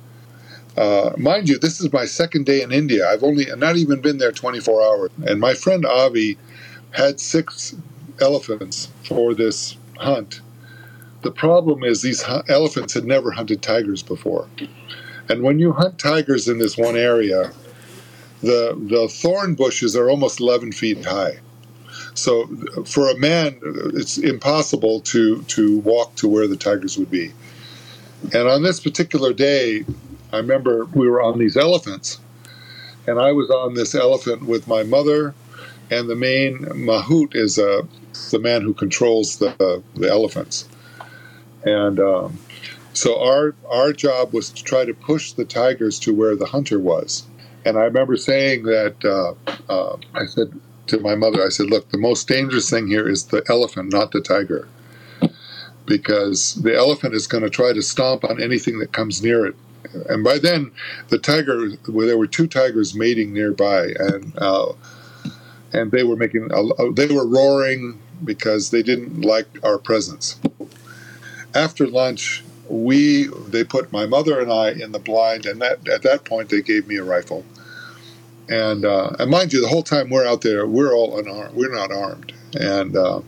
Uh, 0.78 1.12
mind 1.18 1.50
you, 1.50 1.60
this 1.60 1.82
is 1.82 1.92
my 1.92 2.06
second 2.06 2.46
day 2.46 2.62
in 2.62 2.72
India. 2.72 3.08
I've 3.10 3.24
only 3.24 3.46
not 3.58 3.78
even 3.78 4.02
been 4.02 4.18
there 4.18 4.32
24 4.32 4.82
hours, 4.84 5.10
and 5.28 5.40
my 5.40 5.54
friend 5.54 5.86
Avi 5.86 6.38
had 6.92 7.20
six 7.20 7.76
elephants 8.22 8.90
for 9.08 9.34
this 9.34 9.78
hunt. 9.98 10.42
The 11.24 11.32
problem 11.32 11.84
is 11.84 12.02
these 12.02 12.24
hu- 12.24 12.44
elephants 12.50 12.94
had 12.94 13.06
never 13.06 13.32
hunted 13.32 13.62
tigers 13.62 14.02
before, 14.02 14.48
and 15.30 15.44
when 15.44 15.60
you 15.60 15.74
hunt 15.74 16.00
tigers 16.00 16.48
in 16.48 16.58
this 16.60 16.78
one 16.78 16.98
area, 16.98 17.52
the 18.42 18.78
the 18.90 19.08
thorn 19.10 19.56
bushes 19.56 19.96
are 19.96 20.10
almost 20.10 20.40
11 20.40 20.72
feet 20.74 21.06
high. 21.06 21.40
So 22.14 22.48
for 22.86 23.10
a 23.10 23.18
man, 23.18 23.60
it's 23.94 24.18
impossible 24.18 25.02
to 25.02 25.42
to 25.44 25.80
walk 25.80 26.16
to 26.16 26.28
where 26.28 26.48
the 26.48 26.58
tigers 26.58 26.98
would 26.98 27.10
be. 27.10 27.32
And 28.34 28.48
on 28.48 28.64
this 28.64 28.80
particular 28.80 29.34
day, 29.34 29.86
I 30.32 30.38
remember 30.38 30.86
we 30.86 31.10
were 31.10 31.22
on 31.22 31.40
these 31.40 31.58
elephants, 31.58 32.20
and 33.08 33.20
I 33.20 33.32
was 33.32 33.50
on 33.50 33.74
this 33.74 33.96
elephant 33.96 34.44
with 34.44 34.68
my 34.68 34.84
mother, 34.84 35.34
and 35.90 36.10
the 36.10 36.16
main 36.16 36.60
mahout 36.60 37.36
is 37.36 37.58
uh, 37.58 37.84
the 38.30 38.40
man 38.40 38.62
who 38.62 38.74
controls 38.74 39.38
the 39.38 39.84
the 39.96 40.10
elephants, 40.10 40.68
and. 41.64 42.00
Um, 42.00 42.40
so 42.94 43.24
our 43.24 43.56
our 43.70 43.94
job 43.94 44.34
was 44.34 44.50
to 44.50 44.64
try 44.66 44.84
to 44.84 44.94
push 44.94 45.32
the 45.32 45.46
tigers 45.46 45.98
to 46.00 46.14
where 46.14 46.36
the 46.36 46.48
hunter 46.48 46.78
was, 46.78 47.24
and 47.64 47.78
I 47.78 47.84
remember 47.84 48.18
saying 48.18 48.64
that 48.64 49.06
uh, 49.06 49.72
uh, 49.72 49.98
I 50.14 50.26
said 50.26 50.52
to 50.92 51.00
my 51.00 51.16
mother, 51.16 51.44
I 51.46 51.50
said, 51.50 51.70
"Look, 51.70 51.90
the 51.90 51.98
most 51.98 52.28
dangerous 52.28 52.70
thing 52.70 52.88
here 52.88 53.08
is 53.08 53.26
the 53.26 53.44
elephant, 53.50 53.92
not 53.92 54.12
the 54.12 54.22
tiger, 54.22 54.68
because 55.86 56.56
the 56.56 56.76
elephant 56.76 57.16
is 57.16 57.28
going 57.28 57.44
to 57.44 57.50
try 57.50 57.74
to 57.74 57.82
stomp 57.82 58.24
on 58.24 58.42
anything 58.42 58.80
that 58.80 58.94
comes 58.94 59.24
near 59.24 59.46
it." 59.46 59.56
And 60.10 60.24
by 60.24 60.38
then, 60.38 60.72
the 61.10 61.18
tiger, 61.18 61.72
well, 61.88 62.08
there 62.08 62.18
were 62.18 62.28
two 62.28 62.48
tigers 62.48 62.96
mating 62.96 63.34
nearby, 63.34 63.94
and 63.98 64.34
uh, 64.38 64.74
and 65.74 65.92
they 65.92 66.04
were 66.04 66.16
making, 66.18 66.50
a, 66.52 66.92
they 66.92 67.08
were 67.08 67.28
roaring 67.28 68.00
because 68.24 68.70
they 68.70 68.84
didn't 68.84 69.22
like 69.22 69.48
our 69.64 69.78
presence. 69.78 70.40
After 71.54 71.88
lunch, 71.88 72.44
we 72.70 73.28
they 73.48 73.64
put 73.64 73.92
my 73.92 74.06
mother 74.06 74.40
and 74.40 74.52
I 74.52 74.72
in 74.72 74.92
the 74.92 75.00
blind, 75.00 75.46
and 75.46 75.62
that 75.62 75.88
at 75.88 76.04
that 76.04 76.26
point 76.26 76.50
they 76.50 76.62
gave 76.62 76.88
me 76.88 76.98
a 76.98 77.04
rifle. 77.04 77.46
And 78.50 78.86
uh, 78.86 79.16
and 79.20 79.32
mind 79.32 79.54
you, 79.54 79.62
the 79.62 79.68
whole 79.70 79.84
time 79.84 80.10
we're 80.10 80.28
out 80.28 80.42
there, 80.42 80.68
we're 80.68 80.94
all 80.94 81.18
unarmed. 81.18 81.56
We're 81.56 81.74
not 81.74 81.92
armed, 81.92 82.34
and 82.54 82.96
uh, 82.96 83.22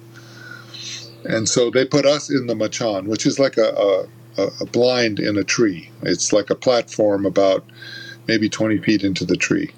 and 1.24 1.48
so 1.48 1.70
they 1.72 1.86
put 1.86 2.06
us 2.06 2.30
in 2.30 2.48
the 2.48 2.56
machan, 2.56 3.08
which 3.08 3.26
is 3.26 3.40
like 3.40 3.58
a, 3.58 4.06
a, 4.38 4.44
a 4.62 4.66
blind 4.66 5.20
in 5.20 5.38
a 5.38 5.44
tree. 5.44 5.90
It's 6.02 6.34
like 6.34 6.50
a 6.50 6.56
platform 6.56 7.26
about 7.26 7.66
maybe 8.28 8.50
twenty 8.50 8.78
feet 8.80 9.04
into 9.04 9.26
the 9.26 9.38
tree. 9.38 9.72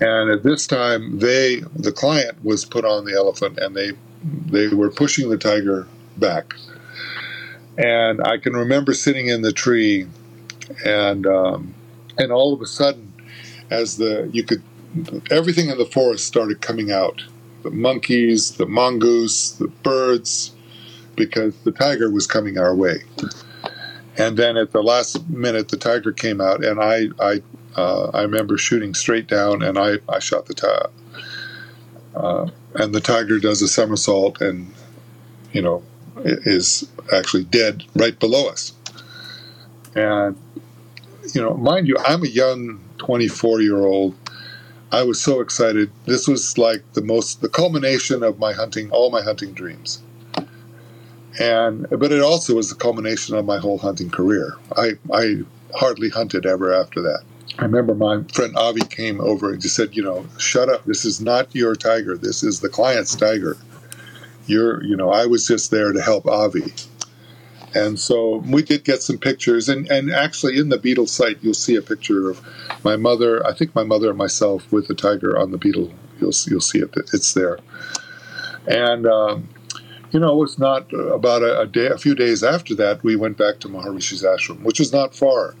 And 0.00 0.30
at 0.30 0.42
this 0.42 0.66
time, 0.66 1.20
they 1.20 1.62
the 1.76 1.92
client 1.92 2.44
was 2.44 2.64
put 2.64 2.84
on 2.84 3.06
the 3.06 3.14
elephant, 3.14 3.58
and 3.58 3.76
they 3.76 3.92
they 4.46 4.68
were 4.68 4.90
pushing 4.90 5.30
the 5.30 5.38
tiger 5.38 5.86
back. 6.16 6.54
And 7.78 8.22
I 8.22 8.38
can 8.38 8.54
remember 8.54 8.94
sitting 8.94 9.28
in 9.28 9.42
the 9.42 9.52
tree, 9.52 10.06
and 10.84 11.26
um, 11.26 11.74
and 12.18 12.32
all 12.32 12.52
of 12.52 12.60
a 12.60 12.66
sudden, 12.66 13.13
as 13.74 13.96
the 13.96 14.30
you 14.32 14.44
could 14.44 14.62
everything 15.30 15.68
in 15.68 15.78
the 15.78 15.86
forest 15.86 16.26
started 16.26 16.60
coming 16.60 16.90
out. 16.92 17.22
The 17.62 17.70
monkeys 17.70 18.52
the 18.52 18.66
mongoose 18.66 19.52
the 19.52 19.68
birds 19.68 20.52
because 21.16 21.56
the 21.60 21.72
tiger 21.72 22.10
was 22.10 22.26
coming 22.26 22.58
our 22.58 22.74
way. 22.74 23.02
And 24.16 24.36
then 24.36 24.56
at 24.56 24.72
the 24.72 24.82
last 24.82 25.28
minute 25.28 25.68
the 25.68 25.76
tiger 25.76 26.12
came 26.12 26.40
out 26.40 26.64
and 26.64 26.80
i 26.80 27.08
i 27.20 27.42
uh, 27.76 28.10
i 28.14 28.22
remember 28.22 28.56
shooting 28.56 28.94
straight 28.94 29.26
down 29.26 29.62
and 29.62 29.78
i 29.78 29.98
i 30.08 30.18
shot 30.20 30.46
the 30.46 30.54
tiger 30.54 30.90
uh, 32.14 32.48
and 32.74 32.94
the 32.94 33.00
tiger 33.00 33.38
does 33.38 33.62
a 33.62 33.68
somersault 33.68 34.40
and 34.40 34.72
you 35.52 35.62
know 35.62 35.82
is 36.24 36.88
actually 37.12 37.44
dead 37.44 37.82
right 37.96 38.18
below 38.20 38.48
us. 38.48 38.72
And 39.96 40.36
you 41.34 41.40
know 41.40 41.54
mind 41.54 41.88
you 41.88 41.96
i'm 42.04 42.22
a 42.22 42.28
young 42.28 42.83
24 43.04 43.60
year 43.60 43.84
old 43.84 44.14
i 44.92 45.02
was 45.02 45.20
so 45.20 45.40
excited 45.40 45.90
this 46.06 46.26
was 46.26 46.56
like 46.58 46.82
the 46.94 47.02
most 47.02 47.40
the 47.40 47.48
culmination 47.48 48.22
of 48.22 48.38
my 48.38 48.52
hunting 48.52 48.90
all 48.90 49.10
my 49.10 49.22
hunting 49.22 49.52
dreams 49.52 50.02
and 51.38 51.86
but 51.90 52.12
it 52.12 52.20
also 52.20 52.54
was 52.54 52.68
the 52.68 52.76
culmination 52.76 53.34
of 53.36 53.44
my 53.44 53.58
whole 53.58 53.78
hunting 53.78 54.10
career. 54.10 54.54
I 54.76 54.92
I 55.12 55.38
hardly 55.74 56.08
hunted 56.08 56.46
ever 56.46 56.72
after 56.72 57.02
that. 57.02 57.22
I 57.58 57.62
remember 57.62 57.94
my 57.94 58.22
friend 58.32 58.56
Avi 58.56 58.80
came 58.82 59.20
over 59.20 59.52
and 59.52 59.60
just 59.60 59.76
said, 59.76 59.96
you 59.96 60.02
know, 60.02 60.26
shut 60.38 60.68
up. 60.68 60.84
This 60.84 61.04
is 61.04 61.20
not 61.20 61.54
your 61.54 61.74
tiger. 61.76 62.16
This 62.16 62.42
is 62.42 62.60
the 62.60 62.68
client's 62.68 63.14
tiger. 63.14 63.56
You're, 64.46 64.82
you 64.84 64.96
know, 64.96 65.10
I 65.10 65.26
was 65.26 65.46
just 65.46 65.70
there 65.70 65.92
to 65.92 66.00
help 66.00 66.26
Avi. 66.26 66.72
And 67.74 67.98
so 67.98 68.36
we 68.48 68.62
did 68.62 68.84
get 68.84 69.02
some 69.02 69.18
pictures, 69.18 69.68
and, 69.68 69.90
and 69.90 70.10
actually 70.12 70.58
in 70.58 70.68
the 70.68 70.78
beetle 70.78 71.06
site, 71.06 71.38
you'll 71.42 71.54
see 71.54 71.74
a 71.74 71.82
picture 71.82 72.30
of 72.30 72.40
my 72.84 72.96
mother. 72.96 73.44
I 73.46 73.52
think 73.52 73.74
my 73.74 73.82
mother 73.82 74.10
and 74.10 74.18
myself 74.18 74.70
with 74.72 74.86
the 74.86 74.94
tiger 74.94 75.38
on 75.38 75.50
the 75.50 75.58
beetle. 75.58 75.92
You'll 76.20 76.32
you'll 76.46 76.60
see 76.60 76.78
it. 76.78 76.94
It's 77.12 77.34
there. 77.34 77.58
And 78.68 79.06
um, 79.06 79.48
you 80.14 80.20
know, 80.20 80.32
it 80.32 80.38
was 80.38 80.60
not 80.60 80.92
about 80.92 81.42
a, 81.42 81.62
a 81.62 81.66
day, 81.66 81.88
a 81.88 81.98
few 81.98 82.14
days 82.14 82.44
after 82.44 82.72
that, 82.76 83.02
we 83.02 83.16
went 83.16 83.36
back 83.36 83.58
to 83.60 83.68
Maharishi's 83.68 84.22
ashram, 84.22 84.62
which 84.62 84.78
is 84.78 84.92
not 84.92 85.12
far. 85.12 85.56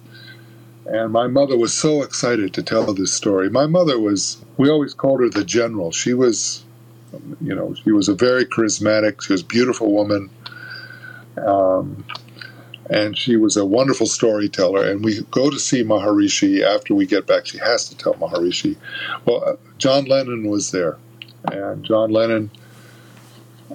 And 0.86 1.12
my 1.12 1.26
mother 1.26 1.58
was 1.58 1.74
so 1.74 2.02
excited 2.02 2.54
to 2.54 2.62
tell 2.62 2.92
this 2.94 3.12
story. 3.12 3.50
My 3.50 3.66
mother 3.66 3.98
was, 3.98 4.44
we 4.56 4.70
always 4.70 4.94
called 4.94 5.20
her 5.20 5.28
the 5.28 5.44
general. 5.44 5.90
She 5.90 6.14
was, 6.14 6.64
you 7.40 7.52
know, 7.52 7.74
she 7.74 7.90
was 7.90 8.08
a 8.08 8.14
very 8.14 8.44
charismatic, 8.44 9.22
she 9.22 9.32
was 9.32 9.42
a 9.42 9.46
beautiful 9.46 9.90
woman. 9.90 10.30
Um, 11.38 12.04
and 12.90 13.16
she 13.16 13.36
was 13.36 13.56
a 13.56 13.64
wonderful 13.64 14.06
storyteller. 14.06 14.84
And 14.84 15.04
we 15.04 15.22
go 15.30 15.50
to 15.50 15.58
see 15.58 15.82
Maharishi 15.82 16.62
after 16.62 16.94
we 16.94 17.06
get 17.06 17.26
back. 17.26 17.46
She 17.46 17.58
has 17.58 17.88
to 17.88 17.96
tell 17.96 18.14
Maharishi. 18.14 18.76
Well, 19.24 19.42
uh, 19.44 19.56
John 19.78 20.04
Lennon 20.04 20.48
was 20.48 20.70
there. 20.70 20.98
And 21.50 21.84
John 21.84 22.10
Lennon, 22.10 22.50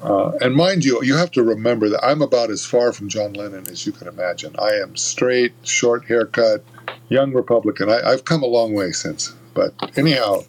uh, 0.02 0.31
and 0.41 0.56
mind 0.56 0.86
you, 0.86 1.03
you 1.03 1.15
have 1.15 1.31
to 1.31 1.44
remember 1.44 1.90
that 1.90 2.03
I'm 2.03 2.22
about 2.22 2.49
as 2.49 2.65
far 2.65 2.94
from 2.94 3.10
John 3.10 3.34
Lennon 3.34 3.68
as 3.69 3.86
you 3.86 3.91
can 3.91 4.07
imagine. 4.07 4.56
I 4.60 4.73
am 4.73 4.95
straight, 4.95 5.53
short 5.64 6.06
haircut, 6.06 6.64
young 7.10 7.34
Republican. 7.34 7.90
I, 7.90 8.02
I've 8.02 8.26
come 8.26 8.44
a 8.44 8.48
long 8.48 8.73
way 8.73 8.91
since. 8.91 9.34
But 9.53 9.73
anyhow, 9.98 10.44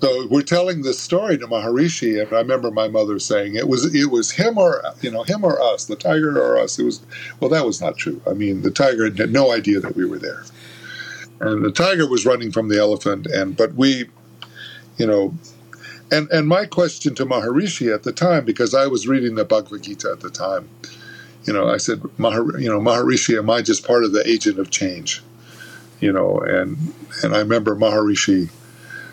so 0.00 0.26
we're 0.28 0.42
telling 0.42 0.82
this 0.82 0.98
story 0.98 1.36
to 1.38 1.46
Maharishi, 1.46 2.20
and 2.20 2.32
I 2.32 2.38
remember 2.38 2.70
my 2.70 2.88
mother 2.88 3.18
saying 3.18 3.54
it 3.54 3.68
was 3.68 3.94
it 3.94 4.10
was 4.10 4.30
him 4.30 4.56
or 4.56 4.82
you 5.02 5.10
know 5.10 5.24
him 5.24 5.44
or 5.44 5.60
us, 5.60 5.84
the 5.84 5.96
tiger 5.96 6.40
or 6.40 6.58
us. 6.58 6.78
It 6.78 6.84
was 6.84 7.00
well, 7.38 7.50
that 7.50 7.66
was 7.66 7.80
not 7.80 7.96
true. 7.96 8.20
I 8.26 8.32
mean, 8.32 8.62
the 8.62 8.70
tiger 8.70 9.04
had 9.04 9.32
no 9.32 9.52
idea 9.52 9.80
that 9.80 9.96
we 9.96 10.04
were 10.06 10.18
there, 10.18 10.44
and 11.40 11.64
the 11.64 11.72
tiger 11.72 12.08
was 12.08 12.24
running 12.24 12.50
from 12.50 12.68
the 12.68 12.78
elephant, 12.78 13.26
and 13.26 13.56
but 13.56 13.74
we, 13.74 14.08
you 14.96 15.06
know. 15.06 15.34
And, 16.12 16.28
and 16.32 16.48
my 16.48 16.66
question 16.66 17.14
to 17.14 17.24
Maharishi 17.24 17.94
at 17.94 18.02
the 18.02 18.10
time, 18.10 18.44
because 18.44 18.74
I 18.74 18.88
was 18.88 19.06
reading 19.06 19.36
the 19.36 19.44
Bhagavad 19.44 19.82
Gita 19.82 20.10
at 20.10 20.18
the 20.18 20.28
time, 20.28 20.68
you 21.44 21.52
know, 21.52 21.68
I 21.68 21.76
said, 21.76 22.02
Mahar, 22.18 22.58
you 22.58 22.68
know, 22.68 22.80
Maharishi, 22.80 23.38
am 23.38 23.48
I 23.48 23.62
just 23.62 23.86
part 23.86 24.02
of 24.02 24.10
the 24.10 24.28
agent 24.28 24.58
of 24.58 24.70
change? 24.70 25.22
You 26.00 26.12
know, 26.12 26.40
and 26.40 26.76
and 27.22 27.32
I 27.32 27.38
remember 27.38 27.76
Maharishi 27.76 28.50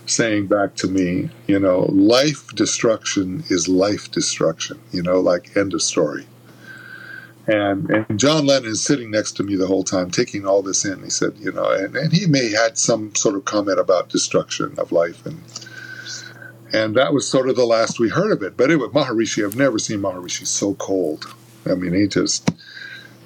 saying 0.09 0.47
back 0.47 0.75
to 0.75 0.87
me, 0.87 1.29
you 1.47 1.59
know, 1.59 1.81
life 1.89 2.53
destruction 2.55 3.43
is 3.49 3.67
life 3.67 4.11
destruction, 4.11 4.79
you 4.91 5.03
know, 5.03 5.19
like 5.19 5.55
end 5.55 5.73
of 5.73 5.81
story. 5.81 6.25
And, 7.47 7.89
and 7.89 8.19
John 8.19 8.45
Lennon 8.45 8.71
is 8.71 8.83
sitting 8.83 9.09
next 9.09 9.33
to 9.33 9.43
me 9.43 9.55
the 9.55 9.67
whole 9.67 9.83
time, 9.83 10.11
taking 10.11 10.45
all 10.45 10.61
this 10.61 10.83
in. 10.83 11.01
He 11.03 11.09
said, 11.09 11.33
you 11.39 11.51
know, 11.51 11.71
and, 11.71 11.95
and 11.95 12.11
he 12.11 12.25
may 12.25 12.51
had 12.51 12.77
some 12.77 13.15
sort 13.15 13.35
of 13.35 13.45
comment 13.45 13.79
about 13.79 14.09
destruction 14.09 14.75
of 14.77 14.91
life, 14.91 15.25
and 15.25 15.41
and 16.73 16.95
that 16.97 17.13
was 17.13 17.29
sort 17.29 17.47
of 17.47 17.55
the 17.55 17.65
last 17.65 17.99
we 17.99 18.09
heard 18.09 18.33
of 18.33 18.43
it. 18.43 18.57
But 18.57 18.69
it 18.69 18.75
was 18.75 18.89
Maharishi. 18.91 19.45
I've 19.45 19.55
never 19.55 19.79
seen 19.79 20.01
Maharishi 20.01 20.45
so 20.45 20.73
cold. 20.73 21.33
I 21.65 21.75
mean, 21.75 21.93
he 21.93 22.07
just, 22.07 22.49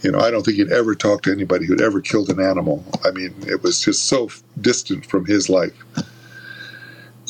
you 0.03 0.12
know, 0.12 0.20
I 0.20 0.30
don't 0.30 0.44
think 0.44 0.58
he'd 0.58 0.72
ever 0.72 0.94
talked 0.94 1.24
to 1.24 1.32
anybody 1.32 1.66
who'd 1.66 1.82
ever 1.82 1.99
killed 1.99 2.30
an 2.30 2.40
animal. 2.40 2.86
I 3.03 3.10
mean, 3.10 3.34
it 3.48 3.64
was 3.64 3.82
just 3.82 4.06
so 4.06 4.30
distant 4.60 5.08
from 5.08 5.26
his 5.26 5.49
life 5.49 5.84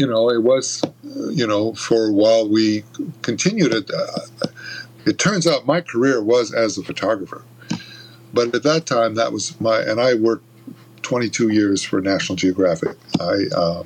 you 0.01 0.07
know, 0.07 0.31
it 0.31 0.41
was, 0.41 0.83
you 1.29 1.45
know, 1.45 1.73
for 1.75 2.07
a 2.07 2.11
while 2.11 2.49
we 2.49 2.83
continued 3.21 3.71
it. 3.71 3.91
Uh, 3.91 4.47
it 5.05 5.19
turns 5.19 5.45
out 5.45 5.67
my 5.67 5.79
career 5.79 6.23
was 6.23 6.51
as 6.51 6.75
a 6.79 6.83
photographer. 6.83 7.43
But 8.33 8.55
at 8.55 8.63
that 8.63 8.87
time, 8.87 9.13
that 9.15 9.31
was 9.31 9.61
my, 9.61 9.79
and 9.79 10.01
I 10.01 10.15
worked 10.15 10.43
22 11.03 11.49
years 11.49 11.83
for 11.83 12.01
National 12.01 12.35
Geographic. 12.35 12.97
I, 13.19 13.43
uh, 13.55 13.83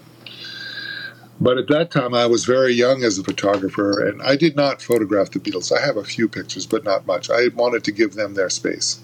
but 1.42 1.58
at 1.58 1.68
that 1.68 1.92
time, 1.92 2.14
I 2.14 2.28
was 2.28 2.46
very 2.46 2.72
young 2.72 3.04
as 3.04 3.20
a 3.20 3.24
photographer, 3.24 4.08
and 4.08 4.22
I 4.22 4.38
did 4.38 4.56
not 4.56 4.82
photograph 4.82 5.32
the 5.32 5.40
Beatles. 5.40 5.78
I 5.78 5.86
have 5.86 5.98
a 5.98 6.04
few 6.06 6.30
pictures, 6.30 6.66
but 6.66 6.86
not 6.86 7.06
much. 7.06 7.30
I 7.30 7.50
wanted 7.56 7.84
to 7.84 7.92
give 7.92 8.14
them 8.14 8.36
their 8.36 8.50
space. 8.50 9.02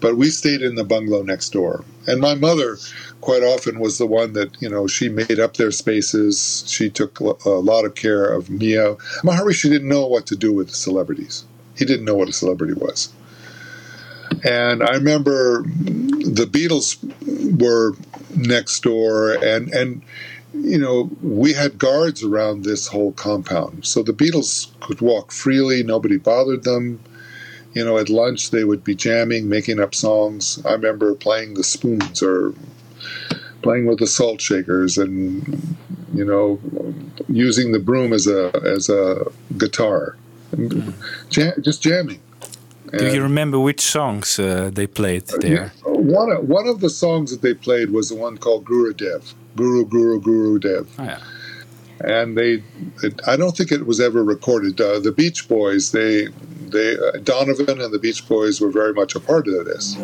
But 0.00 0.16
we 0.16 0.30
stayed 0.30 0.62
in 0.62 0.76
the 0.76 0.84
bungalow 0.84 1.22
next 1.22 1.50
door. 1.50 1.84
And 2.06 2.20
my 2.20 2.36
mother, 2.36 2.78
quite 3.22 3.42
often, 3.42 3.80
was 3.80 3.96
the 3.96 4.06
one 4.06 4.34
that, 4.34 4.60
you 4.60 4.68
know, 4.68 4.86
she 4.86 5.08
made 5.08 5.40
up 5.40 5.56
their 5.56 5.70
spaces. 5.70 6.64
She 6.66 6.90
took 6.90 7.18
a 7.20 7.48
lot 7.48 7.86
of 7.86 7.94
care 7.94 8.26
of 8.30 8.50
Mia. 8.50 8.96
Maharishi 9.24 9.70
didn't 9.70 9.88
know 9.88 10.06
what 10.06 10.26
to 10.26 10.36
do 10.36 10.52
with 10.52 10.74
celebrities, 10.74 11.44
he 11.74 11.86
didn't 11.86 12.04
know 12.04 12.16
what 12.16 12.28
a 12.28 12.32
celebrity 12.32 12.74
was. 12.74 13.10
And 14.44 14.82
I 14.82 14.94
remember 14.94 15.62
the 15.62 16.48
Beatles 16.50 16.98
were 17.58 17.94
next 18.36 18.82
door, 18.82 19.32
and, 19.42 19.72
and 19.72 20.02
you 20.52 20.78
know, 20.78 21.10
we 21.22 21.52
had 21.52 21.78
guards 21.78 22.22
around 22.22 22.64
this 22.64 22.88
whole 22.88 23.12
compound. 23.12 23.86
So 23.86 24.02
the 24.02 24.12
Beatles 24.12 24.68
could 24.80 25.00
walk 25.00 25.32
freely, 25.32 25.82
nobody 25.82 26.18
bothered 26.18 26.64
them. 26.64 27.00
You 27.74 27.84
know, 27.86 27.96
at 27.96 28.10
lunch 28.10 28.50
they 28.50 28.64
would 28.64 28.84
be 28.84 28.94
jamming, 28.94 29.48
making 29.48 29.80
up 29.80 29.94
songs. 29.94 30.62
I 30.66 30.72
remember 30.72 31.14
playing 31.14 31.54
the 31.54 31.64
spoons 31.64 32.22
or 32.22 32.52
playing 33.62 33.86
with 33.86 33.98
the 33.98 34.06
salt 34.06 34.40
shakers 34.40 34.98
and 34.98 35.16
you 36.14 36.24
know 36.24 36.60
using 37.28 37.72
the 37.72 37.78
broom 37.78 38.12
as 38.12 38.26
a 38.26 38.50
as 38.64 38.88
a 38.88 39.24
guitar 39.56 40.16
jam, 41.30 41.52
just 41.60 41.82
jamming 41.82 42.20
do 42.98 43.06
you 43.06 43.22
remember 43.22 43.58
which 43.58 43.80
songs 43.80 44.38
uh, 44.38 44.70
they 44.72 44.86
played 44.86 45.26
there 45.40 45.72
one 45.84 46.30
of, 46.30 46.48
one 46.48 46.66
of 46.66 46.80
the 46.80 46.90
songs 46.90 47.30
that 47.30 47.40
they 47.40 47.54
played 47.54 47.90
was 47.90 48.10
the 48.10 48.16
one 48.16 48.36
called 48.36 48.64
Guru 48.64 48.92
Dev 48.92 49.34
Guru 49.56 49.84
Guru 49.84 50.20
Guru 50.20 50.58
Dev. 50.58 50.88
Oh, 50.98 51.04
yeah. 51.04 51.20
And 52.04 52.36
they, 52.36 52.62
it, 53.02 53.20
I 53.26 53.36
don't 53.36 53.56
think 53.56 53.70
it 53.70 53.86
was 53.86 54.00
ever 54.00 54.24
recorded. 54.24 54.80
Uh, 54.80 54.98
the 54.98 55.12
Beach 55.12 55.48
Boys, 55.48 55.92
they, 55.92 56.26
they, 56.68 56.96
uh, 56.96 57.18
Donovan 57.22 57.80
and 57.80 57.94
the 57.94 57.98
Beach 57.98 58.26
Boys 58.26 58.60
were 58.60 58.70
very 58.70 58.92
much 58.92 59.14
a 59.14 59.20
part 59.20 59.46
of 59.46 59.64
this. 59.64 59.96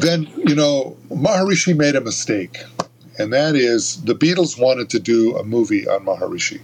Then, 0.00 0.28
you 0.46 0.54
know, 0.54 0.96
Maharishi 1.10 1.74
made 1.74 1.96
a 1.96 2.02
mistake, 2.02 2.58
and 3.18 3.32
that 3.32 3.56
is 3.56 4.02
the 4.02 4.14
Beatles 4.14 4.60
wanted 4.60 4.90
to 4.90 4.98
do 5.00 5.34
a 5.34 5.44
movie 5.44 5.88
on 5.88 6.04
Maharishi. 6.04 6.60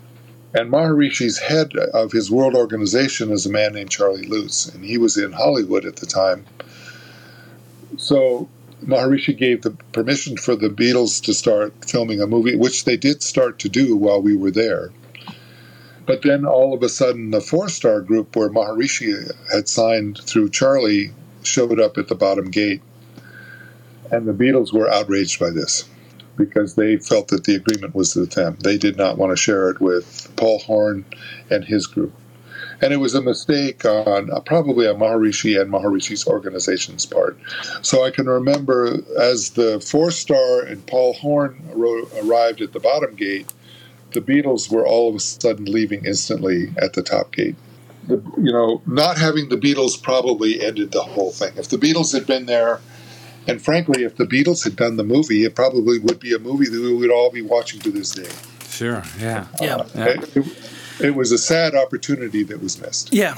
And 0.52 0.70
Maharishi's 0.70 1.38
head 1.38 1.74
of 1.94 2.12
his 2.12 2.30
world 2.30 2.54
organization 2.54 3.32
is 3.32 3.46
a 3.46 3.50
man 3.50 3.72
named 3.72 3.90
Charlie 3.90 4.26
Luce, 4.26 4.66
and 4.66 4.84
he 4.84 4.98
was 4.98 5.16
in 5.16 5.32
Hollywood 5.32 5.86
at 5.86 5.96
the 5.96 6.06
time. 6.06 6.44
So 7.96 8.48
Maharishi 8.84 9.36
gave 9.36 9.62
the 9.62 9.72
permission 9.92 10.36
for 10.36 10.56
the 10.56 10.68
Beatles 10.68 11.22
to 11.24 11.34
start 11.34 11.72
filming 11.86 12.20
a 12.20 12.26
movie, 12.26 12.56
which 12.56 12.84
they 12.84 12.96
did 12.96 13.22
start 13.22 13.58
to 13.60 13.68
do 13.68 13.96
while 13.96 14.20
we 14.20 14.36
were 14.36 14.50
there. 14.50 14.90
But 16.06 16.22
then 16.22 16.44
all 16.44 16.72
of 16.72 16.82
a 16.82 16.88
sudden, 16.88 17.30
the 17.30 17.40
four 17.40 17.68
star 17.68 18.00
group 18.00 18.36
where 18.36 18.48
Maharishi 18.48 19.32
had 19.52 19.68
signed 19.68 20.18
through 20.22 20.50
Charlie 20.50 21.12
showed 21.42 21.80
up 21.80 21.98
at 21.98 22.08
the 22.08 22.14
bottom 22.14 22.50
gate 22.50 22.82
and 24.10 24.26
the 24.26 24.32
Beatles 24.32 24.72
were 24.72 24.90
outraged 24.90 25.40
by 25.40 25.50
this 25.50 25.84
because 26.36 26.74
they 26.74 26.96
felt 26.96 27.28
that 27.28 27.44
the 27.44 27.54
agreement 27.54 27.94
was 27.94 28.14
with 28.14 28.32
them. 28.32 28.56
They 28.62 28.76
did 28.78 28.96
not 28.96 29.18
want 29.18 29.30
to 29.32 29.36
share 29.36 29.70
it 29.70 29.80
with 29.80 30.30
Paul 30.36 30.58
Horn 30.60 31.04
and 31.50 31.64
his 31.64 31.86
group. 31.86 32.12
And 32.80 32.92
it 32.92 32.98
was 32.98 33.14
a 33.14 33.22
mistake 33.22 33.84
on 33.84 34.30
uh, 34.30 34.40
probably 34.40 34.86
on 34.86 34.96
Maharishi 34.96 35.60
and 35.60 35.72
Maharishi's 35.72 36.26
organization's 36.26 37.06
part. 37.06 37.38
So 37.82 38.04
I 38.04 38.10
can 38.10 38.26
remember 38.26 38.98
as 39.18 39.50
the 39.50 39.80
four 39.80 40.10
star 40.10 40.60
and 40.60 40.86
Paul 40.86 41.14
Horn 41.14 41.62
arrived 41.74 42.60
at 42.60 42.72
the 42.72 42.80
bottom 42.80 43.14
gate, 43.14 43.52
the 44.12 44.20
Beatles 44.20 44.70
were 44.70 44.86
all 44.86 45.08
of 45.08 45.14
a 45.16 45.20
sudden 45.20 45.66
leaving 45.66 46.04
instantly 46.04 46.72
at 46.78 46.92
the 46.92 47.02
top 47.02 47.32
gate. 47.32 47.56
The, 48.06 48.22
you 48.38 48.52
know, 48.52 48.82
not 48.86 49.18
having 49.18 49.48
the 49.48 49.56
Beatles 49.56 50.00
probably 50.00 50.64
ended 50.64 50.92
the 50.92 51.02
whole 51.02 51.32
thing. 51.32 51.52
If 51.56 51.68
the 51.68 51.76
Beatles 51.76 52.12
had 52.12 52.26
been 52.26 52.46
there, 52.46 52.80
and 53.48 53.60
frankly, 53.60 54.04
if 54.04 54.16
the 54.16 54.24
Beatles 54.24 54.64
had 54.64 54.76
done 54.76 54.96
the 54.96 55.04
movie, 55.04 55.44
it 55.44 55.54
probably 55.54 55.98
would 55.98 56.20
be 56.20 56.34
a 56.34 56.38
movie 56.38 56.66
that 56.66 56.80
we 56.80 56.94
would 56.94 57.10
all 57.10 57.30
be 57.30 57.42
watching 57.42 57.80
to 57.80 57.90
this 57.90 58.12
day. 58.12 58.30
Sure. 58.68 59.02
Yeah. 59.18 59.46
Yeah. 59.60 59.76
Uh, 59.76 59.86
it, 59.94 60.46
it 61.00 61.14
was 61.14 61.32
a 61.32 61.38
sad 61.38 61.74
opportunity 61.74 62.44
that 62.44 62.60
was 62.62 62.78
missed. 62.80 63.12
Yeah. 63.12 63.34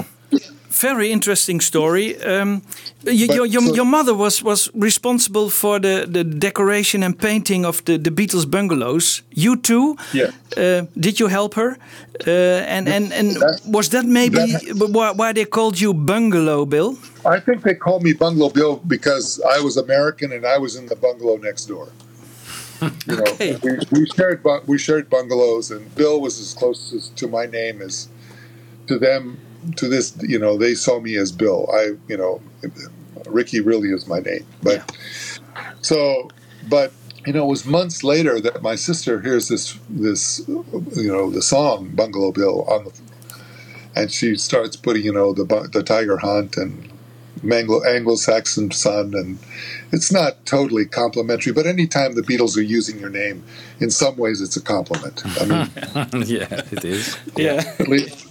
Very 0.70 1.10
interesting 1.10 1.60
story. 1.62 2.16
Um, 2.22 2.60
y- 3.04 3.26
But 3.26 3.34
your, 3.36 3.46
your, 3.46 3.62
so- 3.62 3.74
your 3.74 3.86
mother 3.86 4.14
was, 4.14 4.42
was 4.42 4.70
responsible 4.74 5.48
for 5.50 5.80
the, 5.80 6.06
the 6.12 6.22
decoration 6.24 7.02
and 7.02 7.18
painting 7.18 7.64
of 7.66 7.82
the, 7.84 7.98
the 7.98 8.10
Beatles 8.10 8.44
bungalows. 8.46 9.22
You 9.34 9.56
too? 9.56 9.96
Yeah. 10.12 10.30
Uh, 10.56 10.82
did 11.00 11.18
you 11.18 11.28
help 11.28 11.54
her? 11.54 11.76
Uh, 12.26 12.30
and 12.76 12.88
and, 12.88 13.12
and 13.12 13.36
was 13.66 13.88
that 13.88 14.04
maybe 14.04 14.38
why, 14.92 15.12
why 15.12 15.32
they 15.32 15.44
called 15.46 15.80
you 15.80 15.94
Bungalow 15.94 16.66
Bill? 16.66 16.96
I 17.24 17.40
think 17.40 17.62
they 17.62 17.74
called 17.74 18.02
me 18.02 18.12
Bungalow 18.12 18.50
Bill 18.50 18.76
because 18.86 19.40
I 19.56 19.60
was 19.64 19.76
American 19.76 20.32
and 20.32 20.44
I 20.44 20.58
was 20.58 20.76
in 20.76 20.86
the 20.86 20.96
bungalow 20.96 21.36
next 21.38 21.66
door. 21.68 21.88
You 23.06 23.16
know, 23.16 23.40
we, 23.62 23.78
we 23.92 24.06
shared 24.06 24.42
bu- 24.42 24.62
we 24.66 24.78
shared 24.78 25.10
bungalows, 25.10 25.70
and 25.70 25.94
Bill 25.94 26.20
was 26.20 26.40
as 26.40 26.54
close 26.54 26.92
as, 26.92 27.10
to 27.10 27.28
my 27.28 27.46
name 27.46 27.82
as 27.82 28.08
to 28.88 28.98
them. 28.98 29.40
To 29.76 29.88
this, 29.88 30.16
you 30.22 30.38
know, 30.38 30.56
they 30.58 30.74
saw 30.74 31.00
me 31.00 31.16
as 31.16 31.32
Bill. 31.32 31.68
I, 31.72 31.92
you 32.08 32.16
know, 32.16 32.40
Ricky 33.26 33.60
really 33.60 33.90
is 33.90 34.06
my 34.08 34.20
name, 34.20 34.46
but 34.62 34.96
so, 35.82 36.30
but 36.68 36.92
you 37.26 37.32
know, 37.32 37.44
it 37.44 37.48
was 37.48 37.66
months 37.66 38.04
later 38.04 38.40
that 38.40 38.62
my 38.62 38.76
sister 38.76 39.20
hears 39.20 39.48
this 39.48 39.78
this 39.90 40.46
you 40.48 41.12
know 41.12 41.30
the 41.30 41.42
song 41.42 41.90
Bungalow 41.94 42.32
Bill 42.32 42.64
on 42.64 42.84
the, 42.84 42.92
and 43.96 44.12
she 44.12 44.36
starts 44.36 44.76
putting 44.76 45.04
you 45.04 45.12
know 45.12 45.32
the 45.34 45.44
the 45.72 45.82
Tiger 45.82 46.18
Hunt 46.18 46.56
and 46.56 46.90
Anglo 47.42 47.82
Anglo-Saxon 47.84 48.70
Sun, 48.70 49.14
and 49.14 49.38
it's 49.92 50.12
not 50.12 50.44
totally 50.46 50.84
complimentary. 50.84 51.52
But 51.52 51.66
anytime 51.66 52.14
the 52.14 52.22
Beatles 52.22 52.56
are 52.56 52.62
using 52.62 52.98
your 52.98 53.10
name, 53.10 53.44
in 53.80 53.90
some 53.90 54.16
ways, 54.16 54.40
it's 54.40 54.56
a 54.56 54.62
compliment. 54.62 55.22
I 55.40 55.44
mean, 55.44 56.24
yeah, 56.26 56.62
it 56.70 56.84
is. 56.84 57.18
Yeah. 57.36 57.62
at 57.78 57.88
least. 57.88 58.24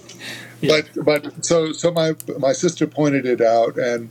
But 0.61 0.89
but 1.05 1.45
so 1.45 1.71
so 1.71 1.91
my 1.91 2.15
my 2.39 2.51
sister 2.53 2.87
pointed 2.87 3.25
it 3.25 3.41
out, 3.41 3.77
and 3.77 4.09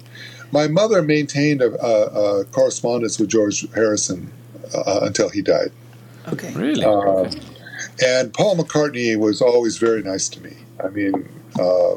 my 0.52 0.68
mother 0.68 1.02
maintained 1.02 1.60
a, 1.60 1.72
a, 1.84 2.40
a 2.40 2.44
correspondence 2.44 3.18
with 3.18 3.28
George 3.28 3.68
Harrison 3.72 4.30
uh, 4.74 5.00
until 5.02 5.28
he 5.28 5.42
died. 5.42 5.72
Okay. 6.32 6.52
Really? 6.54 6.84
Uh, 6.84 7.30
And 8.04 8.32
Paul 8.32 8.56
McCartney 8.56 9.16
was 9.16 9.40
always 9.40 9.78
very 9.78 10.02
nice 10.02 10.28
to 10.30 10.40
me. 10.42 10.54
I 10.84 10.88
mean, 10.88 11.28
uh, 11.58 11.96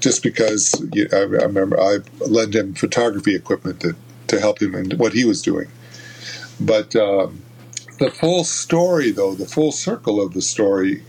just 0.00 0.22
because 0.22 0.74
you 0.92 1.08
I, 1.12 1.16
I 1.16 1.20
remember 1.22 1.80
I 1.80 1.98
lent 2.20 2.54
him 2.54 2.74
photography 2.74 3.34
equipment 3.34 3.80
to, 3.80 3.94
to 4.28 4.40
help 4.40 4.60
him 4.60 4.74
in 4.74 4.92
what 4.98 5.12
he 5.12 5.24
was 5.24 5.42
doing. 5.42 5.68
But 6.60 6.94
um, 6.96 7.42
the 7.98 8.10
full 8.10 8.44
story, 8.44 9.10
though, 9.10 9.34
the 9.34 9.46
full 9.46 9.72
circle 9.72 10.20
of 10.20 10.34
the 10.34 10.42
story, 10.42 11.02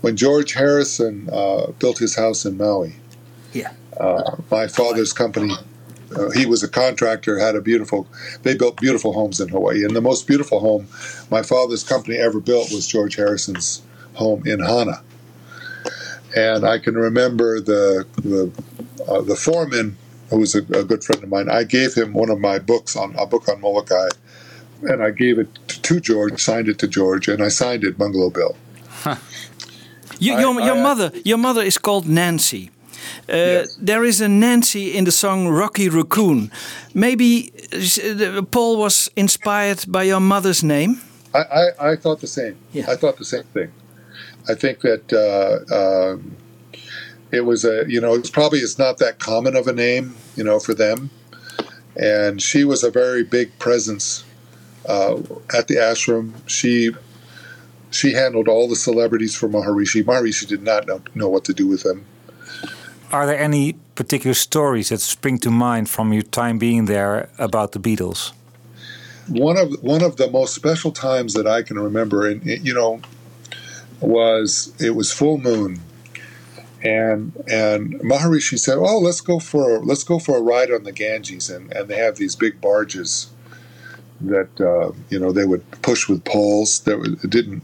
when 0.00 0.16
George 0.16 0.52
Harrison 0.52 1.28
uh, 1.32 1.72
built 1.78 1.98
his 1.98 2.16
house 2.16 2.44
in 2.44 2.56
Maui, 2.56 2.96
Yeah. 3.52 3.72
uh, 3.98 4.36
my 4.50 4.66
father's 4.66 5.12
company. 5.12 5.54
Uh, 6.14 6.30
he 6.30 6.46
was 6.46 6.62
a 6.62 6.68
contractor, 6.68 7.38
had 7.40 7.56
a 7.56 7.60
beautiful. 7.60 8.06
They 8.42 8.54
built 8.54 8.76
beautiful 8.76 9.14
homes 9.14 9.40
in 9.40 9.48
Hawaii, 9.48 9.84
and 9.84 9.96
the 9.96 10.00
most 10.00 10.28
beautiful 10.28 10.60
home 10.60 10.86
my 11.28 11.42
father's 11.42 11.82
company 11.82 12.18
ever 12.18 12.38
built 12.40 12.70
was 12.70 12.86
George 12.86 13.16
Harrison's 13.16 13.82
home 14.12 14.46
in 14.46 14.60
Hana. 14.60 15.02
And 16.36 16.64
I 16.66 16.78
can 16.78 16.94
remember 16.94 17.60
the 17.60 18.04
the 18.16 18.50
uh, 19.08 19.20
the 19.22 19.36
foreman, 19.36 19.96
who 20.30 20.38
was 20.38 20.54
a, 20.54 20.60
a 20.78 20.84
good 20.84 21.04
friend 21.04 21.22
of 21.22 21.28
mine. 21.28 21.48
I 21.48 21.64
gave 21.64 21.94
him 21.94 22.12
one 22.12 22.30
of 22.30 22.38
my 22.40 22.58
books 22.58 22.96
on 22.96 23.14
a 23.16 23.26
book 23.26 23.48
on 23.48 23.60
Molokai, 23.60 24.08
and 24.82 25.02
I 25.02 25.10
gave 25.10 25.38
it 25.38 25.48
to 25.68 26.00
George, 26.00 26.40
signed 26.42 26.68
it 26.68 26.78
to 26.78 26.88
George, 26.88 27.28
and 27.28 27.42
I 27.42 27.48
signed 27.50 27.84
it 27.84 27.96
Bungalow 27.98 28.30
Bill. 28.30 28.56
You, 30.18 30.34
I- 30.34 30.40
your 30.40 30.60
your 30.60 30.76
I- 30.76 30.82
mother 30.82 31.10
your 31.24 31.38
mother 31.38 31.62
is 31.62 31.78
called 31.78 32.06
Nancy. 32.08 32.70
Uh, 33.28 33.64
There 33.86 34.04
is 34.08 34.20
a 34.20 34.28
Nancy 34.28 34.96
in 34.96 35.04
the 35.04 35.10
song 35.12 35.48
Rocky 35.48 35.88
Raccoon. 35.88 36.50
Maybe 36.94 37.52
uh, 37.72 38.42
Paul 38.50 38.76
was 38.78 39.10
inspired 39.14 39.84
by 39.86 40.04
your 40.06 40.20
mother's 40.20 40.62
name. 40.62 40.96
I, 41.34 41.38
I, 41.38 41.92
I 41.92 41.96
thought 41.96 42.20
the 42.20 42.26
same. 42.26 42.54
I 42.88 42.96
thought 42.96 43.16
the 43.18 43.24
same 43.24 43.44
thing. 43.52 43.68
I 44.48 44.54
think 44.54 44.80
that 44.80 45.12
uh, 45.12 46.12
um, 46.12 46.36
it 47.30 47.42
was 47.42 47.64
a, 47.64 47.84
you 47.88 48.00
know, 48.00 48.14
it's 48.14 48.30
probably 48.30 48.60
it's 48.60 48.78
not 48.78 48.98
that 48.98 49.18
common 49.18 49.56
of 49.56 49.66
a 49.66 49.72
name, 49.72 50.14
you 50.36 50.44
know, 50.44 50.58
for 50.58 50.74
them. 50.74 51.10
And 51.96 52.42
she 52.42 52.64
was 52.64 52.82
a 52.82 52.90
very 52.90 53.22
big 53.22 53.56
presence 53.58 54.24
uh, 54.88 55.16
at 55.56 55.68
the 55.68 55.76
ashram. 55.76 56.32
She 56.46 56.90
she 57.90 58.12
handled 58.12 58.48
all 58.48 58.68
the 58.68 58.76
celebrities 58.76 59.36
for 59.36 59.48
Maharishi. 59.48 60.02
Maharishi 60.02 60.48
did 60.48 60.62
not 60.62 60.88
know, 60.88 61.00
know 61.14 61.28
what 61.28 61.44
to 61.44 61.54
do 61.54 61.68
with 61.68 61.84
them. 61.84 62.04
Are 63.12 63.24
there 63.24 63.38
any 63.38 63.74
particular 63.94 64.34
stories 64.34 64.88
that 64.88 65.00
spring 65.00 65.38
to 65.38 65.50
mind 65.50 65.88
from 65.88 66.12
your 66.12 66.22
time 66.22 66.58
being 66.58 66.86
there 66.86 67.30
about 67.38 67.70
the 67.70 67.78
Beatles? 67.78 68.32
one 69.28 69.56
of 69.56 69.82
one 69.82 70.02
of 70.02 70.16
the 70.16 70.30
most 70.30 70.54
special 70.54 70.92
times 70.92 71.34
that 71.34 71.46
I 71.46 71.62
can 71.62 71.78
remember, 71.78 72.28
and 72.28 72.44
you 72.44 72.74
know, 72.74 73.00
was 74.04 74.74
it 74.80 74.94
was 74.94 75.12
full 75.12 75.38
moon, 75.38 75.80
and 76.82 77.32
and 77.48 77.94
Maharishi 78.00 78.58
said, 78.58 78.78
"Oh, 78.78 78.98
let's 78.98 79.20
go 79.20 79.38
for 79.38 79.84
let's 79.84 80.04
go 80.04 80.18
for 80.18 80.36
a 80.36 80.42
ride 80.42 80.70
on 80.70 80.84
the 80.84 80.92
Ganges," 80.92 81.50
and 81.50 81.72
and 81.72 81.88
they 81.88 81.96
have 81.96 82.16
these 82.16 82.36
big 82.36 82.60
barges 82.60 83.30
that 84.20 84.60
uh, 84.60 84.92
you 85.10 85.18
know 85.18 85.32
they 85.32 85.44
would 85.44 85.68
push 85.82 86.08
with 86.08 86.24
poles 86.24 86.80
that 86.80 87.28
didn't. 87.28 87.62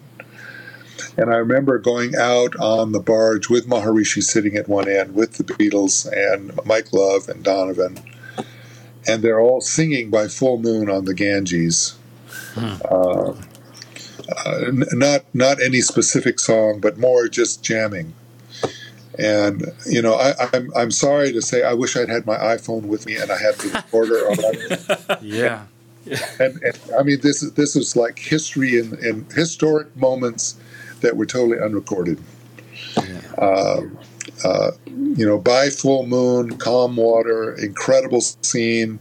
And 1.17 1.31
I 1.31 1.37
remember 1.37 1.79
going 1.79 2.15
out 2.15 2.55
on 2.57 2.93
the 2.93 3.01
barge 3.01 3.49
with 3.49 3.67
Maharishi 3.67 4.23
sitting 4.23 4.57
at 4.57 4.69
one 4.69 4.89
end 4.89 5.15
with 5.15 5.35
the 5.35 5.45
Beatles 5.45 6.07
and 6.11 6.59
Mike 6.65 6.93
Love 6.93 7.29
and 7.29 7.43
Donovan 7.43 7.99
and 9.07 9.23
they're 9.23 9.41
all 9.41 9.61
singing 9.61 10.11
by 10.11 10.29
full 10.29 10.59
moon 10.59 10.91
on 10.91 11.05
the 11.05 11.15
Ganges. 11.15 11.97
Uh, 12.57 13.35
uh, 14.45 14.65
n- 14.67 14.85
not 14.93 15.25
not 15.35 15.63
any 15.63 15.81
specific 15.81 16.39
song, 16.41 16.81
but 16.81 16.99
more 16.99 17.29
just 17.29 17.63
jamming. 17.63 18.15
And 19.19 19.67
you 19.87 20.01
know, 20.03 20.15
I, 20.15 20.35
I'm 20.53 20.71
I'm 20.77 20.91
sorry 20.91 21.33
to 21.33 21.43
say, 21.43 21.63
I 21.63 21.75
wish 21.75 21.97
I'd 21.97 22.09
had 22.09 22.27
my 22.27 22.37
iPhone 22.37 22.83
with 22.85 23.07
me 23.07 23.17
and 23.17 23.31
I 23.31 23.39
had 23.39 23.55
the 23.57 23.69
recorder 23.93 24.17
on. 24.31 25.19
Yeah. 25.23 25.67
and, 26.39 26.63
and 26.63 26.79
I 26.99 27.03
mean, 27.03 27.21
this 27.21 27.43
is 27.43 27.53
this 27.53 27.77
is 27.77 27.95
like 27.97 28.19
history 28.19 28.79
and, 28.79 28.95
and 28.95 29.31
historic 29.33 29.95
moments 29.97 30.59
that 31.03 31.17
were 31.17 31.27
totally 31.27 31.59
unrecorded. 31.59 32.19
Uh, 33.39 33.83
uh, 34.45 34.71
you 34.87 35.27
know, 35.27 35.39
by 35.39 35.69
full 35.71 36.07
moon, 36.07 36.57
calm 36.57 36.97
water, 36.97 37.55
incredible 37.55 38.21
scene 38.21 38.99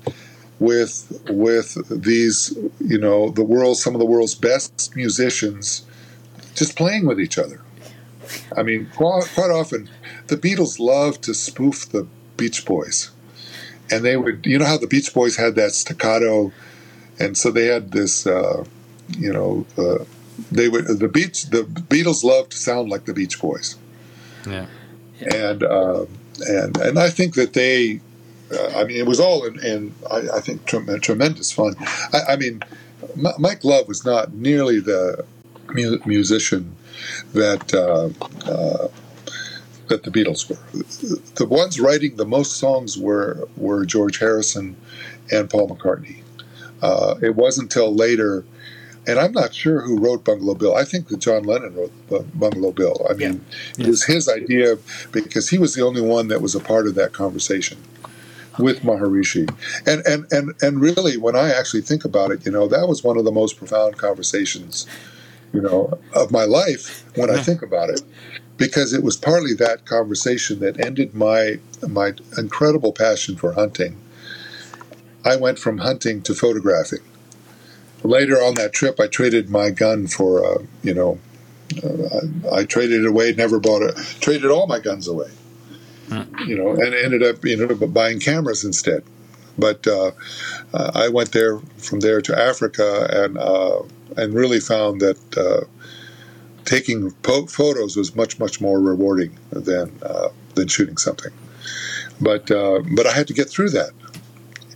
with 0.60 1.22
with 1.30 1.78
these, 2.04 2.58
you 2.80 2.98
know, 2.98 3.30
the 3.30 3.44
world, 3.44 3.78
some 3.78 3.96
of 3.96 4.00
the 4.00 4.06
world's 4.06 4.36
best 4.36 4.96
musicians, 4.96 5.86
just 6.56 6.76
playing 6.76 7.06
with 7.06 7.20
each 7.20 7.38
other. 7.38 7.62
I 8.56 8.62
mean, 8.64 8.90
quite, 8.96 9.28
quite 9.34 9.50
often, 9.50 9.90
the 10.28 10.38
Beatles 10.38 10.80
loved 10.80 11.24
to 11.24 11.34
spoof 11.34 11.90
the 11.90 12.06
Beach 12.38 12.66
Boys, 12.66 13.10
and 13.90 14.06
they 14.06 14.18
would, 14.18 14.46
you 14.46 14.60
know, 14.60 14.66
how 14.66 14.78
the 14.78 14.88
Beach 14.88 15.14
Boys 15.14 15.36
had 15.38 15.56
that 15.56 15.72
staccato, 15.72 16.52
and 17.20 17.38
so 17.38 17.50
they 17.52 17.66
had 17.66 17.92
this, 17.92 18.28
uh, 18.28 18.64
you 19.18 19.34
know, 19.34 19.66
uh, 19.78 20.04
they 20.52 20.70
would 20.70 20.86
the 21.00 21.08
Beach, 21.08 21.46
the 21.50 21.64
Beatles 21.64 22.24
loved 22.24 22.52
to 22.52 22.58
sound 22.58 22.90
like 22.90 23.06
the 23.06 23.14
Beach 23.14 23.42
Boys 23.42 23.76
Yeah. 24.46 24.68
and 25.34 25.64
uh, 25.64 26.06
and 26.48 26.78
and 26.78 27.00
I 27.00 27.10
think 27.10 27.34
that 27.36 27.54
they, 27.54 28.00
I 28.52 28.84
mean, 28.84 28.98
it 28.98 29.06
was 29.06 29.20
all 29.20 29.46
in, 29.46 29.60
in 29.60 29.96
I, 30.10 30.38
I 30.38 30.42
think 30.42 30.66
trem- 30.66 31.00
tremendous 31.02 31.52
fun. 31.52 31.76
I, 32.14 32.34
I 32.34 32.36
mean, 32.36 32.62
M- 33.16 33.34
Mike 33.38 33.64
Love 33.64 33.88
was 33.88 34.06
not 34.06 34.34
nearly 34.34 34.80
the 34.80 35.26
mu- 35.74 36.00
musician 36.06 36.76
that 37.34 37.74
uh, 37.74 38.10
uh, 38.50 38.88
that 39.88 40.04
the 40.04 40.12
Beatles 40.12 40.50
were. 40.50 40.58
The 41.36 41.46
ones 41.46 41.80
writing 41.80 42.16
the 42.16 42.26
most 42.26 42.58
songs 42.58 42.98
were 42.98 43.48
were 43.58 43.86
George 43.86 44.20
Harrison 44.20 44.76
and 45.32 45.50
Paul 45.50 45.70
McCartney. 45.70 46.24
Uh, 46.82 47.16
it 47.22 47.36
wasn't 47.36 47.74
until 47.74 47.94
later. 47.94 48.46
And 49.08 49.18
I'm 49.18 49.32
not 49.32 49.56
sure 49.56 49.82
who 49.82 49.98
wrote 49.98 50.24
Bungalow 50.24 50.54
Bill. 50.54 50.76
I 50.76 50.84
think 50.84 51.08
that 51.08 51.18
John 51.20 51.44
Lennon 51.44 51.74
wrote 51.74 51.92
Bu- 52.10 52.26
Bungalow 52.36 52.72
Bill. 52.74 53.08
I 53.10 53.14
mean, 53.14 53.44
it 53.78 53.88
was 53.88 54.04
his 54.04 54.30
idea 54.30 54.78
because 55.12 55.50
he 55.50 55.58
was 55.58 55.74
the 55.74 55.84
only 55.84 56.02
one 56.02 56.28
that 56.28 56.42
was 56.42 56.54
a 56.54 56.60
part 56.60 56.86
of 56.88 56.96
that 56.96 57.14
conversation 57.14 57.80
with 58.60 58.82
Maharishi. 58.82 59.50
And 59.88 60.06
and 60.06 60.32
and 60.32 60.54
and 60.62 60.82
really, 60.82 61.18
when 61.18 61.36
I 61.36 61.52
actually 61.52 61.82
think 61.82 62.06
about 62.06 62.32
it, 62.32 62.46
you 62.46 62.52
know, 62.52 62.68
that 62.68 62.88
was 62.88 63.04
one 63.04 63.18
of 63.18 63.26
the 63.26 63.32
most 63.32 63.58
profound 63.58 63.98
conversations, 63.98 64.86
you 65.54 65.62
know, 65.62 66.00
of 66.14 66.32
my 66.32 66.44
life 66.44 67.06
when 67.16 67.30
I 67.30 67.42
think 67.42 67.62
about 67.62 67.90
it, 67.90 68.02
because 68.58 68.94
it 68.94 69.04
was 69.04 69.18
partly 69.18 69.54
that 69.56 69.86
conversation 69.86 70.60
that 70.60 70.80
ended 70.80 71.16
my 71.16 71.60
my 71.88 72.14
incredible 72.38 72.94
passion 72.94 73.36
for 73.36 73.54
hunting. 73.54 73.98
I 75.26 75.36
went 75.36 75.60
from 75.60 75.80
hunting 75.80 76.22
to 76.24 76.34
photographing 76.34 77.00
later 78.04 78.36
on 78.36 78.56
that 78.56 78.74
trip, 78.74 79.00
I 79.00 79.08
traded 79.08 79.50
my 79.50 79.70
gun 79.70 80.08
for, 80.08 80.46
uh, 80.46 80.64
you 80.84 80.94
know, 80.94 81.20
uh, 81.84 82.52
I, 82.52 82.60
I 82.60 82.66
traded 82.66 83.02
it 83.04 83.08
away, 83.08 83.34
never 83.34 83.60
bought 83.60 83.82
it, 83.82 83.96
traded 84.20 84.50
all 84.50 84.68
my 84.68 84.80
guns 84.80 85.08
away, 85.08 85.30
you 86.46 86.58
know, 86.58 86.72
and 86.72 86.94
ended 86.94 87.24
up 87.24 87.44
you 87.46 87.58
know 87.58 87.76
buying 87.88 88.20
cameras 88.20 88.64
instead. 88.64 89.04
But 89.58 89.86
uh, 89.88 90.12
I 90.74 91.10
went 91.10 91.34
there 91.34 91.60
from 91.78 92.00
there 92.00 92.22
to 92.22 92.38
Africa 92.38 93.08
and 93.12 93.38
uh, 93.38 93.82
and 94.18 94.34
really 94.34 94.60
found 94.60 95.02
that 95.02 95.38
uh, 95.38 95.66
taking 96.66 97.12
po- 97.24 97.48
photos 97.48 97.96
was 97.96 98.16
much 98.16 98.40
much 98.40 98.62
more 98.62 98.80
rewarding 98.80 99.38
than 99.52 99.92
uh, 100.04 100.30
than 100.56 100.68
shooting 100.68 100.98
something. 100.98 101.32
But 102.22 102.52
uh, 102.52 102.82
but 102.96 103.08
I 103.08 103.12
had 103.12 103.28
to 103.28 103.34
get 103.34 103.50
through 103.50 103.72
that, 103.72 103.92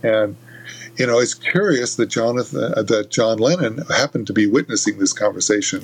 and 0.02 0.36
you 0.96 1.06
know 1.06 1.18
it's 1.18 1.34
curious 1.34 1.96
that 1.96 2.06
Jonathan 2.06 2.74
uh, 2.76 2.82
that 2.82 3.10
John 3.10 3.38
Lennon 3.38 3.78
happened 3.96 4.26
to 4.28 4.32
be 4.32 4.46
witnessing 4.46 4.98
this 4.98 5.12
conversation 5.12 5.82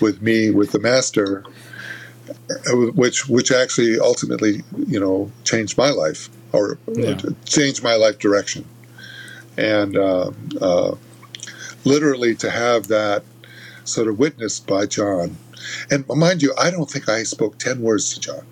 with 0.00 0.22
me 0.22 0.50
with 0.50 0.72
the 0.72 0.78
master, 0.78 1.44
which 2.94 3.28
which 3.28 3.50
actually 3.52 3.98
ultimately 3.98 4.62
you 4.86 5.00
know 5.00 5.30
changed 5.44 5.76
my 5.78 5.90
life 5.90 6.28
or 6.52 6.78
Yeah. 6.86 7.16
changed 7.44 7.82
my 7.82 7.94
life 7.94 8.18
direction, 8.18 8.64
and 9.56 9.96
uh, 9.96 10.30
uh, 10.60 10.94
literally 11.84 12.34
to 12.36 12.50
have 12.50 12.88
that 12.88 13.22
sort 13.84 14.08
of 14.08 14.18
witnessed 14.18 14.66
by 14.66 14.86
John. 14.86 15.36
And 15.90 16.06
mind 16.08 16.42
you, 16.42 16.54
I 16.58 16.70
don't 16.70 16.90
think 16.90 17.08
I 17.08 17.22
spoke 17.24 17.58
ten 17.58 17.80
words 17.82 18.14
to 18.14 18.20
John. 18.20 18.44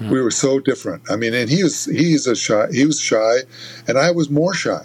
We 0.00 0.22
were 0.22 0.30
so 0.30 0.60
different. 0.60 1.02
I 1.10 1.16
mean, 1.16 1.34
and 1.34 1.50
he 1.50 1.62
was 1.62 1.84
he's 1.84 2.26
a 2.26 2.34
shy. 2.34 2.68
He 2.72 2.86
was 2.86 2.98
shy, 2.98 3.40
and 3.86 3.98
I 3.98 4.10
was 4.12 4.30
more 4.30 4.54
shy. 4.54 4.84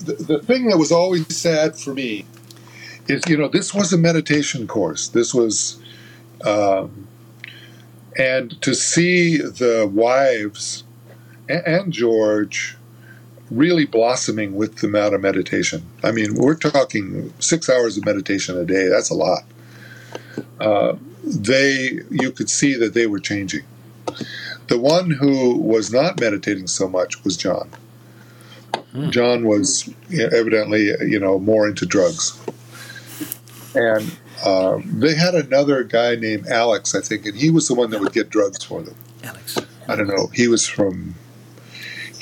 The, 0.00 0.14
the 0.14 0.38
thing 0.38 0.68
that 0.68 0.78
was 0.78 0.90
always 0.90 1.36
sad 1.36 1.76
for 1.76 1.92
me 1.92 2.24
is, 3.06 3.22
you 3.28 3.36
know, 3.36 3.48
this 3.48 3.74
was 3.74 3.92
a 3.92 3.98
meditation 3.98 4.66
course. 4.66 5.08
This 5.08 5.34
was, 5.34 5.78
um, 6.44 7.06
and 8.18 8.60
to 8.62 8.74
see 8.74 9.38
the 9.38 9.90
wives 9.92 10.84
and, 11.48 11.66
and 11.66 11.92
George 11.92 12.76
really 13.50 13.84
blossoming 13.84 14.54
with 14.54 14.76
the 14.76 14.86
amount 14.86 15.14
of 15.14 15.20
meditation. 15.20 15.84
I 16.04 16.12
mean, 16.12 16.34
we're 16.34 16.54
talking 16.54 17.32
six 17.40 17.68
hours 17.68 17.96
of 17.96 18.04
meditation 18.04 18.56
a 18.56 18.64
day. 18.64 18.88
That's 18.88 19.10
a 19.10 19.14
lot. 19.14 19.42
Uh, 20.60 20.96
they, 21.24 22.00
you 22.10 22.30
could 22.30 22.48
see 22.48 22.74
that 22.74 22.94
they 22.94 23.06
were 23.06 23.18
changing. 23.18 23.64
The 24.68 24.78
one 24.78 25.10
who 25.10 25.58
was 25.58 25.92
not 25.92 26.20
meditating 26.20 26.68
so 26.68 26.88
much 26.88 27.24
was 27.24 27.36
John. 27.36 27.70
John 29.10 29.44
was 29.44 29.92
evidently, 30.12 30.92
you 31.00 31.18
know, 31.18 31.38
more 31.38 31.68
into 31.68 31.86
drugs. 31.86 32.38
And 33.74 34.16
uh, 34.44 34.78
they 34.84 35.14
had 35.14 35.34
another 35.34 35.84
guy 35.84 36.16
named 36.16 36.46
Alex, 36.46 36.94
I 36.94 37.00
think, 37.00 37.26
and 37.26 37.36
he 37.36 37.50
was 37.50 37.68
the 37.68 37.74
one 37.74 37.90
that 37.90 38.00
would 38.00 38.12
get 38.12 38.30
drugs 38.30 38.64
for 38.64 38.82
them. 38.82 38.94
Alex. 39.22 39.58
I 39.88 39.96
don't 39.96 40.08
know. 40.08 40.28
He 40.32 40.48
was 40.48 40.66
from. 40.66 41.14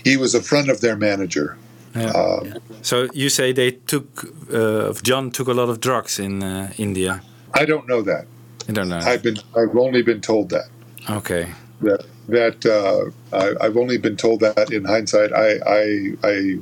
He 0.04 0.16
was 0.16 0.34
a 0.34 0.42
friend 0.42 0.70
of 0.70 0.80
their 0.80 0.96
manager. 0.96 1.56
Um, 1.94 2.54
So 2.82 3.08
you 3.12 3.28
say 3.28 3.52
they 3.52 3.72
took, 3.72 4.06
uh, 4.52 4.92
John 5.02 5.30
took 5.30 5.48
a 5.48 5.52
lot 5.52 5.68
of 5.68 5.80
drugs 5.80 6.18
in 6.18 6.42
uh, 6.42 6.72
India. 6.76 7.22
I 7.54 7.64
don't 7.64 7.88
know 7.88 8.02
that. 8.02 8.26
You 8.68 8.74
don't 8.74 8.88
know. 8.88 8.98
I've 8.98 9.22
been. 9.22 9.38
I've 9.56 9.76
only 9.76 10.02
been 10.02 10.20
told 10.20 10.50
that. 10.50 10.68
Okay. 11.08 11.52
That 11.80 12.04
that 12.28 12.66
uh, 12.66 13.36
I, 13.36 13.66
I've 13.66 13.76
only 13.76 13.98
been 13.98 14.16
told 14.16 14.40
that 14.40 14.70
in 14.70 14.84
hindsight. 14.84 15.32
I 15.32 15.58
I, 15.66 15.82
I 16.22 16.58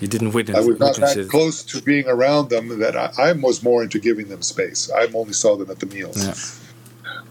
You 0.00 0.08
didn't 0.08 0.32
witness, 0.32 0.56
I 0.56 0.60
was 0.60 0.78
not 0.78 0.96
that 0.96 1.16
it. 1.16 1.28
close 1.30 1.62
to 1.64 1.80
being 1.82 2.06
around 2.08 2.50
them 2.50 2.78
that 2.80 2.96
I, 2.96 3.10
I 3.18 3.32
was 3.32 3.62
more 3.62 3.82
into 3.82 3.98
giving 3.98 4.28
them 4.28 4.42
space. 4.42 4.90
I 4.90 5.06
only 5.14 5.32
saw 5.32 5.56
them 5.56 5.70
at 5.70 5.80
the 5.80 5.86
meals, 5.86 6.60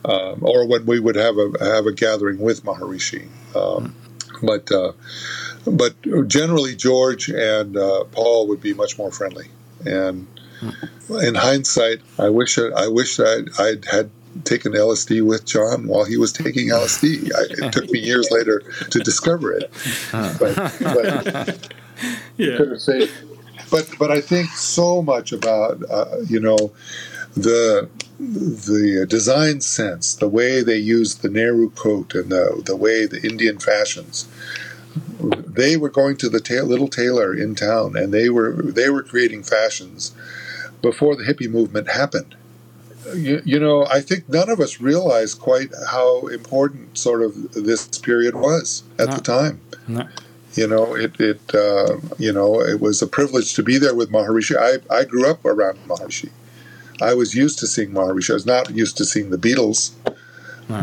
um, 0.05 0.39
or 0.41 0.65
when 0.67 0.85
we 0.85 0.99
would 0.99 1.15
have 1.15 1.37
a 1.37 1.51
have 1.59 1.85
a 1.85 1.93
gathering 1.93 2.39
with 2.39 2.63
Maharishi. 2.63 3.27
Um, 3.55 3.95
But 4.41 4.71
uh, 4.71 4.91
but 5.65 5.93
generally, 6.27 6.75
George 6.75 7.29
and 7.29 7.77
uh, 7.77 8.03
Paul 8.11 8.47
would 8.47 8.61
be 8.61 8.73
much 8.73 8.97
more 8.97 9.11
friendly. 9.11 9.47
And 9.85 10.27
in 11.09 11.35
hindsight, 11.35 12.01
I 12.19 12.29
wish 12.29 12.57
I, 12.59 12.67
I 12.75 12.87
wish 12.87 13.19
I'd, 13.19 13.49
I'd 13.59 13.85
had 13.85 14.09
taken 14.43 14.73
LSD 14.73 15.21
with 15.25 15.45
John 15.45 15.87
while 15.87 16.03
he 16.05 16.17
was 16.17 16.33
taking 16.33 16.69
LSD. 16.69 17.31
I, 17.33 17.67
it 17.67 17.71
took 17.71 17.89
me 17.91 17.99
years 17.99 18.29
later 18.31 18.61
to 18.89 18.99
discover 18.99 19.53
it. 19.53 19.71
But, 20.11 20.55
but 20.81 21.73
Yeah. 22.37 22.57
could 22.57 22.71
have 22.71 22.81
saved. 22.81 23.11
But 23.71 23.89
but 23.97 24.11
I 24.11 24.21
think 24.21 24.49
so 24.49 25.01
much 25.01 25.31
about 25.31 25.81
uh, 25.89 26.17
you 26.27 26.39
know 26.39 26.71
the 27.35 27.89
the 28.19 29.05
design 29.09 29.61
sense, 29.61 30.15
the 30.15 30.27
way 30.29 30.61
they 30.61 30.77
used 30.77 31.21
the 31.21 31.29
Nehru 31.29 31.69
coat 31.71 32.13
and 32.15 32.29
the 32.31 32.61
the 32.65 32.75
way 32.75 33.05
the 33.05 33.21
Indian 33.21 33.59
fashions. 33.59 34.27
They 35.19 35.77
were 35.77 35.89
going 35.89 36.17
to 36.17 36.29
the 36.29 36.39
ta- 36.39 36.65
little 36.65 36.87
tailor 36.87 37.33
in 37.33 37.55
town, 37.55 37.95
and 37.95 38.13
they 38.13 38.29
were 38.29 38.61
they 38.61 38.89
were 38.89 39.03
creating 39.03 39.43
fashions 39.43 40.13
before 40.81 41.15
the 41.15 41.23
hippie 41.23 41.49
movement 41.49 41.89
happened. 41.89 42.35
You, 43.15 43.41
you 43.43 43.59
know, 43.59 43.85
I 43.87 43.99
think 44.01 44.29
none 44.29 44.49
of 44.49 44.59
us 44.59 44.79
realized 44.79 45.39
quite 45.39 45.71
how 45.89 46.27
important 46.27 46.97
sort 46.97 47.21
of 47.21 47.51
this 47.53 47.87
period 47.99 48.35
was 48.35 48.83
at 48.97 49.11
the 49.11 49.21
time 49.21 49.61
No. 49.87 50.07
You 50.55 50.67
know 50.67 50.95
it 50.95 51.19
it 51.19 51.41
uh, 51.55 51.97
you 52.17 52.31
know 52.31 52.61
it 52.61 52.79
was 52.79 53.01
a 53.01 53.07
privilege 53.07 53.53
to 53.55 53.63
be 53.63 53.77
there 53.77 53.95
with 53.95 54.11
Maharishi. 54.11 54.55
I 54.57 54.71
I 54.93 55.03
grew 55.03 55.25
up 55.29 55.43
around 55.45 55.79
Maharishi. 55.87 56.29
I 57.01 57.13
was 57.13 57.33
used 57.33 57.59
to 57.59 57.67
seeing 57.67 57.91
Maharishi. 57.91 58.31
I 58.31 58.33
was 58.33 58.45
not 58.45 58.69
used 58.69 58.97
to 58.97 59.05
seeing 59.05 59.29
the 59.31 59.37
Beatles, 59.37 59.91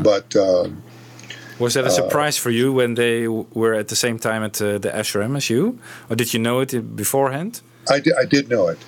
but 0.02 0.34
um, 0.36 0.82
Was 1.58 1.74
that 1.74 1.84
a 1.84 1.88
uh, 1.88 1.90
surprise 1.90 2.36
for 2.36 2.50
you 2.50 2.72
when 2.72 2.94
they 2.94 3.28
were 3.28 3.74
at 3.74 3.88
the 3.88 3.96
same 3.96 4.18
time 4.18 4.42
at 4.42 4.60
uh, 4.60 4.78
the 4.78 4.90
ashram 4.90 5.36
as 5.36 5.48
you, 5.50 5.78
or 6.08 6.16
did 6.16 6.34
you 6.34 6.40
know 6.40 6.60
it 6.60 6.96
beforehand? 6.96 7.60
I 7.88 8.00
did 8.00 8.14
I 8.22 8.24
did 8.24 8.48
know 8.48 8.68
it. 8.68 8.78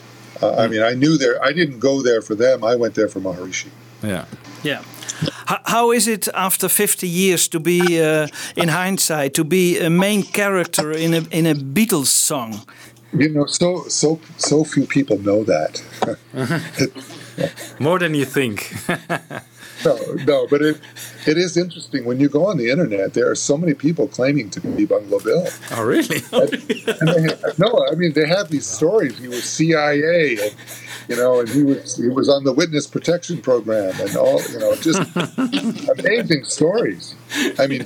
Uh, 0.43 0.57
I 0.57 0.67
mean, 0.69 0.83
I 0.83 0.95
knew 0.95 1.17
there. 1.17 1.37
I 1.49 1.53
didn't 1.53 1.79
go 1.79 2.03
there 2.03 2.21
for 2.21 2.35
them. 2.35 2.65
I 2.65 2.75
went 2.75 2.95
there 2.95 3.09
for 3.09 3.21
Maharishi. 3.21 3.69
Yeah. 4.03 4.25
Yeah. 4.65 4.83
H- 5.51 5.61
how 5.65 5.93
is 5.93 6.07
it 6.07 6.29
after 6.35 6.69
50 6.69 7.07
years 7.07 7.49
to 7.49 7.61
be, 7.61 8.01
uh, 8.01 8.27
in 8.57 8.69
hindsight, 8.69 9.35
to 9.35 9.45
be 9.45 9.79
a 9.79 9.91
main 9.91 10.23
character 10.23 10.93
in 10.93 11.15
a 11.15 11.23
in 11.31 11.47
a 11.47 11.55
Beatles 11.55 12.09
song? 12.09 12.61
You 13.19 13.29
know, 13.29 13.47
so 13.47 13.89
so 13.89 14.19
so 14.39 14.65
few 14.65 14.87
people 14.87 15.19
know 15.19 15.45
that. 15.45 15.83
More 17.79 17.99
than 17.99 18.15
you 18.15 18.25
think. 18.25 18.73
no, 19.85 19.97
no, 20.27 20.47
but 20.47 20.63
it 20.63 20.81
it 21.27 21.39
is 21.39 21.57
interesting 21.57 22.05
when 22.05 22.21
you 22.21 22.29
go 22.29 22.47
on 22.47 22.57
the 22.57 22.71
internet. 22.71 23.15
There 23.15 23.31
are 23.31 23.35
so 23.35 23.57
many 23.57 23.75
people 23.75 24.09
claiming 24.09 24.51
to 24.51 24.61
be 24.61 24.85
Bungalow 24.85 25.21
Bill. 25.21 25.47
oh, 25.73 25.85
really? 25.85 26.19
and 26.33 27.31
have, 27.31 27.59
no, 27.59 27.87
I 27.91 27.95
mean 27.95 28.13
they 28.13 28.27
have 28.27 28.49
these 28.49 28.67
stories. 28.67 29.19
He 29.19 29.29
was 29.29 29.45
CIA, 29.45 30.39
and 30.39 30.55
you 31.09 31.17
know, 31.17 31.41
and 31.41 31.49
he 31.49 31.63
was 31.63 31.97
he 31.97 32.09
was 32.09 32.29
on 32.29 32.45
the 32.45 32.53
witness 32.53 32.87
protection 32.87 33.41
program, 33.41 33.95
and 34.01 34.17
all 34.17 34.41
you 34.43 34.59
know, 34.59 34.75
just 34.77 35.03
amazing 35.99 36.45
stories. 36.45 37.15
I 37.59 37.67
mean, 37.67 37.85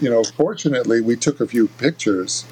you 0.00 0.10
know, 0.10 0.24
fortunately, 0.24 1.00
we 1.00 1.16
took 1.16 1.40
a 1.40 1.46
few 1.46 1.68
pictures. 1.68 2.44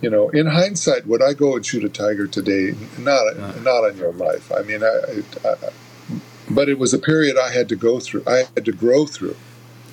You 0.00 0.10
know, 0.10 0.30
in 0.30 0.46
hindsight, 0.46 1.06
would 1.06 1.22
I 1.22 1.32
go 1.32 1.54
and 1.54 1.64
shoot 1.64 1.84
a 1.84 1.88
tiger 1.88 2.26
today? 2.26 2.76
Not 2.98 3.36
not 3.62 3.84
on 3.84 3.96
your 3.96 4.12
life. 4.12 4.50
I 4.50 4.62
mean, 4.62 4.82
I, 4.82 5.22
I, 5.44 5.54
but 6.54 6.68
it 6.68 6.78
was 6.78 6.92
a 6.94 6.98
period 6.98 7.36
I 7.38 7.50
had 7.50 7.68
to 7.70 7.76
go 7.76 8.00
through. 8.00 8.22
I 8.26 8.44
had 8.54 8.64
to 8.64 8.72
grow 8.72 9.06
through 9.06 9.36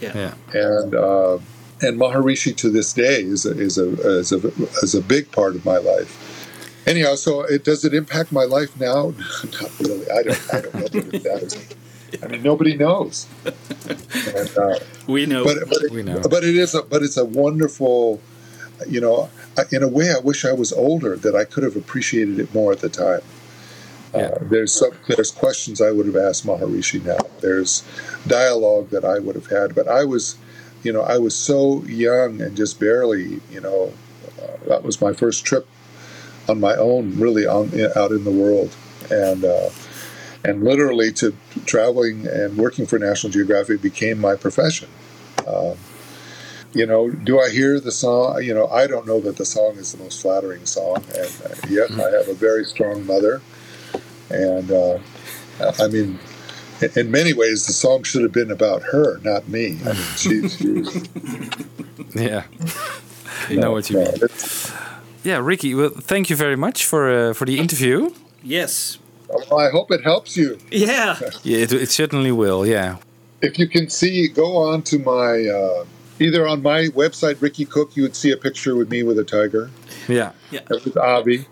Yeah. 0.02 0.14
yeah. 0.16 0.34
and 0.54 0.96
uh, 0.96 1.38
and 1.82 2.00
Maharishi 2.00 2.56
to 2.58 2.70
this 2.70 2.94
day 2.94 3.22
is 3.24 3.46
a, 3.46 3.52
is 3.58 3.78
a 3.78 3.88
is 4.20 4.32
a 4.32 4.38
is 4.84 4.96
a 4.96 5.02
big 5.02 5.32
part 5.32 5.56
of 5.56 5.66
my 5.66 5.78
life. 5.78 6.12
Anyhow, 6.88 7.16
so 7.16 7.42
it 7.42 7.64
does 7.64 7.86
it 7.86 7.94
impact 7.94 8.32
my 8.32 8.46
life 8.46 8.78
now? 8.80 9.14
Not 9.62 9.80
really. 9.80 10.10
I 10.12 10.24
don't. 10.24 10.54
I 10.54 10.62
don't 10.62 10.74
know 10.76 11.02
what 11.02 11.24
that 11.24 11.44
is. 11.44 11.76
I 12.24 12.28
mean, 12.28 12.42
nobody 12.42 12.76
knows. 12.76 13.28
And, 13.46 14.58
uh, 14.58 14.80
We 15.08 15.26
know. 15.28 15.44
but 15.44 15.58
but, 15.70 15.82
it, 15.84 15.92
We 15.92 16.02
know. 16.02 16.20
but 16.22 16.44
it 16.44 16.56
is 16.56 16.74
a 16.74 16.82
but 16.82 17.04
it's 17.04 17.18
a 17.18 17.26
wonderful. 17.26 18.22
You 18.88 19.02
know, 19.02 19.30
in 19.72 19.84
a 19.84 19.88
way, 19.90 20.10
I 20.12 20.20
wish 20.20 20.46
I 20.46 20.54
was 20.54 20.72
older 20.72 21.18
that 21.18 21.36
I 21.36 21.44
could 21.44 21.64
have 21.64 21.76
appreciated 21.76 22.40
it 22.40 22.54
more 22.54 22.72
at 22.72 22.80
the 22.80 22.88
time. 22.90 23.22
Uh, 24.14 24.38
there's 24.42 24.74
some, 24.74 24.92
there's 25.08 25.32
questions 25.32 25.82
I 25.82 25.92
would 25.92 26.08
have 26.08 26.16
asked 26.16 26.46
Maharishi 26.46 27.04
now. 27.04 27.20
There's 27.42 27.84
dialogue 28.26 28.90
that 28.90 29.06
I 29.06 29.20
would 29.20 29.36
have 29.36 29.48
had, 29.48 29.76
but 29.76 29.88
I 29.88 30.04
was, 30.04 30.38
you 30.84 30.92
know, 30.92 31.02
I 31.02 31.18
was 31.18 31.36
so 31.36 31.84
young 31.84 32.42
and 32.42 32.58
just 32.58 32.80
barely, 32.80 33.40
you 33.52 33.62
know, 33.62 33.94
uh, 34.42 34.68
that 34.68 34.84
was 34.84 35.00
my 35.00 35.14
first 35.14 35.46
trip 35.46 35.68
on 36.48 36.60
my 36.60 36.76
own, 36.76 37.20
really 37.20 37.46
on 37.46 37.70
out 37.96 38.12
in 38.12 38.24
the 38.24 38.32
world, 38.32 38.76
and 39.12 39.46
uh, 39.46 39.70
and 40.44 40.64
literally 40.64 41.12
to 41.14 41.36
traveling 41.66 42.28
and 42.28 42.58
working 42.58 42.86
for 42.86 42.98
National 42.98 43.32
Geographic 43.32 43.82
became 43.82 44.20
my 44.20 44.36
profession. 44.36 44.90
Um, 45.48 45.78
you 46.74 46.86
know, 46.86 47.10
do 47.10 47.40
I 47.40 47.50
hear 47.50 47.80
the 47.80 47.92
song? 47.92 48.44
You 48.44 48.54
know, 48.54 48.68
I 48.68 48.88
don't 48.88 49.06
know 49.06 49.20
that 49.22 49.38
the 49.38 49.46
song 49.46 49.78
is 49.78 49.92
the 49.92 50.04
most 50.04 50.22
flattering 50.22 50.66
song, 50.66 51.04
and 51.16 51.32
uh, 51.46 51.56
yet 51.68 51.92
I 51.92 52.12
have 52.12 52.28
a 52.28 52.34
very 52.34 52.66
strong 52.66 53.06
mother, 53.06 53.42
and 54.30 54.72
uh, 54.72 55.00
I 55.80 55.88
mean, 55.88 56.20
in- 56.82 56.92
in 56.96 57.12
many 57.12 57.34
ways, 57.34 57.66
the 57.68 57.74
song 57.74 58.04
should 58.04 58.22
have 58.24 58.32
been 58.32 58.52
about 58.52 58.82
her, 58.92 59.20
not 59.24 59.48
me. 59.50 59.78
I 59.86 59.94
mean, 59.94 59.96
she, 60.16 60.48
she 60.48 60.68
was, 60.72 61.08
Yeah. 62.16 62.44
I 63.50 63.56
know 63.56 63.72
what 63.72 63.90
you 63.90 63.98
mean. 63.98 64.14
Yeah, 65.24 65.38
Ricky, 65.40 65.76
well, 65.76 65.90
thank 65.90 66.30
you 66.30 66.36
very 66.36 66.56
much 66.56 66.86
for 66.86 67.10
uh, 67.12 67.34
for 67.34 67.46
the 67.46 67.60
interview. 67.60 68.12
Yes. 68.44 68.98
Well, 69.28 69.60
I 69.60 69.70
hope 69.70 69.92
it 69.92 70.04
helps 70.04 70.38
you. 70.38 70.58
Yeah. 70.72 71.20
Yeah, 71.44 71.58
it, 71.64 71.72
it 71.74 71.90
certainly 71.92 72.32
will. 72.32 72.66
Yeah. 72.66 72.98
If 73.42 73.60
you 73.60 73.68
can 73.68 73.90
see, 73.90 74.28
go 74.28 74.58
on 74.58 74.82
to 74.84 74.98
my 75.00 75.46
uh, 75.48 75.86
either 76.20 76.48
on 76.48 76.62
my 76.62 76.88
website, 76.96 77.42
Ricky 77.42 77.66
Cook. 77.66 77.96
You 77.96 78.04
would 78.04 78.16
see 78.16 78.32
a 78.32 78.38
picture 78.38 78.76
with 78.76 78.90
me 78.90 79.04
with 79.04 79.20
a 79.20 79.24
tiger. 79.24 79.70
Yeah. 80.08 80.32
Yeah. 80.52 80.62
With 80.70 80.98
Avi. 80.98 81.46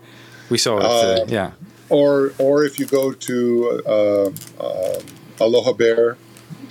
We 0.50 0.58
saw 0.58 0.78
it. 0.78 0.84
Uh, 0.84 1.22
Um, 1.22 1.28
yeah. 1.28 1.50
Or, 1.90 2.32
or 2.38 2.64
if 2.64 2.78
you 2.78 2.86
go 2.86 3.12
to 3.12 3.82
uh, 3.86 4.26
um 4.60 5.02
Aloha 5.40 5.72
Bear, 5.72 6.16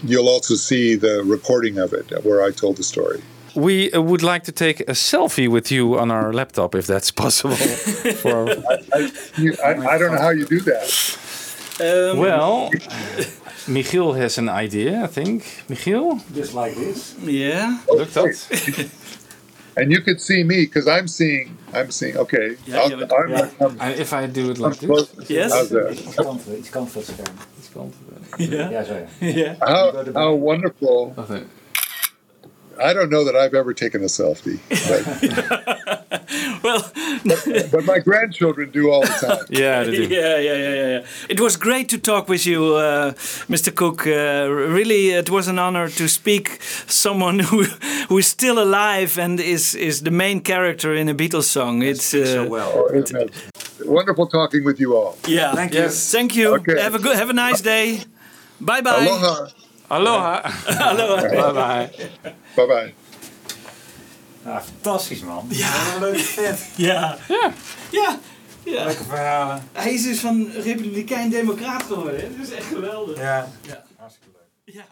you'll 0.03 0.29
also 0.29 0.55
see 0.55 0.95
the 0.95 1.23
recording 1.23 1.77
of 1.77 1.93
it 1.93 2.11
where 2.23 2.43
I 2.43 2.51
told 2.51 2.77
the 2.77 2.83
story. 2.83 3.21
We 3.55 3.91
uh, 3.91 4.01
would 4.01 4.21
like 4.21 4.43
to 4.43 4.51
take 4.51 4.81
a 4.81 4.93
selfie 4.93 5.47
with 5.47 5.71
you 5.71 5.97
on 5.97 6.11
our 6.11 6.31
laptop, 6.31 6.75
if 6.75 6.85
that's 6.85 7.11
possible. 7.11 7.55
for 8.21 8.49
I, 8.93 9.11
you, 9.37 9.55
I, 9.65 9.95
I 9.95 9.97
don't 9.97 10.11
know 10.13 10.21
how 10.21 10.29
you 10.29 10.45
do 10.45 10.59
that. 10.61 10.87
Um, 11.79 12.17
well, 12.17 12.69
Michiel 13.67 14.17
has 14.17 14.37
an 14.37 14.49
idea, 14.49 15.03
I 15.03 15.07
think. 15.07 15.43
Michiel? 15.69 16.21
Just 16.33 16.53
like 16.53 16.75
this. 16.75 17.15
Yeah. 17.19 17.81
Look 17.87 18.09
that. 18.09 18.91
And 19.77 19.91
you 19.91 20.01
could 20.01 20.19
see 20.21 20.43
me 20.43 20.55
because 20.65 20.87
I'm 20.87 21.07
seeing. 21.07 21.55
I'm 21.73 21.89
seeing. 21.91 22.17
Okay. 22.17 22.57
Yeah, 22.65 22.79
I'll, 22.81 22.89
yeah, 22.89 22.97
but- 23.07 23.13
I'm 23.13 23.29
yeah. 23.29 23.37
gonna 23.37 23.51
come- 23.57 23.77
And 23.79 23.99
if 23.99 24.11
I 24.13 24.25
do 24.27 24.51
it 24.51 24.57
like 24.57 24.79
come 24.79 24.87
close. 24.89 25.09
this? 25.11 25.29
Yes. 25.29 25.51
How's 25.53 25.69
that? 25.69 25.91
Iets 25.91 26.15
kanten, 26.15 26.57
iets 26.57 26.69
kanten 26.69 26.91
van 26.91 27.01
het 27.01 27.11
scherm. 27.11 27.37
Iets 27.59 27.69
kanten. 27.73 28.05
Ja. 28.57 28.69
Ja, 28.69 28.83
zo 28.83 28.93
ja. 29.19 29.55
How, 29.59 30.13
how 30.13 30.39
wonderful. 30.39 31.13
I 32.79 32.93
don't 32.93 33.09
know 33.09 33.23
that 33.23 33.35
I've 33.35 33.53
ever 33.53 33.73
taken 33.73 34.01
a 34.01 34.07
selfie. 34.07 34.59
But, 34.69 35.03
well, 36.63 36.91
but, 37.25 37.71
but 37.71 37.85
my 37.85 37.99
grandchildren 37.99 38.71
do 38.71 38.91
all 38.91 39.01
the 39.01 39.07
time. 39.07 39.45
Yeah, 39.49 39.83
yeah, 39.83 39.99
yeah, 40.01 40.37
yeah, 40.37 40.53
yeah, 40.53 40.87
yeah. 40.87 41.05
It 41.29 41.39
was 41.39 41.57
great 41.57 41.89
to 41.89 41.97
talk 41.97 42.27
with 42.29 42.45
you, 42.45 42.75
uh, 42.75 43.13
Mr. 43.47 43.73
Cook. 43.73 44.05
Uh, 44.05 44.49
really, 44.49 45.09
it 45.11 45.29
was 45.29 45.47
an 45.47 45.59
honor 45.59 45.89
to 45.89 46.07
speak 46.07 46.61
someone 46.87 47.39
who 47.39 47.63
who 48.09 48.17
is 48.17 48.27
still 48.27 48.59
alive 48.59 49.17
and 49.17 49.39
is 49.39 49.75
is 49.75 50.01
the 50.01 50.11
main 50.11 50.41
character 50.41 50.93
in 50.93 51.09
a 51.09 51.15
Beatles 51.15 51.45
song. 51.45 51.81
It's 51.83 52.13
uh, 52.13 52.47
Oh, 52.49 52.87
it's 52.93 53.11
wonderful 53.85 54.27
talking 54.27 54.63
with 54.65 54.79
you 54.79 54.95
all. 54.97 55.17
Yeah. 55.27 55.55
Thank 55.55 55.73
you. 55.73 55.89
Thank 55.89 56.35
you. 56.35 56.55
Okay. 56.55 56.81
Have 56.81 56.95
a 56.95 56.99
good. 56.99 57.15
Have 57.17 57.29
a 57.29 57.33
nice 57.33 57.61
day. 57.61 58.01
Bye 58.59 58.81
bye. 58.81 59.05
Aloha. 59.05 59.47
Aloha. 59.87 60.41
Aloha. 60.89 61.21
Bye 61.21 61.53
bye. 61.53 61.89
Bye 62.55 62.67
bye. 62.67 62.93
Ah, 64.45 64.61
fantastisch 64.61 65.21
man. 65.21 65.45
Ja. 65.49 65.67
Wat 65.69 65.93
een 65.93 65.99
leuke 65.99 66.19
vet. 66.23 66.59
Ja. 66.75 67.17
Ja. 67.27 67.51
Ja. 67.91 68.19
ja. 68.63 68.83
Leuke 68.83 69.03
verhalen. 69.03 69.69
Hij 69.73 69.93
is 69.93 70.03
dus 70.03 70.19
van 70.19 70.51
Republikein 70.51 71.29
Democraat 71.29 71.83
geworden. 71.83 72.19
hè? 72.19 72.37
Dat 72.37 72.47
is 72.47 72.53
echt 72.53 72.65
geweldig. 72.65 73.17
Ja. 73.17 73.47
ja. 73.61 73.83
Hartstikke 73.97 74.29
leuk. 74.65 74.83